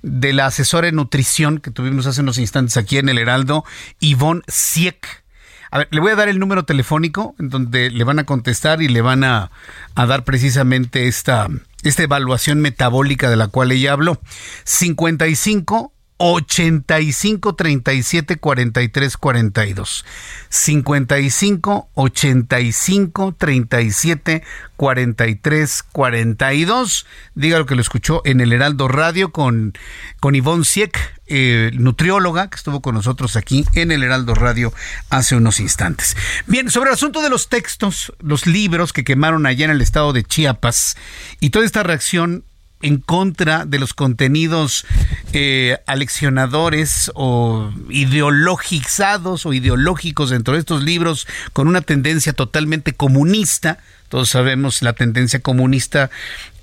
de 0.00 0.32
la 0.32 0.46
asesora 0.46 0.86
de 0.86 0.92
nutrición 0.92 1.58
que 1.58 1.70
tuvimos 1.70 2.06
hace 2.06 2.22
unos 2.22 2.38
instantes 2.38 2.78
aquí 2.78 2.96
en 2.96 3.10
el 3.10 3.18
Heraldo, 3.18 3.66
Ivonne 4.00 4.40
Sieck. 4.48 5.24
A 5.70 5.76
ver, 5.76 5.88
le 5.90 6.00
voy 6.00 6.12
a 6.12 6.16
dar 6.16 6.30
el 6.30 6.38
número 6.38 6.64
telefónico 6.64 7.34
en 7.38 7.50
donde 7.50 7.90
le 7.90 8.04
van 8.04 8.18
a 8.18 8.24
contestar 8.24 8.80
y 8.80 8.88
le 8.88 9.02
van 9.02 9.24
a, 9.24 9.50
a 9.94 10.06
dar 10.06 10.24
precisamente 10.24 11.06
esta, 11.06 11.48
esta 11.82 12.02
evaluación 12.02 12.62
metabólica 12.62 13.28
de 13.28 13.36
la 13.36 13.48
cual 13.48 13.72
ella 13.72 13.92
habló. 13.92 14.22
55 14.64 15.92
85 16.22 17.54
37 17.54 18.36
43 18.36 19.16
42. 19.16 20.04
55 20.50 21.88
85 21.94 23.34
37 23.38 24.42
43 24.76 25.82
42. 25.90 27.06
Diga 27.34 27.58
lo 27.58 27.64
que 27.64 27.74
lo 27.74 27.80
escuchó 27.80 28.20
en 28.26 28.42
el 28.42 28.52
Heraldo 28.52 28.86
Radio 28.86 29.32
con, 29.32 29.72
con 30.20 30.34
Ivonne 30.34 30.66
Sieck, 30.66 30.98
eh, 31.26 31.70
nutrióloga, 31.72 32.50
que 32.50 32.56
estuvo 32.56 32.82
con 32.82 32.96
nosotros 32.96 33.36
aquí 33.36 33.64
en 33.72 33.90
el 33.90 34.02
Heraldo 34.02 34.34
Radio 34.34 34.74
hace 35.08 35.36
unos 35.36 35.58
instantes. 35.58 36.18
Bien, 36.46 36.70
sobre 36.70 36.90
el 36.90 36.94
asunto 36.94 37.22
de 37.22 37.30
los 37.30 37.48
textos, 37.48 38.12
los 38.18 38.46
libros 38.46 38.92
que 38.92 39.04
quemaron 39.04 39.46
allá 39.46 39.64
en 39.64 39.70
el 39.70 39.80
estado 39.80 40.12
de 40.12 40.22
Chiapas 40.22 40.98
y 41.40 41.48
toda 41.48 41.64
esta 41.64 41.82
reacción 41.82 42.44
en 42.82 42.98
contra 42.98 43.66
de 43.66 43.78
los 43.78 43.94
contenidos 43.94 44.86
eh, 45.32 45.78
aleccionadores 45.86 47.10
o 47.14 47.72
ideologizados 47.90 49.46
o 49.46 49.52
ideológicos 49.52 50.30
dentro 50.30 50.54
de 50.54 50.60
estos 50.60 50.82
libros 50.82 51.26
con 51.52 51.68
una 51.68 51.82
tendencia 51.82 52.32
totalmente 52.32 52.94
comunista. 52.94 53.78
Todos 54.08 54.30
sabemos 54.30 54.82
la 54.82 54.94
tendencia 54.94 55.40
comunista 55.40 56.10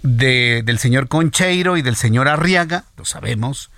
de, 0.02 0.64
del 0.66 0.80
señor 0.80 1.08
Concheiro 1.08 1.78
y 1.78 1.82
del 1.82 1.96
señor 1.96 2.28
Arriaga, 2.28 2.86
lo 2.98 3.06
sabemos. 3.06 3.70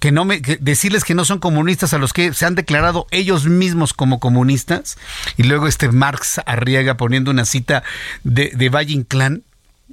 Que 0.00 0.12
no 0.12 0.26
me, 0.26 0.40
decirles 0.40 1.02
que 1.02 1.14
no 1.14 1.24
son 1.24 1.38
comunistas 1.38 1.94
a 1.94 1.98
los 1.98 2.12
que 2.12 2.34
se 2.34 2.44
han 2.44 2.54
declarado 2.54 3.06
ellos 3.10 3.46
mismos 3.46 3.94
como 3.94 4.20
comunistas 4.20 4.98
y 5.38 5.44
luego 5.44 5.66
este 5.66 5.90
Marx 5.90 6.42
Arriaga 6.44 6.98
poniendo 6.98 7.30
una 7.30 7.46
cita 7.46 7.82
de, 8.22 8.52
de 8.54 8.68
Valle 8.68 8.92
Inclán 8.92 9.44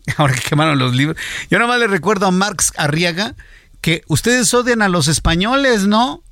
ahora 0.18 0.34
que 0.34 0.41
quemaron 0.41 0.80
los 0.80 0.95
libros. 0.95 1.18
Yo 1.49 1.60
nomás 1.60 1.80
le 1.80 1.88
recuerdo 1.88 2.28
a 2.28 2.32
Marx 2.32 2.73
Arriaga 2.78 3.36
que 3.82 4.03
ustedes 4.07 4.53
odian 4.53 4.82
a 4.82 4.90
los 4.90 5.07
españoles, 5.07 5.88
¿no? 5.88 6.23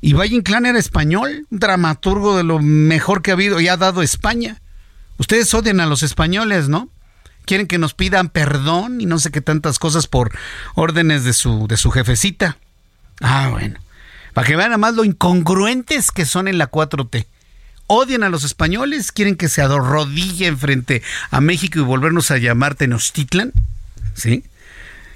Y 0.00 0.14
Valle 0.14 0.34
Inclán 0.34 0.66
era 0.66 0.78
español, 0.78 1.46
un 1.50 1.58
dramaturgo 1.58 2.36
de 2.36 2.42
lo 2.42 2.58
mejor 2.58 3.22
que 3.22 3.30
ha 3.30 3.34
habido 3.34 3.60
y 3.60 3.68
ha 3.68 3.76
dado 3.76 4.02
España. 4.02 4.60
Ustedes 5.18 5.52
odian 5.52 5.80
a 5.80 5.86
los 5.86 6.02
españoles, 6.02 6.68
¿no? 6.68 6.88
Quieren 7.44 7.66
que 7.66 7.78
nos 7.78 7.94
pidan 7.94 8.30
perdón 8.30 9.00
y 9.00 9.06
no 9.06 9.18
sé 9.18 9.30
qué 9.30 9.40
tantas 9.40 9.78
cosas 9.78 10.06
por 10.06 10.30
órdenes 10.74 11.24
de 11.24 11.32
su, 11.32 11.66
de 11.68 11.76
su 11.76 11.90
jefecita. 11.90 12.56
Ah, 13.20 13.48
bueno. 13.50 13.78
Para 14.32 14.46
que 14.46 14.56
vean 14.56 14.78
más 14.80 14.94
lo 14.94 15.04
incongruentes 15.04 16.10
que 16.10 16.24
son 16.24 16.48
en 16.48 16.56
la 16.58 16.70
4T 16.70 17.26
odian 17.92 18.22
a 18.22 18.28
los 18.28 18.44
españoles, 18.44 19.10
quieren 19.10 19.34
que 19.34 19.48
se 19.48 19.62
arrodillen 19.62 20.56
frente 20.56 21.02
a 21.32 21.40
México 21.40 21.80
y 21.80 21.82
volvernos 21.82 22.30
a 22.30 22.38
llamar 22.38 22.76
Tenochtitlan, 22.76 23.52
¿sí? 24.14 24.44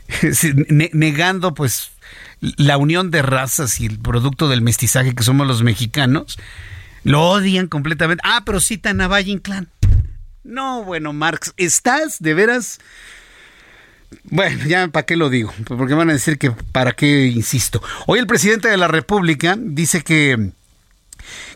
negando 0.93 1.55
pues 1.55 1.93
la 2.41 2.77
unión 2.77 3.13
de 3.13 3.23
razas 3.23 3.81
y 3.81 3.87
el 3.87 4.01
producto 4.01 4.49
del 4.49 4.61
mestizaje 4.61 5.15
que 5.15 5.23
somos 5.23 5.47
los 5.47 5.63
mexicanos, 5.63 6.37
lo 7.05 7.23
odian 7.23 7.69
completamente. 7.69 8.23
Ah, 8.27 8.43
pero 8.45 8.61
citan 8.61 9.01
a 9.01 9.21
Inclán. 9.21 9.69
No, 10.43 10.83
bueno, 10.83 11.13
Marx, 11.13 11.55
estás 11.57 12.19
de 12.21 12.35
veras... 12.35 12.81
Bueno, 14.25 14.65
ya 14.67 14.89
para 14.89 15.07
qué 15.07 15.17
lo 15.17 15.31
digo, 15.31 15.55
porque 15.67 15.95
van 15.95 16.11
a 16.11 16.13
decir 16.13 16.39
que 16.39 16.51
para 16.51 16.93
qué 16.93 17.27
insisto. 17.27 17.83
Hoy 18.07 18.19
el 18.19 18.27
presidente 18.27 18.69
de 18.69 18.77
la 18.77 18.89
República 18.89 19.57
dice 19.59 20.03
que 20.03 20.53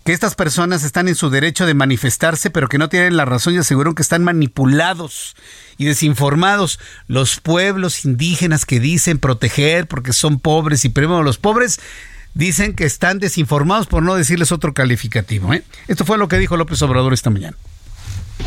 que 0.05 0.13
estas 0.13 0.35
personas 0.35 0.85
están 0.85 1.09
en 1.09 1.15
su 1.15 1.31
derecho 1.31 1.67
de 1.67 1.75
manifestarse, 1.75 2.51
pero 2.51 2.69
que 2.69 2.79
no 2.79 2.89
tienen 2.89 3.17
la 3.17 3.25
razón 3.25 3.55
y 3.55 3.59
aseguran 3.59 3.95
que 3.95 4.03
están 4.03 4.25
manipulados 4.25 5.37
y 5.77 5.87
desinformados. 5.87 6.79
Los 7.07 7.41
pueblos 7.41 8.05
indígenas 8.05 8.67
que 8.67 8.81
dicen 8.81 9.19
proteger 9.19 9.87
porque 9.87 10.13
son 10.13 10.39
pobres 10.39 10.85
y 10.85 10.89
primero 10.89 11.23
los 11.23 11.39
pobres 11.39 11.81
dicen 12.35 12.75
que 12.75 12.85
están 12.85 13.19
desinformados 13.19 13.87
por 13.87 14.03
no 14.03 14.15
decirles 14.15 14.53
otro 14.53 14.75
calificativo. 14.75 15.53
¿eh? 15.55 15.65
Esto 15.89 16.05
fue 16.05 16.19
lo 16.19 16.29
que 16.29 16.39
dijo 16.39 16.57
López 16.57 16.81
Obrador 16.83 17.13
esta 17.13 17.31
mañana. 17.31 17.57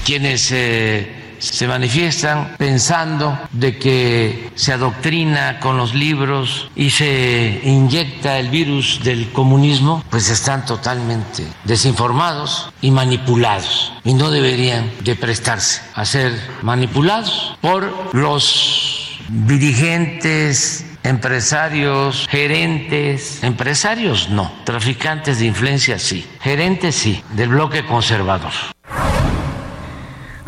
Quienes 0.04 0.52
eh, 0.52 1.22
se 1.42 1.68
manifiestan 1.68 2.56
pensando 2.58 3.38
de 3.52 3.78
que 3.78 4.52
se 4.54 4.74
adoctrina 4.74 5.60
con 5.60 5.76
los 5.76 5.96
libros 5.96 6.70
y 6.76 6.92
se 6.92 7.62
inyecta 7.64 8.38
el 8.38 8.50
virus 8.50 9.04
del 9.04 9.32
comunismo, 9.32 10.04
pues 10.12 10.30
están 10.30 10.66
totalmente 10.66 11.44
desinformados 11.64 12.72
y 12.82 12.92
manipulados 12.92 13.92
y 14.04 14.14
no 14.14 14.30
deberían 14.30 14.92
de 15.04 15.16
prestarse 15.16 15.82
a 15.96 16.06
ser 16.06 16.40
manipulados 16.62 17.58
por 17.60 18.14
los 18.14 19.20
dirigentes 19.30 20.86
empresarios, 21.04 22.28
gerentes, 22.30 23.44
empresarios 23.44 24.30
no, 24.30 24.52
traficantes 24.64 25.40
de 25.40 25.48
influencia 25.48 25.98
sí, 25.98 26.28
gerentes 26.40 26.94
sí, 26.94 27.24
del 27.34 27.50
bloque 27.50 27.84
conservador. 27.84 28.52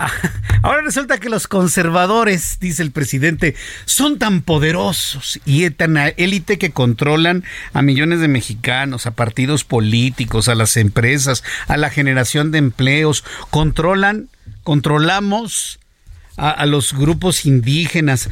Ahora 0.61 0.81
resulta 0.81 1.17
que 1.17 1.29
los 1.29 1.47
conservadores, 1.47 2.57
dice 2.59 2.83
el 2.83 2.91
presidente, 2.91 3.55
son 3.85 4.17
tan 4.19 4.41
poderosos 4.41 5.39
y 5.45 5.69
tan 5.71 5.97
élite 5.97 6.57
que 6.57 6.71
controlan 6.71 7.43
a 7.73 7.81
millones 7.81 8.19
de 8.19 8.27
mexicanos, 8.27 9.05
a 9.05 9.11
partidos 9.11 9.63
políticos, 9.63 10.47
a 10.47 10.55
las 10.55 10.77
empresas, 10.77 11.43
a 11.67 11.77
la 11.77 11.89
generación 11.89 12.51
de 12.51 12.59
empleos, 12.59 13.23
controlan, 13.49 14.29
controlamos 14.63 15.79
a, 16.37 16.65
los 16.65 16.93
grupos 16.93 17.45
indígenas. 17.45 18.29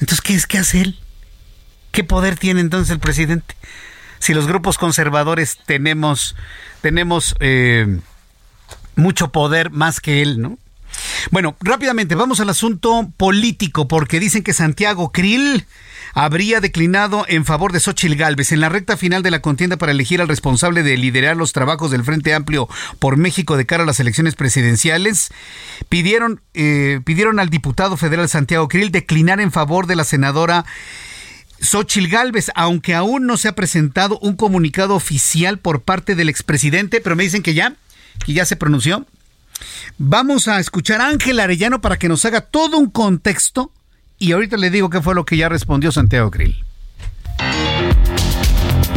Entonces, 0.00 0.20
¿qué 0.22 0.34
es 0.34 0.46
que 0.46 0.58
hace 0.58 0.82
él? 0.82 0.98
¿Qué 1.92 2.04
poder 2.04 2.36
tiene 2.36 2.60
entonces 2.60 2.90
el 2.90 3.00
presidente? 3.00 3.54
Si 4.18 4.34
los 4.34 4.46
grupos 4.46 4.78
conservadores 4.78 5.58
tenemos, 5.66 6.36
tenemos 6.82 7.34
eh, 7.40 7.98
mucho 8.96 9.32
poder 9.32 9.70
más 9.70 10.00
que 10.00 10.22
él, 10.22 10.40
¿no? 10.40 10.58
Bueno, 11.30 11.56
rápidamente 11.60 12.14
vamos 12.14 12.40
al 12.40 12.50
asunto 12.50 13.10
político, 13.16 13.88
porque 13.88 14.20
dicen 14.20 14.42
que 14.42 14.52
Santiago 14.52 15.12
Krill 15.12 15.64
habría 16.12 16.60
declinado 16.60 17.24
en 17.28 17.44
favor 17.44 17.72
de 17.72 17.80
Xochitl 17.80 18.16
Gálvez 18.16 18.52
en 18.52 18.60
la 18.60 18.68
recta 18.68 18.96
final 18.96 19.22
de 19.22 19.30
la 19.30 19.40
contienda 19.40 19.76
para 19.76 19.92
elegir 19.92 20.20
al 20.20 20.28
responsable 20.28 20.82
de 20.82 20.96
liderar 20.96 21.36
los 21.36 21.52
trabajos 21.52 21.90
del 21.90 22.04
Frente 22.04 22.34
Amplio 22.34 22.68
por 22.98 23.16
México 23.16 23.56
de 23.56 23.66
cara 23.66 23.84
a 23.84 23.86
las 23.86 24.00
elecciones 24.00 24.34
presidenciales. 24.34 25.28
Pidieron, 25.88 26.40
eh, 26.54 27.00
pidieron 27.04 27.38
al 27.38 27.50
diputado 27.50 27.96
federal 27.96 28.28
Santiago 28.28 28.68
Krill 28.68 28.90
declinar 28.90 29.40
en 29.40 29.52
favor 29.52 29.86
de 29.86 29.96
la 29.96 30.04
senadora 30.04 30.64
Xochitl 31.60 32.08
Gálvez, 32.08 32.50
aunque 32.54 32.94
aún 32.94 33.26
no 33.26 33.36
se 33.36 33.48
ha 33.48 33.54
presentado 33.54 34.18
un 34.20 34.34
comunicado 34.34 34.94
oficial 34.94 35.58
por 35.58 35.82
parte 35.82 36.14
del 36.14 36.28
expresidente, 36.28 37.00
pero 37.00 37.16
me 37.16 37.22
dicen 37.22 37.42
que 37.42 37.54
ya 37.54 37.74
que 38.24 38.32
ya 38.32 38.44
se 38.44 38.56
pronunció. 38.56 39.06
Vamos 39.98 40.48
a 40.48 40.58
escuchar 40.60 41.00
a 41.00 41.08
Ángel 41.08 41.40
Arellano 41.40 41.80
para 41.80 41.98
que 41.98 42.08
nos 42.08 42.24
haga 42.24 42.40
todo 42.40 42.78
un 42.78 42.90
contexto 42.90 43.72
y 44.18 44.32
ahorita 44.32 44.56
le 44.56 44.70
digo 44.70 44.90
qué 44.90 45.00
fue 45.00 45.14
lo 45.14 45.24
que 45.24 45.36
ya 45.36 45.48
respondió 45.48 45.92
Santiago 45.92 46.30
Grill. 46.30 46.64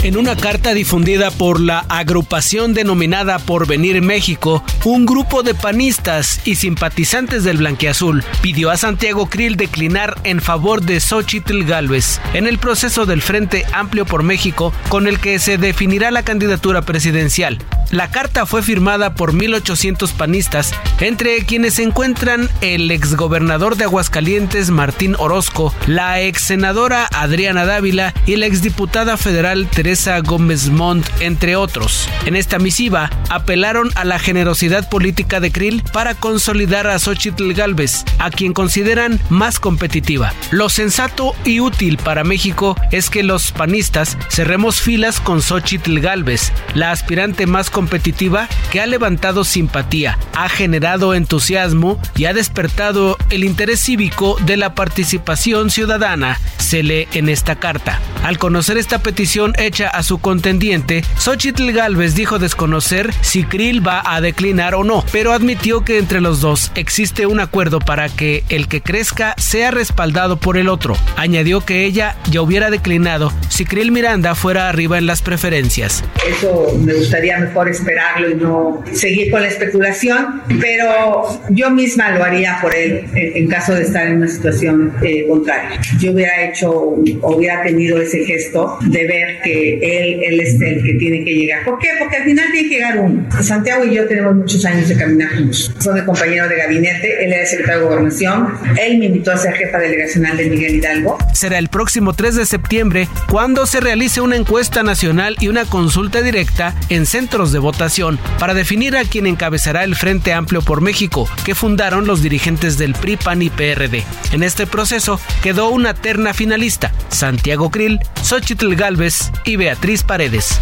En 0.03 0.17
una 0.17 0.35
carta 0.35 0.73
difundida 0.73 1.31
por 1.31 1.61
la 1.61 1.79
agrupación 1.87 2.73
denominada 2.73 3.39
Porvenir 3.39 4.01
México, 4.01 4.61
un 4.83 5.05
grupo 5.05 5.43
de 5.43 5.55
panistas 5.55 6.41
y 6.43 6.55
simpatizantes 6.55 7.45
del 7.45 7.55
blanqueazul 7.55 8.21
pidió 8.41 8.69
a 8.69 8.75
Santiago 8.75 9.27
Krill 9.27 9.55
declinar 9.55 10.19
en 10.25 10.41
favor 10.41 10.81
de 10.81 10.99
Xochitl 10.99 11.63
Gálvez 11.63 12.19
en 12.33 12.47
el 12.47 12.57
proceso 12.57 13.05
del 13.05 13.21
Frente 13.21 13.65
Amplio 13.71 14.05
por 14.05 14.23
México 14.23 14.73
con 14.89 15.07
el 15.07 15.21
que 15.21 15.39
se 15.39 15.57
definirá 15.57 16.11
la 16.11 16.23
candidatura 16.23 16.81
presidencial. 16.81 17.59
La 17.91 18.09
carta 18.09 18.47
fue 18.47 18.63
firmada 18.63 19.13
por 19.13 19.33
1.800 19.33 20.13
panistas, 20.13 20.73
entre 20.99 21.45
quienes 21.45 21.75
se 21.75 21.83
encuentran 21.83 22.49
el 22.61 22.89
exgobernador 22.89 23.75
de 23.75 23.83
Aguascalientes 23.83 24.71
Martín 24.71 25.15
Orozco, 25.19 25.71
la 25.85 26.19
ex 26.19 26.41
senadora 26.41 27.07
Adriana 27.13 27.65
Dávila 27.65 28.11
y 28.25 28.37
la 28.37 28.47
exdiputada 28.47 29.15
federal 29.15 29.67
Teresa 29.67 29.92
Gómez 30.23 30.69
Montt, 30.69 31.07
entre 31.19 31.55
otros. 31.55 32.09
En 32.25 32.35
esta 32.35 32.57
misiva 32.57 33.11
apelaron 33.29 33.91
a 33.95 34.03
la 34.05 34.17
generosidad 34.17 34.89
política 34.89 35.39
de 35.39 35.51
Krill 35.51 35.83
para 35.93 36.15
consolidar 36.15 36.87
a 36.87 36.97
Xochitl 36.97 37.53
Galvez, 37.53 38.03
a 38.17 38.31
quien 38.31 38.53
consideran 38.53 39.19
más 39.29 39.59
competitiva. 39.59 40.33
Lo 40.49 40.69
sensato 40.69 41.35
y 41.45 41.59
útil 41.59 41.97
para 41.97 42.23
México 42.23 42.75
es 42.91 43.11
que 43.11 43.21
los 43.21 43.51
panistas 43.51 44.17
cerremos 44.29 44.81
filas 44.81 45.19
con 45.19 45.41
Xochitl 45.41 45.99
Galvez, 45.99 46.51
la 46.73 46.91
aspirante 46.91 47.45
más 47.45 47.69
competitiva 47.69 48.47
que 48.71 48.81
ha 48.81 48.87
levantado 48.87 49.43
simpatía, 49.43 50.17
ha 50.35 50.49
generado 50.49 51.13
entusiasmo 51.13 51.99
y 52.15 52.25
ha 52.25 52.33
despertado 52.33 53.17
el 53.29 53.43
interés 53.43 53.79
cívico 53.79 54.37
de 54.45 54.57
la 54.57 54.73
participación 54.73 55.69
ciudadana, 55.69 56.39
se 56.57 56.81
lee 56.81 57.07
en 57.13 57.29
esta 57.29 57.55
carta. 57.55 57.99
Al 58.23 58.37
conocer 58.37 58.77
esta 58.77 58.99
petición 58.99 59.53
hecha 59.57 59.82
a 59.87 60.03
su 60.03 60.19
contendiente, 60.19 61.03
Xochitl 61.17 61.71
Galvez 61.71 62.15
dijo 62.15 62.39
desconocer 62.39 63.11
si 63.21 63.43
Krill 63.43 63.85
va 63.85 64.03
a 64.05 64.21
declinar 64.21 64.75
o 64.75 64.83
no, 64.83 65.03
pero 65.11 65.33
admitió 65.33 65.83
que 65.83 65.97
entre 65.97 66.21
los 66.21 66.41
dos 66.41 66.71
existe 66.75 67.25
un 67.25 67.39
acuerdo 67.39 67.79
para 67.79 68.09
que 68.09 68.43
el 68.49 68.67
que 68.67 68.81
crezca 68.81 69.35
sea 69.37 69.71
respaldado 69.71 70.37
por 70.37 70.57
el 70.57 70.69
otro. 70.69 70.95
Añadió 71.17 71.61
que 71.61 71.85
ella 71.85 72.15
ya 72.31 72.41
hubiera 72.41 72.69
declinado 72.69 73.31
si 73.49 73.65
Krill 73.65 73.91
Miranda 73.91 74.35
fuera 74.35 74.69
arriba 74.69 74.97
en 74.97 75.05
las 75.05 75.21
preferencias. 75.21 76.03
Eso 76.27 76.77
me 76.79 76.93
gustaría 76.93 77.37
mejor 77.39 77.69
esperarlo 77.69 78.29
y 78.29 78.35
no 78.35 78.83
seguir 78.93 79.31
con 79.31 79.41
la 79.41 79.47
especulación, 79.47 80.41
pero 80.59 81.41
yo 81.49 81.69
misma 81.69 82.11
lo 82.11 82.23
haría 82.23 82.57
por 82.61 82.75
él 82.75 83.05
en, 83.15 83.47
caso 83.47 83.73
de 83.73 83.83
estar 83.83 84.07
en 84.07 84.17
una 84.17 84.27
situación 84.27 84.93
eh, 85.03 85.25
contraria. 85.27 85.79
Yo 85.99 86.11
hubiera 86.11 86.43
hecho, 86.43 86.71
hubiera 86.71 87.63
tenido 87.63 88.01
ese 88.01 88.25
gesto 88.25 88.77
de 88.81 89.07
ver 89.07 89.41
que 89.43 89.72
él, 89.81 90.39
es 90.39 90.59
el 90.61 90.83
que 90.83 90.93
tiene 90.95 91.23
que 91.23 91.33
llegar. 91.33 91.63
¿Por 91.63 91.79
qué? 91.79 91.89
Porque 91.99 92.17
al 92.17 92.23
final 92.23 92.45
tiene 92.51 92.69
que 92.69 92.75
llegar 92.75 92.99
uno. 92.99 93.25
Santiago 93.41 93.85
y 93.85 93.95
yo 93.95 94.07
tenemos 94.07 94.35
muchos 94.35 94.63
años 94.65 94.87
de 94.89 94.95
caminar 94.95 95.35
juntos. 95.35 95.73
Fue 95.79 95.93
mi 95.93 96.01
compañero 96.05 96.47
de 96.47 96.57
gabinete, 96.57 97.25
él 97.25 97.33
era 97.33 97.45
secretario 97.45 97.81
de 97.81 97.85
Gobernación, 97.87 98.47
él 98.79 98.97
me 98.99 99.05
invitó 99.05 99.31
a 99.31 99.37
ser 99.37 99.53
jefa 99.53 99.77
delegacional 99.79 100.37
de 100.37 100.49
Miguel 100.49 100.75
Hidalgo. 100.75 101.17
Será 101.33 101.57
el 101.57 101.69
próximo 101.69 102.13
3 102.13 102.35
de 102.35 102.45
septiembre 102.45 103.07
cuando 103.29 103.65
se 103.65 103.79
realice 103.79 104.21
una 104.21 104.35
encuesta 104.35 104.83
nacional 104.83 105.35
y 105.39 105.47
una 105.47 105.65
consulta 105.65 106.21
directa 106.21 106.75
en 106.89 107.05
centros 107.05 107.51
de 107.51 107.59
votación 107.59 108.19
para 108.39 108.53
definir 108.53 108.95
a 108.97 109.03
quien 109.03 109.27
encabezará 109.27 109.83
el 109.83 109.95
Frente 109.95 110.33
Amplio 110.33 110.61
por 110.61 110.81
México, 110.81 111.29
que 111.45 111.55
fundaron 111.55 112.07
los 112.07 112.21
dirigentes 112.21 112.77
del 112.77 112.93
PRI, 112.93 113.17
PAN 113.17 113.41
y 113.41 113.49
PRD. 113.49 114.03
En 114.31 114.43
este 114.43 114.67
proceso 114.67 115.19
quedó 115.41 115.69
una 115.69 115.93
terna 115.93 116.33
finalista, 116.33 116.91
Santiago 117.09 117.69
Krill, 117.71 117.99
Xochitl 118.21 118.75
Galvez 118.75 119.31
y 119.45 119.52
Beatriz 119.57 120.03
Paredes. 120.03 120.59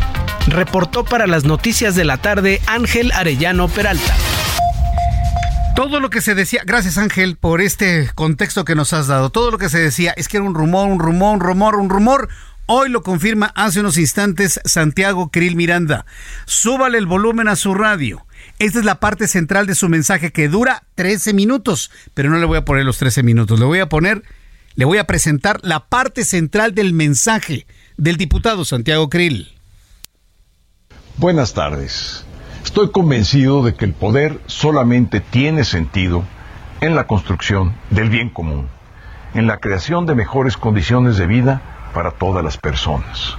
Reportó 0.48 1.06
para 1.06 1.28
las 1.28 1.44
noticias 1.44 1.96
de 1.96 2.06
la 2.06 2.18
tarde 2.18 2.62
Ángel 2.68 3.12
Arellano 3.14 3.68
Peralta. 3.68 4.16
Todo 5.76 6.00
lo 6.00 6.10
que 6.10 6.22
se 6.22 6.36
decía, 6.36 6.62
gracias 6.66 6.98
Ángel 6.98 7.38
por 7.38 7.62
este 7.62 8.10
contexto 8.14 8.66
que 8.66 8.76
nos 8.76 8.94
has 8.94 9.08
dado, 9.08 9.30
todo 9.30 9.52
lo 9.52 9.58
que 9.58 9.70
se 9.70 9.80
decía 9.80 10.14
es 10.18 10.28
que 10.28 10.38
era 10.38 10.46
un 10.46 10.54
rumor, 10.54 10.88
un 10.88 11.00
rumor, 11.00 11.36
un 11.36 11.40
rumor, 11.40 11.76
un 11.76 11.90
rumor. 11.90 12.30
Hoy 12.66 12.90
lo 12.90 13.02
confirma 13.02 13.52
hace 13.56 13.80
unos 13.80 13.98
instantes 13.98 14.60
Santiago 14.64 15.30
Krill 15.30 15.56
Miranda. 15.56 16.06
Súbale 16.46 16.98
el 16.98 17.06
volumen 17.06 17.48
a 17.48 17.56
su 17.56 17.74
radio. 17.74 18.26
Esta 18.60 18.80
es 18.80 18.86
la 18.86 19.00
parte 19.00 19.28
central 19.28 19.66
de 19.66 19.76
su 19.76 19.90
mensaje 19.90 20.32
que 20.32 20.50
dura 20.50 20.84
13 20.96 21.34
minutos, 21.34 21.92
pero 22.14 22.30
no 22.30 22.38
le 22.38 22.46
voy 22.46 22.58
a 22.58 22.66
poner 22.66 22.86
los 22.86 22.98
13 22.98 23.24
minutos, 23.24 23.60
le 23.60 23.66
voy 23.66 23.80
a 23.80 23.90
poner, 23.90 24.24
le 24.76 24.86
voy 24.86 24.98
a 24.98 25.08
presentar 25.08 25.60
la 25.64 25.88
parte 25.88 26.26
central 26.26 26.76
del 26.76 26.94
mensaje 26.94 27.66
del 28.02 28.18
diputado 28.18 28.66
Santiago 28.66 29.10
Krill. 29.10 29.48
Buenas 31.18 31.54
tardes. 31.54 32.26
Estoy 32.64 32.90
convencido 32.90 33.62
de 33.62 33.76
que 33.76 33.86
el 33.86 33.94
poder 33.94 34.42
solamente 34.48 35.20
tiene 35.20 35.64
sentido 35.64 36.24
en 36.80 36.96
la 36.96 37.06
construcción 37.06 37.76
del 37.92 38.10
bien 38.10 38.32
común, 38.32 38.70
en 39.36 39.46
la 39.46 39.58
creación 39.58 40.08
de 40.08 40.16
mejores 40.16 40.58
condiciones 40.58 41.18
de 41.18 41.28
vida 41.28 41.62
para 41.94 42.10
todas 42.10 42.44
las 42.44 42.58
personas. 42.58 43.36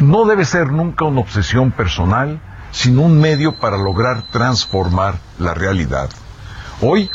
No 0.00 0.24
debe 0.24 0.46
ser 0.46 0.72
nunca 0.72 1.04
una 1.04 1.20
obsesión 1.20 1.70
personal, 1.70 2.40
sino 2.70 3.02
un 3.02 3.20
medio 3.20 3.56
para 3.60 3.76
lograr 3.76 4.22
transformar 4.32 5.16
la 5.38 5.52
realidad. 5.52 6.08
Hoy 6.80 7.10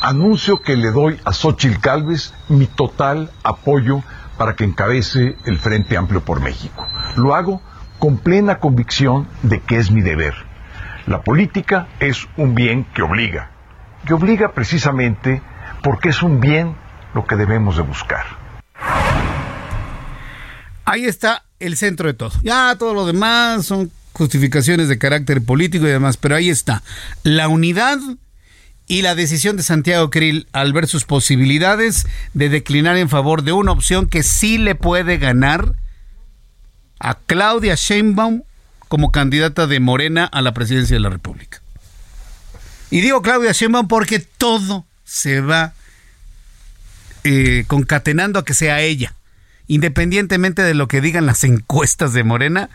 anuncio 0.00 0.62
que 0.62 0.76
le 0.76 0.92
doy 0.92 1.18
a 1.24 1.32
Xochitl 1.32 1.80
Calves 1.80 2.32
mi 2.48 2.68
total 2.68 3.32
apoyo 3.42 4.04
para 4.36 4.54
que 4.54 4.64
encabece 4.64 5.36
el 5.44 5.58
Frente 5.58 5.96
Amplio 5.96 6.22
por 6.22 6.40
México. 6.40 6.86
Lo 7.16 7.34
hago 7.34 7.62
con 7.98 8.18
plena 8.18 8.58
convicción 8.58 9.26
de 9.42 9.60
que 9.60 9.78
es 9.78 9.90
mi 9.90 10.02
deber. 10.02 10.34
La 11.06 11.22
política 11.22 11.88
es 12.00 12.26
un 12.36 12.54
bien 12.54 12.84
que 12.94 13.02
obliga, 13.02 13.50
que 14.06 14.14
obliga 14.14 14.52
precisamente 14.52 15.40
porque 15.82 16.10
es 16.10 16.22
un 16.22 16.40
bien 16.40 16.74
lo 17.14 17.26
que 17.26 17.36
debemos 17.36 17.76
de 17.76 17.82
buscar. 17.82 18.24
Ahí 20.84 21.04
está 21.04 21.44
el 21.58 21.76
centro 21.76 22.08
de 22.08 22.14
todo. 22.14 22.32
Ya 22.42 22.74
todo 22.78 22.94
lo 22.94 23.06
demás 23.06 23.66
son 23.66 23.90
justificaciones 24.12 24.88
de 24.88 24.98
carácter 24.98 25.44
político 25.44 25.86
y 25.86 25.90
demás, 25.90 26.16
pero 26.16 26.36
ahí 26.36 26.50
está. 26.50 26.82
La 27.22 27.48
unidad 27.48 27.98
y 28.86 29.02
la 29.02 29.14
decisión 29.14 29.56
de 29.56 29.62
Santiago 29.62 30.10
Krill 30.10 30.46
al 30.52 30.72
ver 30.72 30.86
sus 30.86 31.04
posibilidades 31.04 32.06
de 32.34 32.48
declinar 32.48 32.96
en 32.96 33.08
favor 33.08 33.42
de 33.42 33.52
una 33.52 33.72
opción 33.72 34.08
que 34.08 34.22
sí 34.22 34.58
le 34.58 34.74
puede 34.74 35.18
ganar 35.18 35.74
a 36.98 37.14
Claudia 37.14 37.74
Sheinbaum 37.74 38.42
como 38.88 39.10
candidata 39.10 39.66
de 39.66 39.80
Morena 39.80 40.24
a 40.24 40.40
la 40.42 40.54
presidencia 40.54 40.94
de 40.94 41.00
la 41.00 41.10
República. 41.10 41.60
Y 42.90 43.00
digo 43.00 43.22
Claudia 43.22 43.52
Sheinbaum 43.52 43.88
porque 43.88 44.20
todo 44.20 44.86
se 45.04 45.40
va 45.40 45.72
eh, 47.24 47.64
concatenando 47.66 48.38
a 48.38 48.44
que 48.44 48.54
sea 48.54 48.80
ella 48.80 49.16
independientemente 49.68 50.62
de 50.62 50.74
lo 50.74 50.88
que 50.88 51.00
digan 51.00 51.26
las 51.26 51.44
encuestas 51.44 52.12
de 52.12 52.24
Morena, 52.24 52.70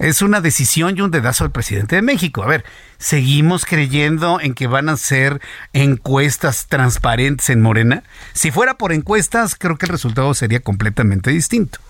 es 0.00 0.22
una 0.22 0.40
decisión 0.40 0.96
y 0.96 1.02
un 1.02 1.10
dedazo 1.10 1.44
del 1.44 1.52
presidente 1.52 1.96
de 1.96 2.02
México. 2.02 2.42
A 2.42 2.46
ver, 2.46 2.64
seguimos 2.98 3.66
creyendo 3.66 4.40
en 4.40 4.54
que 4.54 4.66
van 4.66 4.88
a 4.88 4.96
ser 4.96 5.40
encuestas 5.74 6.66
transparentes 6.68 7.50
en 7.50 7.60
Morena. 7.60 8.02
Si 8.32 8.50
fuera 8.50 8.78
por 8.78 8.92
encuestas, 8.92 9.54
creo 9.54 9.76
que 9.76 9.86
el 9.86 9.92
resultado 9.92 10.32
sería 10.32 10.60
completamente 10.60 11.30
distinto. 11.30 11.80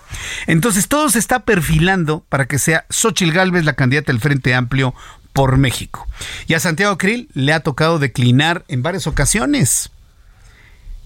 Entonces, 0.49 0.89
todo 0.89 1.09
se 1.09 1.21
está 1.21 1.45
perfilando 1.45 2.25
para 2.29 2.47
que 2.47 2.59
sea 2.59 2.85
Xochil 2.91 3.33
Gálvez 3.33 3.65
la 3.65 3.75
candidata 3.75 4.11
del 4.11 4.21
Frente 4.21 4.55
Amplio 4.55 4.93
por 5.33 5.57
México. 5.57 6.09
Y 6.49 6.55
a 6.55 6.61
Santiago 6.61 6.99
Krill 6.99 7.29
le 7.33 7.53
ha 7.53 7.61
tocado 7.61 8.01
declinar 8.01 8.65
en 8.67 8.83
varias 8.83 9.07
ocasiones 9.07 9.91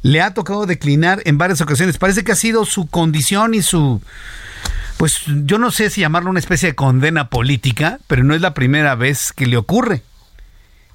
le 0.04 0.20
ha 0.20 0.34
tocado 0.34 0.66
declinar 0.66 1.22
en 1.24 1.38
varias 1.38 1.62
ocasiones. 1.62 1.96
Parece 1.96 2.24
que 2.24 2.32
ha 2.32 2.36
sido 2.36 2.66
su 2.66 2.88
condición 2.88 3.54
y 3.54 3.62
su, 3.62 4.02
pues 4.96 5.22
yo 5.26 5.58
no 5.58 5.70
sé 5.70 5.90
si 5.90 6.00
llamarlo 6.00 6.30
una 6.30 6.40
especie 6.40 6.70
de 6.70 6.74
condena 6.74 7.28
política, 7.28 7.98
pero 8.06 8.24
no 8.24 8.34
es 8.34 8.40
la 8.40 8.54
primera 8.54 8.94
vez 8.94 9.32
que 9.32 9.46
le 9.46 9.56
ocurre. 9.56 10.02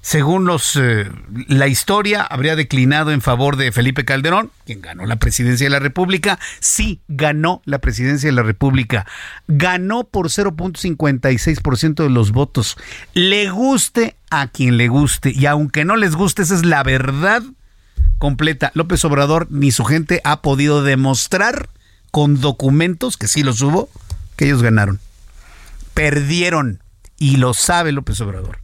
Según 0.02 0.46
los 0.46 0.76
eh, 0.76 1.10
la 1.46 1.68
historia, 1.68 2.22
habría 2.22 2.56
declinado 2.56 3.12
en 3.12 3.20
favor 3.20 3.56
de 3.56 3.70
Felipe 3.70 4.06
Calderón, 4.06 4.50
quien 4.64 4.80
ganó 4.80 5.04
la 5.04 5.16
presidencia 5.16 5.66
de 5.66 5.70
la 5.70 5.78
República. 5.78 6.38
Sí, 6.58 7.00
ganó 7.08 7.60
la 7.66 7.80
presidencia 7.80 8.28
de 8.28 8.34
la 8.34 8.42
República. 8.42 9.06
Ganó 9.46 10.04
por 10.04 10.28
0.56% 10.28 12.02
de 12.02 12.08
los 12.08 12.32
votos. 12.32 12.78
Le 13.12 13.50
guste 13.50 14.16
a 14.30 14.48
quien 14.48 14.78
le 14.78 14.88
guste. 14.88 15.32
Y 15.34 15.44
aunque 15.44 15.84
no 15.84 15.96
les 15.96 16.16
guste, 16.16 16.42
esa 16.42 16.54
es 16.54 16.64
la 16.64 16.82
verdad 16.82 17.42
completa. 18.16 18.70
López 18.74 19.04
Obrador 19.04 19.48
ni 19.50 19.70
su 19.70 19.84
gente 19.84 20.22
ha 20.24 20.40
podido 20.40 20.82
demostrar 20.82 21.68
con 22.10 22.40
documentos, 22.40 23.16
que 23.16 23.28
sí 23.28 23.42
los 23.42 23.60
hubo, 23.62 23.88
que 24.36 24.46
ellos 24.46 24.62
ganaron. 24.62 25.00
Perdieron. 25.94 26.82
Y 27.18 27.36
lo 27.36 27.52
sabe 27.52 27.92
López 27.92 28.20
Obrador. 28.20 28.60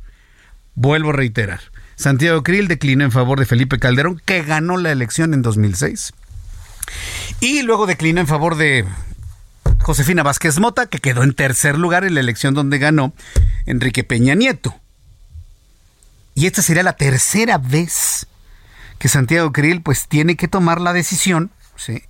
Vuelvo 0.74 1.10
a 1.10 1.14
reiterar. 1.14 1.60
Santiago 1.96 2.42
Krill 2.42 2.68
declinó 2.68 3.04
en 3.04 3.12
favor 3.12 3.38
de 3.38 3.46
Felipe 3.46 3.78
Calderón, 3.78 4.20
que 4.24 4.42
ganó 4.42 4.76
la 4.76 4.92
elección 4.92 5.34
en 5.34 5.42
2006. 5.42 6.12
Y 7.40 7.62
luego 7.62 7.86
declinó 7.86 8.20
en 8.20 8.26
favor 8.26 8.56
de 8.56 8.84
Josefina 9.80 10.22
Vázquez 10.22 10.58
Mota, 10.58 10.86
que 10.86 10.98
quedó 10.98 11.22
en 11.22 11.34
tercer 11.34 11.78
lugar 11.78 12.04
en 12.04 12.14
la 12.14 12.20
elección 12.20 12.54
donde 12.54 12.78
ganó 12.78 13.12
Enrique 13.66 14.04
Peña 14.04 14.34
Nieto. 14.34 14.74
Y 16.34 16.46
esta 16.46 16.62
sería 16.62 16.82
la 16.82 16.96
tercera 16.96 17.58
vez 17.58 18.26
que 18.98 19.08
Santiago 19.08 19.52
Krill 19.52 19.82
pues 19.82 20.06
tiene 20.08 20.36
que 20.36 20.48
tomar 20.48 20.80
la 20.80 20.92
decisión, 20.92 21.50
¿sí? 21.76 22.02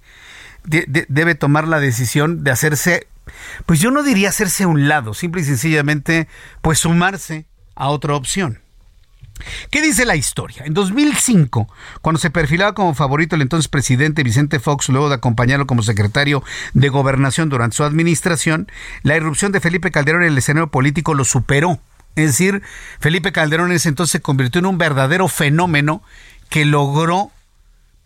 Debe 0.66 1.34
tomar 1.34 1.68
la 1.68 1.80
decisión 1.80 2.44
de 2.44 2.50
hacerse, 2.50 3.06
pues 3.64 3.80
yo 3.80 3.90
no 3.90 4.02
diría 4.02 4.28
hacerse 4.28 4.64
a 4.64 4.68
un 4.68 4.88
lado, 4.88 5.14
simple 5.14 5.42
y 5.42 5.44
sencillamente 5.44 6.28
pues 6.60 6.78
sumarse 6.78 7.46
a 7.74 7.88
otra 7.88 8.14
opción. 8.14 8.60
¿Qué 9.70 9.82
dice 9.82 10.06
la 10.06 10.16
historia? 10.16 10.62
En 10.64 10.74
2005, 10.74 11.68
cuando 12.00 12.18
se 12.18 12.30
perfilaba 12.30 12.74
como 12.74 12.94
favorito 12.94 13.36
el 13.36 13.42
entonces 13.42 13.68
presidente 13.68 14.22
Vicente 14.22 14.60
Fox, 14.60 14.88
luego 14.88 15.08
de 15.08 15.16
acompañarlo 15.16 15.66
como 15.66 15.82
secretario 15.82 16.42
de 16.72 16.88
gobernación 16.88 17.48
durante 17.48 17.76
su 17.76 17.84
administración, 17.84 18.70
la 19.02 19.16
irrupción 19.16 19.52
de 19.52 19.60
Felipe 19.60 19.90
Calderón 19.90 20.22
en 20.22 20.28
el 20.28 20.38
escenario 20.38 20.70
político 20.70 21.14
lo 21.14 21.24
superó. 21.24 21.80
Es 22.14 22.28
decir, 22.28 22.62
Felipe 22.98 23.30
Calderón 23.32 23.70
en 23.70 23.76
ese 23.76 23.90
entonces 23.90 24.12
se 24.12 24.22
convirtió 24.22 24.58
en 24.60 24.66
un 24.66 24.78
verdadero 24.78 25.28
fenómeno 25.28 26.02
que 26.48 26.64
logró 26.64 27.30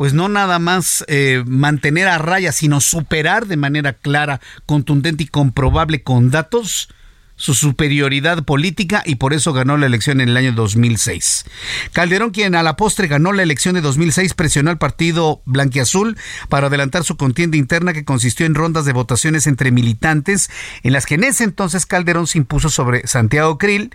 pues 0.00 0.14
no 0.14 0.30
nada 0.30 0.58
más 0.58 1.04
eh, 1.08 1.44
mantener 1.46 2.08
a 2.08 2.16
raya, 2.16 2.52
sino 2.52 2.80
superar 2.80 3.46
de 3.46 3.58
manera 3.58 3.92
clara, 3.92 4.40
contundente 4.64 5.24
y 5.24 5.26
comprobable 5.26 6.02
con 6.02 6.30
datos 6.30 6.88
su 7.36 7.52
superioridad 7.52 8.44
política 8.44 9.02
y 9.04 9.16
por 9.16 9.34
eso 9.34 9.52
ganó 9.52 9.76
la 9.76 9.84
elección 9.84 10.22
en 10.22 10.30
el 10.30 10.38
año 10.38 10.52
2006. 10.52 11.44
Calderón, 11.92 12.30
quien 12.30 12.54
a 12.54 12.62
la 12.62 12.76
postre 12.76 13.08
ganó 13.08 13.34
la 13.34 13.42
elección 13.42 13.74
de 13.74 13.82
2006, 13.82 14.32
presionó 14.32 14.70
al 14.70 14.78
partido 14.78 15.42
blanquiazul 15.44 16.16
para 16.48 16.68
adelantar 16.68 17.04
su 17.04 17.18
contienda 17.18 17.58
interna 17.58 17.92
que 17.92 18.06
consistió 18.06 18.46
en 18.46 18.54
rondas 18.54 18.86
de 18.86 18.94
votaciones 18.94 19.46
entre 19.46 19.70
militantes, 19.70 20.48
en 20.82 20.94
las 20.94 21.04
que 21.04 21.16
en 21.16 21.24
ese 21.24 21.44
entonces 21.44 21.84
Calderón 21.84 22.26
se 22.26 22.38
impuso 22.38 22.70
sobre 22.70 23.06
Santiago 23.06 23.58
Krill 23.58 23.90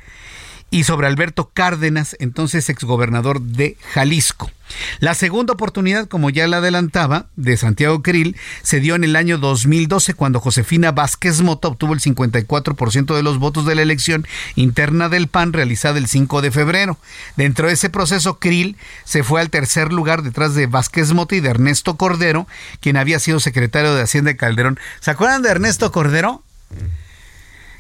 y 0.76 0.84
sobre 0.84 1.08
Alberto 1.08 1.52
Cárdenas, 1.54 2.18
entonces 2.20 2.68
exgobernador 2.68 3.40
de 3.40 3.78
Jalisco. 3.94 4.52
La 5.00 5.14
segunda 5.14 5.54
oportunidad, 5.54 6.10
como 6.10 6.30
ya 6.30 6.50
la 6.50 6.58
adelantaba, 6.58 7.28
de 7.38 7.56
Santiago 7.56 8.04
Krill, 8.04 8.36
se 8.62 8.82
dio 8.82 8.96
en 8.96 9.06
el 9.06 9.16
año 9.16 9.38
2012 9.38 10.16
cuando 10.16 10.42
Josefina 10.42 10.92
Vázquez 10.92 11.42
Mota 11.44 11.70
obtuvo 11.70 11.94
el 11.94 12.02
54% 12.02 13.16
de 13.16 13.24
los 13.24 13.40
votos 13.40 13.66
de 13.66 13.76
la 13.76 13.84
elección 13.84 14.28
interna 14.56 15.08
del 15.08 15.30
PAN 15.30 15.54
realizada 15.54 15.98
el 15.98 16.08
5 16.08 16.42
de 16.42 16.52
febrero. 16.52 16.98
Dentro 17.38 17.68
de 17.68 17.74
ese 17.76 17.90
proceso, 17.90 18.40
Krill 18.40 18.76
se 19.06 19.24
fue 19.24 19.40
al 19.40 19.52
tercer 19.52 19.94
lugar 19.94 20.24
detrás 20.24 20.56
de 20.56 20.68
Vázquez 20.68 21.14
Mota 21.14 21.36
y 21.36 21.40
de 21.40 21.52
Ernesto 21.52 21.96
Cordero, 21.96 22.50
quien 22.82 22.98
había 22.98 23.20
sido 23.20 23.40
secretario 23.40 23.96
de 23.96 24.02
Hacienda 24.02 24.32
de 24.32 24.38
Calderón. 24.38 24.78
¿Se 25.00 25.12
acuerdan 25.12 25.42
de 25.42 25.52
Ernesto 25.52 25.90
Cordero? 25.94 26.44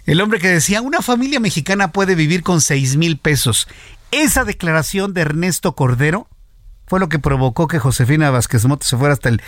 El 0.05 0.21
hombre 0.21 0.39
que 0.39 0.49
decía, 0.49 0.81
una 0.81 1.01
familia 1.01 1.39
mexicana 1.39 1.91
puede 1.91 2.13
vivir 2.13 2.43
con 2.43 2.61
seis 2.61 2.95
mil 2.95 3.17
pesos. 3.17 3.67
Esa 4.11 4.43
declaración 4.43 5.13
de 5.13 5.21
Ernesto 5.21 5.75
Cordero 5.75 6.27
fue 6.85 6.99
lo 6.99 7.09
que 7.09 7.17
provocó 7.17 7.67
que 7.67 7.79
Josefina 7.79 8.29
Vázquez 8.29 8.65
Mota 8.65 8.85
se 8.85 8.97
fuera 8.97 9.13
hasta 9.13 9.29
el, 9.29 9.41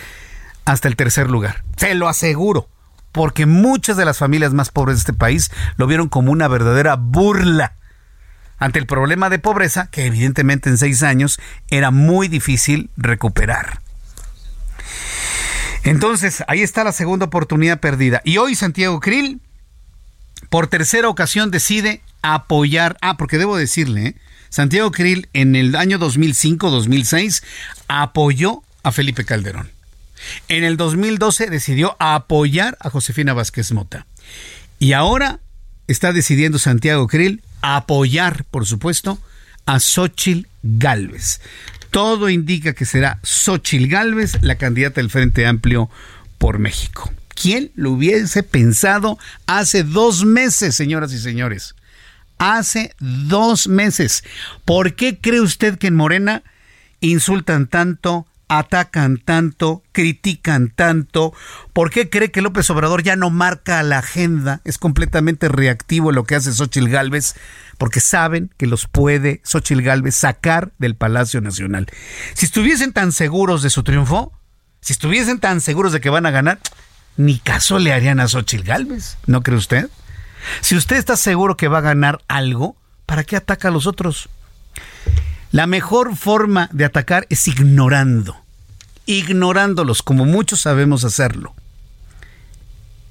hasta 0.64 0.88
el 0.88 0.96
tercer 0.96 1.30
lugar. 1.30 1.62
Se 1.76 1.94
lo 1.94 2.08
aseguro. 2.08 2.68
Porque 3.12 3.46
muchas 3.46 3.96
de 3.96 4.04
las 4.04 4.18
familias 4.18 4.52
más 4.52 4.70
pobres 4.70 4.96
de 4.96 5.00
este 5.00 5.12
país 5.12 5.50
lo 5.76 5.86
vieron 5.86 6.08
como 6.08 6.30
una 6.30 6.46
verdadera 6.46 6.96
burla 6.96 7.74
ante 8.58 8.78
el 8.78 8.86
problema 8.86 9.30
de 9.30 9.38
pobreza 9.38 9.88
que 9.90 10.06
evidentemente 10.06 10.68
en 10.68 10.76
seis 10.76 11.02
años 11.02 11.40
era 11.68 11.90
muy 11.90 12.28
difícil 12.28 12.90
recuperar. 12.96 13.80
Entonces, 15.84 16.44
ahí 16.48 16.62
está 16.62 16.84
la 16.84 16.92
segunda 16.92 17.26
oportunidad 17.26 17.80
perdida. 17.80 18.20
Y 18.24 18.36
hoy 18.36 18.56
Santiago 18.56 19.00
Krill 19.00 19.40
por 20.48 20.66
tercera 20.68 21.08
ocasión 21.08 21.50
decide 21.50 22.02
apoyar, 22.22 22.96
ah, 23.00 23.16
porque 23.16 23.38
debo 23.38 23.56
decirle, 23.56 24.06
¿eh? 24.08 24.14
Santiago 24.50 24.90
Krill 24.90 25.28
en 25.34 25.56
el 25.56 25.76
año 25.76 25.98
2005-2006 25.98 27.42
apoyó 27.86 28.62
a 28.82 28.92
Felipe 28.92 29.24
Calderón. 29.24 29.70
En 30.48 30.64
el 30.64 30.76
2012 30.76 31.50
decidió 31.50 31.96
apoyar 31.98 32.76
a 32.80 32.90
Josefina 32.90 33.34
Vázquez 33.34 33.72
Mota. 33.72 34.06
Y 34.78 34.92
ahora 34.92 35.40
está 35.86 36.12
decidiendo 36.12 36.58
Santiago 36.58 37.06
Krill 37.06 37.42
apoyar, 37.60 38.44
por 38.44 38.66
supuesto, 38.66 39.18
a 39.66 39.80
Xochil 39.80 40.48
Gálvez. 40.62 41.40
Todo 41.90 42.28
indica 42.28 42.72
que 42.72 42.84
será 42.84 43.18
Xochil 43.22 43.88
Gálvez 43.88 44.42
la 44.42 44.56
candidata 44.56 45.00
del 45.00 45.10
Frente 45.10 45.46
Amplio 45.46 45.90
por 46.38 46.58
México. 46.58 47.12
¿Quién 47.40 47.70
lo 47.76 47.92
hubiese 47.92 48.42
pensado 48.42 49.16
hace 49.46 49.84
dos 49.84 50.24
meses, 50.24 50.74
señoras 50.74 51.12
y 51.12 51.18
señores? 51.18 51.76
Hace 52.38 52.94
dos 52.98 53.68
meses. 53.68 54.24
¿Por 54.64 54.94
qué 54.94 55.18
cree 55.20 55.40
usted 55.40 55.78
que 55.78 55.86
en 55.86 55.94
Morena 55.94 56.42
insultan 57.00 57.68
tanto, 57.68 58.26
atacan 58.48 59.18
tanto, 59.18 59.84
critican 59.92 60.70
tanto? 60.70 61.32
¿Por 61.72 61.90
qué 61.90 62.10
cree 62.10 62.32
que 62.32 62.42
López 62.42 62.68
Obrador 62.70 63.04
ya 63.04 63.14
no 63.14 63.30
marca 63.30 63.80
la 63.84 63.98
agenda? 63.98 64.60
Es 64.64 64.76
completamente 64.76 65.48
reactivo 65.48 66.10
lo 66.10 66.24
que 66.24 66.34
hace 66.34 66.52
Xochil 66.52 66.88
Gálvez, 66.88 67.36
porque 67.78 68.00
saben 68.00 68.50
que 68.56 68.66
los 68.66 68.88
puede 68.88 69.40
Xochil 69.44 69.82
Gálvez 69.82 70.16
sacar 70.16 70.72
del 70.78 70.96
Palacio 70.96 71.40
Nacional. 71.40 71.86
Si 72.34 72.46
estuviesen 72.46 72.92
tan 72.92 73.12
seguros 73.12 73.62
de 73.62 73.70
su 73.70 73.84
triunfo, 73.84 74.32
si 74.80 74.92
estuviesen 74.92 75.38
tan 75.38 75.60
seguros 75.60 75.92
de 75.92 76.00
que 76.00 76.10
van 76.10 76.26
a 76.26 76.32
ganar, 76.32 76.58
ni 77.18 77.38
caso 77.40 77.78
le 77.80 77.92
harían 77.92 78.20
a 78.20 78.28
Xochitl 78.28 78.64
Galvez, 78.64 79.18
¿no 79.26 79.42
cree 79.42 79.58
usted? 79.58 79.90
Si 80.60 80.76
usted 80.76 80.96
está 80.96 81.16
seguro 81.16 81.56
que 81.56 81.68
va 81.68 81.78
a 81.78 81.82
ganar 81.82 82.22
algo, 82.28 82.76
¿para 83.06 83.24
qué 83.24 83.36
ataca 83.36 83.68
a 83.68 83.70
los 83.72 83.86
otros? 83.86 84.28
La 85.50 85.66
mejor 85.66 86.16
forma 86.16 86.70
de 86.72 86.84
atacar 86.84 87.26
es 87.28 87.48
ignorando, 87.48 88.36
ignorándolos, 89.04 90.02
como 90.02 90.26
muchos 90.26 90.60
sabemos 90.60 91.04
hacerlo. 91.04 91.54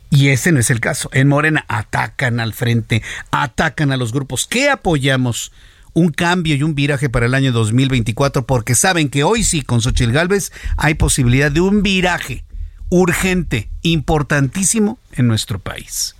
Y 0.10 0.30
ese 0.30 0.54
no 0.54 0.62
es 0.62 0.70
el 0.70 0.80
caso. 0.80 1.10
En 1.12 1.28
Morena 1.28 1.66
atacan 1.68 2.40
al 2.40 2.54
frente, 2.54 3.04
atacan 3.30 3.92
a 3.92 3.98
los 3.98 4.14
grupos. 4.14 4.48
¿Qué 4.48 4.70
apoyamos? 4.70 5.52
Un 5.92 6.12
cambio 6.12 6.56
y 6.56 6.64
un 6.64 6.76
viraje 6.76 7.10
para 7.10 7.26
el 7.26 7.34
año 7.34 7.52
2024, 7.52 8.46
porque 8.46 8.74
saben 8.74 9.10
que 9.10 9.26
hoy 9.26 9.44
sí, 9.44 9.64
con 9.64 9.82
Xochitl 9.82 10.14
Galvez, 10.14 10.54
hay 10.78 10.94
posibilidad 10.94 11.52
de 11.52 11.60
un 11.60 11.84
viraje 11.84 12.47
urgente, 12.90 13.70
importantísimo 13.82 15.00
en 15.14 15.28
nuestro 15.28 15.60
país. 15.60 16.16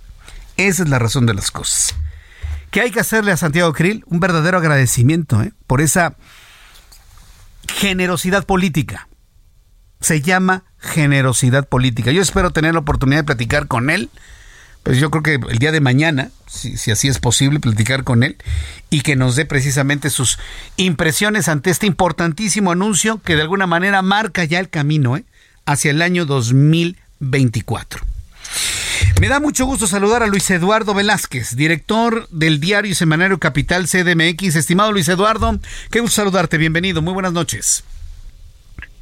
Esa 0.56 0.82
es 0.82 0.88
la 0.88 0.98
razón 0.98 1.26
de 1.26 1.34
las 1.34 1.50
cosas. 1.50 1.94
¿Qué 2.70 2.80
hay 2.80 2.90
que 2.90 3.00
hacerle 3.00 3.32
a 3.32 3.36
Santiago 3.36 3.72
Krill? 3.72 4.04
Un 4.06 4.20
verdadero 4.20 4.58
agradecimiento 4.58 5.42
¿eh? 5.42 5.52
por 5.66 5.80
esa 5.80 6.16
generosidad 7.72 8.44
política. 8.44 9.08
Se 10.00 10.20
llama 10.20 10.64
generosidad 10.78 11.68
política. 11.68 12.10
Yo 12.10 12.22
espero 12.22 12.50
tener 12.50 12.74
la 12.74 12.80
oportunidad 12.80 13.20
de 13.20 13.24
platicar 13.24 13.66
con 13.66 13.90
él. 13.90 14.10
Pues 14.82 14.98
yo 14.98 15.10
creo 15.10 15.22
que 15.22 15.34
el 15.34 15.58
día 15.58 15.72
de 15.72 15.80
mañana, 15.80 16.30
si, 16.46 16.76
si, 16.76 16.90
así 16.90 17.08
es 17.08 17.18
posible, 17.18 17.60
platicar 17.60 18.04
con 18.04 18.22
él 18.22 18.36
y 18.90 19.00
que 19.00 19.16
nos 19.16 19.34
dé 19.36 19.44
precisamente 19.44 20.08
sus 20.08 20.38
impresiones 20.76 21.48
ante 21.48 21.70
este 21.70 21.86
importantísimo 21.86 22.70
anuncio 22.70 23.20
que 23.22 23.36
de 23.36 23.42
alguna 23.42 23.66
manera 23.66 24.02
marca 24.02 24.44
ya 24.44 24.60
el 24.60 24.70
camino, 24.70 25.16
¿eh? 25.16 25.24
Hacia 25.68 25.90
el 25.90 26.00
año 26.00 26.24
2024. 26.24 28.00
Me 29.20 29.28
da 29.28 29.38
mucho 29.38 29.66
gusto 29.66 29.86
saludar 29.86 30.22
a 30.22 30.26
Luis 30.26 30.50
Eduardo 30.50 30.94
Velázquez, 30.94 31.56
director 31.56 32.26
del 32.30 32.58
diario 32.58 32.94
Semanario 32.94 33.38
Capital 33.38 33.84
CDMX. 33.84 34.56
Estimado 34.56 34.92
Luis 34.92 35.10
Eduardo, 35.10 35.58
qué 35.92 36.00
gusto 36.00 36.22
saludarte, 36.22 36.56
bienvenido, 36.56 37.02
muy 37.02 37.12
buenas 37.12 37.34
noches. 37.34 37.84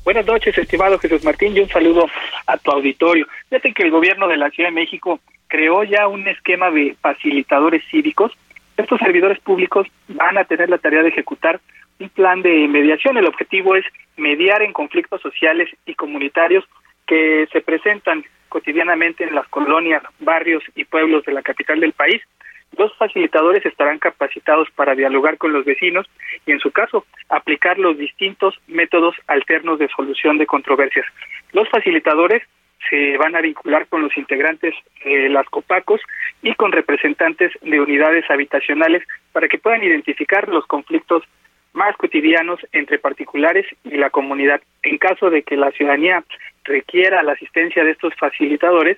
Buenas 0.02 0.26
noches, 0.26 0.58
estimado 0.58 0.98
Jesús 0.98 1.22
Martín, 1.22 1.56
y 1.56 1.60
un 1.60 1.68
saludo 1.68 2.06
a 2.48 2.56
tu 2.58 2.72
auditorio. 2.72 3.28
Fíjate 3.48 3.72
que 3.72 3.84
el 3.84 3.92
gobierno 3.92 4.26
de 4.26 4.36
la 4.36 4.50
Ciudad 4.50 4.70
de 4.70 4.74
México 4.74 5.20
creó 5.46 5.84
ya 5.84 6.08
un 6.08 6.26
esquema 6.26 6.72
de 6.72 6.96
facilitadores 7.00 7.84
cívicos. 7.92 8.32
Estos 8.76 8.98
servidores 8.98 9.38
públicos 9.38 9.86
van 10.08 10.36
a 10.36 10.44
tener 10.44 10.68
la 10.68 10.78
tarea 10.78 11.02
de 11.02 11.10
ejecutar 11.10 11.60
un 11.98 12.08
plan 12.10 12.42
de 12.42 12.68
mediación. 12.68 13.16
El 13.16 13.26
objetivo 13.26 13.74
es 13.74 13.84
mediar 14.16 14.62
en 14.62 14.72
conflictos 14.72 15.20
sociales 15.20 15.68
y 15.86 15.94
comunitarios 15.94 16.64
que 17.06 17.48
se 17.52 17.60
presentan 17.60 18.24
cotidianamente 18.48 19.24
en 19.24 19.34
las 19.34 19.46
colonias, 19.48 20.02
barrios 20.20 20.62
y 20.74 20.84
pueblos 20.84 21.24
de 21.24 21.32
la 21.32 21.42
capital 21.42 21.80
del 21.80 21.92
país. 21.92 22.22
Los 22.76 22.94
facilitadores 22.96 23.64
estarán 23.64 23.98
capacitados 23.98 24.68
para 24.74 24.94
dialogar 24.94 25.38
con 25.38 25.52
los 25.52 25.64
vecinos 25.64 26.06
y, 26.44 26.52
en 26.52 26.60
su 26.60 26.70
caso, 26.72 27.06
aplicar 27.28 27.78
los 27.78 27.96
distintos 27.96 28.54
métodos 28.66 29.14
alternos 29.28 29.78
de 29.78 29.88
solución 29.88 30.36
de 30.38 30.46
controversias. 30.46 31.06
Los 31.52 31.68
facilitadores 31.68 32.42
se 32.90 33.16
van 33.16 33.34
a 33.34 33.40
vincular 33.40 33.86
con 33.88 34.02
los 34.02 34.16
integrantes 34.16 34.74
de 35.04 35.28
las 35.28 35.46
COPACOS 35.46 36.00
y 36.42 36.54
con 36.54 36.72
representantes 36.72 37.52
de 37.62 37.80
unidades 37.80 38.28
habitacionales 38.30 39.02
para 39.32 39.48
que 39.48 39.58
puedan 39.58 39.82
identificar 39.82 40.48
los 40.48 40.66
conflictos 40.66 41.22
más 41.76 41.96
cotidianos 41.96 42.58
entre 42.72 42.98
particulares 42.98 43.66
y 43.84 43.96
la 43.96 44.10
comunidad. 44.10 44.60
En 44.82 44.98
caso 44.98 45.30
de 45.30 45.42
que 45.42 45.56
la 45.56 45.70
ciudadanía 45.72 46.24
requiera 46.64 47.22
la 47.22 47.32
asistencia 47.32 47.84
de 47.84 47.92
estos 47.92 48.14
facilitadores, 48.14 48.96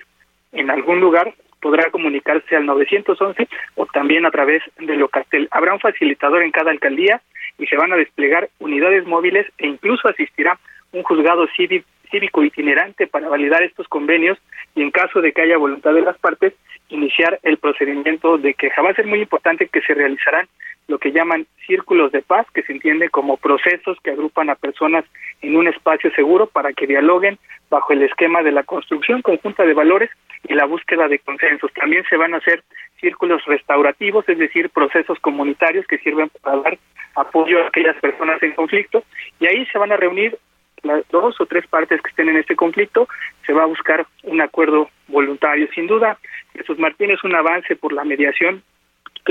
en 0.53 0.71
algún 0.71 0.99
lugar 0.99 1.33
podrá 1.61 1.91
comunicarse 1.91 2.55
al 2.55 2.65
911 2.65 3.47
o 3.75 3.85
también 3.87 4.25
a 4.25 4.31
través 4.31 4.63
de 4.79 4.95
Locatel. 4.95 5.49
Habrá 5.51 5.73
un 5.73 5.79
facilitador 5.79 6.41
en 6.41 6.51
cada 6.51 6.71
alcaldía 6.71 7.21
y 7.57 7.67
se 7.67 7.75
van 7.75 7.91
a 7.91 7.97
desplegar 7.97 8.49
unidades 8.59 9.05
móviles 9.05 9.45
e 9.57 9.67
incluso 9.67 10.07
asistirá 10.07 10.57
un 10.93 11.03
juzgado 11.03 11.47
cívico 11.55 12.43
itinerante 12.43 13.07
para 13.07 13.27
validar 13.27 13.61
estos 13.61 13.87
convenios 13.89 14.37
y 14.73 14.81
en 14.81 14.91
caso 14.91 15.21
de 15.21 15.33
que 15.33 15.41
haya 15.41 15.57
voluntad 15.57 15.93
de 15.93 16.01
las 16.01 16.17
partes, 16.17 16.53
iniciar 16.87 17.39
el 17.43 17.57
procedimiento 17.57 18.37
de 18.37 18.53
queja. 18.53 18.81
Va 18.81 18.91
a 18.91 18.95
ser 18.95 19.05
muy 19.05 19.19
importante 19.19 19.67
que 19.67 19.81
se 19.81 19.93
realizarán 19.93 20.47
lo 20.89 20.97
que 20.97 21.11
llaman 21.11 21.45
círculos 21.67 22.11
de 22.11 22.23
paz, 22.23 22.47
que 22.51 22.63
se 22.63 22.73
entiende 22.73 23.09
como 23.09 23.37
procesos 23.37 23.97
que 24.03 24.09
agrupan 24.09 24.49
a 24.49 24.55
personas 24.55 25.05
en 25.41 25.55
un 25.55 25.67
espacio 25.67 26.11
seguro 26.11 26.47
para 26.47 26.73
que 26.73 26.87
dialoguen 26.87 27.37
bajo 27.69 27.93
el 27.93 28.01
esquema 28.01 28.41
de 28.41 28.51
la 28.51 28.63
construcción 28.63 29.21
conjunta 29.21 29.63
de 29.63 29.75
valores 29.75 30.09
y 30.47 30.55
la 30.55 30.65
búsqueda 30.65 31.07
de 31.07 31.19
consensos. 31.19 31.71
También 31.73 32.03
se 32.09 32.17
van 32.17 32.33
a 32.33 32.37
hacer 32.37 32.63
círculos 32.99 33.45
restaurativos, 33.45 34.27
es 34.27 34.39
decir, 34.39 34.71
procesos 34.71 35.19
comunitarios 35.19 35.85
que 35.85 35.99
sirven 35.99 36.31
para 36.41 36.57
dar 36.57 36.79
apoyo 37.15 37.63
a 37.63 37.67
aquellas 37.67 37.97
personas 37.97 38.41
en 38.41 38.53
conflicto 38.53 39.03
y 39.39 39.45
ahí 39.45 39.67
se 39.67 39.77
van 39.77 39.91
a 39.91 39.97
reunir 39.97 40.39
las 40.81 41.07
dos 41.09 41.39
o 41.39 41.45
tres 41.45 41.67
partes 41.67 42.01
que 42.01 42.09
estén 42.09 42.29
en 42.29 42.37
este 42.37 42.55
conflicto, 42.55 43.07
se 43.45 43.53
va 43.53 43.63
a 43.63 43.67
buscar 43.67 44.07
un 44.23 44.41
acuerdo 44.41 44.89
voluntario. 45.07 45.67
Sin 45.75 45.85
duda, 45.85 46.17
Jesús 46.53 46.79
Martín 46.79 47.11
es 47.11 47.23
un 47.23 47.35
avance 47.35 47.75
por 47.75 47.93
la 47.93 48.05
mediación 48.05 48.63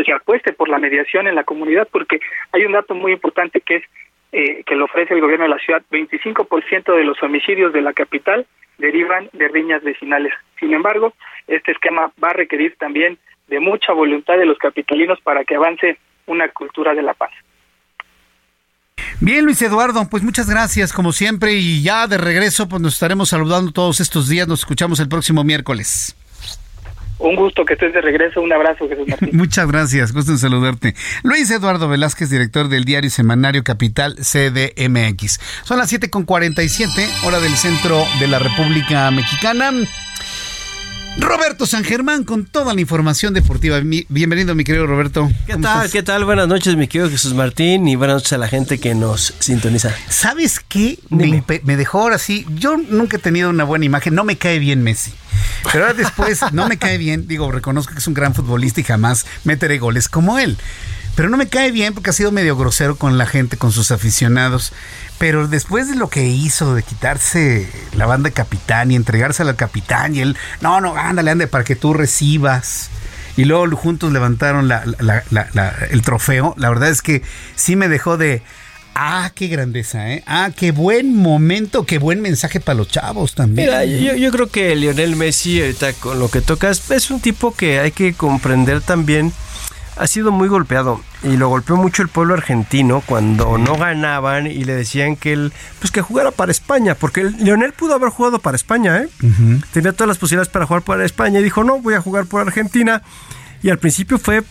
se 0.04 0.12
apueste 0.12 0.52
por 0.52 0.68
la 0.68 0.78
mediación 0.78 1.26
en 1.26 1.34
la 1.34 1.44
comunidad, 1.44 1.88
porque 1.90 2.20
hay 2.52 2.64
un 2.64 2.72
dato 2.72 2.94
muy 2.94 3.12
importante 3.12 3.60
que 3.60 3.76
es 3.76 3.84
eh, 4.30 4.62
que 4.64 4.74
lo 4.74 4.84
ofrece 4.84 5.14
el 5.14 5.22
gobierno 5.22 5.44
de 5.44 5.50
la 5.50 5.58
ciudad, 5.58 5.82
25% 5.90 6.94
de 6.94 7.04
los 7.04 7.22
homicidios 7.22 7.72
de 7.72 7.80
la 7.80 7.94
capital 7.94 8.46
derivan 8.76 9.30
de 9.32 9.48
riñas 9.48 9.82
vecinales. 9.82 10.34
Sin 10.60 10.74
embargo, 10.74 11.14
este 11.46 11.72
esquema 11.72 12.12
va 12.22 12.28
a 12.28 12.34
requerir 12.34 12.76
también 12.76 13.18
de 13.48 13.58
mucha 13.58 13.92
voluntad 13.92 14.36
de 14.36 14.44
los 14.44 14.58
capitalinos 14.58 15.18
para 15.22 15.44
que 15.44 15.56
avance 15.56 15.98
una 16.26 16.48
cultura 16.50 16.94
de 16.94 17.02
la 17.02 17.14
paz. 17.14 17.30
Bien, 19.20 19.44
Luis 19.44 19.62
Eduardo, 19.62 20.06
pues 20.10 20.22
muchas 20.22 20.50
gracias 20.50 20.92
como 20.92 21.12
siempre 21.12 21.54
y 21.54 21.82
ya 21.82 22.06
de 22.06 22.18
regreso 22.18 22.68
pues 22.68 22.82
nos 22.82 22.94
estaremos 22.94 23.30
saludando 23.30 23.72
todos 23.72 24.00
estos 24.00 24.28
días, 24.28 24.46
nos 24.46 24.60
escuchamos 24.60 25.00
el 25.00 25.08
próximo 25.08 25.42
miércoles. 25.42 26.17
Un 27.18 27.34
gusto 27.34 27.64
que 27.64 27.74
estés 27.74 27.92
de 27.92 28.00
regreso. 28.00 28.40
Un 28.40 28.52
abrazo, 28.52 28.88
Jesús 28.88 29.06
Martín. 29.08 29.30
Muchas 29.32 29.66
gracias. 29.66 30.12
Gusto 30.12 30.32
en 30.32 30.38
saludarte. 30.38 30.94
Luis 31.22 31.50
Eduardo 31.50 31.88
Velázquez, 31.88 32.30
director 32.30 32.68
del 32.68 32.84
diario 32.84 33.10
semanario 33.10 33.64
Capital 33.64 34.16
CDMX. 34.16 35.40
Son 35.64 35.78
las 35.78 35.92
7.47, 35.92 37.26
hora 37.26 37.40
del 37.40 37.56
centro 37.56 38.04
de 38.20 38.28
la 38.28 38.38
República 38.38 39.10
Mexicana. 39.10 39.72
Roberto 41.16 41.66
San 41.66 41.84
Germán 41.84 42.24
con 42.24 42.44
toda 42.44 42.74
la 42.74 42.80
información 42.80 43.34
deportiva. 43.34 43.80
Bienvenido, 43.80 44.54
mi 44.54 44.64
querido 44.64 44.86
Roberto. 44.86 45.30
¿Qué 45.46 45.56
tal? 45.56 45.90
¿Qué 45.90 46.02
tal? 46.02 46.24
Buenas 46.24 46.48
noches, 46.48 46.76
mi 46.76 46.86
querido 46.86 47.10
Jesús 47.10 47.34
Martín, 47.34 47.88
y 47.88 47.96
buenas 47.96 48.16
noches 48.16 48.32
a 48.34 48.38
la 48.38 48.48
gente 48.48 48.78
que 48.78 48.94
nos 48.94 49.34
sintoniza. 49.38 49.94
¿Sabes 50.08 50.60
qué? 50.60 50.98
Me, 51.08 51.42
me, 51.64 51.76
dejó 51.76 52.02
ahora 52.02 52.18
sí. 52.18 52.46
Yo 52.54 52.76
nunca 52.76 53.16
he 53.16 53.20
tenido 53.20 53.50
una 53.50 53.64
buena 53.64 53.84
imagen. 53.84 54.14
No 54.14 54.24
me 54.24 54.36
cae 54.36 54.58
bien 54.58 54.82
Messi. 54.82 55.12
Pero 55.72 55.84
ahora 55.84 55.94
después 55.94 56.40
no 56.52 56.68
me 56.68 56.76
cae 56.76 56.98
bien. 56.98 57.26
Digo, 57.26 57.50
reconozco 57.50 57.92
que 57.94 58.00
es 58.00 58.06
un 58.06 58.14
gran 58.14 58.34
futbolista 58.34 58.80
y 58.80 58.84
jamás 58.84 59.26
meteré 59.44 59.78
goles 59.78 60.08
como 60.08 60.38
él. 60.38 60.56
Pero 61.14 61.28
no 61.28 61.36
me 61.36 61.48
cae 61.48 61.72
bien 61.72 61.94
porque 61.94 62.10
ha 62.10 62.12
sido 62.12 62.30
medio 62.30 62.56
grosero 62.56 62.96
con 62.96 63.18
la 63.18 63.26
gente, 63.26 63.56
con 63.56 63.72
sus 63.72 63.90
aficionados. 63.90 64.72
Pero 65.18 65.48
después 65.48 65.88
de 65.88 65.96
lo 65.96 66.08
que 66.08 66.26
hizo, 66.28 66.74
de 66.74 66.82
quitarse 66.82 67.68
la 67.96 68.06
banda 68.06 68.30
capitán 68.30 68.90
y 68.90 68.96
entregársela 68.96 69.50
al 69.50 69.56
capitán, 69.56 70.14
y 70.14 70.20
él, 70.20 70.36
no, 70.60 70.80
no, 70.80 70.96
ándale, 70.96 71.32
ande 71.32 71.46
para 71.48 71.64
que 71.64 71.76
tú 71.76 71.92
recibas. 71.92 72.88
Y 73.36 73.44
luego 73.44 73.68
juntos 73.76 74.12
levantaron 74.12 74.70
el 75.90 76.02
trofeo. 76.02 76.54
La 76.56 76.68
verdad 76.70 76.90
es 76.90 77.02
que 77.02 77.22
sí 77.54 77.76
me 77.76 77.88
dejó 77.88 78.16
de. 78.16 78.42
Ah, 79.00 79.30
qué 79.32 79.46
grandeza, 79.46 80.10
¿eh? 80.10 80.24
Ah, 80.26 80.50
qué 80.56 80.72
buen 80.72 81.14
momento, 81.14 81.86
qué 81.86 81.98
buen 81.98 82.20
mensaje 82.20 82.58
para 82.58 82.78
los 82.78 82.88
chavos 82.88 83.36
también. 83.36 83.70
Yo, 84.02 84.16
yo 84.16 84.32
creo 84.32 84.48
que 84.48 84.74
Lionel 84.74 85.14
Messi, 85.14 85.60
ahorita 85.60 85.92
con 85.94 86.18
lo 86.18 86.28
que 86.28 86.40
tocas, 86.40 86.90
es 86.90 87.12
un 87.12 87.20
tipo 87.20 87.54
que 87.54 87.78
hay 87.78 87.92
que 87.92 88.12
comprender 88.14 88.80
también 88.80 89.32
ha 89.98 90.06
sido 90.06 90.30
muy 90.30 90.48
golpeado 90.48 91.00
y 91.22 91.36
lo 91.36 91.48
golpeó 91.48 91.76
mucho 91.76 92.02
el 92.02 92.08
pueblo 92.08 92.34
argentino 92.34 93.02
cuando 93.04 93.58
no 93.58 93.76
ganaban 93.76 94.46
y 94.46 94.64
le 94.64 94.74
decían 94.74 95.16
que 95.16 95.32
él 95.32 95.52
pues 95.80 95.90
que 95.90 96.00
jugara 96.00 96.30
para 96.30 96.52
España 96.52 96.94
porque 96.94 97.24
Lionel 97.24 97.72
pudo 97.72 97.94
haber 97.94 98.10
jugado 98.10 98.38
para 98.38 98.56
España 98.56 98.98
¿eh? 98.98 99.08
tenía 99.72 99.92
todas 99.92 100.08
las 100.08 100.18
posibilidades 100.18 100.50
para 100.52 100.66
jugar 100.66 100.82
para 100.82 101.04
España 101.04 101.40
y 101.40 101.42
dijo 101.42 101.64
no 101.64 101.80
voy 101.80 101.94
a 101.94 102.00
jugar 102.00 102.26
por 102.26 102.40
Argentina 102.40 103.02
y 103.62 103.70
al 103.70 103.78
principio 103.78 104.18
fue 104.18 104.44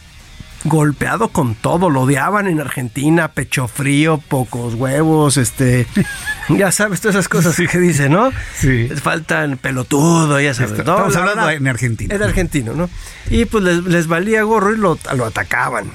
golpeado 0.63 1.29
con 1.29 1.55
todo, 1.55 1.89
lo 1.89 2.01
odiaban 2.01 2.47
en 2.47 2.59
Argentina, 2.59 3.29
pecho 3.29 3.67
frío, 3.67 4.17
pocos 4.17 4.73
huevos, 4.73 5.37
este, 5.37 5.87
ya 6.49 6.71
sabes, 6.71 7.01
todas 7.01 7.15
esas 7.15 7.29
coses 7.29 7.69
que 7.69 7.79
dice, 7.79 8.09
¿no? 8.09 8.31
Sí. 8.55 8.89
Faltan 9.01 9.57
pelotudo, 9.57 10.39
ya 10.39 10.53
sabes. 10.53 10.79
Estamos 10.79 11.15
hablando 11.15 11.49
en 11.49 11.67
Argentina. 11.67 12.13
Es 12.13 12.21
argentino, 12.21 12.73
¿no? 12.73 12.89
Y 13.29 13.45
pues 13.45 13.63
les, 13.63 14.07
valía 14.07 14.43
gorro 14.43 14.73
y 14.73 14.77
lo, 14.77 14.97
atacaban. 15.25 15.91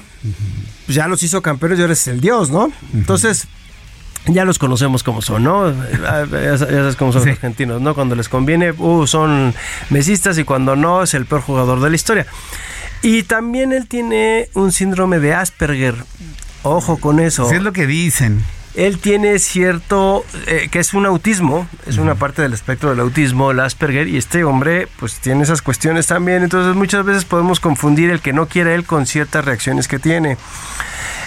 Pues 0.85 0.95
ya 0.95 1.07
los 1.07 1.21
hizo 1.23 1.41
campeones 1.41 1.79
y 1.79 1.81
ahora 1.81 1.93
es 1.93 2.07
el 2.07 2.21
dios, 2.21 2.49
¿no? 2.49 2.71
Entonces, 2.93 3.47
ya 4.27 4.45
los 4.45 4.59
conocemos 4.59 5.03
como 5.03 5.21
son, 5.21 5.43
¿no? 5.43 5.71
Ya 6.31 6.57
sabes 6.57 6.95
cómo 6.95 7.11
son 7.11 7.21
los 7.21 7.31
argentinos, 7.31 7.81
¿no? 7.81 7.93
Cuando 7.93 8.15
les 8.15 8.29
conviene, 8.29 8.71
uh, 8.71 9.07
son 9.07 9.53
mesistas 9.89 10.37
y 10.37 10.43
cuando 10.43 10.75
no, 10.75 11.03
es 11.03 11.13
el 11.13 11.25
peor 11.25 11.41
jugador 11.41 11.81
de 11.81 11.89
la 11.89 11.95
historia. 11.95 12.25
Y 13.03 13.23
también 13.23 13.73
él 13.73 13.87
tiene 13.87 14.49
un 14.53 14.71
síndrome 14.71 15.19
de 15.19 15.33
Asperger. 15.33 15.95
Ojo 16.63 16.97
con 16.97 17.19
eso. 17.19 17.51
es 17.51 17.61
lo 17.61 17.73
que 17.73 17.85
dicen. 17.85 18.43
Él 18.75 18.97
tiene 18.97 19.37
cierto, 19.37 20.25
eh, 20.47 20.69
que 20.71 20.79
es 20.79 20.93
un 20.95 21.05
autismo, 21.05 21.67
es 21.85 21.97
una 21.97 22.15
parte 22.15 22.41
del 22.41 22.53
espectro 22.53 22.89
del 22.89 23.01
autismo, 23.01 23.51
el 23.51 23.59
Asperger, 23.59 24.07
y 24.07 24.17
este 24.17 24.43
hombre 24.45 24.87
pues 24.97 25.19
tiene 25.19 25.43
esas 25.43 25.61
cuestiones 25.61 26.07
también, 26.07 26.41
entonces 26.41 26.75
muchas 26.75 27.05
veces 27.05 27.23
podemos 27.23 27.59
confundir 27.59 28.09
el 28.09 28.19
que 28.19 28.33
no 28.33 28.47
quiere 28.47 28.73
él 28.73 28.85
con 28.85 29.05
ciertas 29.05 29.45
reacciones 29.45 29.87
que 29.87 29.99
tiene. 29.99 30.37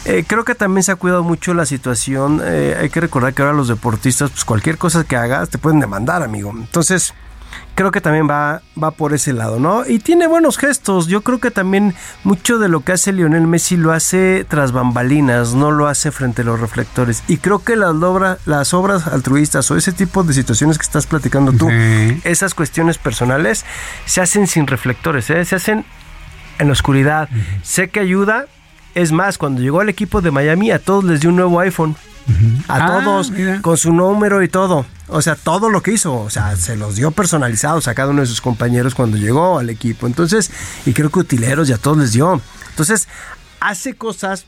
Eh, 0.06 0.24
creo 0.26 0.44
que 0.44 0.56
también 0.56 0.82
se 0.82 0.90
ha 0.90 0.96
cuidado 0.96 1.22
mucho 1.22 1.54
la 1.54 1.66
situación, 1.66 2.40
eh, 2.42 2.76
hay 2.80 2.88
que 2.90 3.00
recordar 3.00 3.32
que 3.32 3.42
ahora 3.42 3.54
los 3.54 3.68
deportistas, 3.68 4.30
pues 4.30 4.44
cualquier 4.44 4.76
cosa 4.76 5.04
que 5.04 5.14
hagas 5.14 5.50
te 5.50 5.58
pueden 5.58 5.78
demandar, 5.78 6.24
amigo. 6.24 6.50
Entonces, 6.50 7.14
creo 7.74 7.90
que 7.90 8.00
también 8.00 8.28
va, 8.28 8.62
va 8.82 8.90
por 8.90 9.12
ese 9.12 9.32
lado, 9.32 9.60
¿no? 9.60 9.86
Y 9.86 9.98
tiene 9.98 10.26
buenos 10.26 10.58
gestos. 10.58 11.06
Yo 11.06 11.22
creo 11.22 11.38
que 11.38 11.50
también 11.50 11.94
mucho 12.24 12.58
de 12.58 12.68
lo 12.68 12.80
que 12.80 12.92
hace 12.92 13.12
Lionel 13.12 13.46
Messi 13.46 13.76
lo 13.76 13.92
hace 13.92 14.46
tras 14.48 14.72
bambalinas, 14.72 15.54
no 15.54 15.70
lo 15.70 15.86
hace 15.86 16.10
frente 16.10 16.42
a 16.42 16.44
los 16.44 16.58
reflectores. 16.58 17.22
Y 17.28 17.36
creo 17.36 17.62
que 17.62 17.76
las, 17.76 17.94
obras, 17.94 18.38
las 18.46 18.74
obras 18.74 19.06
altruistas 19.06 19.70
o 19.70 19.76
ese 19.76 19.92
tipo 19.92 20.24
de 20.24 20.32
situaciones 20.32 20.78
que 20.78 20.84
estás 20.84 21.06
platicando 21.06 21.52
tú, 21.52 21.68
esas 22.24 22.54
cuestiones 22.54 22.98
personales, 22.98 23.64
se 24.06 24.20
hacen 24.20 24.46
sin 24.46 24.66
reflectores, 24.66 25.28
¿eh? 25.30 25.44
se 25.44 25.56
hacen 25.56 25.84
en 26.58 26.66
la 26.66 26.72
oscuridad. 26.72 27.28
Sé 27.62 27.88
que 27.88 28.00
ayuda. 28.00 28.46
Es 28.94 29.12
más, 29.12 29.36
cuando 29.36 29.60
llegó 29.60 29.80
al 29.80 29.90
equipo 29.90 30.22
de 30.22 30.30
Miami, 30.30 30.70
a 30.70 30.78
todos 30.78 31.04
les 31.04 31.20
dio 31.20 31.28
un 31.28 31.36
nuevo 31.36 31.60
iPhone. 31.60 31.96
A 32.68 32.76
ah, 32.76 33.04
todos, 33.04 33.32
con 33.62 33.76
su 33.76 33.92
número 33.92 34.42
y 34.42 34.48
todo. 34.48 34.84
O 35.08 35.22
sea, 35.22 35.36
todo 35.36 35.70
lo 35.70 35.82
que 35.82 35.92
hizo, 35.92 36.14
o 36.14 36.30
sea, 36.30 36.56
se 36.56 36.76
los 36.76 36.96
dio 36.96 37.12
personalizados 37.12 37.86
a 37.86 37.94
cada 37.94 38.10
uno 38.10 38.22
de 38.22 38.26
sus 38.26 38.40
compañeros 38.40 38.94
cuando 38.94 39.16
llegó 39.16 39.58
al 39.58 39.70
equipo. 39.70 40.06
Entonces, 40.06 40.50
y 40.84 40.92
creo 40.92 41.10
que 41.10 41.20
utileros 41.20 41.68
ya 41.68 41.78
todos 41.78 41.98
les 41.98 42.12
dio. 42.12 42.40
Entonces, 42.70 43.08
hace 43.60 43.94
cosas 43.94 44.46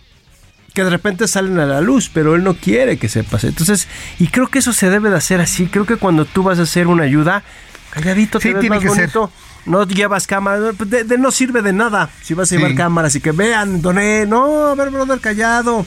que 0.74 0.84
de 0.84 0.90
repente 0.90 1.28
salen 1.28 1.58
a 1.60 1.66
la 1.66 1.80
luz, 1.80 2.10
pero 2.12 2.34
él 2.34 2.42
no 2.42 2.54
quiere 2.54 2.98
que 2.98 3.08
sepas. 3.08 3.44
Entonces, 3.44 3.88
y 4.18 4.28
creo 4.28 4.48
que 4.48 4.58
eso 4.58 4.72
se 4.72 4.90
debe 4.90 5.10
de 5.10 5.16
hacer 5.16 5.40
así. 5.40 5.66
Creo 5.66 5.86
que 5.86 5.96
cuando 5.96 6.24
tú 6.24 6.42
vas 6.42 6.58
a 6.58 6.62
hacer 6.62 6.88
una 6.88 7.04
ayuda, 7.04 7.42
calladito, 7.90 8.40
te 8.40 8.54
tiene 8.54 8.80
que 8.80 8.88
bonito. 8.88 9.30
No 9.66 9.86
llevas 9.86 10.26
cámara, 10.26 10.72
de, 10.72 11.18
no 11.18 11.30
sirve 11.30 11.62
de 11.62 11.72
nada 11.72 12.10
si 12.22 12.34
vas 12.34 12.50
a 12.50 12.56
llevar 12.56 12.74
cámaras 12.74 13.14
y 13.16 13.20
que 13.20 13.32
vean, 13.32 13.82
doné, 13.82 14.24
no, 14.24 14.68
a 14.68 14.74
ver, 14.74 14.90
brother, 14.90 15.20
callado. 15.20 15.84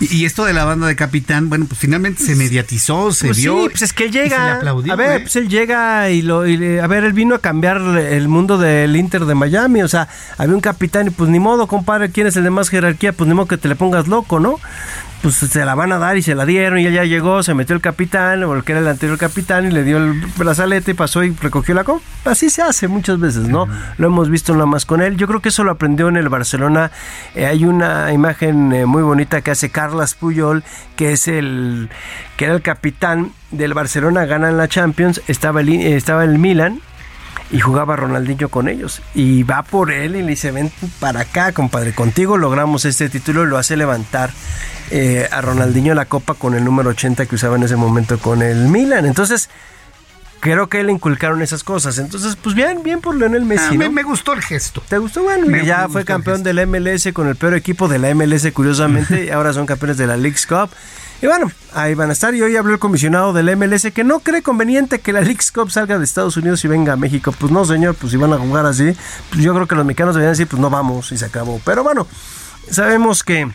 Y, 0.00 0.24
esto 0.24 0.44
de 0.44 0.52
la 0.52 0.64
banda 0.64 0.86
de 0.86 0.96
Capitán, 0.96 1.48
bueno, 1.48 1.66
pues 1.66 1.80
finalmente 1.80 2.22
se 2.22 2.34
mediatizó, 2.34 3.12
se 3.12 3.26
pues 3.26 3.38
vio. 3.38 3.62
Sí, 3.62 3.68
pues 3.70 3.82
es 3.82 3.92
que 3.92 4.10
llega. 4.10 4.60
a 4.60 4.96
ver, 4.96 5.16
¿eh? 5.16 5.20
pues 5.20 5.36
él 5.36 5.48
llega 5.48 6.10
y 6.10 6.22
lo. 6.22 6.40
a 6.40 6.86
ver, 6.86 7.04
él 7.04 7.12
vino 7.12 7.34
a 7.34 7.40
cambiar 7.40 7.78
el 7.78 8.28
mundo 8.28 8.58
del 8.58 8.94
Inter 8.96 9.24
de 9.24 9.34
Miami. 9.34 9.82
O 9.82 9.88
sea, 9.88 10.08
había 10.36 10.54
un 10.54 10.60
capitán 10.60 11.08
y 11.08 11.10
pues 11.10 11.30
ni 11.30 11.40
modo, 11.40 11.66
compadre, 11.66 12.10
¿quién 12.10 12.26
es 12.26 12.36
el 12.36 12.44
de 12.44 12.50
más 12.50 12.68
jerarquía? 12.68 13.12
Pues 13.12 13.28
ni 13.28 13.34
modo 13.34 13.46
que 13.46 13.56
te 13.56 13.68
le 13.68 13.76
pongas 13.76 14.08
loco, 14.08 14.40
¿no? 14.40 14.58
Pues 15.22 15.34
se 15.36 15.64
la 15.64 15.74
van 15.74 15.92
a 15.92 15.98
dar 15.98 16.16
y 16.16 16.22
se 16.22 16.34
la 16.34 16.46
dieron 16.46 16.78
y 16.78 16.86
ella 16.86 17.04
llegó, 17.04 17.42
se 17.42 17.54
metió 17.54 17.74
el 17.74 17.80
capitán, 17.80 18.42
o 18.44 18.54
el 18.54 18.64
que 18.64 18.72
era 18.72 18.80
el 18.80 18.88
anterior 18.88 19.18
capitán 19.18 19.66
y 19.66 19.70
le 19.70 19.84
dio 19.84 19.98
el 19.98 20.20
brazalete 20.36 20.92
y 20.92 20.94
pasó 20.94 21.24
y 21.24 21.30
recogió 21.32 21.74
la 21.74 21.84
copa. 21.84 22.04
Así 22.24 22.50
se 22.50 22.62
hace 22.62 22.88
muchas 22.88 23.18
veces, 23.18 23.48
¿no? 23.48 23.66
Lo 23.96 24.06
hemos 24.06 24.30
visto 24.30 24.52
nada 24.52 24.66
más 24.66 24.86
con 24.86 25.02
él. 25.02 25.16
Yo 25.16 25.26
creo 25.26 25.40
que 25.40 25.48
eso 25.48 25.64
lo 25.64 25.72
aprendió 25.72 26.08
en 26.08 26.16
el 26.16 26.28
Barcelona. 26.28 26.90
Eh, 27.34 27.46
hay 27.46 27.64
una 27.64 28.12
imagen 28.12 28.72
eh, 28.72 28.86
muy 28.86 29.02
bonita 29.02 29.40
que 29.40 29.50
hace 29.50 29.70
Carlas 29.70 30.14
Puyol, 30.14 30.62
que 30.96 31.12
es 31.12 31.28
el 31.28 31.88
que 32.36 32.44
era 32.44 32.54
el 32.54 32.62
capitán 32.62 33.32
del 33.50 33.74
Barcelona, 33.74 34.26
ganan 34.26 34.56
la 34.56 34.68
Champions, 34.68 35.22
estaba 35.26 35.60
el, 35.60 35.68
estaba 35.70 36.24
el 36.24 36.38
Milan 36.38 36.80
y 37.50 37.60
jugaba 37.60 37.96
Ronaldinho 37.96 38.48
con 38.48 38.68
ellos. 38.68 39.02
Y 39.14 39.42
va 39.42 39.62
por 39.62 39.90
él 39.90 40.16
y 40.16 40.22
le 40.22 40.28
dice, 40.28 40.50
ven 40.50 40.70
para 41.00 41.20
acá, 41.20 41.52
compadre, 41.52 41.94
contigo 41.94 42.36
logramos 42.36 42.84
este 42.84 43.08
título 43.08 43.44
y 43.44 43.46
lo 43.46 43.58
hace 43.58 43.76
levantar 43.76 44.30
eh, 44.90 45.28
a 45.30 45.40
Ronaldinho 45.40 45.94
la 45.94 46.06
copa 46.06 46.34
con 46.34 46.54
el 46.54 46.64
número 46.64 46.90
80 46.90 47.26
que 47.26 47.34
usaba 47.34 47.56
en 47.56 47.62
ese 47.62 47.76
momento 47.76 48.18
con 48.18 48.42
el 48.42 48.68
Milan. 48.68 49.06
Entonces, 49.06 49.48
creo 50.40 50.68
que 50.68 50.82
le 50.82 50.92
inculcaron 50.92 51.42
esas 51.42 51.64
cosas. 51.64 51.98
Entonces, 51.98 52.36
pues 52.36 52.54
bien, 52.54 52.82
bien 52.82 53.00
por 53.00 53.14
Leonel 53.14 53.44
Messi. 53.44 53.76
Ah, 53.82 53.88
me, 53.88 54.02
gustó 54.02 54.32
el 54.32 54.42
gesto. 54.42 54.82
¿Te 54.88 54.98
gustó? 54.98 55.22
Bueno, 55.22 55.62
ya 55.62 55.88
fue 55.88 56.04
campeón 56.04 56.42
del 56.42 56.66
MLS 56.66 57.12
con 57.12 57.28
el 57.28 57.36
peor 57.36 57.54
equipo 57.54 57.88
de 57.88 57.98
la 57.98 58.14
MLS, 58.14 58.50
curiosamente, 58.52 59.26
y 59.26 59.30
ahora 59.30 59.52
son 59.52 59.66
campeones 59.66 59.96
de 59.96 60.06
la 60.06 60.16
League's 60.16 60.46
Cup. 60.46 60.70
Y 61.20 61.26
bueno, 61.26 61.50
ahí 61.74 61.94
van 61.94 62.10
a 62.10 62.12
estar. 62.12 62.34
Y 62.34 62.42
hoy 62.42 62.56
habló 62.56 62.72
el 62.72 62.78
comisionado 62.78 63.32
del 63.32 63.56
MLS 63.56 63.90
que 63.92 64.04
no 64.04 64.20
cree 64.20 64.42
conveniente 64.42 65.00
que 65.00 65.12
la 65.12 65.20
League's 65.20 65.50
Cup 65.50 65.70
salga 65.70 65.98
de 65.98 66.04
Estados 66.04 66.36
Unidos 66.36 66.64
y 66.64 66.68
venga 66.68 66.92
a 66.92 66.96
México. 66.96 67.34
Pues 67.36 67.50
no, 67.50 67.64
señor, 67.64 67.96
pues 67.96 68.12
si 68.12 68.16
van 68.16 68.32
a 68.32 68.38
jugar 68.38 68.66
así, 68.66 68.94
pues 69.30 69.42
yo 69.42 69.52
creo 69.54 69.66
que 69.66 69.74
los 69.74 69.84
mexicanos 69.84 70.14
deberían 70.14 70.32
decir, 70.32 70.46
pues 70.46 70.60
no 70.60 70.70
vamos 70.70 71.10
y 71.10 71.18
se 71.18 71.24
acabó. 71.24 71.60
Pero 71.64 71.82
bueno, 71.82 72.06
sabemos 72.70 73.24
que 73.24 73.50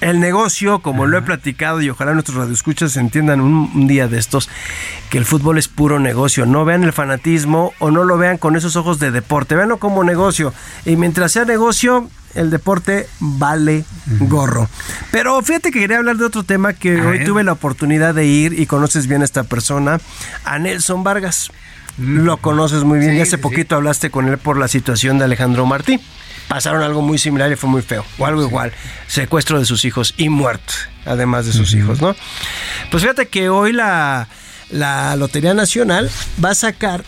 el 0.00 0.20
negocio, 0.20 0.80
como 0.80 1.06
lo 1.06 1.18
he 1.18 1.22
platicado 1.22 1.80
y 1.80 1.90
ojalá 1.90 2.12
nuestros 2.12 2.38
radioescuchas 2.38 2.96
entiendan 2.96 3.40
un, 3.40 3.86
día 3.86 4.08
de 4.08 4.18
estos, 4.18 4.48
que 5.10 5.18
el 5.18 5.24
fútbol 5.24 5.58
es 5.58 5.68
puro 5.68 5.98
negocio. 5.98 6.46
No 6.46 6.64
vean 6.64 6.84
el 6.84 6.92
fanatismo 6.92 7.74
o 7.78 7.90
no 7.90 8.04
lo 8.04 8.16
vean 8.16 8.38
con 8.38 8.56
esos 8.56 8.76
ojos 8.76 8.98
de 8.98 9.10
deporte, 9.10 9.54
véanlo 9.54 9.78
como 9.78 10.04
negocio. 10.04 10.54
Y 10.84 10.96
mientras 10.96 11.32
sea 11.32 11.44
negocio, 11.44 12.08
el 12.34 12.50
deporte 12.50 13.08
vale 13.18 13.84
gorro. 14.20 14.68
Pero 15.10 15.40
fíjate 15.42 15.70
que 15.70 15.80
quería 15.80 15.98
hablar 15.98 16.16
de 16.16 16.24
otro 16.24 16.44
tema 16.44 16.72
que 16.72 17.00
hoy 17.00 17.24
tuve 17.24 17.44
la 17.44 17.52
oportunidad 17.52 18.14
de 18.14 18.26
ir 18.26 18.58
y 18.58 18.66
conoces 18.66 19.06
bien 19.06 19.22
a 19.22 19.24
esta 19.24 19.44
persona, 19.44 20.00
a 20.44 20.58
Nelson 20.58 21.04
Vargas. 21.04 21.50
Mm. 21.98 22.20
Lo 22.20 22.36
conoces 22.38 22.84
muy 22.84 23.00
bien 23.00 23.16
y 23.16 23.20
hace 23.20 23.36
poquito 23.36 23.76
hablaste 23.76 24.10
con 24.10 24.28
él 24.28 24.38
por 24.38 24.56
la 24.56 24.68
situación 24.68 25.18
de 25.18 25.24
Alejandro 25.24 25.66
Martí 25.66 26.00
pasaron 26.50 26.82
algo 26.82 27.00
muy 27.00 27.16
similar 27.16 27.52
y 27.52 27.54
fue 27.54 27.70
muy 27.70 27.80
feo, 27.80 28.04
o 28.18 28.26
algo 28.26 28.42
igual, 28.42 28.72
secuestro 29.06 29.60
de 29.60 29.64
sus 29.64 29.84
hijos 29.84 30.14
y 30.16 30.28
muerto, 30.28 30.74
además 31.06 31.46
de 31.46 31.52
sus 31.52 31.72
hijos, 31.74 32.02
¿no? 32.02 32.16
Pues 32.90 33.04
fíjate 33.04 33.28
que 33.28 33.48
hoy 33.48 33.72
la, 33.72 34.26
la 34.68 35.14
Lotería 35.14 35.54
Nacional 35.54 36.10
va 36.44 36.50
a 36.50 36.54
sacar 36.56 37.04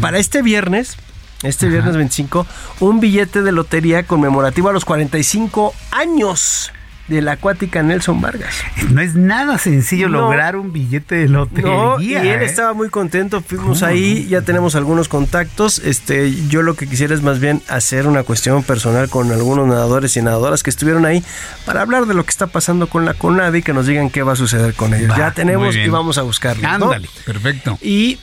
para 0.00 0.18
este 0.18 0.40
viernes, 0.40 0.96
este 1.42 1.68
viernes 1.68 1.94
25, 1.94 2.46
un 2.80 3.00
billete 3.00 3.42
de 3.42 3.52
lotería 3.52 4.04
conmemorativo 4.04 4.70
a 4.70 4.72
los 4.72 4.86
45 4.86 5.74
años 5.90 6.72
de 7.10 7.22
la 7.22 7.32
acuática 7.32 7.82
Nelson 7.82 8.20
Vargas. 8.20 8.54
No 8.90 9.00
es 9.00 9.14
nada 9.14 9.58
sencillo 9.58 10.08
lograr 10.08 10.56
un 10.56 10.72
billete 10.72 11.16
de 11.16 11.28
lotería. 11.28 11.70
No, 11.70 12.00
y 12.00 12.14
él 12.14 12.26
¿eh? 12.26 12.44
estaba 12.44 12.72
muy 12.72 12.88
contento, 12.88 13.42
fuimos 13.42 13.82
ahí, 13.82 14.26
ya 14.28 14.42
tenemos 14.42 14.76
algunos 14.76 15.08
contactos. 15.08 15.80
Este, 15.80 16.32
yo 16.48 16.62
lo 16.62 16.74
que 16.74 16.86
quisiera 16.86 17.12
es 17.12 17.22
más 17.22 17.40
bien 17.40 17.62
hacer 17.68 18.06
una 18.06 18.22
cuestión 18.22 18.62
personal 18.62 19.08
con 19.08 19.32
algunos 19.32 19.66
nadadores 19.66 20.16
y 20.16 20.22
nadadoras 20.22 20.62
que 20.62 20.70
estuvieron 20.70 21.04
ahí 21.04 21.22
para 21.66 21.82
hablar 21.82 22.06
de 22.06 22.14
lo 22.14 22.24
que 22.24 22.30
está 22.30 22.46
pasando 22.46 22.86
con 22.86 23.04
la 23.04 23.14
CONADE 23.14 23.58
y 23.58 23.62
que 23.62 23.72
nos 23.72 23.86
digan 23.86 24.08
qué 24.08 24.22
va 24.22 24.32
a 24.32 24.36
suceder 24.36 24.74
con 24.74 24.94
ellos. 24.94 25.16
ya 25.16 25.32
tenemos 25.32 25.74
y 25.74 25.88
vamos 25.88 26.16
a 26.16 26.22
buscarlo. 26.22 26.66
Ándale, 26.66 27.08
perfecto. 27.26 27.76
Y 27.82 28.18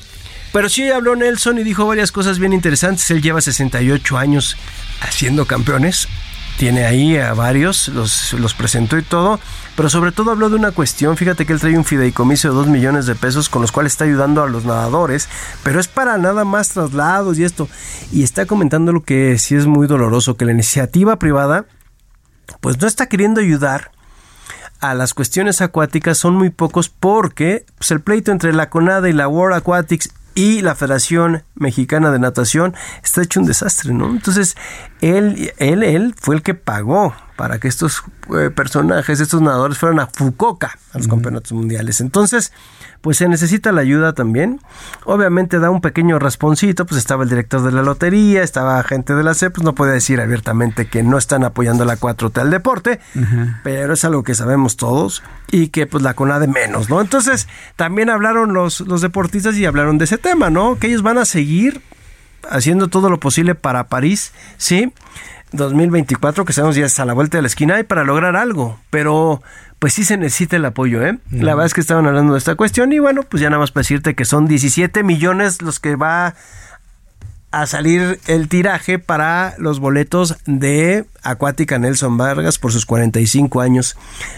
pero 0.53 0.69
sí 0.69 0.89
habló 0.89 1.15
Nelson 1.15 1.59
y 1.59 1.63
dijo 1.63 1.85
varias 1.85 2.13
cosas 2.13 2.39
bien 2.39 2.53
interesantes. 2.53 3.11
Él 3.11 3.21
lleva 3.21 3.41
68 3.41 4.17
años 4.17 4.55
haciendo 5.01 5.45
campeones 5.45 6.07
tiene 6.57 6.85
ahí 6.85 7.17
a 7.17 7.33
varios, 7.33 7.87
los, 7.89 8.33
los 8.33 8.53
presentó 8.53 8.97
y 8.97 9.03
todo, 9.03 9.39
pero 9.75 9.89
sobre 9.89 10.11
todo 10.11 10.31
habló 10.31 10.49
de 10.49 10.55
una 10.55 10.71
cuestión, 10.71 11.15
fíjate 11.15 11.45
que 11.45 11.53
él 11.53 11.59
trae 11.59 11.77
un 11.77 11.85
fideicomiso 11.85 12.49
de 12.49 12.55
2 12.55 12.67
millones 12.67 13.05
de 13.05 13.15
pesos 13.15 13.47
con 13.47 13.61
los 13.61 13.71
cuales 13.71 13.93
está 13.93 14.05
ayudando 14.05 14.43
a 14.43 14.47
los 14.47 14.65
nadadores, 14.65 15.29
pero 15.63 15.79
es 15.79 15.87
para 15.87 16.17
nada 16.17 16.45
más 16.45 16.69
traslados 16.69 17.37
y 17.37 17.43
esto, 17.43 17.69
y 18.11 18.23
está 18.23 18.45
comentando 18.45 18.91
lo 18.91 19.03
que 19.03 19.37
sí 19.37 19.55
es 19.55 19.67
muy 19.67 19.87
doloroso, 19.87 20.35
que 20.35 20.45
la 20.45 20.51
iniciativa 20.51 21.17
privada 21.17 21.65
pues 22.59 22.81
no 22.81 22.87
está 22.87 23.07
queriendo 23.07 23.39
ayudar 23.39 23.91
a 24.79 24.93
las 24.93 25.13
cuestiones 25.13 25.61
acuáticas 25.61 26.17
son 26.17 26.35
muy 26.35 26.49
pocos 26.49 26.89
porque 26.89 27.65
pues, 27.77 27.91
el 27.91 28.01
pleito 28.01 28.31
entre 28.31 28.53
la 28.53 28.69
CONADA 28.69 29.09
y 29.09 29.13
la 29.13 29.27
World 29.27 29.57
Aquatics 29.57 30.11
y 30.37 30.61
la 30.61 30.75
Federación 30.75 31.43
Mexicana 31.55 32.11
de 32.11 32.19
Natación 32.19 32.75
está 33.03 33.23
hecho 33.23 33.39
un 33.39 33.47
desastre, 33.47 33.91
¿no? 33.91 34.07
Entonces, 34.11 34.55
él, 35.01 35.51
él, 35.57 35.81
él 35.81 36.13
fue 36.15 36.35
el 36.35 36.43
que 36.43 36.53
pagó 36.53 37.15
para 37.37 37.59
que 37.59 37.69
estos 37.69 38.03
eh, 38.35 38.49
personajes, 38.49 39.21
estos 39.21 39.41
nadadores 39.41 39.77
fueran 39.77 39.99
a 39.99 40.07
Fukuoka, 40.07 40.77
a 40.91 40.97
los 40.97 41.07
campeonatos 41.07 41.53
mundiales. 41.53 42.01
Entonces, 42.01 42.51
pues 43.01 43.17
se 43.17 43.29
necesita 43.29 43.71
la 43.71 43.81
ayuda 43.81 44.13
también. 44.13 44.59
Obviamente 45.05 45.59
da 45.59 45.69
un 45.69 45.79
pequeño 45.79 46.19
rasponcito, 46.19 46.85
pues 46.85 46.97
estaba 46.97 47.23
el 47.23 47.29
director 47.29 47.61
de 47.61 47.71
la 47.71 47.83
lotería, 47.83 48.41
estaba 48.41 48.83
gente 48.83 49.13
de 49.13 49.23
la 49.23 49.35
C, 49.35 49.51
pues 49.51 49.63
no 49.63 49.75
puede 49.75 49.93
decir 49.93 50.19
abiertamente 50.19 50.87
que 50.87 51.03
no 51.03 51.17
están 51.17 51.43
apoyando 51.43 51.85
la 51.85 51.97
4T 51.97 52.41
al 52.41 52.49
deporte, 52.49 52.99
pero 53.63 53.93
es 53.93 54.03
algo 54.03 54.23
que 54.23 54.33
sabemos 54.33 54.75
todos 54.75 55.23
y 55.51 55.67
que 55.67 55.85
pues 55.85 56.03
la 56.03 56.15
CONADE 56.15 56.47
menos, 56.47 56.89
¿no? 56.89 56.99
Entonces 56.99 57.47
también 57.75 58.09
hablaron 58.09 58.53
los, 58.53 58.81
los 58.81 59.01
deportistas 59.01 59.55
y 59.55 59.65
hablaron 59.65 59.99
de 59.99 60.05
ese 60.05 60.17
tema, 60.17 60.49
¿no? 60.49 60.79
Que 60.79 60.87
ellos 60.87 61.03
van 61.03 61.19
a 61.19 61.25
seguir 61.25 61.81
haciendo 62.49 62.87
todo 62.87 63.09
lo 63.09 63.19
posible 63.19 63.55
para 63.55 63.87
París, 63.87 64.33
¿sí? 64.57 64.91
2024, 65.51 66.45
que 66.45 66.53
sabemos 66.53 66.75
ya 66.75 66.85
es 66.85 66.99
a 66.99 67.05
la 67.05 67.13
vuelta 67.13 67.37
de 67.37 67.41
la 67.43 67.47
esquina, 67.47 67.79
y 67.79 67.83
para 67.83 68.03
lograr 68.03 68.35
algo, 68.35 68.79
pero 68.89 69.41
pues 69.79 69.93
sí 69.93 70.03
se 70.03 70.17
necesita 70.17 70.55
el 70.55 70.65
apoyo, 70.65 71.05
¿eh? 71.05 71.17
La 71.31 71.53
verdad 71.53 71.67
es 71.67 71.73
que 71.73 71.81
estaban 71.81 72.07
hablando 72.07 72.33
de 72.33 72.39
esta 72.39 72.55
cuestión 72.55 72.91
y 72.93 72.99
bueno, 72.99 73.23
pues 73.23 73.41
ya 73.41 73.49
nada 73.49 73.59
más 73.59 73.71
para 73.71 73.81
decirte 73.81 74.15
que 74.15 74.25
son 74.25 74.47
17 74.47 75.03
millones 75.03 75.61
los 75.61 75.79
que 75.79 75.95
va 75.95 76.33
a 77.51 77.65
salir 77.65 78.19
el 78.27 78.49
tiraje 78.49 78.99
para 78.99 79.53
los 79.57 79.79
boletos 79.79 80.37
de 80.45 81.05
Acuática 81.29 81.79
Nelson 81.79 82.17
Vargas 82.17 82.59
por 82.59 82.71
sus 82.71 82.85
45 82.85 83.61
años 83.61 83.97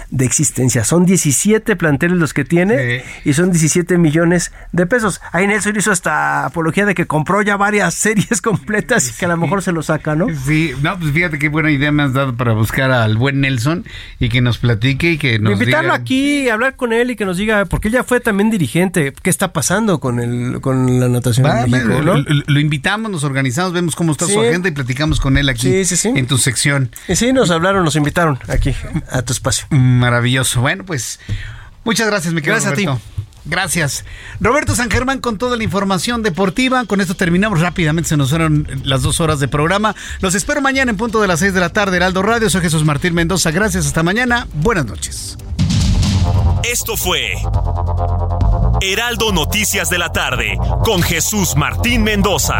de 0.10 0.26
existencia. 0.26 0.84
Son 0.84 1.06
17 1.06 1.76
planteles 1.76 2.18
los 2.18 2.34
que 2.34 2.46
tiene 2.46 3.04
y 3.26 3.34
son 3.34 3.52
17 3.52 3.98
millones 3.98 4.52
de 4.72 4.86
pesos. 4.86 5.22
Ahí 5.32 5.48
Nelson 5.48 5.76
hizo 5.78 5.92
esta 5.92 6.46
apología 6.46 6.86
de 6.86 6.96
que 6.96 7.08
compró 7.08 7.42
ya 7.42 7.58
varias 7.58 7.94
series 7.96 8.42
completas 8.42 9.10
y 9.10 9.14
que 9.14 9.26
a 9.26 9.30
lo 9.30 9.38
mejor 9.38 9.62
se 9.62 9.72
lo 9.72 9.84
saca, 9.84 10.16
¿no? 10.16 10.28
Sí, 10.46 10.74
no, 10.82 10.98
pues 11.00 11.12
fíjate 11.12 11.40
qué 11.40 11.50
buena 11.50 11.72
idea 11.72 11.92
me 11.92 12.04
has 12.04 12.14
dado 12.14 12.36
para 12.36 12.54
buscar 12.54 12.92
al 12.92 13.18
buen 13.18 13.42
Nelson 13.42 13.86
y 14.20 14.30
que 14.30 14.42
nos 14.42 14.58
platique 14.58 15.12
y 15.12 15.18
que 15.18 15.40
nos 15.40 15.54
Invitarlo 15.54 15.94
aquí, 15.94 16.50
hablar 16.50 16.76
con 16.76 16.94
él 16.94 17.12
y 17.12 17.16
que 17.16 17.26
nos 17.26 17.38
diga, 17.38 17.66
porque 17.66 17.90
ella 17.90 18.04
fue 18.04 18.20
también 18.20 18.50
dirigente, 18.50 19.14
¿qué 19.22 19.30
está 19.30 19.54
pasando 19.54 20.00
con 20.00 20.20
el 20.20 20.62
con 20.62 21.00
la 21.00 21.08
natación 21.08 21.48
Lo, 22.06 22.18
lo 22.18 22.60
invitamos 22.60 23.10
nos 23.10 23.24
organizamos, 23.24 23.74
vemos 23.74 23.96
cómo 23.96 24.12
está 24.12 24.26
su 24.26 24.40
agenda 24.40 24.70
y 24.70 24.72
platicamos 24.72 25.20
con 25.20 25.38
él 25.38 25.50
aquí 25.50 25.70
en 26.04 26.28
tu 26.28 26.38
sección. 26.38 26.79
Y 27.08 27.16
sí, 27.16 27.34
nos 27.34 27.52
hablaron, 27.52 27.84
nos 27.84 27.96
invitaron 27.96 28.40
aquí 28.48 28.76
a 29.10 29.22
tu 29.22 29.34
espacio. 29.34 29.66
Maravilloso. 29.70 30.62
Bueno, 30.62 30.86
pues 30.86 31.20
muchas 31.84 32.08
gracias, 32.08 32.34
mi 32.34 32.42
querido 32.42 32.62
Gracias 32.62 32.74
a 32.74 32.76
ti. 32.76 33.02
Gracias. 33.46 34.06
Roberto 34.40 34.76
San 34.76 34.92
Germán 34.92 35.20
con 35.20 35.38
toda 35.38 35.58
la 35.58 35.64
información 35.64 36.22
deportiva. 36.24 36.86
Con 36.86 37.02
esto 37.02 37.16
terminamos 37.16 37.62
rápidamente. 37.62 38.10
Se 38.10 38.18
nos 38.18 38.30
fueron 38.30 38.68
las 38.84 39.02
dos 39.02 39.20
horas 39.20 39.40
de 39.40 39.48
programa. 39.48 39.96
Los 40.22 40.36
espero 40.36 40.62
mañana 40.62 40.92
en 40.92 40.98
punto 40.98 41.22
de 41.22 41.28
las 41.28 41.40
seis 41.40 41.54
de 41.54 41.60
la 41.60 41.70
tarde. 41.70 41.98
Heraldo 41.98 42.22
Radio. 42.22 42.50
Soy 42.50 42.62
Jesús 42.62 42.84
Martín 42.84 43.16
Mendoza. 43.16 43.52
Gracias. 43.52 43.86
Hasta 43.88 44.04
mañana. 44.04 44.48
Buenas 44.54 44.86
noches. 44.86 45.38
Esto 46.64 46.98
fue 46.98 47.34
Heraldo 48.82 49.32
Noticias 49.32 49.90
de 49.90 49.98
la 49.98 50.12
tarde 50.12 50.58
con 50.84 51.02
Jesús 51.02 51.56
Martín 51.56 52.04
Mendoza. 52.04 52.60